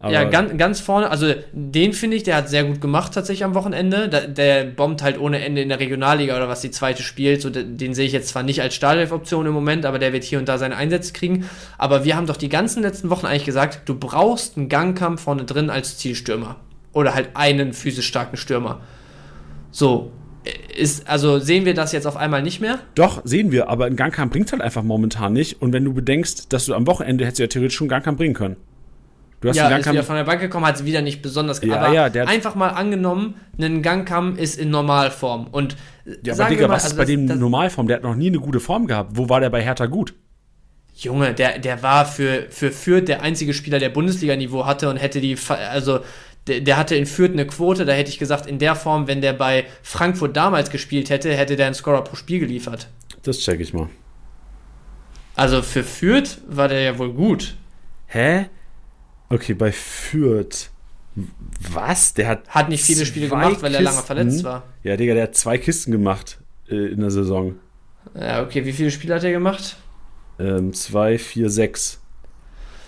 ja, 0.08 0.24
ganz, 0.24 0.56
ganz 0.56 0.80
vorne, 0.80 1.10
also 1.10 1.34
den 1.52 1.92
finde 1.92 2.16
ich, 2.16 2.22
der 2.22 2.36
hat 2.36 2.48
sehr 2.48 2.64
gut 2.64 2.80
gemacht 2.80 3.12
tatsächlich 3.12 3.44
am 3.44 3.54
Wochenende. 3.54 4.08
Der, 4.08 4.28
der, 4.28 4.64
bombt 4.64 5.02
halt 5.02 5.18
ohne 5.18 5.44
Ende 5.44 5.60
in 5.60 5.68
der 5.68 5.78
Regionalliga 5.78 6.36
oder 6.36 6.48
was 6.48 6.62
die 6.62 6.70
zweite 6.70 7.02
spielt. 7.02 7.42
So, 7.42 7.50
den 7.50 7.92
sehe 7.92 8.06
ich 8.06 8.12
jetzt 8.12 8.28
zwar 8.28 8.44
nicht 8.44 8.62
als 8.62 8.74
Startelf-Option 8.74 9.44
im 9.44 9.52
Moment, 9.52 9.84
aber 9.84 9.98
der 9.98 10.14
wird 10.14 10.24
hier 10.24 10.38
und 10.38 10.48
da 10.48 10.56
seine 10.56 10.76
Einsätze 10.76 11.12
kriegen. 11.12 11.50
Aber 11.76 12.04
wir 12.04 12.16
haben 12.16 12.26
doch 12.26 12.38
die 12.38 12.48
ganzen 12.48 12.82
letzten 12.82 13.10
Wochen 13.10 13.26
eigentlich 13.26 13.44
gesagt, 13.44 13.80
du 13.86 13.98
brauchst 13.98 14.56
einen 14.56 14.70
Gangkampf 14.70 15.22
vorne 15.22 15.44
drin 15.44 15.68
als 15.68 15.98
Zielstürmer. 15.98 16.56
Oder 16.92 17.14
halt 17.14 17.30
einen 17.34 17.74
physisch 17.74 18.06
starken 18.06 18.38
Stürmer. 18.38 18.80
So, 19.76 20.10
ist, 20.74 21.06
also 21.06 21.38
sehen 21.38 21.66
wir 21.66 21.74
das 21.74 21.92
jetzt 21.92 22.06
auf 22.06 22.16
einmal 22.16 22.42
nicht 22.42 22.62
mehr? 22.62 22.78
Doch, 22.94 23.20
sehen 23.24 23.52
wir, 23.52 23.68
aber 23.68 23.86
in 23.86 23.94
Gangkamp 23.94 24.32
bringt 24.32 24.46
es 24.46 24.52
halt 24.52 24.62
einfach 24.62 24.82
momentan 24.82 25.34
nicht. 25.34 25.60
Und 25.60 25.74
wenn 25.74 25.84
du 25.84 25.92
bedenkst, 25.92 26.50
dass 26.50 26.64
du 26.64 26.72
am 26.72 26.86
Wochenende 26.86 27.26
hättest 27.26 27.40
du 27.40 27.42
ja 27.42 27.48
theoretisch 27.48 27.76
schon 27.76 27.88
Gangkamp 27.88 28.16
bringen 28.16 28.32
können. 28.32 28.56
Du 29.42 29.50
hast 29.50 29.56
ja, 29.56 29.68
ist 29.76 29.92
wieder 29.92 30.02
von 30.02 30.16
der 30.16 30.24
Bank 30.24 30.40
gekommen, 30.40 30.64
hat 30.64 30.76
es 30.76 30.86
wieder 30.86 31.02
nicht 31.02 31.20
besonders 31.20 31.62
ja, 31.62 31.78
aber 31.78 31.92
ja, 31.92 32.04
einfach 32.24 32.54
mal 32.54 32.70
angenommen, 32.70 33.34
ein 33.60 33.82
Gangkamm 33.82 34.36
ist 34.36 34.58
in 34.58 34.70
Normalform. 34.70 35.48
Und 35.48 35.76
ja, 36.24 36.32
aber 36.32 36.46
Digga, 36.46 36.68
mal, 36.68 36.76
was 36.76 36.84
also 36.84 36.94
ist 36.94 36.98
bei 36.98 37.04
dem 37.04 37.26
das, 37.26 37.36
Normalform? 37.36 37.86
Der 37.86 37.96
hat 37.96 38.02
noch 38.02 38.14
nie 38.14 38.28
eine 38.28 38.38
gute 38.38 38.60
Form 38.60 38.86
gehabt. 38.86 39.10
Wo 39.12 39.28
war 39.28 39.40
der 39.40 39.50
bei 39.50 39.62
Hertha 39.62 39.84
gut? 39.84 40.14
Junge, 40.94 41.34
der, 41.34 41.58
der 41.58 41.82
war 41.82 42.06
für, 42.06 42.46
für 42.48 42.70
Fürth 42.70 43.08
der 43.08 43.20
einzige 43.20 43.52
Spieler, 43.52 43.78
der 43.78 43.90
Bundesliga-Niveau 43.90 44.64
hatte 44.64 44.88
und 44.88 44.96
hätte 44.96 45.20
die, 45.20 45.36
also 45.70 46.00
der, 46.46 46.60
der, 46.60 46.76
hatte 46.76 46.94
in 46.94 47.06
Fürth 47.06 47.32
eine 47.32 47.46
Quote, 47.46 47.84
da 47.84 47.92
hätte 47.92 48.10
ich 48.10 48.18
gesagt, 48.18 48.46
in 48.46 48.58
der 48.58 48.76
Form, 48.76 49.06
wenn 49.06 49.20
der 49.20 49.32
bei 49.32 49.66
Frankfurt 49.82 50.36
damals 50.36 50.70
gespielt 50.70 51.10
hätte, 51.10 51.34
hätte 51.34 51.56
der 51.56 51.66
einen 51.66 51.74
Scorer 51.74 52.02
pro 52.02 52.16
Spiel 52.16 52.40
geliefert. 52.40 52.88
Das 53.22 53.38
check 53.38 53.60
ich 53.60 53.74
mal. 53.74 53.88
Also 55.34 55.62
für 55.62 55.82
Fürth 55.82 56.38
war 56.48 56.68
der 56.68 56.80
ja 56.80 56.98
wohl 56.98 57.12
gut. 57.12 57.56
Hä? 58.06 58.46
Okay, 59.28 59.54
bei 59.54 59.72
Fürth. 59.72 60.70
Was? 61.72 62.14
Der 62.14 62.28
hat. 62.28 62.48
Hat 62.48 62.68
nicht 62.68 62.84
viele 62.84 63.04
Spiele 63.04 63.28
gemacht, 63.28 63.62
weil 63.62 63.74
er 63.74 63.82
lange 63.82 64.02
verletzt 64.02 64.44
war. 64.44 64.64
Ja, 64.82 64.96
Digga, 64.96 65.14
der 65.14 65.24
hat 65.24 65.34
zwei 65.34 65.58
Kisten 65.58 65.90
gemacht 65.90 66.38
äh, 66.68 66.92
in 66.92 67.00
der 67.00 67.10
Saison. 67.10 67.56
Ja, 68.14 68.42
okay, 68.42 68.64
wie 68.64 68.72
viele 68.72 68.90
Spiele 68.90 69.14
hat 69.14 69.24
er 69.24 69.32
gemacht? 69.32 69.76
Ähm, 70.38 70.72
zwei, 70.72 71.18
vier, 71.18 71.50
sechs. 71.50 72.00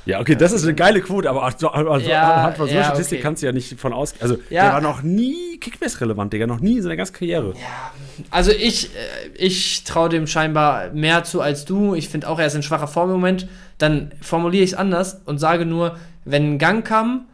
Ja, 0.06 0.20
okay, 0.20 0.36
das 0.36 0.52
ist 0.52 0.64
eine 0.64 0.74
geile 0.74 1.00
Quote, 1.00 1.28
aber 1.28 1.42
also, 1.42 1.68
also 1.68 2.08
ja, 2.08 2.34
anhand 2.34 2.56
von 2.56 2.66
so 2.66 2.72
einer 2.72 2.80
ja, 2.80 2.86
Statistik 2.86 3.18
okay. 3.18 3.22
kannst 3.22 3.42
du 3.42 3.46
ja 3.46 3.52
nicht 3.52 3.78
von 3.78 3.92
aus. 3.92 4.14
Also, 4.20 4.38
ja. 4.48 4.64
der 4.64 4.72
war 4.72 4.80
noch 4.80 5.02
nie 5.02 5.58
Kickbase-relevant, 5.58 6.32
Digga, 6.32 6.46
noch 6.46 6.60
nie 6.60 6.76
in 6.76 6.82
seiner 6.82 6.96
ganzen 6.96 7.12
Karriere. 7.14 7.52
Ja, 7.54 7.92
also 8.30 8.50
ich, 8.50 8.86
äh, 8.86 8.88
ich 9.36 9.84
traue 9.84 10.08
dem 10.08 10.26
scheinbar 10.26 10.90
mehr 10.92 11.24
zu 11.24 11.40
als 11.40 11.64
du. 11.64 11.94
Ich 11.94 12.08
finde 12.08 12.28
auch, 12.28 12.38
er 12.38 12.46
ist 12.46 12.54
in 12.54 12.62
schwacher 12.62 12.88
Form 12.88 13.10
im 13.10 13.16
Moment. 13.16 13.48
Dann 13.76 14.12
formuliere 14.20 14.64
ich 14.64 14.72
es 14.72 14.76
anders 14.76 15.20
und 15.26 15.38
sage 15.38 15.66
nur, 15.66 15.96
wenn 16.24 16.54
ein 16.54 16.58
Gang 16.58 16.86
kam, 16.86 17.26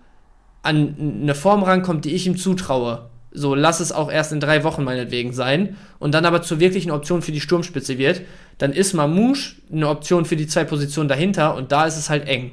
an 0.62 1.20
eine 1.22 1.34
Form 1.34 1.62
rankommt, 1.62 2.04
die 2.04 2.14
ich 2.14 2.26
ihm 2.26 2.36
zutraue, 2.36 3.10
so 3.30 3.54
lass 3.54 3.80
es 3.80 3.92
auch 3.92 4.10
erst 4.10 4.32
in 4.32 4.40
drei 4.40 4.64
Wochen 4.64 4.84
meinetwegen 4.84 5.32
sein 5.32 5.76
und 5.98 6.14
dann 6.14 6.24
aber 6.24 6.42
zur 6.42 6.60
wirklichen 6.60 6.90
Option 6.90 7.20
für 7.20 7.32
die 7.32 7.40
Sturmspitze 7.40 7.98
wird, 7.98 8.22
dann 8.58 8.72
ist 8.72 8.92
Mamouche 8.92 9.56
eine 9.72 9.88
Option 9.88 10.24
für 10.24 10.36
die 10.36 10.46
zwei 10.46 10.64
Positionen 10.64 11.08
dahinter 11.08 11.54
und 11.54 11.72
da 11.72 11.86
ist 11.86 11.96
es 11.96 12.10
halt 12.10 12.26
eng. 12.28 12.52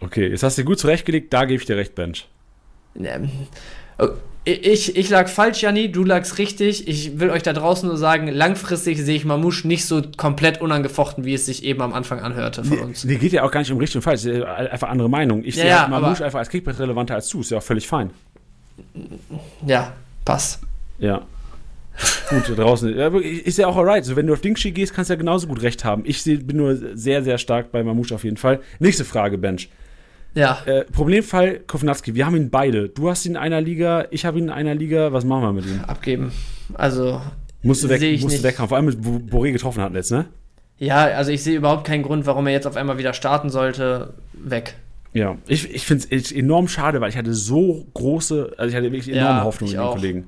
Okay, 0.00 0.28
jetzt 0.28 0.42
hast 0.42 0.58
du 0.58 0.64
gut 0.64 0.78
zurechtgelegt, 0.78 1.32
da 1.32 1.44
gebe 1.44 1.60
ich 1.60 1.66
dir 1.66 1.76
recht, 1.76 1.94
Bench. 1.94 2.26
Ähm, 2.98 3.30
ich, 4.44 4.96
ich 4.96 5.10
lag 5.10 5.28
falsch, 5.28 5.62
Janni, 5.62 5.90
du 5.90 6.04
lagst 6.04 6.38
richtig. 6.38 6.86
Ich 6.86 7.18
will 7.18 7.30
euch 7.30 7.42
da 7.42 7.52
draußen 7.52 7.88
nur 7.88 7.98
sagen, 7.98 8.28
langfristig 8.28 9.02
sehe 9.02 9.16
ich 9.16 9.24
Mamouche 9.24 9.66
nicht 9.66 9.86
so 9.86 10.02
komplett 10.16 10.60
unangefochten, 10.60 11.24
wie 11.24 11.34
es 11.34 11.46
sich 11.46 11.64
eben 11.64 11.82
am 11.82 11.92
Anfang 11.92 12.20
anhörte 12.20 12.62
von 12.62 12.78
uns. 12.78 13.04
Nee, 13.04 13.16
geht 13.16 13.32
ja 13.32 13.42
auch 13.42 13.50
gar 13.50 13.60
nicht 13.60 13.72
um 13.72 13.78
richtig 13.78 13.96
und 13.96 14.02
falsch, 14.02 14.24
einfach 14.26 14.88
andere 14.88 15.10
Meinung. 15.10 15.42
Ich 15.44 15.56
ja, 15.56 15.62
sehe 15.62 15.70
ja, 15.70 15.88
Mamouche 15.88 16.24
einfach 16.24 16.38
als 16.38 16.48
Kickbase 16.48 16.80
relevanter 16.80 17.16
als 17.16 17.28
du, 17.28 17.40
ist 17.40 17.50
ja 17.50 17.58
auch 17.58 17.62
völlig 17.62 17.88
fein. 17.88 18.10
Ja, 19.66 19.94
passt. 20.24 20.60
Ja. 20.98 21.22
Gut, 22.30 22.48
da 22.48 22.62
draußen. 22.62 22.92
ist 23.24 23.58
ja 23.58 23.66
auch 23.66 23.76
alright. 23.76 23.98
Also, 23.98 24.16
wenn 24.16 24.26
du 24.26 24.32
auf 24.32 24.40
Dingshi 24.40 24.72
gehst, 24.72 24.94
kannst 24.94 25.10
du 25.10 25.14
ja 25.14 25.18
genauso 25.18 25.46
gut 25.46 25.62
recht 25.62 25.84
haben. 25.84 26.02
Ich 26.06 26.24
bin 26.24 26.56
nur 26.56 26.76
sehr, 26.96 27.22
sehr 27.22 27.38
stark 27.38 27.72
bei 27.72 27.82
Mamouche 27.82 28.14
auf 28.14 28.24
jeden 28.24 28.36
Fall. 28.36 28.60
Nächste 28.78 29.04
Frage, 29.04 29.38
Bench. 29.38 29.68
Ja. 30.34 30.58
Äh, 30.66 30.84
Problemfall 30.84 31.60
Kovnatski. 31.66 32.14
Wir 32.14 32.26
haben 32.26 32.36
ihn 32.36 32.50
beide. 32.50 32.90
Du 32.90 33.08
hast 33.08 33.24
ihn 33.24 33.32
in 33.32 33.36
einer 33.38 33.60
Liga, 33.60 34.06
ich 34.10 34.26
habe 34.26 34.38
ihn 34.38 34.44
in 34.44 34.50
einer 34.50 34.74
Liga. 34.74 35.12
Was 35.12 35.24
machen 35.24 35.42
wir 35.42 35.52
mit 35.52 35.66
ihm? 35.66 35.80
Abgeben. 35.86 36.32
Also. 36.74 37.20
Musst 37.62 37.82
du, 37.82 37.88
weg, 37.88 38.20
musst 38.20 38.38
du 38.38 38.42
weghauen. 38.42 38.68
Vor 38.68 38.76
allem, 38.76 38.86
mit 38.86 38.98
Boré 39.00 39.50
getroffen 39.50 39.82
hat 39.82 39.94
jetzt, 39.94 40.12
ne? 40.12 40.26
Ja, 40.78 41.06
also 41.06 41.30
ich 41.30 41.42
sehe 41.42 41.56
überhaupt 41.56 41.86
keinen 41.86 42.02
Grund, 42.02 42.26
warum 42.26 42.46
er 42.46 42.52
jetzt 42.52 42.66
auf 42.66 42.76
einmal 42.76 42.98
wieder 42.98 43.14
starten 43.14 43.48
sollte. 43.48 44.12
Weg. 44.34 44.74
Ja, 45.14 45.38
ich, 45.48 45.74
ich 45.74 45.86
finde 45.86 46.04
es 46.10 46.30
enorm 46.30 46.68
schade, 46.68 47.00
weil 47.00 47.08
ich 47.08 47.16
hatte 47.16 47.32
so 47.32 47.86
große, 47.94 48.52
also 48.58 48.68
ich 48.68 48.76
hatte 48.76 48.92
wirklich 48.92 49.08
enorme 49.08 49.38
ja, 49.38 49.44
Hoffnung 49.44 49.70
in 49.70 49.78
den 49.78 49.86
Kollegen. 49.86 50.26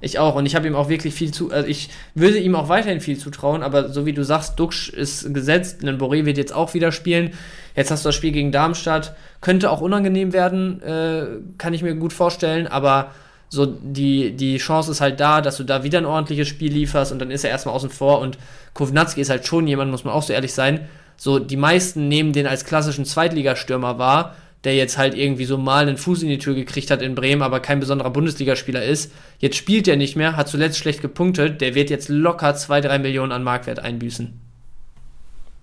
Ich 0.00 0.18
auch. 0.18 0.34
Und 0.34 0.46
ich 0.46 0.54
habe 0.54 0.66
ihm 0.66 0.74
auch 0.74 0.88
wirklich 0.88 1.14
viel 1.14 1.30
zu. 1.30 1.50
Also 1.50 1.68
ich 1.68 1.90
würde 2.14 2.38
ihm 2.38 2.54
auch 2.54 2.68
weiterhin 2.68 3.00
viel 3.00 3.18
zutrauen, 3.18 3.62
aber 3.62 3.90
so 3.90 4.06
wie 4.06 4.12
du 4.12 4.24
sagst, 4.24 4.58
Duxch 4.58 4.88
ist 4.88 5.32
gesetzt, 5.34 5.82
ein 5.82 5.98
Boré 5.98 6.24
wird 6.24 6.38
jetzt 6.38 6.54
auch 6.54 6.74
wieder 6.74 6.92
spielen. 6.92 7.32
Jetzt 7.76 7.90
hast 7.90 8.04
du 8.04 8.08
das 8.08 8.14
Spiel 8.14 8.32
gegen 8.32 8.52
Darmstadt. 8.52 9.14
Könnte 9.40 9.70
auch 9.70 9.80
unangenehm 9.80 10.32
werden, 10.32 10.82
äh, 10.82 11.26
kann 11.58 11.74
ich 11.74 11.82
mir 11.82 11.94
gut 11.94 12.12
vorstellen, 12.12 12.66
aber 12.66 13.10
so 13.48 13.66
die, 13.66 14.36
die 14.36 14.58
Chance 14.58 14.92
ist 14.92 15.00
halt 15.00 15.18
da, 15.18 15.40
dass 15.40 15.56
du 15.56 15.64
da 15.64 15.82
wieder 15.82 15.98
ein 15.98 16.06
ordentliches 16.06 16.46
Spiel 16.46 16.72
lieferst 16.72 17.10
und 17.10 17.18
dann 17.18 17.30
ist 17.30 17.44
er 17.44 17.50
erstmal 17.50 17.74
außen 17.74 17.90
vor 17.90 18.20
und 18.20 18.38
Kovnatski 18.74 19.20
ist 19.20 19.30
halt 19.30 19.46
schon 19.46 19.66
jemand, 19.66 19.90
muss 19.90 20.04
man 20.04 20.14
auch 20.14 20.22
so 20.22 20.32
ehrlich 20.32 20.54
sein. 20.54 20.88
So, 21.16 21.38
die 21.38 21.56
meisten 21.56 22.08
nehmen 22.08 22.32
den 22.32 22.46
als 22.46 22.64
klassischen 22.64 23.04
Zweitligastürmer 23.04 23.98
wahr 23.98 24.36
der 24.64 24.74
jetzt 24.74 24.98
halt 24.98 25.14
irgendwie 25.14 25.46
so 25.46 25.56
mal 25.56 25.86
einen 25.86 25.96
Fuß 25.96 26.22
in 26.22 26.28
die 26.28 26.38
Tür 26.38 26.54
gekriegt 26.54 26.90
hat 26.90 27.00
in 27.02 27.14
Bremen, 27.14 27.42
aber 27.42 27.60
kein 27.60 27.80
besonderer 27.80 28.10
Bundesligaspieler 28.10 28.84
ist. 28.84 29.12
Jetzt 29.38 29.56
spielt 29.56 29.88
er 29.88 29.96
nicht 29.96 30.16
mehr, 30.16 30.36
hat 30.36 30.48
zuletzt 30.48 30.78
schlecht 30.78 31.00
gepunktet, 31.00 31.60
der 31.60 31.74
wird 31.74 31.88
jetzt 31.90 32.08
locker 32.08 32.54
2, 32.54 32.82
3 32.82 32.98
Millionen 32.98 33.32
an 33.32 33.42
Marktwert 33.42 33.78
einbüßen. 33.78 34.32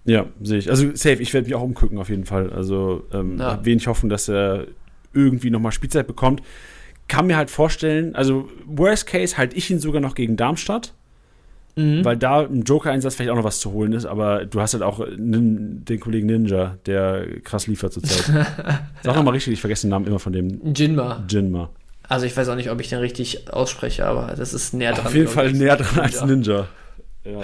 Ja, 0.06 0.26
sehe 0.42 0.60
ich. 0.60 0.70
Also 0.70 0.96
safe, 0.96 1.22
ich 1.22 1.34
werde 1.34 1.48
mich 1.48 1.56
auch 1.56 1.62
umgucken 1.62 1.98
auf 2.00 2.10
jeden 2.10 2.26
Fall. 2.26 2.52
Also 2.52 3.04
ähm, 3.14 3.38
ja. 3.38 3.64
wenig 3.64 3.88
hoffen, 3.88 4.10
dass 4.10 4.30
er 4.30 4.66
irgendwie 5.14 5.50
nochmal 5.50 5.74
Spielzeit 5.74 6.08
bekommt. 6.08 6.42
Kann 7.08 7.28
mir 7.28 7.38
halt 7.38 7.50
vorstellen, 7.50 8.16
also 8.16 8.50
Worst 8.66 9.06
Case 9.06 9.38
halte 9.38 9.56
ich 9.56 9.70
ihn 9.70 9.80
sogar 9.80 10.02
noch 10.02 10.16
gegen 10.16 10.38
Darmstadt. 10.38 10.94
Mhm. 11.78 12.04
Weil 12.04 12.18
da 12.18 12.42
im 12.42 12.64
Joker-Einsatz 12.64 13.16
vielleicht 13.16 13.30
auch 13.30 13.36
noch 13.36 13.44
was 13.44 13.60
zu 13.60 13.72
holen 13.72 13.94
ist, 13.94 14.06
aber 14.06 14.46
du 14.46 14.60
hast 14.60 14.74
halt 14.74 14.84
auch 14.84 15.06
den 15.08 16.00
Kollegen 16.00 16.26
Ninja, 16.26 16.78
der 16.88 17.40
krass 17.44 17.68
liefert 17.68 17.94
zurzeit. 17.94 18.26
Sag 19.04 19.16
nochmal 19.16 19.36
richtig, 19.36 19.54
ich 19.54 19.62
vergesse 19.62 19.86
den 19.86 19.92
Namen 19.92 20.08
immer 20.08 20.20
von 20.20 20.34
dem. 20.34 20.74
Jinma. 20.74 21.24
Jinma. 21.30 21.70
Also 22.10 22.26
ich 22.26 22.36
weiß 22.36 22.50
auch 22.50 22.56
nicht, 22.56 22.72
ob 22.72 22.82
ich 22.82 22.90
den 22.90 23.00
richtig 23.00 23.54
ausspreche, 23.54 24.06
aber 24.06 24.34
das 24.36 24.54
ist 24.54 24.74
näher 24.74 24.94
dran. 24.94 25.06
Auf 25.06 25.16
jeden 25.16 25.28
Fall 25.28 25.54
näher 25.54 25.78
dran 25.78 26.00
als 26.00 26.24
Ninja. 26.26 26.68
Ja. 27.24 27.42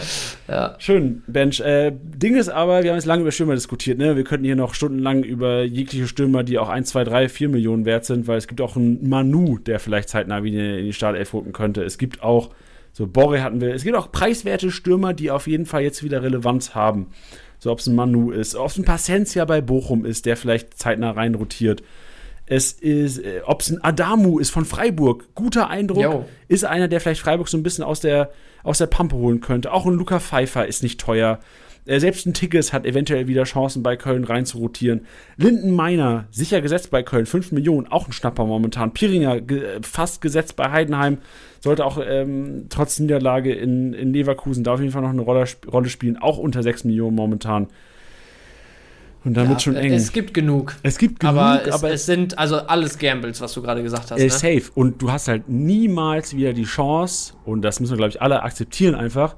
ja. 0.47 0.75
Schön, 0.79 1.21
Bench. 1.27 1.59
Äh, 1.59 1.91
Ding 1.91 2.35
ist 2.35 2.49
aber, 2.49 2.83
wir 2.83 2.91
haben 2.91 2.97
jetzt 2.97 3.05
lange 3.05 3.21
über 3.21 3.31
Stürmer 3.31 3.53
diskutiert, 3.53 3.97
ne? 3.97 4.15
Wir 4.15 4.23
könnten 4.23 4.45
hier 4.45 4.55
noch 4.55 4.73
stundenlang 4.73 5.23
über 5.23 5.63
jegliche 5.63 6.07
Stürmer, 6.07 6.43
die 6.43 6.57
auch 6.57 6.69
1, 6.69 6.89
2, 6.89 7.03
3, 7.03 7.29
4 7.29 7.49
Millionen 7.49 7.85
wert 7.85 8.05
sind, 8.05 8.27
weil 8.27 8.37
es 8.37 8.47
gibt 8.47 8.61
auch 8.61 8.77
einen 8.77 9.07
Manu, 9.07 9.59
der 9.59 9.79
vielleicht 9.79 10.09
zeitnah 10.09 10.43
wieder 10.43 10.77
in 10.79 10.85
die 10.85 10.93
Startelf 10.93 11.33
rücken 11.33 11.51
könnte. 11.51 11.83
Es 11.83 11.97
gibt 11.97 12.23
auch 12.23 12.49
so, 12.93 13.07
Borre 13.07 13.43
hatten 13.43 13.59
wir. 13.59 13.73
Es 13.73 13.83
gibt 13.83 13.97
auch 13.97 14.11
preiswerte 14.11 14.69
Stürmer, 14.69 15.13
die 15.13 15.31
auf 15.31 15.47
jeden 15.47 15.65
Fall 15.65 15.81
jetzt 15.81 16.03
wieder 16.03 16.21
Relevanz 16.21 16.75
haben. 16.75 17.07
So, 17.57 17.71
ob 17.71 17.79
es 17.79 17.87
ein 17.87 17.95
Manu 17.95 18.31
ist, 18.31 18.55
ob 18.55 18.67
es 18.67 18.77
ein 18.77 18.85
Pacencia 18.85 19.45
bei 19.45 19.61
Bochum 19.61 20.05
ist, 20.05 20.25
der 20.25 20.37
vielleicht 20.37 20.77
zeitnah 20.77 21.11
reinrotiert. 21.11 21.81
Es 22.45 22.71
ist, 22.73 23.19
äh, 23.19 23.41
ob 23.45 23.61
es 23.61 23.71
ein 23.71 23.83
Adamu 23.83 24.37
ist 24.37 24.51
von 24.51 24.65
Freiburg. 24.65 25.33
Guter 25.33 25.69
Eindruck. 25.69 26.03
Yo. 26.03 26.25
Ist 26.47 26.65
einer, 26.65 26.87
der 26.87 26.99
vielleicht 26.99 27.21
Freiburg 27.21 27.47
so 27.47 27.57
ein 27.57 27.63
bisschen 27.63 27.83
aus 27.83 27.99
der, 27.99 28.31
aus 28.63 28.77
der 28.77 28.87
Pampe 28.87 29.15
holen 29.15 29.39
könnte. 29.39 29.71
Auch 29.71 29.85
ein 29.85 29.93
Luca 29.93 30.19
Pfeiffer 30.19 30.67
ist 30.67 30.83
nicht 30.83 30.99
teuer. 30.99 31.39
Äh, 31.85 31.99
selbst 31.99 32.25
ein 32.25 32.33
Tigges 32.33 32.71
hat 32.71 32.85
eventuell 32.85 33.27
wieder 33.27 33.43
Chancen 33.43 33.83
bei 33.83 33.97
Köln 33.97 34.23
rein 34.23 34.45
zu 34.45 34.57
rotieren. 34.59 35.05
Linden 35.37 35.71
Meiner, 35.71 36.25
sicher 36.31 36.61
gesetzt 36.61 36.91
bei 36.91 37.03
Köln, 37.03 37.25
5 37.25 37.51
Millionen, 37.51 37.87
auch 37.87 38.07
ein 38.07 38.13
Schnapper 38.13 38.45
momentan. 38.45 38.93
Piringer, 38.93 39.41
ge 39.41 39.79
fast 39.81 40.21
gesetzt 40.21 40.55
bei 40.55 40.71
Heidenheim, 40.71 41.17
sollte 41.59 41.85
auch 41.85 41.99
ähm, 42.05 42.67
trotz 42.69 42.99
Niederlage 42.99 43.53
in, 43.53 43.93
in 43.93 44.13
Leverkusen 44.13 44.63
da 44.63 44.73
auf 44.73 44.79
jeden 44.79 44.91
Fall 44.91 45.01
noch 45.01 45.09
eine 45.09 45.21
Rolle, 45.21 45.45
Rolle 45.71 45.89
spielen, 45.89 46.17
auch 46.17 46.37
unter 46.37 46.63
6 46.63 46.85
Millionen 46.85 47.15
momentan. 47.15 47.67
Und 49.25 49.35
dann 49.35 49.45
ja, 49.45 49.49
wird 49.51 49.61
schon 49.61 49.75
eng. 49.75 49.93
Es 49.93 50.11
gibt 50.11 50.33
genug. 50.33 50.75
Es 50.83 50.97
gibt 50.97 51.21
genug, 51.21 51.35
aber 51.37 51.65
es, 51.65 51.73
aber 51.73 51.91
es 51.91 52.05
sind 52.05 52.37
also 52.37 52.57
alles 52.57 52.97
Gambles, 52.97 53.39
was 53.39 53.53
du 53.53 53.61
gerade 53.61 53.81
gesagt 53.81 54.11
hast. 54.11 54.19
Äh, 54.19 54.25
ne? 54.25 54.29
Safe. 54.29 54.63
Und 54.75 55.01
du 55.01 55.11
hast 55.11 55.29
halt 55.29 55.47
niemals 55.47 56.35
wieder 56.35 56.53
die 56.53 56.65
Chance, 56.65 57.33
und 57.45 57.61
das 57.61 57.79
müssen 57.79 57.93
wir, 57.93 57.97
glaube 57.97 58.09
ich, 58.09 58.21
alle 58.21 58.43
akzeptieren 58.43 58.95
einfach, 58.95 59.35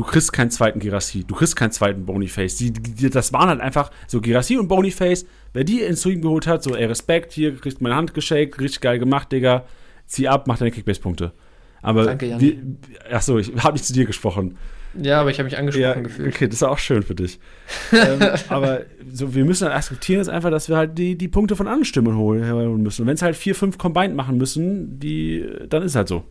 du 0.00 0.06
kriegst 0.06 0.32
keinen 0.32 0.50
zweiten 0.50 0.80
Girassi, 0.80 1.24
du 1.24 1.34
kriegst 1.34 1.56
keinen 1.56 1.72
zweiten 1.72 2.06
Boniface. 2.06 2.56
Die, 2.56 2.72
die, 2.72 3.10
das 3.10 3.34
waren 3.34 3.50
halt 3.50 3.60
einfach 3.60 3.90
so 4.06 4.22
Girassi 4.22 4.56
und 4.56 4.66
Boniface. 4.66 5.26
Wer 5.52 5.64
die 5.64 5.82
ins 5.82 6.00
Stream 6.00 6.22
geholt 6.22 6.46
hat, 6.46 6.62
so, 6.62 6.74
ey, 6.74 6.86
Respekt, 6.86 7.32
hier 7.32 7.54
kriegst 7.54 7.82
meine 7.82 7.96
Hand 7.96 8.14
geschakt, 8.14 8.58
richtig 8.60 8.80
geil 8.80 8.98
gemacht, 8.98 9.30
Digga. 9.30 9.66
Zieh 10.06 10.26
ab, 10.26 10.46
mach 10.46 10.56
deine 10.56 10.70
Kickbase-Punkte. 10.70 11.32
Aber, 11.82 12.06
Danke, 12.06 12.26
Jan. 12.26 12.78
Achso, 13.10 13.38
ich 13.38 13.52
habe 13.62 13.74
nicht 13.74 13.84
zu 13.84 13.92
dir 13.92 14.06
gesprochen. 14.06 14.56
Ja, 14.94 15.20
aber 15.20 15.30
ich 15.30 15.38
habe 15.38 15.44
mich 15.44 15.58
angesprochen 15.58 15.82
ja, 15.82 16.00
gefühlt. 16.00 16.34
Okay, 16.34 16.46
das 16.46 16.56
ist 16.56 16.62
auch 16.62 16.78
schön 16.78 17.02
für 17.02 17.14
dich. 17.14 17.38
ähm, 17.92 18.20
aber 18.48 18.86
so, 19.12 19.34
wir 19.34 19.44
müssen 19.44 19.66
halt 19.66 19.76
akzeptieren, 19.76 20.22
ist 20.22 20.28
einfach, 20.28 20.50
dass 20.50 20.70
wir 20.70 20.78
halt 20.78 20.96
die, 20.96 21.18
die 21.18 21.28
Punkte 21.28 21.56
von 21.56 21.66
anderen 21.66 21.84
Stimmen 21.84 22.16
holen 22.16 22.82
müssen. 22.82 23.02
Und 23.02 23.08
wenn 23.08 23.16
es 23.16 23.22
halt 23.22 23.36
vier, 23.36 23.54
fünf 23.54 23.76
Combined 23.76 24.16
machen 24.16 24.38
müssen, 24.38 24.98
die, 24.98 25.46
dann 25.68 25.82
ist 25.82 25.94
halt 25.94 26.08
so. 26.08 26.24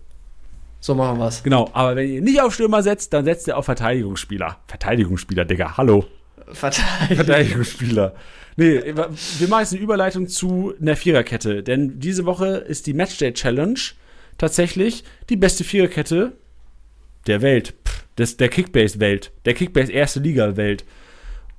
So 0.80 0.95
machen 0.95 1.19
wir 1.19 1.27
es. 1.27 1.43
Genau, 1.43 1.69
aber 1.73 1.95
wenn 1.95 2.10
ihr 2.10 2.22
nicht 2.22 2.41
auf 2.41 2.53
Stürmer 2.53 2.81
setzt, 2.84 3.14
dann 3.14 3.26
setzt 3.26 3.47
ihr 3.47 3.57
auf 3.57 3.65
Verteidigungsspieler. 3.65 4.57
Verteidigungsspieler, 4.68 5.45
Digga, 5.45 5.77
hallo. 5.77 6.06
Verteidigung. 6.51 7.15
Verteidigungsspieler. 7.18 8.15
Nee, 8.56 8.81
wir 8.95 9.47
machen 9.47 9.61
jetzt 9.61 9.73
eine 9.73 9.81
Überleitung 9.81 10.27
zu 10.27 10.73
einer 10.81 10.95
Viererkette, 10.95 11.64
denn 11.64 11.99
diese 11.99 12.26
Woche 12.26 12.47
ist 12.47 12.88
die 12.88 12.93
Matchday 12.93 13.34
Challenge. 13.34 13.80
tatsächlich 14.39 15.03
die 15.30 15.35
beste 15.35 15.64
Viererkette 15.64 16.31
der 17.27 17.43
Welt, 17.43 17.76
Pff, 17.85 18.06
des, 18.18 18.38
der 18.38 18.49
Kickbase-Welt, 18.49 19.31
der 19.45 19.53
Kickbase 19.53 19.91
erste 19.91 20.19
Liga-Welt. 20.19 20.84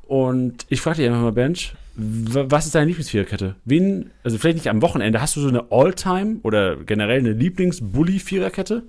Und 0.02 0.66
ich 0.68 0.80
frage 0.80 0.96
dich 0.96 1.06
einfach 1.06 1.20
mal, 1.22 1.32
Bench, 1.32 1.74
was 1.94 2.66
ist 2.66 2.74
deine 2.74 2.86
Lieblingsviererkette? 2.86 3.54
Wen, 3.64 4.10
also 4.24 4.38
vielleicht 4.38 4.56
nicht 4.56 4.68
am 4.68 4.82
Wochenende, 4.82 5.20
hast 5.20 5.36
du 5.36 5.40
so 5.40 5.48
eine 5.48 5.70
All-Time 5.70 6.38
oder 6.42 6.76
generell 6.76 7.20
eine 7.20 7.32
Lieblings-Bully-Viererkette? 7.32 8.82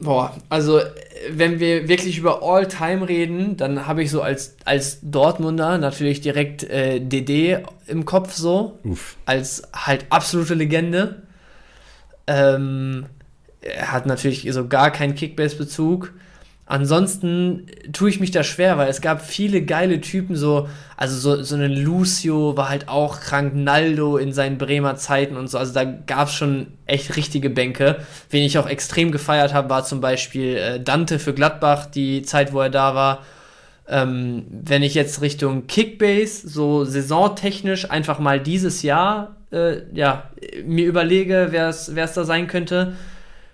Boah, 0.00 0.34
also 0.48 0.80
wenn 1.30 1.60
wir 1.60 1.88
wirklich 1.88 2.16
über 2.16 2.42
All-Time 2.42 3.06
reden, 3.06 3.58
dann 3.58 3.86
habe 3.86 4.02
ich 4.02 4.10
so 4.10 4.22
als, 4.22 4.56
als 4.64 4.98
Dortmunder 5.02 5.76
natürlich 5.76 6.22
direkt 6.22 6.64
äh, 6.64 7.00
DD 7.00 7.58
im 7.86 8.06
Kopf 8.06 8.34
so. 8.34 8.78
Uff. 8.82 9.16
Als 9.26 9.62
halt 9.74 10.06
absolute 10.08 10.54
Legende. 10.54 11.22
Ähm, 12.26 13.06
er 13.60 13.92
hat 13.92 14.06
natürlich 14.06 14.48
so 14.50 14.66
gar 14.68 14.90
keinen 14.90 15.14
Kickbase-Bezug. 15.14 16.14
Ansonsten 16.70 17.66
tue 17.92 18.10
ich 18.10 18.20
mich 18.20 18.30
da 18.30 18.44
schwer, 18.44 18.78
weil 18.78 18.88
es 18.88 19.00
gab 19.00 19.22
viele 19.22 19.62
geile 19.62 20.00
Typen, 20.00 20.36
so, 20.36 20.68
also 20.96 21.16
so, 21.18 21.42
so 21.42 21.56
ein 21.56 21.72
Lucio 21.72 22.56
war 22.56 22.68
halt 22.68 22.86
auch 22.86 23.18
krank, 23.18 23.56
Naldo 23.56 24.16
in 24.16 24.32
seinen 24.32 24.56
Bremer 24.56 24.94
Zeiten 24.94 25.36
und 25.36 25.48
so, 25.48 25.58
also 25.58 25.74
da 25.74 25.82
gab 25.82 26.28
es 26.28 26.34
schon 26.34 26.68
echt 26.86 27.16
richtige 27.16 27.50
Bänke. 27.50 27.96
Wen 28.30 28.44
ich 28.44 28.56
auch 28.56 28.68
extrem 28.68 29.10
gefeiert 29.10 29.52
habe, 29.52 29.68
war 29.68 29.84
zum 29.84 30.00
Beispiel 30.00 30.56
äh, 30.58 30.80
Dante 30.80 31.18
für 31.18 31.34
Gladbach, 31.34 31.86
die 31.86 32.22
Zeit, 32.22 32.52
wo 32.52 32.60
er 32.60 32.70
da 32.70 32.94
war. 32.94 33.24
Ähm, 33.88 34.44
wenn 34.48 34.84
ich 34.84 34.94
jetzt 34.94 35.22
Richtung 35.22 35.66
Kickbase, 35.66 36.48
so 36.48 36.84
saisontechnisch 36.84 37.90
einfach 37.90 38.20
mal 38.20 38.38
dieses 38.38 38.82
Jahr, 38.82 39.34
äh, 39.50 39.78
ja, 39.92 40.30
mir 40.64 40.86
überlege, 40.86 41.48
wer 41.50 41.68
es 41.68 42.12
da 42.14 42.22
sein 42.22 42.46
könnte, 42.46 42.92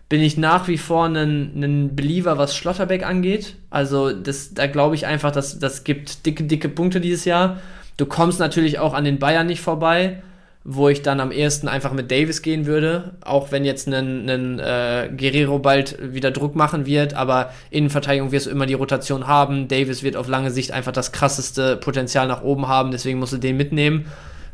bin 0.08 0.20
ich 0.20 0.36
nach 0.36 0.68
wie 0.68 0.78
vor 0.78 1.06
ein, 1.06 1.96
Believer, 1.96 2.38
was 2.38 2.56
Schlotterbeck 2.56 3.04
angeht. 3.04 3.56
Also 3.70 4.12
das, 4.12 4.54
da 4.54 4.66
glaube 4.66 4.94
ich 4.94 5.06
einfach, 5.06 5.32
dass 5.32 5.58
das 5.58 5.84
gibt 5.84 6.26
dicke, 6.26 6.44
dicke 6.44 6.68
Punkte 6.68 7.00
dieses 7.00 7.24
Jahr. 7.24 7.58
Du 7.96 8.06
kommst 8.06 8.38
natürlich 8.38 8.78
auch 8.78 8.94
an 8.94 9.04
den 9.04 9.18
Bayern 9.18 9.46
nicht 9.46 9.60
vorbei, 9.60 10.22
wo 10.62 10.88
ich 10.88 11.02
dann 11.02 11.18
am 11.18 11.32
ehesten 11.32 11.66
einfach 11.66 11.92
mit 11.92 12.10
Davis 12.10 12.42
gehen 12.42 12.66
würde, 12.66 13.14
auch 13.24 13.50
wenn 13.50 13.64
jetzt 13.64 13.88
ein, 13.88 14.28
ein 14.28 14.58
äh, 14.58 15.10
Guerrero 15.16 15.58
bald 15.58 15.96
wieder 16.12 16.30
Druck 16.30 16.54
machen 16.54 16.86
wird, 16.86 17.14
aber 17.14 17.50
Innenverteidigung 17.70 18.32
wirst 18.32 18.46
du 18.46 18.50
immer 18.50 18.66
die 18.66 18.74
Rotation 18.74 19.26
haben. 19.26 19.68
Davis 19.68 20.02
wird 20.02 20.16
auf 20.16 20.28
lange 20.28 20.50
Sicht 20.50 20.72
einfach 20.72 20.92
das 20.92 21.12
krasseste 21.12 21.76
Potenzial 21.76 22.28
nach 22.28 22.42
oben 22.42 22.68
haben, 22.68 22.90
deswegen 22.90 23.18
musst 23.18 23.32
du 23.32 23.38
den 23.38 23.56
mitnehmen. 23.56 24.06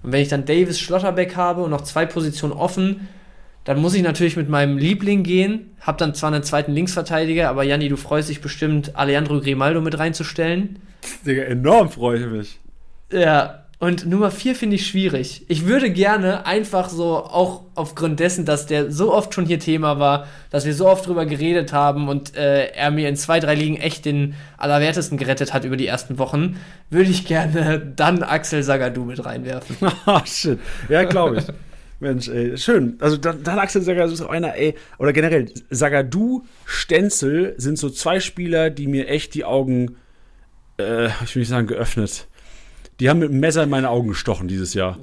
Und 0.02 0.12
wenn 0.12 0.22
ich 0.22 0.28
dann 0.28 0.44
Davis 0.44 0.80
Schlotterbeck 0.80 1.36
habe 1.36 1.62
und 1.62 1.70
noch 1.70 1.82
zwei 1.82 2.06
Positionen 2.06 2.52
offen, 2.52 3.08
dann 3.64 3.80
muss 3.80 3.94
ich 3.94 4.02
natürlich 4.02 4.36
mit 4.36 4.48
meinem 4.48 4.78
Liebling 4.78 5.22
gehen. 5.22 5.70
Hab 5.80 5.98
dann 5.98 6.14
zwar 6.14 6.32
einen 6.32 6.42
zweiten 6.42 6.72
Linksverteidiger, 6.72 7.48
aber 7.48 7.62
Janni, 7.62 7.88
du 7.88 7.96
freust 7.96 8.28
dich 8.28 8.40
bestimmt, 8.40 8.96
Alejandro 8.96 9.40
Grimaldo 9.40 9.80
mit 9.80 9.98
reinzustellen. 9.98 10.78
Digga, 11.26 11.42
enorm 11.42 11.90
freue 11.90 12.18
ich 12.18 12.26
mich. 12.26 12.60
Ja, 13.12 13.62
und 13.82 14.06
Nummer 14.06 14.30
4 14.30 14.54
finde 14.54 14.76
ich 14.76 14.86
schwierig. 14.86 15.44
Ich 15.48 15.66
würde 15.66 15.90
gerne 15.90 16.46
einfach 16.46 16.88
so, 16.88 17.16
auch 17.16 17.62
aufgrund 17.74 18.20
dessen, 18.20 18.44
dass 18.44 18.66
der 18.66 18.92
so 18.92 19.12
oft 19.12 19.34
schon 19.34 19.44
hier 19.44 19.58
Thema 19.58 19.98
war, 19.98 20.28
dass 20.50 20.64
wir 20.64 20.72
so 20.72 20.88
oft 20.88 21.08
drüber 21.08 21.26
geredet 21.26 21.72
haben 21.72 22.08
und 22.08 22.36
äh, 22.36 22.66
er 22.66 22.92
mir 22.92 23.08
in 23.08 23.16
zwei, 23.16 23.40
drei 23.40 23.56
Ligen 23.56 23.76
echt 23.76 24.04
den 24.04 24.34
Allerwertesten 24.56 25.18
gerettet 25.18 25.52
hat 25.52 25.64
über 25.64 25.76
die 25.76 25.88
ersten 25.88 26.18
Wochen, 26.18 26.60
würde 26.90 27.10
ich 27.10 27.26
gerne 27.26 27.82
dann 27.96 28.22
Axel 28.22 28.62
Sagadou 28.62 29.04
mit 29.04 29.24
reinwerfen. 29.24 29.76
Ah, 30.06 30.24
shit. 30.24 30.60
Ja, 30.88 31.02
glaube 31.02 31.38
ich. 31.38 31.44
Mensch, 32.02 32.28
ey, 32.28 32.58
schön. 32.58 32.96
Also 33.00 33.16
dann, 33.16 33.42
dann 33.42 33.58
Axel 33.58 33.80
Sagadou 33.82 34.12
ist 34.12 34.20
auch 34.20 34.28
einer, 34.28 34.54
ey, 34.56 34.74
oder 34.98 35.12
generell, 35.12 35.50
Sagadou, 35.70 36.44
Stenzel 36.66 37.54
sind 37.56 37.78
so 37.78 37.88
zwei 37.88 38.20
Spieler, 38.20 38.70
die 38.70 38.86
mir 38.86 39.08
echt 39.08 39.34
die 39.34 39.44
Augen, 39.44 39.96
äh, 40.78 41.06
ich 41.24 41.34
will 41.34 41.40
nicht 41.40 41.48
sagen, 41.48 41.66
geöffnet. 41.66 42.26
Die 43.00 43.08
haben 43.08 43.20
mit 43.20 43.30
dem 43.30 43.40
Messer 43.40 43.62
in 43.62 43.70
meine 43.70 43.88
Augen 43.88 44.08
gestochen 44.08 44.48
dieses 44.48 44.74
Jahr. 44.74 44.98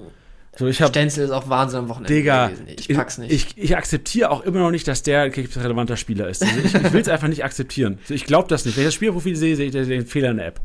So, 0.58 0.68
ich 0.68 0.82
hab, 0.82 0.90
Stenzel 0.90 1.24
ist 1.24 1.32
auch 1.32 1.50
Wahnsinn 1.50 1.80
am 1.80 1.90
Wochenende 1.90 2.14
Digga, 2.14 2.48
gewesen. 2.48 2.68
Ich 2.68 2.90
pack's 2.90 3.18
nicht. 3.18 3.32
Ich, 3.32 3.58
ich, 3.58 3.78
akzeptiere 3.78 4.30
auch 4.30 4.42
immer 4.42 4.60
noch 4.60 4.72
nicht, 4.72 4.88
dass 4.88 5.04
der 5.04 5.22
ein 5.22 5.32
relevanter 5.32 5.96
Spieler 5.96 6.28
ist. 6.28 6.44
Also 6.44 6.60
ich, 6.60 6.76
ich 6.76 6.94
will 6.94 7.02
es 7.02 7.08
einfach 7.10 7.30
nicht 7.30 7.46
akzeptieren. 7.46 8.00
Ich 8.10 8.26
glaube 8.26 8.50
das 8.50 8.66
nicht. 8.66 8.76
Wenn 8.76 8.84
ich 8.84 8.88
das 8.88 8.96
Spielprofil 8.96 9.36
sehe, 9.36 9.56
sehe 9.56 9.68
ich 9.68 9.72
den 9.72 10.06
Fehler 10.06 10.32
in 10.32 10.38
der 10.38 10.48
App. 10.48 10.62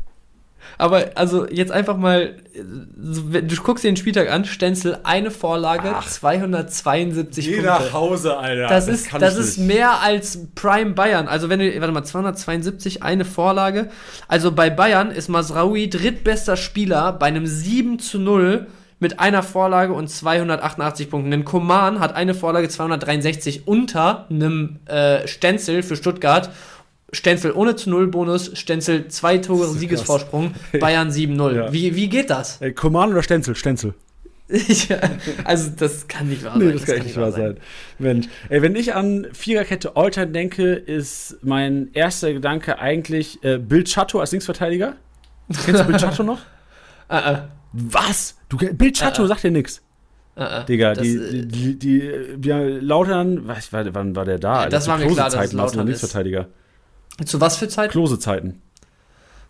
Aber 0.77 1.11
also 1.15 1.47
jetzt 1.47 1.71
einfach 1.71 1.97
mal, 1.97 2.35
du 2.53 3.55
guckst 3.63 3.83
dir 3.83 3.91
den 3.91 3.97
Spieltag 3.97 4.31
an, 4.31 4.45
Stenzel, 4.45 4.99
eine 5.03 5.31
Vorlage, 5.31 5.91
Ach, 5.95 6.07
272 6.07 7.47
Punkte. 7.47 7.65
nach 7.65 7.93
Hause, 7.93 8.37
Alter. 8.37 8.67
Das, 8.67 8.85
das 8.85 8.95
ist, 8.95 9.13
das 9.13 9.37
ist 9.37 9.57
mehr 9.57 10.01
als 10.01 10.39
Prime 10.55 10.91
Bayern. 10.91 11.27
Also 11.27 11.49
wenn 11.49 11.59
du, 11.59 11.79
warte 11.79 11.93
mal, 11.93 12.03
272, 12.03 13.03
eine 13.03 13.25
Vorlage. 13.25 13.89
Also 14.27 14.51
bei 14.51 14.69
Bayern 14.69 15.11
ist 15.11 15.29
Masraoui 15.29 15.89
drittbester 15.89 16.57
Spieler 16.57 17.13
bei 17.13 17.27
einem 17.27 17.47
7 17.47 17.99
zu 17.99 18.19
0 18.19 18.67
mit 18.99 19.19
einer 19.19 19.43
Vorlage 19.43 19.93
und 19.93 20.09
288 20.09 21.09
Punkten. 21.09 21.31
Denn 21.31 21.45
Koman 21.45 21.99
hat 21.99 22.15
eine 22.15 22.33
Vorlage 22.33 22.69
263 22.69 23.67
unter 23.67 24.25
einem 24.29 24.79
äh, 24.85 25.27
Stenzel 25.27 25.83
für 25.83 25.95
Stuttgart 25.95 26.49
Stenzel 27.11 27.51
ohne 27.53 27.75
zu 27.75 27.89
Null 27.89 28.07
Bonus, 28.07 28.51
Stenzel 28.57 29.07
zwei 29.07 29.37
Tore 29.37 29.67
Siegesvorsprung, 29.67 30.53
Bayern 30.79 31.09
7-0. 31.09 31.55
Ja. 31.55 31.73
Wie, 31.73 31.95
wie 31.95 32.09
geht 32.09 32.29
das? 32.29 32.61
Ey, 32.61 32.73
Koman 32.73 33.11
oder 33.11 33.23
Stenzel? 33.23 33.55
Stenzel. 33.55 33.93
ja, 34.47 34.99
also 35.43 35.71
das 35.75 36.07
kann 36.07 36.29
nicht 36.29 36.43
wahr 36.43 36.53
sein. 36.53 36.67
Nee, 36.67 36.73
das, 36.73 36.81
das 36.81 36.87
kann, 36.87 36.97
kann, 36.97 37.05
nicht 37.07 37.17
wahr 37.17 37.31
sein. 37.31 37.41
sein. 37.41 37.57
Mensch, 37.97 38.27
ey, 38.49 38.61
wenn 38.61 38.75
ich 38.75 38.93
an 38.93 39.27
Viererkette 39.33 39.95
Alltime 39.95 40.27
denke, 40.27 40.73
ist 40.73 41.37
mein 41.41 41.89
erster 41.93 42.31
Gedanke 42.31 42.77
eigentlich 42.77 43.43
äh, 43.43 43.57
Bill 43.57 43.83
Chato 43.83 44.19
als 44.19 44.31
Linksverteidiger. 44.31 44.95
Kennst 45.65 45.81
du 45.81 45.85
Bill 45.85 45.97
Chato 45.97 46.21
noch? 46.21 46.39
uh 47.09 47.13
-uh. 47.13 47.41
Was? 47.73 48.37
Du, 48.49 48.57
Bill 48.57 48.91
Chato 48.91 49.23
uh 49.23 49.27
sagt 49.27 49.43
dir 49.43 49.51
nichts. 49.51 49.81
Uh 50.37 50.63
Digga, 50.67 50.93
die, 50.93 51.15
äh, 51.15 51.45
die, 51.45 51.79
die, 51.79 51.79
die, 51.79 52.37
die, 52.37 52.49
Lautern, 52.51 53.47
was, 53.47 53.73
wann 53.73 54.15
war 54.15 54.25
der 54.25 54.37
da? 54.37 54.65
Das, 54.65 54.85
das 54.85 54.87
war 54.87 54.97
mir 54.99 55.07
klar, 55.07 55.31
dass 55.31 55.45
es 55.45 55.53
Lautern 55.53 55.87
ist. 55.87 56.01
Linksverteidiger. 56.01 56.47
Zu 57.23 57.39
was 57.39 57.57
für 57.57 57.67
Zeiten? 57.69 57.91
Klose-Zeiten. 57.91 58.61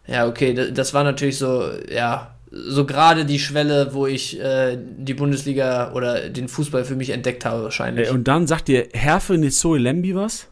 Ja, 0.08 0.28
okay, 0.28 0.72
das 0.72 0.94
war 0.94 1.04
natürlich 1.04 1.38
so, 1.40 1.68
ja, 1.90 2.36
so 2.52 2.86
gerade 2.86 3.26
die 3.26 3.40
Schwelle, 3.40 3.94
wo 3.94 4.06
ich 4.06 4.40
äh, 4.40 4.78
die 4.80 5.14
Bundesliga 5.14 5.92
oder 5.94 6.30
den 6.30 6.48
Fußball 6.48 6.86
für 6.86 6.96
mich 6.96 7.10
entdeckt 7.10 7.44
habe, 7.44 7.64
wahrscheinlich. 7.64 8.08
Ey, 8.08 8.14
und 8.14 8.28
dann 8.28 8.46
sagt 8.46 8.68
dir 8.68 8.88
Herfe 8.94 9.38
Nisoi 9.38 9.80
Lembi 9.80 10.16
was? 10.16 10.48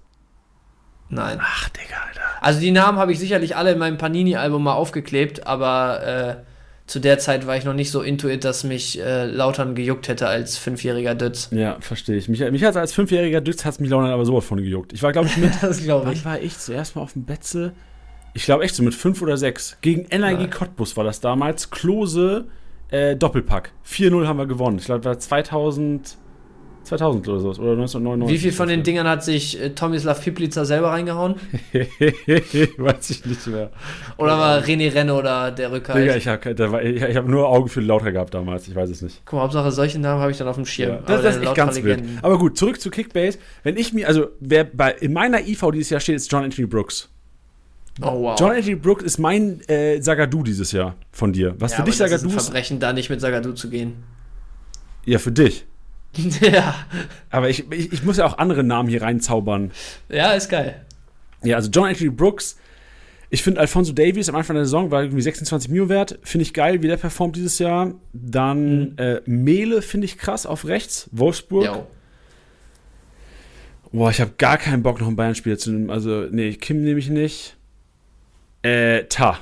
Nein. 1.10 1.40
Ach, 1.42 1.70
Digga, 1.70 1.96
Alter. 2.08 2.22
Also 2.42 2.60
die 2.60 2.72
Namen 2.72 2.98
habe 2.98 3.12
ich 3.12 3.20
sicherlich 3.20 3.56
alle 3.56 3.72
in 3.72 3.78
meinem 3.78 3.98
Panini-Album 3.98 4.64
mal 4.64 4.74
aufgeklebt, 4.74 5.46
aber 5.46 6.04
äh, 6.04 6.36
zu 6.86 7.00
der 7.00 7.18
Zeit 7.18 7.48
war 7.48 7.56
ich 7.56 7.64
noch 7.64 7.74
nicht 7.74 7.92
so 7.92 8.02
intuit, 8.02 8.44
dass 8.44 8.64
mich 8.64 9.00
äh, 9.00 9.26
Lautern 9.26 9.74
gejuckt 9.74 10.10
hätte 10.10 10.28
als 10.28 10.58
fünfjähriger 10.58 11.16
Dütz. 11.16 11.50
Ja, 11.52 11.78
verstehe 11.80 12.18
ich. 12.18 12.28
Mich, 12.28 12.40
mich 12.52 12.64
hat 12.64 12.76
als 12.76 12.94
fünfjähriger 12.94 13.40
Dütz 13.40 13.64
hat 13.64 13.80
mich 13.80 13.90
Lautern 13.90 14.12
aber 14.12 14.26
sowas 14.26 14.44
von 14.44 14.58
gejuckt. 14.58 14.92
Ich 14.92 15.02
war, 15.02 15.14
glaube 15.14 15.28
ich, 15.28 15.38
mit. 15.38 15.52
das 15.62 15.82
glaube 15.82 16.12
ich. 16.12 16.26
War 16.26 16.40
ich 16.40 16.58
zuerst 16.58 16.96
mal 16.96 17.02
auf 17.02 17.14
dem 17.14 17.24
Betze? 17.24 17.74
Ich 18.34 18.44
glaube 18.46 18.64
echt 18.64 18.76
so 18.76 18.84
mit 18.84 18.94
fünf 18.94 19.22
oder 19.22 19.38
sechs. 19.38 19.78
Gegen 19.82 20.06
NRG 20.10 20.50
Cottbus 20.50 20.98
war 20.98 21.04
das 21.04 21.22
damals. 21.22 21.70
Klose 21.70 22.48
äh, 22.90 23.16
Doppelpack. 23.16 23.72
4-0 23.88 24.28
haben 24.28 24.38
wir 24.38 24.48
gewonnen. 24.48 24.78
Ich 24.78 24.86
glaube, 24.86 25.02
das 25.02 25.16
war 25.16 25.20
2000. 25.20 26.18
2000 26.84 27.28
oder 27.28 27.40
so, 27.40 27.50
oder 27.50 27.72
1999. 27.72 28.36
Wie 28.36 28.40
viel 28.40 28.52
von 28.52 28.68
den 28.68 28.84
Dingern 28.84 29.08
hat 29.08 29.24
sich 29.24 29.60
äh, 29.60 29.70
Tomislav 29.70 30.22
Piplica 30.22 30.66
selber 30.66 30.90
reingehauen? 30.90 31.36
Weiß 32.78 33.10
ich 33.10 33.26
nicht 33.26 33.48
mehr. 33.48 33.72
Oder 34.18 34.38
war 34.38 34.60
René 34.60 34.94
Renne 34.94 35.14
oder 35.14 35.52
der 35.52 35.72
Rückhalt? 35.72 36.04
Digga, 36.04 36.16
ich 36.16 36.28
habe 36.28 36.84
ich, 36.84 37.02
ich 37.02 37.16
hab 37.16 37.28
nur 37.28 37.48
Augen 37.48 37.70
für 37.70 37.82
Lauter 37.82 38.12
gehabt 38.12 38.34
damals, 38.34 38.68
ich 38.68 38.76
weiß 38.76 38.90
es 38.90 39.02
nicht. 39.02 39.22
Guck 39.26 39.38
mal, 39.38 39.44
Hauptsache 39.44 39.72
solche 39.72 40.00
Namen 40.00 40.22
habe 40.22 40.32
ich 40.32 40.38
dann 40.38 40.48
auf 40.48 40.56
dem 40.56 40.66
Schirm. 40.66 40.90
Ja, 40.90 41.02
das, 41.06 41.22
das 41.22 41.36
ist 41.38 41.44
echt 41.44 41.56
ganz 41.56 41.82
wild. 41.82 42.04
Aber 42.22 42.38
gut, 42.38 42.58
zurück 42.58 42.80
zu 42.80 42.90
Kickbase. 42.90 43.40
Wenn 43.64 43.78
ich 43.78 43.94
mir, 43.94 44.08
also 44.08 44.28
wer 44.40 44.64
bei, 44.64 44.92
in 44.92 45.14
meiner 45.14 45.42
IV 45.48 45.72
dieses 45.74 45.90
Jahr 45.90 46.00
steht, 46.00 46.16
ist 46.16 46.32
John 46.32 46.44
Anthony 46.44 46.68
Brooks. 46.68 47.10
Oh, 48.02 48.24
wow. 48.24 48.40
John 48.40 48.52
Anthony 48.52 48.76
Brooks 48.76 49.04
ist 49.04 49.20
mein 49.20 49.62
äh, 49.68 50.02
Sagadu 50.02 50.44
dieses 50.44 50.72
Jahr 50.72 50.96
von 51.12 51.32
dir. 51.32 51.56
Was 51.60 51.72
ja, 51.72 51.78
für 51.78 51.84
dich 51.84 51.98
Sagadu 51.98 52.28
ist. 52.28 52.34
Verbrechen, 52.34 52.80
da 52.80 52.92
nicht 52.92 53.10
mit 53.10 53.22
Sagadu 53.22 53.54
zu 53.54 53.70
gehen. 53.70 54.04
Ja, 55.06 55.20
für 55.20 55.32
dich. 55.32 55.66
ja. 56.42 56.76
Aber 57.30 57.50
ich, 57.50 57.72
ich, 57.72 57.92
ich, 57.92 58.04
muss 58.04 58.18
ja 58.18 58.26
auch 58.26 58.38
andere 58.38 58.64
Namen 58.64 58.90
hier 58.90 59.02
reinzaubern. 59.02 59.72
Ja, 60.10 60.34
ist 60.34 60.50
geil. 60.50 60.82
Ja, 61.44 61.58
also 61.58 61.70
John 61.70 61.88
Anthony 61.88 62.10
Brooks. 62.10 62.58
Ich 63.30 63.42
finde 63.42 63.60
Alfonso 63.60 63.94
Davies 63.94 64.30
am 64.30 64.36
Anfang 64.36 64.56
der 64.56 64.66
Saison 64.66 64.92
war 64.92 65.02
irgendwie 65.02 65.24
26 65.24 65.72
Mio 65.72 65.90
wert. 65.90 66.20
Finde 66.22 66.44
ich 66.44 66.54
geil, 66.54 66.84
wie 66.84 66.88
der 66.88 66.98
performt 66.98 67.36
dieses 67.36 67.58
Jahr. 67.58 67.94
Dann 68.14 68.92
mhm. 68.92 68.96
äh, 68.98 69.22
Mele 69.26 69.82
finde 69.82 70.06
ich 70.06 70.20
krass 70.20 70.46
auf 70.46 70.66
rechts. 70.66 71.10
Wolfsburg. 71.12 71.66
Jo. 71.66 71.88
Boah, 73.92 74.10
ich 74.10 74.22
habe 74.22 74.34
gar 74.38 74.58
keinen 74.58 74.84
Bock, 74.84 75.00
noch 75.00 75.08
einen 75.08 75.16
Bayern-Spieler 75.16 75.58
zu 75.58 75.72
nehmen. 75.72 75.90
Also, 75.90 76.28
nee, 76.32 76.54
Kim 76.54 76.84
nehme 76.84 77.00
ich 77.00 77.10
nicht. 77.10 77.58
Äh, 78.62 79.06
Ta. 79.06 79.40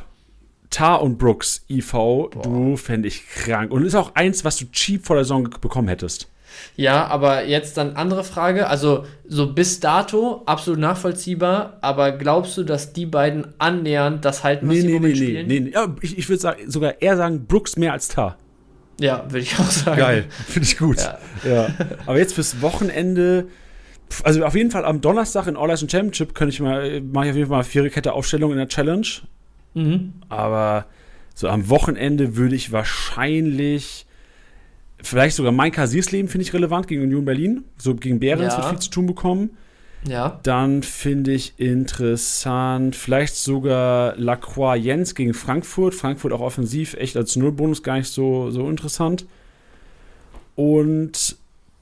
Ta 0.70 0.96
und 0.96 1.18
Brooks, 1.18 1.66
IV, 1.70 1.92
Boah. 1.92 2.30
du 2.44 2.78
fände 2.78 3.10
ich 3.10 3.28
krank. 3.28 3.72
Und 3.72 3.86
ist 3.86 3.96
auch 3.96 4.16
eins, 4.16 4.46
was 4.46 4.58
du 4.58 4.66
cheap 4.72 5.06
vor 5.06 5.18
der 5.18 5.26
Saison 5.26 5.50
bekommen 5.62 5.90
hättest. 5.90 6.31
Ja, 6.76 7.08
aber 7.08 7.46
jetzt 7.46 7.78
dann 7.78 7.96
andere 7.96 8.24
Frage. 8.24 8.68
Also, 8.68 9.06
so 9.28 9.54
bis 9.54 9.80
dato 9.80 10.44
absolut 10.46 10.80
nachvollziehbar, 10.80 11.78
aber 11.82 12.12
glaubst 12.12 12.58
du, 12.58 12.64
dass 12.64 12.94
die 12.94 13.06
beiden 13.06 13.48
annähernd 13.58 14.26
das 14.26 14.44
halten, 14.44 14.68
was 14.68 14.76
nee, 14.76 14.82
sie 14.82 14.88
nee, 14.88 15.00
nee, 15.00 15.16
spielen? 15.16 15.48
Nee, 15.48 15.60
nee, 15.60 15.72
ja, 15.72 15.96
ich, 16.02 16.18
ich 16.18 16.30
würde 16.30 16.56
sogar 16.68 17.02
eher 17.02 17.18
sagen, 17.18 17.46
Brooks 17.46 17.78
mehr 17.78 17.94
als 17.94 18.08
Tar. 18.08 18.38
Ja, 19.00 19.24
würde 19.26 19.40
ich 19.40 19.58
auch 19.58 19.72
sagen. 19.72 19.98
Geil, 19.98 20.26
finde 20.48 20.68
ich 20.68 20.78
gut. 20.78 20.98
Ja. 20.98 21.18
ja. 21.44 21.70
Aber 22.06 22.18
jetzt 22.20 22.36
fürs 22.36 22.62
Wochenende, 22.62 23.48
also 24.24 24.46
auf 24.46 24.56
jeden 24.56 24.70
Fall 24.70 24.86
am 24.86 25.02
Donnerstag 25.02 25.48
in 25.48 25.58
All 25.58 25.70
Eyes 25.70 25.80
Championship 25.80 26.36
könnte 26.36 26.54
ich 26.54 26.60
mal, 26.60 27.02
mache 27.02 27.26
ich 27.26 27.32
auf 27.32 27.38
jeden 27.38 27.50
Fall 27.50 27.58
mal 27.58 27.64
Viererkette 27.64 28.14
Aufstellung 28.14 28.52
in 28.52 28.58
der 28.58 28.68
Challenge. 28.68 29.08
Mhm. 29.74 30.14
Aber 30.30 30.86
so 31.34 31.48
am 31.48 31.70
Wochenende 31.70 32.36
würde 32.36 32.56
ich 32.56 32.72
wahrscheinlich 32.72 34.06
vielleicht 35.04 35.36
sogar 35.36 35.52
mein 35.52 35.72
Kassiersleben 35.72 36.30
finde 36.30 36.44
ich 36.44 36.54
relevant 36.54 36.88
gegen 36.88 37.04
Union 37.04 37.26
Berlin. 37.26 37.64
So 37.78 37.96
gegen 37.96 38.20
Behrens 38.20 38.54
ja. 38.54 38.70
viel 38.70 38.80
zu 38.80 38.90
tun 38.90 39.08
bekommen. 39.08 39.52
Ja. 40.08 40.40
Dann 40.44 40.82
finde 40.82 41.32
ich 41.32 41.54
interessant, 41.58 42.96
vielleicht 42.96 43.36
sogar 43.36 44.16
Lacroix 44.18 44.80
Jens 44.80 45.14
gegen 45.14 45.34
Frankfurt. 45.34 45.94
Frankfurt 45.94 46.34
auch 46.34 46.42
offensiv, 46.42 46.96
echt 46.96 47.16
als 47.18 47.36
Nullbonus 47.36 47.84
gar 47.84 47.98
nicht 47.98 48.10
so, 48.10 48.50
so 48.50 48.68
interessant. 48.68 49.26
Und 50.56 51.38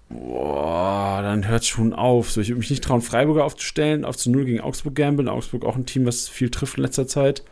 boah, 0.09 1.21
dann 1.21 1.47
hört 1.47 1.61
es 1.61 1.67
schon 1.67 1.93
auf. 1.93 2.31
So, 2.31 2.41
ich 2.41 2.49
würde 2.49 2.59
mich 2.59 2.69
nicht 2.69 2.83
trauen, 2.83 3.01
Freiburger 3.01 3.45
aufzustellen, 3.45 4.03
auf 4.03 4.17
zu 4.17 4.29
Null 4.31 4.45
gegen 4.45 4.61
Augsburg 4.61 4.95
gambeln. 4.95 5.29
Augsburg 5.29 5.63
auch 5.63 5.75
ein 5.75 5.85
Team, 5.85 6.05
was 6.05 6.27
viel 6.27 6.49
trifft 6.49 6.77
in 6.77 6.83
letzter 6.83 7.07
Zeit. 7.07 7.43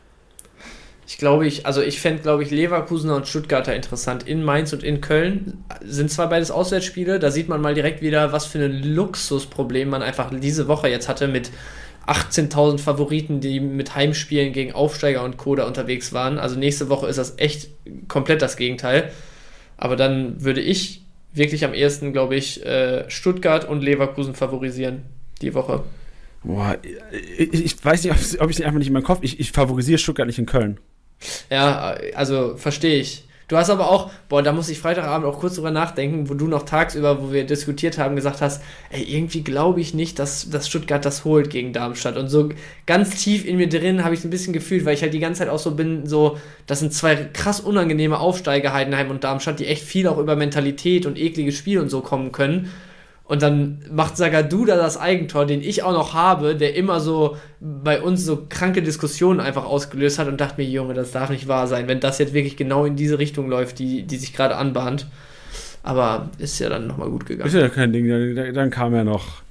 Ich 1.07 1.17
glaube, 1.17 1.47
ich, 1.47 1.65
also 1.65 1.81
ich 1.81 2.01
fände, 2.01 2.21
glaube 2.21 2.43
ich, 2.43 2.51
Leverkusener 2.51 3.15
und 3.15 3.29
Stuttgarter 3.29 3.73
interessant. 3.73 4.27
In 4.27 4.43
Mainz 4.43 4.73
und 4.73 4.83
in 4.83 4.99
Köln 4.99 5.63
sind 5.81 6.11
zwar 6.11 6.27
beides 6.27 6.51
Auswärtsspiele, 6.51 7.17
da 7.17 7.31
sieht 7.31 7.47
man 7.47 7.61
mal 7.61 7.73
direkt 7.73 8.01
wieder, 8.01 8.33
was 8.33 8.45
für 8.45 8.59
ein 8.59 8.83
Luxusproblem 8.83 9.89
man 9.89 10.01
einfach 10.01 10.31
diese 10.37 10.67
Woche 10.67 10.89
jetzt 10.89 11.07
hatte 11.07 11.29
mit 11.29 11.49
18.000 12.07 12.79
Favoriten, 12.79 13.39
die 13.39 13.61
mit 13.61 13.95
Heimspielen 13.95 14.51
gegen 14.51 14.73
Aufsteiger 14.73 15.23
und 15.23 15.37
Coda 15.37 15.65
unterwegs 15.65 16.11
waren. 16.11 16.39
Also 16.39 16.59
nächste 16.59 16.89
Woche 16.89 17.07
ist 17.07 17.17
das 17.17 17.37
echt 17.37 17.69
komplett 18.09 18.41
das 18.41 18.57
Gegenteil. 18.57 19.11
Aber 19.77 19.95
dann 19.95 20.43
würde 20.43 20.59
ich 20.59 21.03
wirklich 21.33 21.63
am 21.63 21.73
ehesten, 21.73 22.11
glaube 22.11 22.35
ich, 22.35 22.65
äh, 22.65 23.09
Stuttgart 23.09 23.67
und 23.67 23.81
Leverkusen 23.81 24.35
favorisieren 24.35 25.03
die 25.41 25.53
Woche. 25.53 25.83
Boah, 26.43 26.77
ich, 27.37 27.53
ich 27.53 27.85
weiß 27.85 28.03
nicht, 28.03 28.41
ob 28.41 28.49
ich 28.49 28.59
es 28.59 28.61
einfach 28.61 28.79
nicht 28.79 28.87
in 28.87 28.93
meinem 28.93 29.03
Kopf. 29.03 29.19
Ich, 29.21 29.39
ich 29.39 29.53
favorisiere 29.53 29.99
Stuttgart 29.99 30.27
nicht 30.27 30.39
in 30.39 30.45
Köln. 30.45 30.79
Ja, 31.49 31.95
also 32.15 32.55
verstehe 32.57 32.99
ich. 32.99 33.23
Du 33.47 33.55
hast 33.55 33.69
aber 33.69 33.89
auch, 33.89 34.11
boah, 34.27 34.43
da 34.43 34.51
muss 34.51 34.67
ich 34.67 34.77
Freitagabend 34.77 35.25
auch 35.25 35.39
kurz 35.39 35.55
drüber 35.55 35.71
nachdenken, 35.71 36.29
wo 36.29 36.33
du 36.33 36.47
noch 36.47 36.63
tagsüber, 36.63 37.21
wo 37.21 37.31
wir 37.31 37.45
diskutiert 37.45 37.97
haben, 37.97 38.17
gesagt 38.17 38.41
hast, 38.41 38.61
ey, 38.89 39.03
irgendwie 39.03 39.41
glaube 39.41 39.79
ich 39.79 39.93
nicht, 39.93 40.19
dass, 40.19 40.49
dass 40.49 40.67
Stuttgart 40.67 41.05
das 41.05 41.23
holt 41.23 41.49
gegen 41.49 41.71
Darmstadt. 41.71 42.17
Und 42.17 42.27
so 42.27 42.49
ganz 42.85 43.23
tief 43.23 43.45
in 43.45 43.55
mir 43.55 43.69
drin 43.69 44.03
habe 44.03 44.13
ich 44.13 44.19
es 44.19 44.25
ein 44.25 44.31
bisschen 44.31 44.51
gefühlt, 44.51 44.83
weil 44.83 44.95
ich 44.95 45.01
halt 45.01 45.13
die 45.13 45.19
ganze 45.19 45.39
Zeit 45.39 45.49
auch 45.49 45.59
so 45.59 45.71
bin, 45.71 46.05
so, 46.05 46.37
das 46.65 46.81
sind 46.81 46.93
zwei 46.93 47.15
krass 47.15 47.61
unangenehme 47.61 48.19
Aufsteiger, 48.19 48.73
Heidenheim 48.73 49.09
und 49.11 49.23
Darmstadt, 49.23 49.59
die 49.59 49.67
echt 49.67 49.83
viel 49.83 50.09
auch 50.09 50.17
über 50.17 50.35
Mentalität 50.35 51.05
und 51.05 51.17
ekliges 51.17 51.55
Spiel 51.55 51.79
und 51.79 51.89
so 51.89 52.01
kommen 52.01 52.33
können. 52.33 52.69
Und 53.27 53.41
dann 53.41 53.83
macht 53.91 54.15
Sagadu 54.15 54.63
da 54.63 54.77
das 54.77 54.97
Eigentor, 54.97 55.45
den 55.45 55.61
ich 55.61 55.83
auch 55.83 55.91
noch 55.91 56.13
habe, 56.13 56.55
der 56.55 56.75
immer 56.75 57.01
so 57.01 57.35
bei 57.59 58.01
uns 58.01 58.23
so 58.23 58.45
kranke 58.47 58.81
Diskussionen 58.81 59.41
einfach 59.41 59.65
ausgelöst 59.65 60.17
hat 60.17 60.29
und 60.29 60.39
dachte 60.39 60.61
mir, 60.61 60.67
Junge, 60.67 60.93
das 60.93 61.11
darf 61.11 61.29
nicht 61.29 61.47
wahr 61.49 61.67
sein, 61.67 61.89
wenn 61.89 61.99
das 61.99 62.19
jetzt 62.19 62.33
wirklich 62.33 62.55
genau 62.55 62.85
in 62.85 62.95
diese 62.95 63.19
Richtung 63.19 63.49
läuft, 63.49 63.79
die, 63.79 64.03
die 64.03 64.15
sich 64.15 64.33
gerade 64.33 64.55
anbahnt. 64.55 65.07
Aber 65.83 66.29
ist 66.37 66.59
ja 66.59 66.69
dann 66.69 66.87
nochmal 66.87 67.09
gut 67.09 67.25
gegangen. 67.25 67.47
Ist 67.47 67.53
ja 67.53 67.67
kein 67.67 67.91
Ding, 67.91 68.07
dann, 68.07 68.53
dann 68.53 68.69
kam 68.69 68.95
ja 68.95 69.03
noch. 69.03 69.41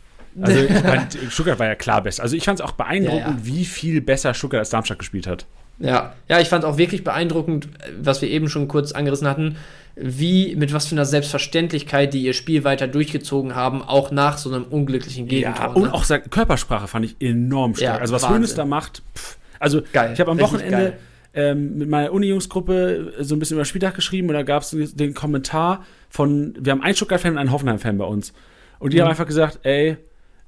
Also, 0.40 0.60
Stuttgart 1.30 1.58
war 1.58 1.66
ja 1.66 1.74
klar 1.74 2.02
besser. 2.02 2.22
Also, 2.22 2.36
ich 2.36 2.44
fand 2.44 2.60
es 2.60 2.64
auch 2.64 2.72
beeindruckend, 2.72 3.20
ja, 3.20 3.30
ja. 3.30 3.38
wie 3.42 3.64
viel 3.64 4.00
besser 4.00 4.32
Stuttgart 4.32 4.60
als 4.60 4.70
Darmstadt 4.70 4.98
gespielt 4.98 5.26
hat. 5.26 5.46
Ja, 5.78 6.14
ja, 6.28 6.40
ich 6.40 6.48
fand 6.48 6.64
auch 6.64 6.78
wirklich 6.78 7.04
beeindruckend, 7.04 7.68
was 8.00 8.22
wir 8.22 8.30
eben 8.30 8.48
schon 8.48 8.66
kurz 8.66 8.92
angerissen 8.92 9.28
hatten, 9.28 9.56
wie, 9.94 10.56
mit 10.56 10.72
was 10.72 10.86
für 10.86 10.94
einer 10.94 11.04
Selbstverständlichkeit 11.04 12.14
die 12.14 12.22
ihr 12.22 12.32
Spiel 12.32 12.64
weiter 12.64 12.86
durchgezogen 12.86 13.54
haben, 13.54 13.82
auch 13.82 14.10
nach 14.10 14.38
so 14.38 14.52
einem 14.52 14.64
unglücklichen 14.64 15.26
Gegentor. 15.26 15.66
Ja, 15.66 15.72
und 15.72 15.82
ne? 15.84 15.94
auch 15.94 16.06
Körpersprache 16.30 16.86
fand 16.86 17.04
ich 17.04 17.16
enorm 17.20 17.74
stark. 17.74 17.96
Ja, 17.96 18.00
also 18.00 18.14
was 18.14 18.28
Hönes 18.28 18.54
da 18.54 18.64
macht, 18.64 19.02
pff. 19.14 19.38
also 19.58 19.82
geil, 19.92 20.12
ich 20.14 20.20
habe 20.20 20.30
am 20.30 20.40
Wochenende 20.40 20.94
ähm, 21.34 21.76
mit 21.78 21.88
meiner 21.88 22.12
Uni-Jungsgruppe 22.12 23.14
so 23.20 23.34
ein 23.34 23.38
bisschen 23.38 23.56
über 23.56 23.64
Spieltag 23.66 23.94
geschrieben 23.94 24.28
und 24.28 24.34
da 24.34 24.42
gab 24.42 24.62
es 24.62 24.70
den 24.70 25.12
Kommentar 25.14 25.84
von, 26.08 26.54
wir 26.58 26.72
haben 26.72 26.82
einen 26.82 26.94
Stuttgart-Fan 26.94 27.32
und 27.32 27.38
einen 27.38 27.52
Hoffenheim-Fan 27.52 27.98
bei 27.98 28.06
uns. 28.06 28.32
Und 28.78 28.92
die 28.92 28.96
mhm. 28.96 29.02
haben 29.02 29.10
einfach 29.10 29.26
gesagt, 29.26 29.60
ey, 29.62 29.98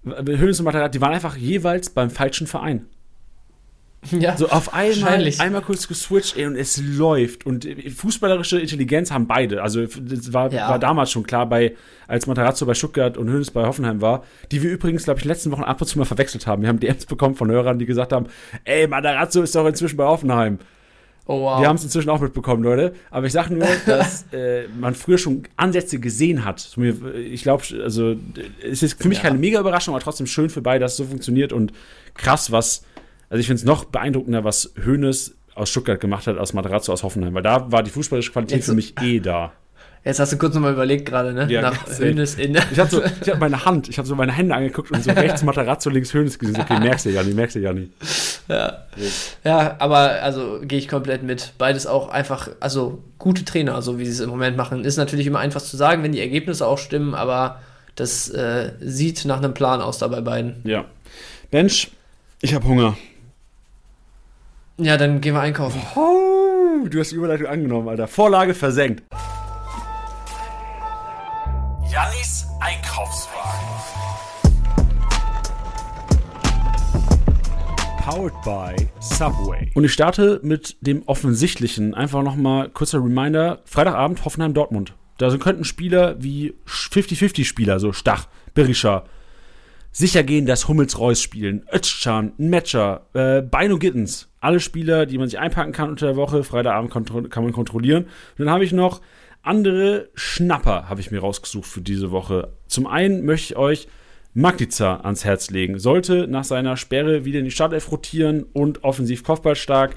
Hönes 0.05 0.59
und 0.61 0.65
Materat, 0.65 0.95
die 0.95 1.01
waren 1.01 1.13
einfach 1.13 1.37
jeweils 1.37 1.91
beim 1.91 2.11
falschen 2.11 2.47
Verein. 2.47 2.87
Ja, 4.13 4.37
so 4.37 4.49
auf 4.49 4.75
einmal, 4.75 5.29
einmal 5.39 5.61
kurz 5.61 5.89
geswitcht 5.89 6.37
ey, 6.37 6.47
und 6.47 6.57
es 6.57 6.81
läuft. 6.81 7.47
Und 7.47 7.67
fußballerische 7.97 8.61
Intelligenz 8.61 9.11
haben 9.11 9.27
beide. 9.27 9.63
Also 9.63 9.85
das 9.85 10.33
war, 10.33 10.53
ja. 10.53 10.69
war 10.69 10.79
damals 10.79 11.11
schon 11.11 11.25
klar, 11.25 11.47
bei, 11.47 11.75
als 12.07 12.27
Matarazzo 12.27 12.65
bei 12.65 12.75
Stuttgart 12.75 13.17
und 13.17 13.29
Hönes 13.29 13.51
bei 13.51 13.67
Hoffenheim 13.67 14.01
war, 14.01 14.25
die 14.53 14.63
wir 14.63 14.71
übrigens, 14.71 15.05
glaube 15.05 15.19
ich, 15.19 15.25
in 15.25 15.29
den 15.29 15.35
letzten 15.35 15.51
Wochen 15.51 15.65
ab 15.65 15.81
und 15.81 15.87
zu 15.87 15.99
mal 15.99 16.05
verwechselt 16.05 16.47
haben. 16.47 16.63
Wir 16.63 16.69
haben 16.69 16.81
DMs 16.81 17.07
bekommen 17.07 17.35
von 17.35 17.51
Hörern, 17.51 17.79
die 17.79 17.87
gesagt 17.87 18.13
haben, 18.13 18.27
ey, 18.65 18.87
Matarazzo 18.87 19.43
ist 19.43 19.55
doch 19.55 19.67
inzwischen 19.67 19.97
bei 19.97 20.05
Hoffenheim. 20.05 20.59
Oh, 21.27 21.43
wow. 21.43 21.61
Wir 21.61 21.69
haben 21.69 21.77
es 21.77 21.85
inzwischen 21.85 22.09
auch 22.09 22.21
mitbekommen, 22.21 22.63
Leute. 22.63 22.95
Aber 23.11 23.27
ich 23.27 23.33
sage 23.33 23.53
nur, 23.53 23.67
dass 23.87 24.25
äh, 24.33 24.67
man 24.81 24.95
früher 24.95 25.19
schon 25.19 25.43
Ansätze 25.57 25.99
gesehen 25.99 26.45
hat. 26.45 26.77
Ich 27.17 27.43
glaube, 27.43 27.65
also 27.83 28.17
es 28.63 28.83
ist 28.83 29.03
für 29.03 29.09
mich 29.09 29.19
ja. 29.19 29.25
keine 29.25 29.39
mega 29.39 29.61
Überraschung, 29.61 29.95
aber 29.95 30.03
trotzdem 30.03 30.27
schön 30.27 30.49
für 30.49 30.63
beide, 30.63 30.81
dass 30.81 30.93
es 30.93 30.99
so 30.99 31.05
funktioniert 31.05 31.53
und 31.53 31.73
krass, 32.15 32.51
was 32.51 32.85
also 33.31 33.41
ich 33.41 33.47
finde 33.47 33.61
es 33.61 33.65
noch 33.65 33.85
beeindruckender, 33.85 34.45
was 34.45 34.73
Hoeneß 34.85 35.35
aus 35.55 35.71
Stuttgart 35.71 36.01
gemacht 36.01 36.27
hat, 36.27 36.39
als 36.39 36.53
Materazzo 36.53 36.93
aus 36.93 37.03
Hoffenheim, 37.03 37.35
weil 37.35 37.43
da 37.43 37.71
war 37.71 37.83
die 37.83 37.91
fußballische 37.91 38.33
Qualität 38.33 38.59
Jetzt, 38.59 38.67
für 38.67 38.75
mich 38.75 38.95
eh 39.01 39.21
da. 39.21 39.53
Jetzt 40.05 40.21
hast 40.21 40.33
du 40.33 40.39
kurz 40.39 40.55
nochmal 40.55 40.73
überlegt 40.73 41.05
gerade, 41.07 41.33
ne? 41.33 41.47
Ja, 41.51 41.61
Nach 41.61 41.87
Hönes 41.99 42.37
in. 42.37 42.57
Ich 42.71 42.79
habe 42.79 42.89
so, 42.89 43.03
hab 43.03 43.41
meine 43.41 43.65
Hand, 43.65 43.89
ich 43.89 43.99
habe 43.99 44.07
so 44.07 44.15
meine 44.15 44.33
Hände 44.33 44.55
angeguckt 44.55 44.91
und 44.93 45.03
so 45.03 45.11
rechts 45.11 45.43
Materazzo, 45.43 45.91
links 45.91 46.15
Hönes 46.15 46.39
gesehen. 46.39 46.59
Okay, 46.61 46.79
merkst 46.79 47.07
du 47.07 47.11
ja 47.11 47.23
nicht, 47.23 47.35
merkst 47.35 47.57
du 47.57 47.61
ja 47.61 47.73
nicht. 47.73 47.91
Ja. 48.49 48.85
ja, 49.45 49.77
aber 49.79 50.23
also 50.23 50.61
gehe 50.63 50.79
ich 50.79 50.89
komplett 50.89 51.25
mit. 51.25 51.53
Beides 51.59 51.87
auch 51.87 52.09
einfach, 52.09 52.49
also 52.61 53.03
gute 53.19 53.45
Trainer, 53.45 53.83
so 53.83 53.99
wie 53.99 54.07
sie 54.07 54.13
es 54.13 54.21
im 54.21 54.31
Moment 54.31 54.57
machen. 54.57 54.85
Ist 54.85 54.97
natürlich 54.97 55.27
immer 55.27 55.41
einfach 55.41 55.61
zu 55.61 55.77
sagen, 55.77 56.03
wenn 56.03 56.13
die 56.13 56.21
Ergebnisse 56.21 56.67
auch 56.67 56.79
stimmen, 56.79 57.15
aber 57.15 57.61
das 57.97 58.31
äh, 58.31 58.73
sieht 58.81 59.25
nach 59.25 59.39
einem 59.39 59.53
Plan 59.53 59.83
aus 59.83 59.99
da 59.99 60.07
bei 60.09 60.21
beiden. 60.21 60.63
Ja. 60.65 60.85
Mensch, 61.51 61.91
ich 62.41 62.55
habe 62.55 62.67
Hunger. 62.67 62.97
Ja, 64.81 64.97
dann 64.97 65.21
gehen 65.21 65.35
wir 65.35 65.41
einkaufen. 65.41 65.83
Oh, 65.97 66.87
du 66.89 67.01
hast 67.01 67.11
die 67.11 67.17
Überleitung 67.17 67.49
angenommen, 67.49 67.89
Alter. 67.89 68.07
Vorlage 68.07 68.55
versenkt. 68.55 69.03
Jannis 71.91 72.47
Einkaufswagen. 72.61 73.69
Powered 78.05 78.41
by 78.45 78.89
Subway. 79.01 79.69
Und 79.75 79.83
ich 79.83 79.93
starte 79.93 80.39
mit 80.45 80.77
dem 80.81 81.03
offensichtlichen. 81.07 81.95
Einfach 81.95 82.23
nochmal 82.23 82.69
kurzer 82.69 82.99
Reminder: 82.99 83.59
Freitagabend 83.65 84.25
Hoffenheim-Dortmund. 84.25 84.95
Da 85.17 85.37
könnten 85.39 85.65
Spieler 85.65 86.23
wie 86.23 86.55
50-50-Spieler, 86.69 87.81
so 87.81 87.93
Stach, 87.93 88.29
Berisha, 88.55 89.07
sicher 89.91 90.23
gehen, 90.23 90.47
dass 90.47 90.69
Hummels 90.69 91.01
Reus 91.01 91.21
spielen, 91.21 91.67
Özcan, 91.73 92.35
Matcher, 92.39 93.07
äh, 93.15 93.43
Bino 93.43 93.79
Gittens, 93.79 94.28
alle 94.41 94.61
Spieler, 94.61 95.07
die 95.07 95.19
man 95.19 95.29
sich 95.29 95.39
einpacken 95.39 95.73
kann 95.73 95.91
unter 95.91 96.07
der 96.07 96.17
Woche, 96.17 96.45
Freitagabend 96.45 96.93
kann 97.31 97.43
man 97.43 97.53
kontrollieren. 97.53 98.05
Und 98.05 98.45
dann 98.45 98.51
habe 98.51 98.65
ich 98.65 98.73
noch 98.73 99.01
andere 99.43 100.09
Schnapper, 100.15 100.89
habe 100.89 101.01
ich 101.01 101.11
mir 101.11 101.21
rausgesucht 101.21 101.67
für 101.67 101.81
diese 101.81 102.11
Woche. 102.11 102.53
Zum 102.67 102.87
einen 102.87 103.25
möchte 103.25 103.55
ich 103.55 103.59
euch 103.59 103.89
Magdica 104.35 105.01
ans 105.01 105.25
Herz 105.25 105.51
legen. 105.51 105.79
Sollte 105.79 106.29
nach 106.29 106.45
seiner 106.45 106.77
Sperre 106.77 107.25
wieder 107.25 107.39
in 107.39 107.45
die 107.45 107.51
Startelf 107.51 107.91
rotieren 107.91 108.45
und 108.53 108.85
offensiv 108.85 109.25
kopfballstark. 109.25 109.95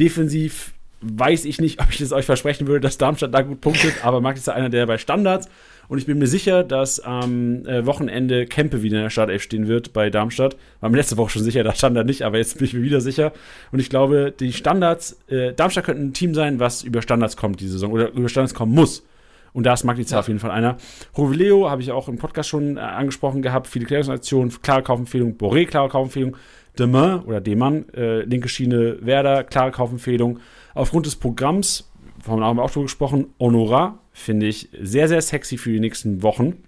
Defensiv 0.00 0.74
weiß 1.00 1.44
ich 1.44 1.60
nicht, 1.60 1.80
ob 1.82 1.90
ich 1.90 2.00
es 2.00 2.12
euch 2.12 2.24
versprechen 2.24 2.66
würde, 2.66 2.80
dass 2.80 2.98
Darmstadt 2.98 3.34
da 3.34 3.42
gut 3.42 3.60
punktet, 3.60 4.04
aber 4.04 4.20
Magdica 4.20 4.52
einer, 4.52 4.70
der 4.70 4.86
bei 4.86 4.98
Standards 4.98 5.48
und 5.88 5.98
ich 5.98 6.06
bin 6.06 6.18
mir 6.18 6.26
sicher, 6.26 6.64
dass 6.64 7.00
am 7.00 7.66
äh, 7.66 7.86
Wochenende 7.86 8.46
Kempe 8.46 8.82
wieder 8.82 8.98
in 8.98 9.02
der 9.04 9.10
Startelf 9.10 9.42
stehen 9.42 9.68
wird 9.68 9.92
bei 9.92 10.10
Darmstadt. 10.10 10.56
War 10.80 10.90
mir 10.90 10.96
letzte 10.96 11.16
Woche 11.16 11.30
schon 11.30 11.42
sicher, 11.42 11.62
da 11.64 11.74
stand 11.74 11.96
er 11.96 12.04
nicht, 12.04 12.22
aber 12.22 12.38
jetzt 12.38 12.58
bin 12.58 12.66
ich 12.66 12.74
mir 12.74 12.82
wieder 12.82 13.00
sicher. 13.00 13.32
Und 13.72 13.80
ich 13.80 13.90
glaube, 13.90 14.32
die 14.38 14.52
Standards, 14.52 15.18
äh, 15.28 15.52
Darmstadt 15.52 15.84
könnte 15.84 16.02
ein 16.02 16.12
Team 16.12 16.34
sein, 16.34 16.60
was 16.60 16.82
über 16.82 17.02
Standards 17.02 17.36
kommt 17.36 17.60
diese 17.60 17.72
Saison 17.72 17.92
oder 17.92 18.10
über 18.12 18.28
Standards 18.28 18.54
kommen 18.54 18.74
muss. 18.74 19.04
Und 19.52 19.64
da 19.64 19.72
ist 19.72 19.84
Magdica 19.84 20.16
ja. 20.16 20.20
auf 20.20 20.28
jeden 20.28 20.40
Fall 20.40 20.50
einer. 20.50 20.76
Rovileo 21.16 21.70
habe 21.70 21.80
ich 21.80 21.92
auch 21.92 22.08
im 22.08 22.18
Podcast 22.18 22.48
schon 22.48 22.76
äh, 22.76 22.80
angesprochen 22.80 23.40
gehabt. 23.40 23.68
Viele 23.68 23.86
Klärungsaktionen, 23.86 24.52
klare 24.62 24.82
Kaufempfehlung. 24.82 25.36
Boré, 25.36 25.66
klare 25.66 25.88
Kaufempfehlung. 25.88 26.36
Demain 26.78 27.20
oder 27.20 27.40
Demann, 27.40 27.88
äh, 27.90 28.22
linke 28.22 28.48
Schiene 28.48 28.98
Werder, 29.00 29.44
klare 29.44 29.70
Kaufempfehlung. 29.70 30.40
Aufgrund 30.74 31.06
des 31.06 31.14
Programms 31.14 31.88
haben 32.26 32.56
wir 32.56 32.62
auch 32.62 32.70
drüber 32.70 32.86
gesprochen. 32.86 33.28
Honora 33.38 34.00
finde 34.14 34.46
ich 34.46 34.70
sehr, 34.80 35.08
sehr 35.08 35.20
sexy 35.20 35.58
für 35.58 35.72
die 35.72 35.80
nächsten 35.80 36.22
Wochen. 36.22 36.62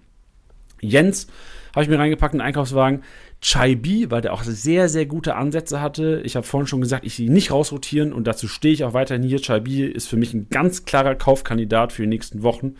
Jens 0.79 1.25
habe 1.73 1.83
ich 1.83 1.89
mir 1.89 1.97
reingepackt 1.97 2.33
in 2.33 2.39
den 2.39 2.45
Einkaufswagen. 2.45 3.03
Chaibi, 3.41 4.09
weil 4.11 4.21
der 4.21 4.33
auch 4.33 4.43
sehr, 4.43 4.89
sehr 4.89 5.05
gute 5.05 5.35
Ansätze 5.35 5.79
hatte. 5.79 6.21
Ich 6.25 6.35
habe 6.35 6.45
vorhin 6.45 6.67
schon 6.67 6.81
gesagt, 6.81 7.05
ich 7.05 7.15
sie 7.15 7.29
nicht 7.29 7.51
rausrotieren 7.51 8.13
und 8.13 8.27
dazu 8.27 8.47
stehe 8.47 8.73
ich 8.73 8.83
auch 8.83 8.93
weiterhin 8.93 9.23
hier. 9.23 9.39
Chaibi 9.39 9.85
ist 9.85 10.07
für 10.07 10.17
mich 10.17 10.33
ein 10.33 10.49
ganz 10.49 10.85
klarer 10.85 11.15
Kaufkandidat 11.15 11.93
für 11.93 12.01
die 12.01 12.09
nächsten 12.09 12.43
Wochen. 12.43 12.75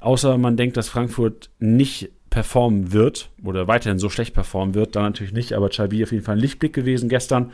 Außer 0.00 0.38
man 0.38 0.56
denkt, 0.56 0.76
dass 0.76 0.88
Frankfurt 0.88 1.50
nicht 1.58 2.10
performen 2.30 2.92
wird 2.92 3.30
oder 3.42 3.66
weiterhin 3.66 3.98
so 3.98 4.10
schlecht 4.10 4.34
performen 4.34 4.74
wird, 4.74 4.94
dann 4.94 5.04
natürlich 5.04 5.32
nicht, 5.32 5.54
aber 5.54 5.70
Chaibi 5.70 6.04
auf 6.04 6.12
jeden 6.12 6.24
Fall 6.24 6.36
ein 6.36 6.40
Lichtblick 6.40 6.74
gewesen 6.74 7.08
gestern. 7.08 7.52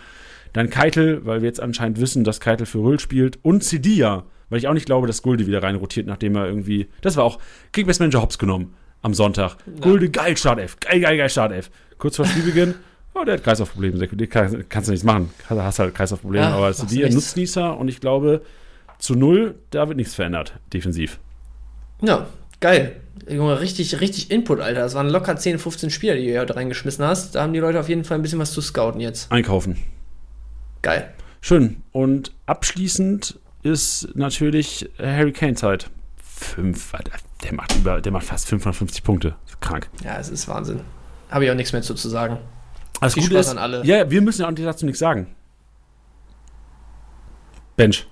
Dann 0.52 0.70
Keitel, 0.70 1.24
weil 1.24 1.40
wir 1.40 1.48
jetzt 1.48 1.60
anscheinend 1.60 2.00
wissen, 2.00 2.24
dass 2.24 2.40
Keitel 2.40 2.66
für 2.66 2.78
Röhl 2.78 3.00
spielt 3.00 3.38
und 3.42 3.64
Sidia, 3.64 4.24
weil 4.48 4.58
ich 4.58 4.68
auch 4.68 4.74
nicht 4.74 4.86
glaube, 4.86 5.06
dass 5.06 5.22
Gulde 5.22 5.46
wieder 5.46 5.62
reinrotiert, 5.62 6.06
nachdem 6.06 6.36
er 6.36 6.46
irgendwie, 6.46 6.88
das 7.00 7.16
war 7.16 7.24
auch 7.24 7.38
Kickbase 7.72 8.02
Manager 8.02 8.22
Hops 8.22 8.38
genommen 8.38 8.74
am 9.02 9.14
Sonntag. 9.14 9.56
Ja. 9.66 9.80
Gulde, 9.80 10.10
geil, 10.10 10.36
Startelf, 10.36 10.78
geil, 10.80 11.00
geil, 11.00 11.16
geil, 11.16 11.28
Startelf. 11.28 11.70
Kurz 11.98 12.16
vor 12.16 12.26
Spielbeginn, 12.26 12.74
oh, 13.14 13.24
der 13.24 13.34
hat 13.34 13.44
Kreislaufprobleme, 13.44 14.06
kann, 14.26 14.64
kannst 14.68 14.88
du 14.88 14.92
nichts 14.92 15.04
machen, 15.04 15.30
hast 15.48 15.78
halt 15.78 15.94
Kreislaufprobleme, 15.94 16.44
ja, 16.44 16.54
aber 16.54 16.72
Sidia 16.72 17.08
Nutznießer 17.08 17.76
und 17.76 17.88
ich 17.88 18.00
glaube, 18.00 18.42
zu 18.98 19.14
null, 19.14 19.56
da 19.70 19.88
wird 19.88 19.96
nichts 19.96 20.14
verändert, 20.14 20.54
defensiv. 20.72 21.18
Ja, 22.02 22.26
geil. 22.60 22.96
Junge, 23.28 23.60
richtig, 23.60 24.00
richtig 24.00 24.30
Input, 24.30 24.60
Alter. 24.60 24.80
Das 24.80 24.94
waren 24.94 25.08
locker 25.08 25.36
10, 25.36 25.58
15 25.58 25.90
Spieler, 25.90 26.16
die 26.16 26.26
du 26.26 26.38
heute 26.38 26.56
reingeschmissen 26.56 27.04
hast. 27.04 27.34
Da 27.34 27.42
haben 27.42 27.52
die 27.52 27.60
Leute 27.60 27.80
auf 27.80 27.88
jeden 27.88 28.04
Fall 28.04 28.18
ein 28.18 28.22
bisschen 28.22 28.38
was 28.38 28.52
zu 28.52 28.60
scouten 28.60 29.00
jetzt. 29.00 29.30
Einkaufen. 29.30 29.76
Geil. 30.82 31.14
Schön. 31.40 31.82
Und 31.92 32.32
abschließend 32.46 33.38
ist 33.64 34.08
natürlich 34.14 34.88
Harry 34.98 35.32
Kane 35.32 35.54
Zeit. 35.54 35.90
Fünf, 36.22 36.92
der 37.42 37.54
macht 37.54 37.74
über, 37.74 38.00
der 38.00 38.12
macht 38.12 38.26
fast 38.26 38.48
550 38.48 39.02
Punkte. 39.02 39.34
Krank. 39.60 39.88
Ja, 40.04 40.18
es 40.18 40.28
ist 40.28 40.46
Wahnsinn. 40.46 40.80
Habe 41.30 41.44
ich 41.46 41.50
auch 41.50 41.54
nichts 41.54 41.72
mehr 41.72 41.82
zu, 41.82 41.94
zu 41.94 42.08
sagen. 42.08 42.38
Also 43.00 43.14
Viel 43.14 43.30
Spaß 43.30 43.46
ist, 43.46 43.52
an 43.52 43.58
alle. 43.58 43.84
Ja, 43.84 44.08
wir 44.10 44.20
müssen 44.20 44.42
ja 44.42 44.48
auch 44.48 44.52
dazu 44.52 44.84
nichts 44.84 44.98
sagen. 44.98 45.34
Bench. 47.76 48.06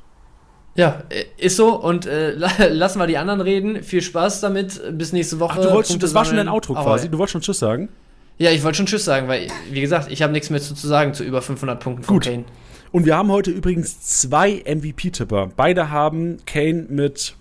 Ja, 0.74 1.02
äh, 1.10 1.24
ist 1.36 1.56
so. 1.56 1.74
Und 1.74 2.06
äh, 2.06 2.32
lassen 2.70 2.98
wir 2.98 3.06
die 3.06 3.18
anderen 3.18 3.40
reden. 3.40 3.82
Viel 3.82 4.02
Spaß 4.02 4.40
damit. 4.40 4.80
Bis 4.98 5.12
nächste 5.12 5.38
Woche. 5.38 5.58
Ach, 5.60 5.62
du 5.62 5.70
wolltest, 5.72 6.02
das 6.02 6.14
war 6.14 6.24
schon 6.24 6.36
dein 6.36 6.48
Outro 6.48 6.74
quasi. 6.74 7.10
Du 7.10 7.18
wolltest 7.18 7.32
schon 7.32 7.42
Tschüss 7.42 7.58
sagen. 7.58 7.90
Ja, 8.38 8.50
ich 8.50 8.62
wollte 8.64 8.78
schon 8.78 8.86
Tschüss 8.86 9.04
sagen, 9.04 9.28
weil, 9.28 9.48
wie 9.70 9.80
gesagt, 9.80 10.10
ich 10.10 10.22
habe 10.22 10.32
nichts 10.32 10.50
mehr 10.50 10.60
zu, 10.60 10.74
zu 10.74 10.88
sagen 10.88 11.14
zu 11.14 11.24
über 11.24 11.42
500 11.42 11.80
Punkten 11.80 12.02
von 12.04 12.16
Gut. 12.16 12.24
Kane. 12.24 12.44
Und 12.90 13.06
wir 13.06 13.16
haben 13.16 13.30
heute 13.30 13.50
übrigens 13.50 14.00
zwei 14.00 14.62
MVP-Tipper. 14.66 15.50
Beide 15.56 15.90
haben 15.90 16.38
Kane 16.44 16.86
mit 16.88 17.34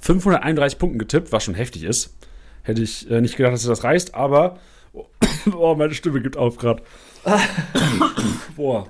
531 0.00 0.78
Punkten 0.78 0.98
getippt, 0.98 1.32
was 1.32 1.44
schon 1.44 1.54
heftig 1.54 1.84
ist. 1.84 2.14
Hätte 2.62 2.82
ich 2.82 3.10
äh, 3.10 3.20
nicht 3.20 3.36
gedacht, 3.36 3.54
dass 3.54 3.64
er 3.64 3.70
das 3.70 3.84
reißt, 3.84 4.14
aber. 4.14 4.58
Oh, 5.54 5.74
meine 5.74 5.94
Stimme 5.94 6.20
gibt 6.20 6.36
auf 6.36 6.58
gerade. 6.58 6.82
Boah. 8.56 8.88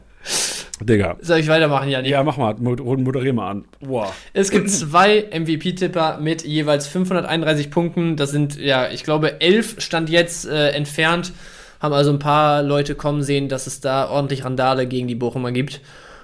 Digga. 0.85 1.17
Soll 1.21 1.41
ich 1.41 1.49
weitermachen, 1.49 1.89
Janik? 1.89 2.11
Ja, 2.11 2.23
mach 2.23 2.37
mal. 2.37 2.55
Moderier 2.59 3.33
mal 3.33 3.51
an. 3.51 3.65
Boah. 3.81 4.13
Es 4.33 4.51
gibt 4.51 4.71
zwei 4.71 5.29
MVP-Tipper 5.33 6.19
mit 6.21 6.45
jeweils 6.45 6.87
531 6.87 7.71
Punkten. 7.71 8.17
Das 8.17 8.31
sind, 8.31 8.59
ja, 8.59 8.89
ich 8.91 9.05
glaube, 9.05 9.41
elf 9.41 9.81
stand 9.81 10.11
jetzt 10.11 10.47
äh, 10.47 10.71
entfernt. 10.71 11.33
Haben 11.81 11.95
also 11.95 12.11
ein 12.11 12.19
paar 12.19 12.63
Leute 12.63 12.95
kommen 12.95 13.23
sehen, 13.23 13.49
dass 13.49 13.67
es 13.67 13.81
da 13.81 14.09
ordentlich 14.09 14.45
Randale 14.45 14.87
gegen 14.87 15.09
die 15.09 15.15
Bochumer 15.15 15.53
gibt. 15.53 15.81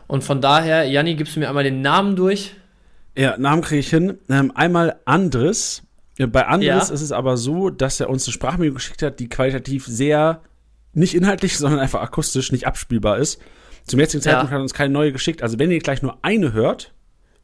Und 0.07 0.23
von 0.23 0.41
daher, 0.41 0.85
Janni, 0.85 1.15
gibst 1.15 1.37
du 1.37 1.41
mir 1.41 1.49
einmal 1.49 1.65
den 1.65 1.81
Namen 1.81 2.17
durch? 2.17 2.55
Ja, 3.17 3.37
Namen 3.39 3.63
kriege 3.63 3.81
ich 3.81 3.89
hin. 3.89 4.19
Ähm, 4.29 4.53
einmal 4.55 4.97
Andres. 5.05 5.83
Bei 6.19 6.47
Andres 6.47 6.89
ja. 6.89 6.95
ist 6.95 7.03
es 7.03 7.13
aber 7.13 7.37
so, 7.37 7.71
dass 7.71 8.01
er 8.01 8.09
uns 8.09 8.27
eine 8.27 8.33
Sprachmemo 8.33 8.75
geschickt 8.75 9.03
hat, 9.03 9.21
die 9.21 9.29
qualitativ 9.29 9.87
sehr, 9.87 10.43
nicht 10.93 11.15
inhaltlich, 11.15 11.59
sondern 11.59 11.81
einfach 11.81 12.01
akustisch 12.01 12.53
nicht 12.53 12.67
abspielbar 12.67 13.19
ist. 13.19 13.41
Zum 13.87 14.01
jetzigen 14.01 14.23
Zeitpunkt 14.23 14.51
ja. 14.51 14.53
hat 14.53 14.59
er 14.59 14.63
uns 14.63 14.75
keine 14.75 14.93
neue 14.93 15.13
geschickt. 15.13 15.43
Also 15.43 15.59
wenn 15.59 15.71
ihr 15.71 15.79
gleich 15.79 16.03
nur 16.03 16.19
eine 16.23 16.53
hört, 16.53 16.93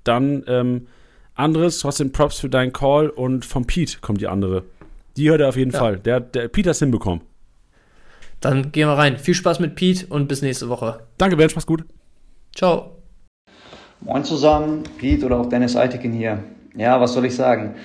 dann 0.05 0.45
ähm, 0.49 0.89
anderes, 1.35 1.79
trotzdem 1.79 2.13
Props 2.13 2.41
für 2.41 2.49
deinen 2.49 2.73
Call 2.73 3.09
und 3.09 3.45
vom 3.45 3.67
Pete 3.67 3.99
kommt 4.01 4.21
die 4.21 4.29
andere. 4.29 4.65
Die 5.17 5.31
hört 5.31 5.41
er 5.41 5.49
auf 5.49 5.57
jeden 5.57 5.71
ja. 5.71 5.79
Fall. 5.79 5.99
Der, 5.99 6.21
der 6.21 6.49
Pete 6.49 6.71
hat 6.71 6.75
es 6.75 6.81
hinbekommen. 6.81 7.23
Dann 8.41 8.73
gehen 8.73 8.89
wir 8.89 8.99
rein. 8.99 9.19
Viel 9.19 9.35
Spaß 9.35 9.61
mit 9.61 9.77
Pete 9.77 10.07
und 10.07 10.27
bis 10.27 10.43
nächste 10.43 10.69
Woche. 10.69 11.01
Danke, 11.17 11.37
Ben, 11.37 11.49
mach's 11.55 11.67
gut. 11.67 11.85
Ciao. 12.55 12.97
Moin 14.01 14.25
zusammen, 14.25 14.83
Pete 14.99 15.25
oder 15.25 15.39
auch 15.39 15.49
Dennis 15.49 15.77
Eitiken 15.77 16.13
hier. 16.13 16.43
Ja, 16.75 17.01
was 17.01 17.13
soll 17.13 17.25
ich 17.25 17.37
sagen? 17.37 17.77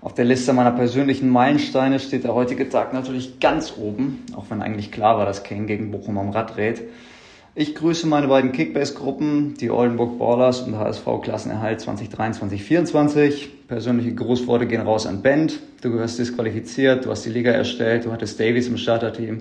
Auf 0.00 0.14
der 0.14 0.24
Liste 0.24 0.52
meiner 0.52 0.70
persönlichen 0.70 1.28
Meilensteine 1.28 1.98
steht 1.98 2.22
der 2.22 2.34
heutige 2.34 2.68
Tag 2.68 2.92
natürlich 2.92 3.40
ganz 3.40 3.74
oben, 3.76 4.24
auch 4.36 4.44
wenn 4.48 4.62
eigentlich 4.62 4.92
klar 4.92 5.18
war, 5.18 5.26
dass 5.26 5.42
Kane 5.42 5.66
gegen 5.66 5.90
Bochum 5.90 6.18
am 6.18 6.30
Rad 6.30 6.54
dreht. 6.54 6.82
Ich 7.58 7.74
grüße 7.74 8.06
meine 8.06 8.28
beiden 8.28 8.52
Kickbase-Gruppen, 8.52 9.54
die 9.58 9.70
Oldenburg 9.70 10.18
Ballers 10.18 10.60
und 10.60 10.76
HSV 10.76 11.06
Klassenerhalt 11.22 11.80
2023-24. 11.80 13.46
Persönliche 13.66 14.14
Grußworte 14.14 14.66
gehen 14.66 14.82
raus 14.82 15.06
an 15.06 15.22
Bent. 15.22 15.60
Du 15.80 15.90
gehörst 15.90 16.18
disqualifiziert, 16.18 17.06
du 17.06 17.10
hast 17.10 17.24
die 17.24 17.30
Liga 17.30 17.52
erstellt, 17.52 18.04
du 18.04 18.12
hattest 18.12 18.38
Davies 18.38 18.68
im 18.68 18.76
Starterteam. 18.76 19.40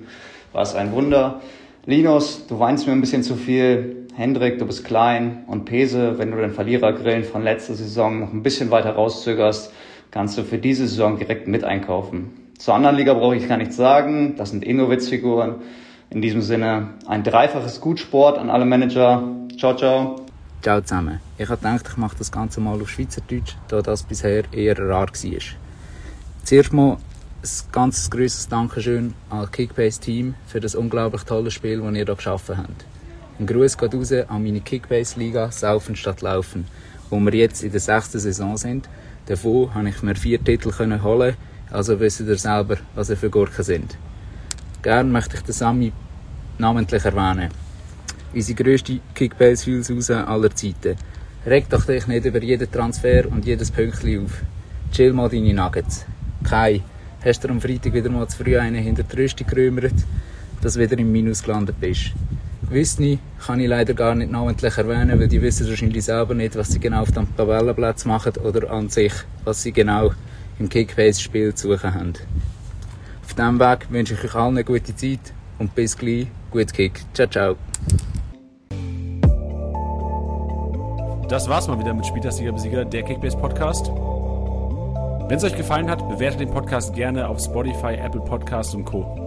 War 0.54 0.62
es 0.62 0.76
ein 0.76 0.94
Wunder. 0.94 1.42
Linus, 1.86 2.48
du 2.48 2.58
weinst 2.58 2.88
mir 2.88 2.94
ein 2.94 3.02
bisschen 3.02 3.22
zu 3.22 3.36
viel. 3.36 4.08
Hendrik, 4.16 4.60
du 4.60 4.66
bist 4.66 4.86
klein. 4.86 5.44
Und 5.48 5.66
Pese, 5.66 6.18
wenn 6.18 6.32
du 6.32 6.38
den 6.38 6.52
Verlierergrillen 6.52 7.26
von 7.26 7.44
letzter 7.44 7.74
Saison 7.74 8.22
noch 8.22 8.32
ein 8.32 8.44
bisschen 8.44 8.72
weiter 8.72 8.92
rauszögerst, 8.92 9.74
kannst 10.12 10.38
du 10.38 10.44
für 10.44 10.58
diese 10.58 10.88
Saison 10.88 11.18
direkt 11.18 11.50
mit 11.50 11.66
einkaufen. 11.66 12.32
Zur 12.58 12.76
anderen 12.76 12.96
Liga 12.96 13.14
brauche 13.14 13.36
ich 13.36 13.50
gar 13.50 13.58
nichts 13.58 13.76
sagen. 13.76 14.36
Das 14.38 14.52
sind 14.52 14.66
eh 14.66 14.72
nur 14.72 14.90
Witzfiguren. 14.90 15.56
In 16.16 16.22
diesem 16.22 16.42
Sinne 16.42 16.92
ein 17.08 17.26
dreifaches 17.26 17.82
Gutsport 17.82 18.38
an 18.38 18.50
alle 18.50 18.64
Manager. 18.64 19.22
Ciao, 19.58 19.76
ciao. 19.76 20.26
Ciao 20.62 20.80
zusammen. 20.80 21.20
Ich 21.38 21.50
habe 21.50 21.58
gedacht, 21.58 21.90
ich 21.90 21.98
mache 21.98 22.16
das 22.18 22.32
Ganze 22.32 22.62
mal 22.62 22.80
auf 22.82 22.90
Schweizerdeutsch, 22.90 23.56
da 23.68 23.82
das 23.82 24.04
bisher 24.04 24.46
eher 24.54 24.80
rar 24.80 25.10
war. 25.10 25.40
Zuerst 26.46 26.72
mal 26.72 26.94
ein 26.94 27.50
ganz 27.74 28.10
grosses 28.10 28.48
Dankeschön 28.48 29.14
an 29.30 29.52
Kickbase-Team 29.52 30.36
für 30.48 30.62
das 30.62 30.74
unglaublich 30.74 31.24
tolle 31.24 31.52
Spiel, 31.52 31.82
das 31.82 31.88
ihr 31.88 32.06
hier 32.06 32.16
geschaffen 32.16 32.60
habt. 32.60 32.86
Ein 33.38 33.48
Gruß 33.48 33.78
geht 33.78 33.94
raus 33.94 34.14
an 34.14 34.42
meine 34.42 34.62
Kickbase-Liga 34.62 35.52
Saufen 35.52 35.98
statt 35.98 36.22
Laufen, 36.22 36.66
wo 37.10 37.20
wir 37.20 37.34
jetzt 37.34 37.62
in 37.62 37.72
der 37.72 37.82
sechsten 37.82 38.20
Saison 38.20 38.56
sind. 38.56 38.88
Davon 39.26 39.70
konnte 39.70 39.90
ich 39.90 40.02
mir 40.02 40.16
vier 40.16 40.42
Titel 40.42 40.72
holen, 40.80 41.36
also 41.72 42.00
wisst 42.00 42.22
ihr 42.22 42.38
selber, 42.38 42.78
was 42.96 43.10
ihr 43.10 43.18
für 43.18 43.30
Gurken 43.30 43.66
sind. 43.66 43.98
Gerne 44.82 45.10
möchte 45.10 45.36
ich 45.36 45.42
den 45.42 45.52
Sami 45.52 45.92
namentlich 46.58 47.06
erwähnen. 47.06 47.50
Unsere 48.34 48.64
grösste 48.64 49.00
Kickbase-Hülse 49.14 50.28
aller 50.28 50.56
Zeiten. 50.56 50.96
Reg 51.46 51.70
doch 51.70 51.86
dich 51.86 52.08
nicht 52.08 52.26
über 52.26 52.42
jeden 52.42 52.72
Transfer 52.72 53.32
und 53.32 53.46
jedes 53.46 53.72
Pünktchen 53.72 54.26
auf. 54.26 54.42
Chill 54.92 55.14
mal 55.14 55.30
deine 55.30 55.54
Nuggets. 55.54 56.06
Kai, 56.44 56.82
hast 57.24 57.44
du 57.44 57.50
am 57.50 57.62
Freitag 57.62 57.94
wieder 57.94 58.10
mal 58.10 58.28
zu 58.28 58.44
früh 58.44 58.58
einen 58.58 58.84
hinter 58.84 59.04
die 59.04 59.22
Rüstung 59.22 59.48
gerümmert, 59.48 59.94
dass 60.62 60.74
du 60.74 60.80
wieder 60.80 60.98
im 60.98 61.12
Minus 61.12 61.44
gelandet 61.44 61.76
bist? 61.80 62.12
Wüsste 62.70 63.20
kann 63.46 63.60
ich 63.60 63.68
leider 63.68 63.94
gar 63.94 64.16
nicht 64.16 64.32
namentlich 64.32 64.76
erwähnen, 64.76 65.20
weil 65.20 65.28
die 65.28 65.42
wissen 65.42 65.68
wahrscheinlich 65.68 66.04
selber 66.04 66.34
nicht, 66.34 66.56
was 66.56 66.70
sie 66.72 66.80
genau 66.80 67.04
auf 67.04 67.12
dem 67.12 67.28
Tabellenplatz 67.38 68.06
machen 68.06 68.38
oder 68.38 68.72
an 68.72 68.90
sich, 68.90 69.14
was 69.44 69.62
sie 69.62 69.72
genau 69.72 70.14
im 70.58 70.68
Kickbase-Spiel 70.68 71.54
zu 71.54 71.72
suchen 71.72 71.94
haben. 71.94 72.14
Auf 73.24 73.34
diesem 73.34 73.60
Weg 73.60 73.92
wünsche 73.92 74.16
ich 74.16 74.24
euch 74.24 74.36
allen 74.36 74.56
eine 74.56 74.64
gute 74.64 74.96
Zeit 74.96 75.34
und 75.60 75.76
bis 75.76 75.96
gleich. 75.98 76.28
Gut 76.56 76.72
Kick. 76.72 77.02
Ciao, 77.14 77.28
ciao. 77.28 77.56
Das 81.28 81.50
war's 81.50 81.68
mal 81.68 81.78
wieder 81.78 81.94
mit 81.94 82.06
Spieltastiger 82.06 82.54
Besieger, 82.54 82.86
der 82.86 83.04
Kickbase 83.04 83.36
Podcast. 83.36 83.88
Wenn 85.28 85.38
es 85.38 85.44
euch 85.44 85.58
gefallen 85.58 85.90
hat, 85.90 86.08
bewertet 86.08 86.40
den 86.40 86.52
Podcast 86.52 86.94
gerne 86.96 87.28
auf 87.28 87.42
Spotify, 87.42 87.96
Apple 87.96 88.22
Podcasts 88.22 88.74
und 88.74 88.86
Co. 88.86 89.25